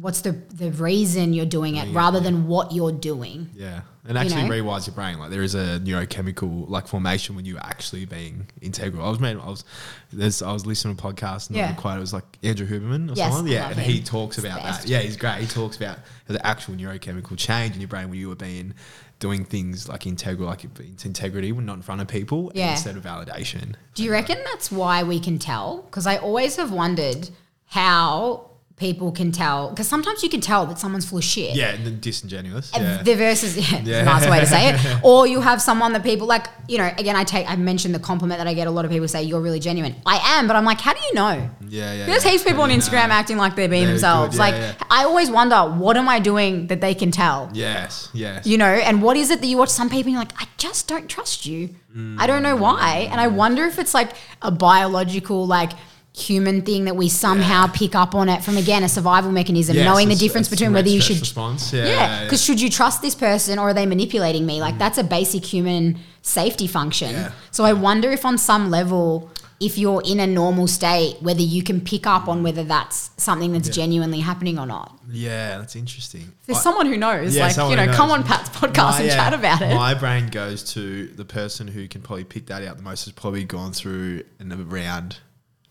what's 0.00 0.20
the 0.20 0.32
the 0.54 0.70
reason 0.72 1.32
you're 1.32 1.44
doing 1.46 1.76
it 1.76 1.88
Yeah. 1.88 1.98
rather 1.98 2.20
than 2.20 2.46
what 2.46 2.72
you're 2.72 2.92
doing 2.92 3.50
Yeah, 3.54 3.80
and 4.06 4.16
actually 4.16 4.44
know? 4.44 4.50
rewires 4.50 4.86
your 4.86 4.94
brain. 4.94 5.18
Like 5.18 5.30
there 5.30 5.42
is 5.42 5.56
a 5.56 5.80
neurochemical 5.80 6.68
like 6.70 6.86
formation 6.86 7.34
when 7.34 7.44
you're 7.44 7.58
actually 7.60 8.04
being 8.04 8.46
integral. 8.62 9.04
I 9.04 9.10
was 9.10 9.18
made. 9.18 9.36
I 9.36 9.46
was 9.48 9.64
there's. 10.12 10.42
I 10.42 10.52
was 10.52 10.64
listening 10.64 10.96
to 10.96 11.08
a 11.08 11.12
podcast 11.12 11.48
and 11.48 11.56
Yeah. 11.56 11.72
the 11.72 11.80
quote 11.80 11.96
it 11.96 12.00
was 12.00 12.12
like 12.12 12.38
Andrew 12.44 12.66
Huberman 12.68 13.10
or 13.10 13.14
Yes, 13.14 13.32
someone. 13.34 13.50
I 13.50 13.54
Yeah, 13.54 13.68
and 13.70 13.80
him. 13.80 13.90
he 13.92 14.00
talks 14.00 14.36
He's 14.36 14.44
about 14.44 14.62
that. 14.62 14.86
Yeah, 14.86 15.00
he's 15.00 15.16
great. 15.16 15.40
He 15.40 15.46
talks 15.48 15.76
about 15.76 15.98
the 16.28 16.44
actual 16.46 16.74
neurochemical 16.76 17.36
change 17.36 17.74
in 17.74 17.80
your 17.80 17.88
brain 17.88 18.08
when 18.10 18.18
you 18.20 18.28
were 18.28 18.36
being 18.36 18.74
doing 19.18 19.44
things 19.44 19.86
like 19.88 20.06
integral, 20.06 20.48
like 20.48 20.64
it's 20.64 21.04
integrity, 21.04 21.52
when 21.52 21.66
not 21.66 21.74
in 21.76 21.82
front 21.82 22.00
of 22.00 22.06
people, 22.08 22.50
Yeah. 22.54 22.70
instead 22.70 22.96
of 22.96 23.02
validation. 23.02 23.74
do 23.94 24.02
you 24.04 24.12
reckon 24.12 24.38
that's 24.52 24.70
why 24.72 25.02
we 25.02 25.18
can 25.20 25.38
tell 25.38 25.82
because 25.82 26.06
i 26.06 26.16
always 26.16 26.56
have 26.56 26.70
wondered 26.72 27.28
how 27.70 28.50
people 28.80 29.12
can 29.12 29.30
tell 29.30 29.68
because 29.68 29.86
sometimes 29.86 30.22
you 30.22 30.30
can 30.30 30.40
tell 30.40 30.64
that 30.64 30.78
someone's 30.78 31.04
full 31.04 31.18
of 31.18 31.24
shit 31.24 31.54
Yeah, 31.54 31.74
and 31.74 31.84
then 31.84 32.00
disingenuous. 32.00 32.72
And 32.72 32.82
Yeah. 32.82 33.02
The 33.02 33.14
versus, 33.14 33.56
yeah, 33.70 33.82
Yeah. 33.84 34.04
nice 34.04 34.26
way 34.26 34.40
to 34.40 34.46
say 34.46 34.70
it. 34.70 34.80
Or 35.04 35.26
you 35.26 35.40
have 35.40 35.60
someone 35.60 35.92
that 35.92 36.02
people 36.02 36.26
like, 36.26 36.46
you 36.66 36.78
know, 36.78 36.90
again, 36.96 37.14
I 37.14 37.24
take, 37.24 37.48
I 37.48 37.56
mentioned 37.56 37.94
the 37.94 37.98
compliment 37.98 38.38
that 38.38 38.46
I 38.46 38.54
get 38.54 38.66
a 38.66 38.70
lot 38.70 38.86
of 38.86 38.90
people 38.90 39.06
say, 39.06 39.22
you're 39.22 39.40
really 39.40 39.60
genuine. 39.60 39.96
I 40.06 40.38
am, 40.38 40.46
but 40.46 40.56
I'm 40.56 40.64
like, 40.64 40.80
how 40.80 40.94
do 40.94 41.00
you 41.08 41.14
know? 41.14 41.50
yeah, 41.68 41.92
yeah. 41.92 42.06
There's 42.06 42.24
yeah. 42.24 42.30
heaps 42.30 42.42
of 42.42 42.48
people 42.48 42.62
on 42.62 42.70
How 42.70 42.76
do 42.76 42.80
you 42.80 42.88
Instagram 42.88 43.08
know? 43.08 43.14
acting 43.20 43.36
like 43.36 43.54
they're 43.54 43.68
being 43.68 43.84
They're 43.84 43.92
themselves. 43.92 44.36
yeah, 44.36 44.44
like. 44.44 44.54
I 44.90 45.04
always 45.04 45.30
wonder, 45.30 45.58
what 45.84 45.98
am 45.98 46.08
I 46.08 46.18
doing 46.18 46.68
that 46.68 46.80
they 46.80 46.94
can 46.94 47.10
tell? 47.10 47.50
Yes, 47.52 48.08
yes. 48.14 48.46
You 48.46 48.56
know, 48.56 48.64
and 48.64 49.02
what 49.02 49.16
is 49.18 49.30
it 49.30 49.42
that 49.42 49.46
you 49.46 49.58
watch 49.58 49.68
some 49.68 49.90
people 49.90 50.08
and 50.08 50.12
you're 50.12 50.22
like, 50.22 50.42
I 50.42 50.48
just 50.56 50.88
don't 50.88 51.08
trust 51.08 51.44
you. 51.44 51.74
I 52.18 52.26
don't 52.26 52.44
know 52.44 52.56
mm. 52.56 52.60
why. 52.60 53.08
And 53.10 53.20
I 53.20 53.26
wonder 53.26 53.64
if 53.64 53.78
it's 53.78 53.94
like 53.94 54.12
a 54.42 54.50
biological, 54.50 55.44
like, 55.46 55.72
human 56.12 56.62
thing 56.62 56.86
that 56.86 56.96
we 56.96 57.08
somehow 57.08 57.66
pick 57.68 57.94
up 57.94 58.14
on 58.14 58.28
it 58.28 58.42
from 58.42 58.56
again 58.56 58.82
a 58.82 58.88
survival 58.88 59.30
mechanism 59.30 59.76
knowing 59.76 60.08
the 60.08 60.16
difference 60.16 60.48
between 60.48 60.72
whether 60.72 60.88
you 60.88 61.00
should 61.00 61.20
response. 61.20 61.72
Yeah, 61.72 61.84
yeah, 61.84 61.90
yeah. 61.90 62.24
because 62.24 62.44
should 62.44 62.60
you 62.60 62.68
trust 62.68 63.00
this 63.00 63.14
person 63.14 63.58
or 63.58 63.68
are 63.68 63.74
they 63.74 63.86
manipulating 63.86 64.44
me? 64.44 64.60
Like 64.60 64.74
mm. 64.74 64.78
that's 64.78 64.98
a 64.98 65.04
basic 65.04 65.44
human 65.44 65.98
safety 66.22 66.66
function. 66.66 67.12
Yeah. 67.12 67.32
So 67.52 67.64
I 67.64 67.72
wonder 67.74 68.10
if 68.10 68.24
on 68.24 68.38
some 68.38 68.70
level, 68.70 69.30
if 69.60 69.78
you're 69.78 70.02
in 70.04 70.18
a 70.18 70.26
normal 70.26 70.66
state, 70.66 71.16
whether 71.20 71.42
you 71.42 71.62
can 71.62 71.80
pick 71.80 72.06
up 72.06 72.26
on 72.28 72.42
whether 72.42 72.64
that's 72.64 73.10
something 73.16 73.52
that's 73.52 73.68
genuinely 73.68 74.20
happening 74.20 74.58
or 74.58 74.66
not. 74.66 74.98
Yeah, 75.08 75.58
that's 75.58 75.76
interesting. 75.76 76.32
There's 76.46 76.58
I- 76.58 76.62
someone 76.62 76.86
who 76.86 76.96
knows, 76.96 77.36
Yeah, 77.36 77.46
like 77.46 77.56
you 77.70 77.76
know, 77.76 77.92
come 77.92 78.10
on 78.10 78.24
Pat's 78.24 78.48
podcast 78.50 78.92
My, 78.92 78.98
and 78.98 79.06
yeah, 79.06 79.16
chat 79.16 79.34
about 79.34 79.62
it. 79.62 79.74
My 79.74 79.94
brain 79.94 80.28
goes 80.28 80.72
to 80.74 81.06
the 81.06 81.24
person 81.24 81.68
who 81.68 81.86
can 81.86 82.02
probably 82.02 82.24
pick 82.24 82.46
that 82.46 82.64
out 82.64 82.78
the 82.78 82.82
most 82.82 83.04
has 83.04 83.12
probably 83.12 83.44
gone 83.44 83.72
through 83.72 84.24
and 84.40 84.52
around 84.52 85.18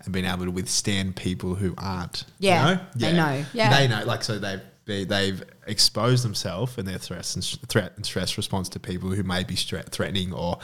and 0.04 0.14
being 0.14 0.26
able 0.26 0.46
to 0.46 0.52
withstand 0.52 1.16
people 1.16 1.56
who 1.56 1.74
aren't. 1.78 2.24
you 2.40 2.50
Yeah, 2.50 2.80
they 2.96 3.14
know. 3.14 3.44
Yeah. 3.54 3.78
they 3.78 3.88
know. 3.88 4.04
Like 4.06 4.24
so, 4.24 4.40
they've 4.40 4.62
they, 4.86 5.04
they've 5.06 5.44
exposed 5.68 6.24
themselves 6.24 6.76
and 6.80 6.88
their 6.88 6.98
threats 6.98 7.36
and 7.36 7.44
threat 7.70 7.94
and 7.96 8.04
stress 8.04 8.38
response 8.38 8.70
to 8.70 8.80
people 8.80 9.12
who 9.12 9.22
may 9.22 9.44
be 9.44 9.54
stre- 9.54 9.88
threatening 9.90 10.34
or 10.34 10.58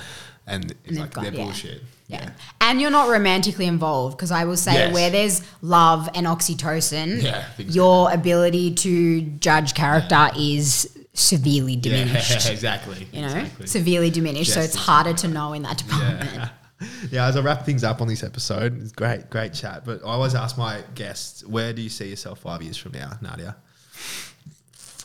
and 0.48 0.72
it's 0.72 0.80
they've 0.86 0.98
like 1.00 1.14
got- 1.14 1.24
they're 1.26 1.34
yeah. 1.34 1.44
bullshit. 1.44 1.82
Yeah. 2.08 2.30
And 2.62 2.80
you're 2.82 2.92
not 2.92 3.10
romantically 3.10 3.66
involved 3.66 4.16
because 4.18 4.32
I 4.32 4.46
will 4.46 4.58
say 4.58 4.74
Yes. 4.74 4.94
where 4.94 5.10
there's 5.12 5.42
love 5.62 6.08
and 6.16 6.26
oxytocin, 6.28 7.22
Yeah, 7.22 7.44
things 7.52 7.76
your 7.76 8.12
ability 8.12 8.74
to 8.76 9.22
judge 9.22 9.74
character 9.76 10.30
is 10.38 10.90
severely 11.14 11.76
diminished. 11.88 12.46
Yeah, 12.46 12.52
exactly. 12.52 13.08
You 13.12 13.22
know, 13.22 13.28
exactly. 13.28 13.68
severely 13.68 14.10
diminished. 14.12 14.54
so 14.54 14.60
it's 14.60 14.76
it's 14.76 14.86
harder 14.86 15.14
to 15.14 15.28
know 15.28 15.54
in 15.54 15.62
that 15.64 15.78
department. 15.80 16.50
Yeah. 16.80 16.88
yeah, 17.12 17.28
as 17.28 17.38
I 17.38 17.42
wrap 17.42 17.66
things 17.66 17.84
up 17.84 18.02
on 18.02 18.08
this 18.08 18.24
episode, 18.24 18.82
it's 18.82 18.92
great, 18.92 19.30
great 19.30 19.54
chat. 19.54 19.86
But 19.86 20.02
I 20.04 20.08
always 20.08 20.36
ask 20.36 20.58
my 20.58 20.82
guests, 20.94 21.46
where 21.46 21.74
do 21.74 21.82
you 21.82 21.90
see 21.90 22.10
yourself 22.10 22.40
five 22.40 22.62
years 22.62 22.78
from 22.78 22.94
now, 22.94 23.12
Nadia? 23.22 23.56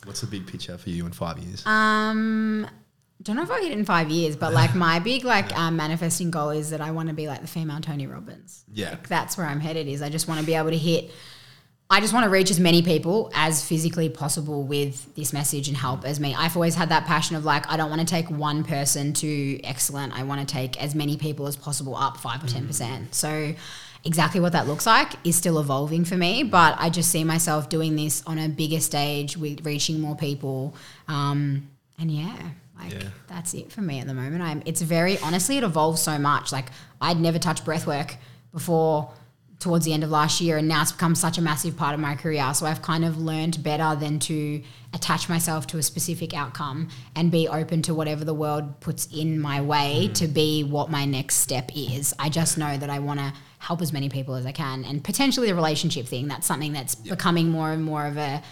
What's 0.05 0.21
the 0.21 0.27
big 0.27 0.47
picture 0.47 0.79
for 0.79 0.91
you 0.91 1.07
in 1.07 1.13
five 1.13 1.39
years? 1.39 1.65
Um, 1.67 2.67
don't 3.23 3.37
know 3.37 3.43
if 3.43 3.51
I'll 3.51 3.61
hit 3.61 3.73
it 3.73 3.79
in 3.79 3.85
five 3.85 4.09
years, 4.09 4.35
but 4.35 4.55
like 4.55 4.75
my 4.75 4.99
big 4.99 5.25
like 5.25 5.57
um, 5.59 5.77
manifesting 5.77 6.31
goal 6.31 6.51
is 6.51 6.71
that 6.71 6.81
I 6.81 6.91
want 6.91 7.09
to 7.09 7.15
be 7.15 7.29
like 7.29 7.43
the 7.43 7.47
female 7.47 7.81
Tony 7.81 8.07
Robbins. 8.07 8.65
Yeah. 8.73 8.91
Like, 8.91 9.09
that's 9.09 9.37
where 9.37 9.47
I'm 9.47 9.61
headed. 9.61 9.89
Is 9.89 10.01
I 10.03 10.09
just 10.09 10.27
want 10.27 10.41
to 10.41 10.47
be 10.47 10.55
able 10.55 10.71
to 10.71 10.79
hit 10.79 11.11
I 11.93 12.01
just 12.01 12.13
want 12.13 12.23
to 12.23 12.31
reach 12.31 12.53
as 12.53 12.61
many 12.61 12.83
people 12.83 13.33
as 13.35 13.65
physically 13.65 14.09
possible 14.09 14.63
with 14.63 15.13
this 15.17 15.33
message 15.33 15.67
and 15.67 15.77
help 15.77 16.05
as 16.05 16.21
me. 16.21 16.35
I've 16.37 16.55
always 16.57 16.77
had 16.77 16.91
that 16.91 17.05
passion 17.05 17.35
of 17.35 17.45
like, 17.45 17.69
I 17.69 17.77
don't 17.77 17.91
want 17.91 18.01
to 18.01 18.07
take 18.07 18.31
one 18.31 18.63
person 18.63 19.13
to 19.15 19.61
excellent. 19.65 20.17
I 20.17 20.23
want 20.23 20.41
to 20.41 20.47
take 20.47 20.81
as 20.81 20.95
many 20.95 21.17
people 21.17 21.49
as 21.49 21.57
possible 21.57 21.97
up 21.97 22.17
five 22.19 22.45
or 22.45 22.47
10%. 22.47 23.13
So, 23.13 23.55
exactly 24.05 24.41
what 24.41 24.53
that 24.53 24.67
looks 24.69 24.87
like 24.87 25.13
is 25.25 25.35
still 25.37 25.59
evolving 25.59 26.05
for 26.05 26.17
me, 26.17 26.45
but 26.45 26.77
I 26.79 26.91
just 26.91 27.11
see 27.11 27.25
myself 27.25 27.69
doing 27.69 27.97
this 27.97 28.23
on 28.25 28.39
a 28.39 28.49
bigger 28.49 28.81
stage 28.81 29.37
with 29.37 29.67
reaching 29.67 30.01
more 30.01 30.15
people. 30.17 30.75
Um, 31.09 31.69
and 31.99 32.11
yeah, 32.11 32.37
like 32.79 32.93
Yeah. 32.93 33.09
that's 33.27 33.53
it 33.53 33.73
for 33.73 33.83
me 33.83 33.99
at 33.99 34.07
the 34.07 34.15
moment. 34.15 34.43
I'm, 34.43 34.63
it's 34.65 34.81
very, 34.81 35.19
honestly, 35.19 35.59
it 35.59 35.65
evolves 35.65 36.01
so 36.01 36.19
much. 36.19 36.53
Like, 36.53 36.67
I'd 37.01 37.19
never 37.21 37.39
touched 37.41 37.65
breath 37.65 37.87
work 37.87 38.17
before 38.53 39.13
towards 39.61 39.85
the 39.85 39.93
end 39.93 40.03
of 40.03 40.11
last 40.11 40.41
year 40.41 40.57
and 40.57 40.67
now 40.67 40.83
it's 40.83 40.91
become 40.91 41.15
such 41.15 41.39
a 41.39 41.43
massive 41.43 41.77
part 41.77 41.95
of 41.95 42.01
my 42.01 42.15
career 42.15 42.53
so 42.55 42.67
i've 42.67 42.83
kind 42.83 43.05
of 43.05 43.19
learned 43.19 43.63
better 43.63 43.95
than 43.95 44.19
to 44.19 44.63
attach 44.95 45.29
myself 45.29 45.67
to 45.67 45.77
a 45.77 45.83
specific 45.83 46.35
outcome 46.35 46.89
and 47.15 47.31
be 47.31 47.47
open 47.47 47.83
to 47.83 47.95
whatever 47.95 48.25
the 48.25 48.35
world 48.35 48.81
puts 48.81 49.07
in 49.15 49.39
my 49.39 49.61
way 49.61 50.09
mm. 50.09 50.15
to 50.15 50.27
be 50.27 50.65
what 50.65 50.91
my 50.91 51.05
next 51.05 51.37
step 51.37 51.71
is 51.77 52.15
i 52.19 52.29
just 52.29 52.59
know 52.59 52.77
that 52.77 52.91
i 52.91 52.99
want 52.99 53.21
to 53.21 53.33
help 53.59 53.83
as 53.83 53.93
many 53.93 54.09
people 54.09 54.35
as 54.35 54.47
i 54.47 54.53
can 54.53 54.85
and 54.85 55.05
potentially 55.05 55.49
the 55.49 55.55
relationship 55.55 56.07
thing 56.07 56.27
that's 56.27 56.47
something 56.47 56.73
that's 56.73 56.95
becoming 56.95 57.51
more 57.51 57.71
and 57.71 57.85
more 57.85 58.07
of 58.07 58.17
a 58.17 58.43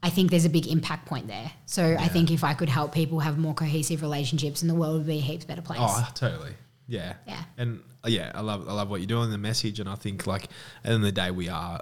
I 0.00 0.10
think 0.10 0.30
there's 0.30 0.44
a 0.44 0.50
big 0.50 0.68
impact 0.68 1.06
point 1.06 1.26
there. 1.26 1.50
So 1.66 1.96
I 1.98 2.06
think 2.06 2.30
if 2.30 2.44
I 2.44 2.54
could 2.54 2.68
help 2.68 2.94
people 2.94 3.18
have 3.18 3.36
more 3.36 3.52
cohesive 3.52 4.00
relationships, 4.00 4.62
and 4.62 4.70
the 4.70 4.74
world 4.74 4.98
would 4.98 5.06
be 5.06 5.18
a 5.18 5.20
heaps 5.20 5.44
better 5.44 5.60
place. 5.60 5.80
Oh, 5.82 6.08
totally. 6.14 6.52
Yeah. 6.86 7.14
Yeah. 7.26 7.42
And 7.56 7.82
yeah, 8.10 8.32
I 8.34 8.40
love 8.40 8.68
I 8.68 8.72
love 8.72 8.88
what 8.90 9.00
you're 9.00 9.06
doing, 9.06 9.30
the 9.30 9.38
message, 9.38 9.80
and 9.80 9.88
I 9.88 9.94
think 9.94 10.26
like 10.26 10.44
at 10.44 10.50
the 10.84 10.88
end 10.90 10.94
of 10.96 11.02
the 11.02 11.12
day, 11.12 11.30
we 11.30 11.48
are 11.48 11.80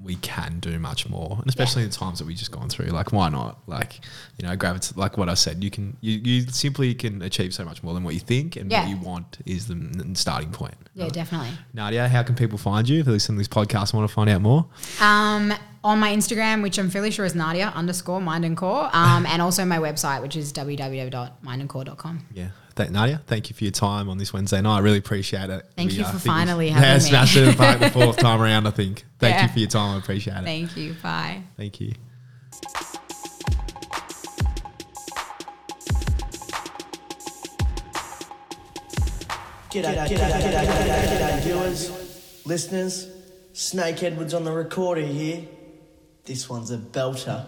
we 0.00 0.14
can 0.14 0.60
do 0.60 0.78
much 0.78 1.08
more, 1.08 1.36
and 1.40 1.48
especially 1.48 1.82
in 1.82 1.88
the 1.90 1.94
times 1.96 2.20
that 2.20 2.24
we've 2.24 2.36
just 2.36 2.52
gone 2.52 2.68
through. 2.68 2.86
Like, 2.86 3.12
why 3.12 3.28
not? 3.30 3.58
Like, 3.66 3.98
you 4.38 4.46
know, 4.46 4.54
gravity. 4.54 4.94
Like 4.94 5.18
what 5.18 5.28
I 5.28 5.34
said, 5.34 5.64
you 5.64 5.72
can 5.72 5.96
you, 6.00 6.20
you 6.22 6.42
simply 6.42 6.94
can 6.94 7.20
achieve 7.20 7.52
so 7.52 7.64
much 7.64 7.82
more 7.82 7.94
than 7.94 8.04
what 8.04 8.14
you 8.14 8.20
think, 8.20 8.54
and 8.54 8.70
Yeah. 8.70 8.82
what 8.82 8.90
you 8.90 8.96
want 8.98 9.38
is 9.44 9.66
the 9.66 10.10
starting 10.14 10.52
point. 10.52 10.76
yeah, 10.94 11.08
definitely. 11.08 11.50
Nadia, 11.74 12.06
how 12.06 12.22
can 12.22 12.36
people 12.36 12.58
find 12.58 12.88
you 12.88 13.00
if 13.00 13.06
they 13.06 13.12
listen 13.12 13.34
to 13.34 13.38
this 13.40 13.48
podcast 13.48 13.90
and 13.92 13.94
want 13.98 14.08
to 14.08 14.14
find 14.14 14.30
out 14.30 14.40
more? 14.40 14.66
Um, 15.00 15.52
on 15.82 15.98
my 15.98 16.14
Instagram, 16.14 16.62
which 16.62 16.78
I'm 16.78 16.90
fairly 16.90 17.10
sure 17.10 17.24
is 17.24 17.34
Nadia 17.34 17.72
underscore 17.74 18.20
mind 18.20 18.44
and 18.44 18.56
core, 18.56 18.88
um, 18.92 19.26
and 19.26 19.42
also 19.42 19.64
my 19.64 19.78
website, 19.78 20.22
which 20.22 20.36
is 20.36 20.52
www.mindandcore.com. 20.52 22.26
Yeah. 22.32 22.48
Thank, 22.78 22.92
Nadia, 22.92 23.20
thank 23.26 23.50
you 23.50 23.56
for 23.56 23.64
your 23.64 23.72
time 23.72 24.08
on 24.08 24.18
this 24.18 24.32
Wednesday 24.32 24.60
night. 24.60 24.76
I 24.76 24.78
really 24.78 24.98
appreciate 24.98 25.50
it. 25.50 25.66
Thank 25.76 25.94
you 25.94 26.04
uh, 26.04 26.12
for 26.12 26.18
think 26.18 26.24
we've- 26.24 26.28
finally 26.30 26.68
yeah, 26.68 26.74
having 26.78 27.02
me. 27.02 27.08
smashed 27.08 27.36
it 27.36 27.48
in 27.48 27.80
the 27.80 27.90
fourth 27.90 28.16
time 28.20 28.40
around, 28.40 28.68
I 28.68 28.70
think. 28.70 29.04
Thank 29.18 29.34
Yeah. 29.34 29.42
you 29.42 29.48
for 29.52 29.58
your 29.58 29.68
time. 29.68 29.96
I 29.96 29.98
appreciate 29.98 30.36
it. 30.36 30.44
Thank 30.44 30.76
you. 30.76 30.94
Bye. 31.02 31.42
Thank 31.56 31.80
you. 31.80 31.94
G'day, 39.70 39.94
g'day, 39.94 40.08
g'day, 40.08 40.40
g'day, 40.40 40.66
g'day, 40.66 41.06
g'day, 41.06 41.42
viewers, 41.42 41.90
listeners. 42.46 43.08
Snake 43.52 44.02
Edwards 44.02 44.34
on 44.34 44.44
the 44.44 44.52
recorder 44.52 45.00
here. 45.02 45.42
This 46.24 46.48
one's 46.48 46.70
a 46.70 46.78
belter. 46.78 47.44